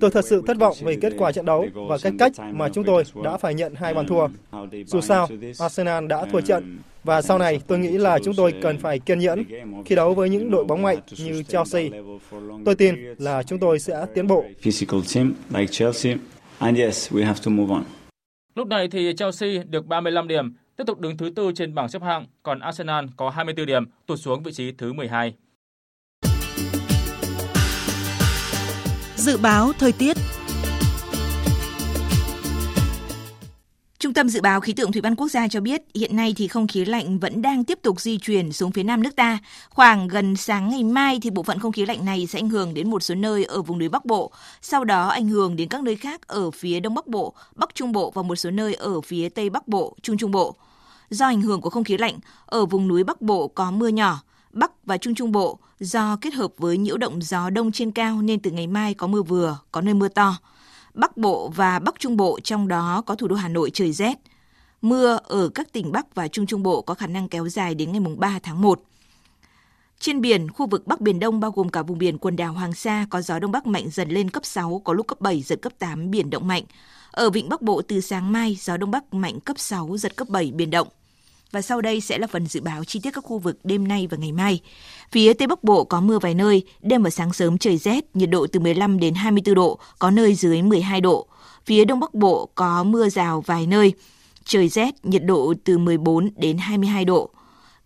Tôi 0.00 0.10
thật 0.10 0.24
sự 0.24 0.42
thất 0.46 0.58
vọng 0.58 0.76
về 0.82 0.96
kết 1.00 1.12
quả 1.18 1.32
trận 1.32 1.46
đấu 1.46 1.66
và 1.88 1.98
cái 2.02 2.12
cách 2.18 2.32
mà 2.52 2.68
chúng 2.68 2.84
tôi 2.84 3.04
đã 3.24 3.36
phải 3.36 3.54
nhận 3.54 3.74
hai 3.74 3.94
bàn 3.94 4.06
thua. 4.06 4.28
Dù 4.86 5.00
sao, 5.00 5.28
Arsenal 5.58 6.06
đã 6.06 6.26
thua 6.32 6.40
trận 6.40 6.78
và 7.04 7.22
sau 7.22 7.38
này 7.38 7.60
tôi 7.66 7.78
nghĩ 7.78 7.98
là 7.98 8.18
chúng 8.24 8.34
tôi 8.34 8.54
cần 8.62 8.78
phải 8.78 8.98
kiên 8.98 9.18
nhẫn 9.18 9.44
khi 9.84 9.94
đấu 9.94 10.14
với 10.14 10.28
những 10.28 10.50
đội 10.50 10.64
bóng 10.64 10.82
mạnh 10.82 10.98
như 11.18 11.42
Chelsea. 11.42 11.82
Tôi 12.64 12.74
tin 12.74 12.94
là 13.18 13.42
chúng 13.42 13.58
tôi 13.58 13.78
sẽ 13.78 14.06
tiến 14.14 14.26
bộ. 14.26 14.44
Lúc 18.54 18.68
này 18.68 18.88
thì 18.88 19.12
Chelsea 19.16 19.62
được 19.68 19.86
35 19.86 20.28
điểm, 20.28 20.54
tiếp 20.76 20.84
tục 20.86 21.00
đứng 21.00 21.16
thứ 21.16 21.30
tư 21.36 21.52
trên 21.54 21.74
bảng 21.74 21.88
xếp 21.88 22.02
hạng, 22.02 22.26
còn 22.42 22.58
Arsenal 22.58 23.04
có 23.16 23.30
24 23.30 23.66
điểm, 23.66 23.84
tụt 24.06 24.18
xuống 24.18 24.42
vị 24.42 24.52
trí 24.52 24.72
thứ 24.72 24.92
12. 24.92 25.34
Dự 29.20 29.36
báo 29.36 29.72
thời 29.78 29.92
tiết 29.92 30.16
Trung 33.98 34.14
tâm 34.14 34.28
Dự 34.28 34.40
báo 34.40 34.60
Khí 34.60 34.72
tượng 34.72 34.92
Thủy 34.92 35.00
văn 35.02 35.16
Quốc 35.16 35.28
gia 35.28 35.48
cho 35.48 35.60
biết 35.60 35.82
hiện 35.94 36.16
nay 36.16 36.34
thì 36.36 36.48
không 36.48 36.66
khí 36.66 36.84
lạnh 36.84 37.18
vẫn 37.18 37.42
đang 37.42 37.64
tiếp 37.64 37.78
tục 37.82 38.00
di 38.00 38.18
chuyển 38.18 38.52
xuống 38.52 38.72
phía 38.72 38.82
nam 38.82 39.02
nước 39.02 39.16
ta. 39.16 39.38
Khoảng 39.70 40.08
gần 40.08 40.36
sáng 40.36 40.70
ngày 40.70 40.84
mai 40.84 41.18
thì 41.22 41.30
bộ 41.30 41.42
phận 41.42 41.58
không 41.58 41.72
khí 41.72 41.86
lạnh 41.86 42.04
này 42.04 42.26
sẽ 42.26 42.38
ảnh 42.38 42.48
hưởng 42.48 42.74
đến 42.74 42.90
một 42.90 43.02
số 43.02 43.14
nơi 43.14 43.44
ở 43.44 43.62
vùng 43.62 43.78
núi 43.78 43.88
Bắc 43.88 44.04
Bộ, 44.04 44.32
sau 44.62 44.84
đó 44.84 45.08
ảnh 45.08 45.28
hưởng 45.28 45.56
đến 45.56 45.68
các 45.68 45.82
nơi 45.82 45.96
khác 45.96 46.26
ở 46.26 46.50
phía 46.50 46.80
Đông 46.80 46.94
Bắc 46.94 47.06
Bộ, 47.06 47.34
Bắc 47.54 47.74
Trung 47.74 47.92
Bộ 47.92 48.10
và 48.10 48.22
một 48.22 48.36
số 48.36 48.50
nơi 48.50 48.74
ở 48.74 49.00
phía 49.00 49.28
Tây 49.28 49.50
Bắc 49.50 49.68
Bộ, 49.68 49.96
Trung 50.02 50.16
Trung 50.16 50.30
Bộ. 50.30 50.54
Do 51.10 51.26
ảnh 51.26 51.42
hưởng 51.42 51.60
của 51.60 51.70
không 51.70 51.84
khí 51.84 51.96
lạnh, 51.98 52.18
ở 52.46 52.66
vùng 52.66 52.88
núi 52.88 53.04
Bắc 53.04 53.20
Bộ 53.20 53.48
có 53.48 53.70
mưa 53.70 53.88
nhỏ, 53.88 54.22
Bắc 54.52 54.86
và 54.86 54.98
Trung 54.98 55.14
Trung 55.14 55.32
Bộ 55.32 55.58
do 55.80 56.16
kết 56.20 56.34
hợp 56.34 56.52
với 56.58 56.78
nhiễu 56.78 56.96
động 56.96 57.22
gió 57.22 57.50
đông 57.50 57.72
trên 57.72 57.90
cao 57.90 58.22
nên 58.22 58.40
từ 58.40 58.50
ngày 58.50 58.66
mai 58.66 58.94
có 58.94 59.06
mưa 59.06 59.22
vừa, 59.22 59.58
có 59.72 59.80
nơi 59.80 59.94
mưa 59.94 60.08
to. 60.08 60.36
Bắc 60.94 61.16
Bộ 61.16 61.48
và 61.48 61.78
Bắc 61.78 61.94
Trung 61.98 62.16
Bộ 62.16 62.40
trong 62.44 62.68
đó 62.68 63.02
có 63.06 63.14
thủ 63.14 63.28
đô 63.28 63.36
Hà 63.36 63.48
Nội 63.48 63.70
trời 63.74 63.92
rét. 63.92 64.14
Mưa 64.82 65.18
ở 65.24 65.48
các 65.48 65.72
tỉnh 65.72 65.92
Bắc 65.92 66.14
và 66.14 66.28
Trung 66.28 66.46
Trung 66.46 66.62
Bộ 66.62 66.82
có 66.82 66.94
khả 66.94 67.06
năng 67.06 67.28
kéo 67.28 67.48
dài 67.48 67.74
đến 67.74 67.92
ngày 67.92 68.02
3 68.18 68.38
tháng 68.42 68.62
1. 68.62 68.82
Trên 70.00 70.20
biển, 70.20 70.50
khu 70.50 70.66
vực 70.66 70.86
Bắc 70.86 71.00
Biển 71.00 71.20
Đông 71.20 71.40
bao 71.40 71.50
gồm 71.50 71.68
cả 71.68 71.82
vùng 71.82 71.98
biển 71.98 72.18
quần 72.18 72.36
đảo 72.36 72.52
Hoàng 72.52 72.74
Sa 72.74 73.06
có 73.10 73.20
gió 73.20 73.38
Đông 73.38 73.52
Bắc 73.52 73.66
mạnh 73.66 73.90
dần 73.90 74.08
lên 74.08 74.30
cấp 74.30 74.44
6, 74.46 74.82
có 74.84 74.92
lúc 74.92 75.06
cấp 75.06 75.20
7, 75.20 75.42
giật 75.42 75.62
cấp 75.62 75.72
8, 75.78 76.10
biển 76.10 76.30
động 76.30 76.48
mạnh. 76.48 76.64
Ở 77.10 77.30
vịnh 77.30 77.48
Bắc 77.48 77.62
Bộ 77.62 77.82
từ 77.82 78.00
sáng 78.00 78.32
mai, 78.32 78.58
gió 78.60 78.76
Đông 78.76 78.90
Bắc 78.90 79.14
mạnh 79.14 79.40
cấp 79.40 79.58
6, 79.58 79.96
giật 79.96 80.16
cấp 80.16 80.28
7, 80.28 80.52
biển 80.52 80.70
động. 80.70 80.88
Và 81.52 81.62
sau 81.62 81.80
đây 81.80 82.00
sẽ 82.00 82.18
là 82.18 82.26
phần 82.26 82.46
dự 82.46 82.60
báo 82.60 82.84
chi 82.84 83.00
tiết 83.02 83.10
các 83.10 83.24
khu 83.24 83.38
vực 83.38 83.58
đêm 83.64 83.88
nay 83.88 84.06
và 84.10 84.16
ngày 84.16 84.32
mai. 84.32 84.60
Phía 85.12 85.32
Tây 85.32 85.48
Bắc 85.48 85.64
Bộ 85.64 85.84
có 85.84 86.00
mưa 86.00 86.18
vài 86.18 86.34
nơi, 86.34 86.62
đêm 86.82 87.02
và 87.02 87.10
sáng 87.10 87.32
sớm 87.32 87.58
trời 87.58 87.76
rét, 87.76 88.04
nhiệt 88.14 88.30
độ 88.30 88.46
từ 88.52 88.60
15 88.60 89.00
đến 89.00 89.14
24 89.14 89.54
độ, 89.54 89.78
có 89.98 90.10
nơi 90.10 90.34
dưới 90.34 90.62
12 90.62 91.00
độ. 91.00 91.26
Phía 91.66 91.84
Đông 91.84 92.00
Bắc 92.00 92.14
Bộ 92.14 92.48
có 92.54 92.84
mưa 92.84 93.08
rào 93.08 93.40
vài 93.40 93.66
nơi, 93.66 93.92
trời 94.44 94.68
rét, 94.68 94.94
nhiệt 95.02 95.24
độ 95.24 95.54
từ 95.64 95.78
14 95.78 96.30
đến 96.36 96.58
22 96.58 97.04
độ. 97.04 97.30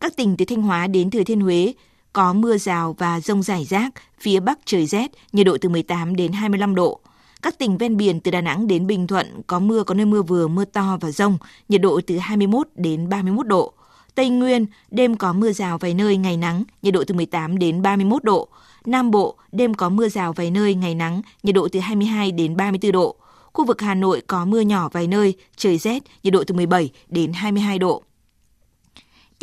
Các 0.01 0.17
tỉnh 0.17 0.37
từ 0.37 0.45
Thanh 0.45 0.63
Hóa 0.63 0.87
đến 0.87 1.11
Thừa 1.11 1.25
Thiên 1.25 1.41
Huế 1.41 1.73
có 2.13 2.33
mưa 2.33 2.59
rào 2.59 2.97
và 2.99 3.21
rông 3.21 3.43
rải 3.43 3.65
rác, 3.65 3.91
phía 4.21 4.41
Bắc 4.41 4.59
trời 4.65 4.87
rét, 4.87 5.11
nhiệt 5.33 5.47
độ 5.47 5.57
từ 5.61 5.69
18 5.69 6.17
đến 6.17 6.33
25 6.33 6.75
độ. 6.75 7.01
Các 7.45 7.59
tỉnh 7.59 7.79
ven 7.79 7.97
biển 7.97 8.21
từ 8.21 8.31
Đà 8.31 8.41
Nẵng 8.41 8.67
đến 8.67 8.87
Bình 8.87 9.07
Thuận 9.07 9.27
có 9.47 9.59
mưa 9.59 9.85
có 9.85 9.95
nơi 9.95 10.07
mưa 10.07 10.23
vừa, 10.23 10.49
mưa 10.49 10.65
to 10.65 10.99
và 11.01 11.11
rông, 11.11 11.39
nhiệt 11.69 11.81
độ 11.81 12.01
từ 12.07 12.19
21 12.19 12.69
đến 12.75 13.09
31 13.09 13.47
độ. 13.47 13.73
Tây 14.15 14.29
Nguyên, 14.29 14.67
đêm 14.91 15.17
có 15.17 15.33
mưa 15.33 15.53
rào 15.53 15.79
vài 15.79 15.95
nơi, 15.95 16.17
ngày 16.17 16.37
nắng, 16.37 16.65
nhiệt 16.83 16.95
độ 16.95 17.05
từ 17.07 17.15
18 17.15 17.59
đến 17.59 17.83
31 17.83 18.25
độ. 18.25 18.49
Nam 18.85 19.11
Bộ, 19.11 19.37
đêm 19.53 19.75
có 19.75 19.89
mưa 19.89 20.09
rào 20.09 20.33
vài 20.33 20.51
nơi, 20.51 20.75
ngày 20.75 20.95
nắng, 20.95 21.23
nhiệt 21.43 21.55
độ 21.55 21.69
từ 21.73 21.81
22 21.81 22.33
đến 22.33 22.57
34 22.57 22.93
độ. 22.93 23.17
Khu 23.53 23.65
vực 23.65 23.81
Hà 23.81 23.95
Nội 23.95 24.23
có 24.27 24.45
mưa 24.45 24.61
nhỏ 24.61 24.89
vài 24.93 25.07
nơi, 25.07 25.35
trời 25.57 25.79
rét, 25.79 26.03
nhiệt 26.23 26.33
độ 26.33 26.45
từ 26.47 26.55
17 26.55 26.91
đến 27.09 27.33
22 27.33 27.79
độ. 27.79 28.03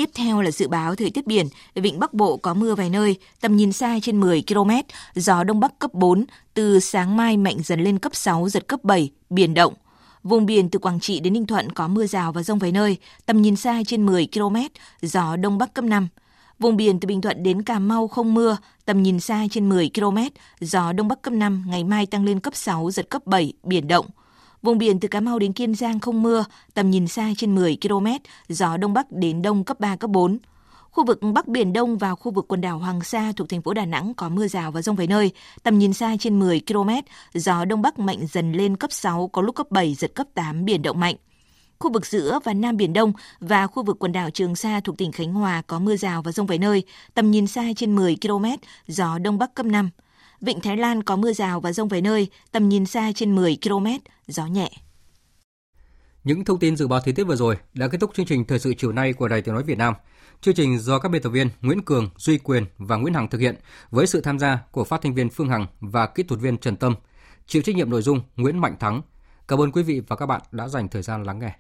Tiếp 0.01 0.09
theo 0.13 0.41
là 0.41 0.51
dự 0.51 0.67
báo 0.67 0.95
thời 0.95 1.09
tiết 1.09 1.27
biển. 1.27 1.47
Vịnh 1.75 1.99
Bắc 1.99 2.13
Bộ 2.13 2.37
có 2.37 2.53
mưa 2.53 2.75
vài 2.75 2.89
nơi, 2.89 3.17
tầm 3.41 3.55
nhìn 3.55 3.71
xa 3.71 3.99
trên 4.01 4.19
10 4.19 4.43
km, 4.47 4.71
gió 5.15 5.43
Đông 5.43 5.59
Bắc 5.59 5.79
cấp 5.79 5.93
4, 5.93 6.25
từ 6.53 6.79
sáng 6.79 7.17
mai 7.17 7.37
mạnh 7.37 7.57
dần 7.63 7.79
lên 7.79 7.99
cấp 7.99 8.15
6, 8.15 8.49
giật 8.49 8.67
cấp 8.67 8.83
7, 8.83 9.11
biển 9.29 9.53
động. 9.53 9.73
Vùng 10.23 10.45
biển 10.45 10.69
từ 10.69 10.79
Quảng 10.79 10.99
Trị 10.99 11.19
đến 11.19 11.33
Ninh 11.33 11.45
Thuận 11.45 11.71
có 11.71 11.87
mưa 11.87 12.05
rào 12.05 12.31
và 12.31 12.43
rông 12.43 12.59
vài 12.59 12.71
nơi, 12.71 12.97
tầm 13.25 13.41
nhìn 13.41 13.55
xa 13.55 13.81
trên 13.87 14.05
10 14.05 14.27
km, 14.33 14.55
gió 15.01 15.35
Đông 15.35 15.57
Bắc 15.57 15.73
cấp 15.73 15.85
5. 15.85 16.07
Vùng 16.59 16.77
biển 16.77 16.99
từ 16.99 17.07
Bình 17.07 17.21
Thuận 17.21 17.43
đến 17.43 17.63
Cà 17.63 17.79
Mau 17.79 18.07
không 18.07 18.33
mưa, 18.33 18.57
tầm 18.85 19.03
nhìn 19.03 19.19
xa 19.19 19.45
trên 19.51 19.69
10 19.69 19.89
km, 19.95 20.17
gió 20.59 20.93
Đông 20.93 21.07
Bắc 21.07 21.21
cấp 21.21 21.33
5, 21.33 21.63
ngày 21.67 21.83
mai 21.83 22.05
tăng 22.05 22.25
lên 22.25 22.39
cấp 22.39 22.55
6, 22.55 22.91
giật 22.91 23.09
cấp 23.09 23.25
7, 23.25 23.53
biển 23.63 23.87
động. 23.87 24.05
Vùng 24.61 24.77
biển 24.77 24.99
từ 24.99 25.07
Cà 25.07 25.19
Mau 25.19 25.39
đến 25.39 25.53
Kiên 25.53 25.75
Giang 25.75 25.99
không 25.99 26.23
mưa, 26.23 26.45
tầm 26.73 26.89
nhìn 26.89 27.07
xa 27.07 27.29
trên 27.37 27.55
10 27.55 27.77
km, 27.81 28.07
gió 28.49 28.77
Đông 28.77 28.93
Bắc 28.93 29.11
đến 29.11 29.41
Đông 29.41 29.63
cấp 29.63 29.79
3, 29.79 29.95
cấp 29.95 30.09
4. 30.09 30.37
Khu 30.91 31.05
vực 31.05 31.19
Bắc 31.33 31.47
Biển 31.47 31.73
Đông 31.73 31.97
và 31.97 32.15
khu 32.15 32.31
vực 32.31 32.45
quần 32.47 32.61
đảo 32.61 32.77
Hoàng 32.77 33.03
Sa 33.03 33.31
thuộc 33.35 33.49
thành 33.49 33.61
phố 33.61 33.73
Đà 33.73 33.85
Nẵng 33.85 34.13
có 34.13 34.29
mưa 34.29 34.47
rào 34.47 34.71
và 34.71 34.81
rông 34.81 34.95
vài 34.95 35.07
nơi, 35.07 35.31
tầm 35.63 35.79
nhìn 35.79 35.93
xa 35.93 36.15
trên 36.19 36.39
10 36.39 36.61
km, 36.67 36.89
gió 37.33 37.65
Đông 37.65 37.81
Bắc 37.81 37.99
mạnh 37.99 38.27
dần 38.31 38.51
lên 38.53 38.77
cấp 38.77 38.91
6, 38.91 39.27
có 39.27 39.41
lúc 39.41 39.55
cấp 39.55 39.71
7, 39.71 39.93
giật 39.93 40.11
cấp 40.15 40.27
8, 40.33 40.65
biển 40.65 40.81
động 40.81 40.99
mạnh. 40.99 41.15
Khu 41.79 41.91
vực 41.91 42.05
giữa 42.05 42.39
và 42.43 42.53
Nam 42.53 42.77
Biển 42.77 42.93
Đông 42.93 43.13
và 43.39 43.67
khu 43.67 43.83
vực 43.83 43.97
quần 43.99 44.11
đảo 44.11 44.29
Trường 44.29 44.55
Sa 44.55 44.79
thuộc 44.79 44.97
tỉnh 44.97 45.11
Khánh 45.11 45.33
Hòa 45.33 45.61
có 45.67 45.79
mưa 45.79 45.95
rào 45.95 46.21
và 46.21 46.31
rông 46.31 46.47
vài 46.47 46.57
nơi, 46.57 46.83
tầm 47.13 47.31
nhìn 47.31 47.47
xa 47.47 47.63
trên 47.75 47.95
10 47.95 48.17
km, 48.21 48.45
gió 48.87 49.17
Đông 49.17 49.37
Bắc 49.37 49.55
cấp 49.55 49.65
5. 49.65 49.89
Vịnh 50.41 50.59
Thái 50.59 50.77
Lan 50.77 51.03
có 51.03 51.15
mưa 51.15 51.33
rào 51.33 51.59
và 51.59 51.71
rông 51.71 51.87
vài 51.87 52.01
nơi, 52.01 52.29
tầm 52.51 52.69
nhìn 52.69 52.85
xa 52.85 53.11
trên 53.15 53.35
10 53.35 53.57
km, 53.63 53.87
gió 54.27 54.45
nhẹ. 54.45 54.71
Những 56.23 56.45
thông 56.45 56.59
tin 56.59 56.75
dự 56.75 56.87
báo 56.87 56.99
thời 56.99 57.13
tiết 57.13 57.23
vừa 57.23 57.35
rồi 57.35 57.57
đã 57.73 57.87
kết 57.87 57.97
thúc 58.01 58.11
chương 58.13 58.25
trình 58.25 58.45
thời 58.45 58.59
sự 58.59 58.73
chiều 58.77 58.91
nay 58.91 59.13
của 59.13 59.27
Đài 59.27 59.41
Tiếng 59.41 59.53
nói 59.53 59.63
Việt 59.63 59.77
Nam. 59.77 59.93
Chương 60.41 60.53
trình 60.53 60.79
do 60.79 60.99
các 60.99 61.09
biên 61.09 61.21
tập 61.21 61.29
viên 61.29 61.49
Nguyễn 61.61 61.81
Cường, 61.81 62.09
Duy 62.17 62.37
Quyền 62.37 62.65
và 62.77 62.95
Nguyễn 62.95 63.13
Hằng 63.13 63.29
thực 63.29 63.41
hiện 63.41 63.55
với 63.91 64.07
sự 64.07 64.21
tham 64.21 64.39
gia 64.39 64.59
của 64.71 64.83
phát 64.83 65.01
thanh 65.01 65.13
viên 65.13 65.29
Phương 65.29 65.49
Hằng 65.49 65.67
và 65.79 66.07
kỹ 66.07 66.23
thuật 66.23 66.41
viên 66.41 66.57
Trần 66.57 66.75
Tâm. 66.75 66.95
Chịu 67.45 67.61
trách 67.61 67.75
nhiệm 67.75 67.89
nội 67.89 68.01
dung 68.01 68.21
Nguyễn 68.35 68.57
Mạnh 68.57 68.75
Thắng. 68.79 69.01
Cảm 69.47 69.61
ơn 69.61 69.71
quý 69.71 69.83
vị 69.83 70.01
và 70.07 70.15
các 70.15 70.25
bạn 70.25 70.41
đã 70.51 70.67
dành 70.67 70.87
thời 70.87 71.01
gian 71.01 71.23
lắng 71.23 71.39
nghe. 71.39 71.55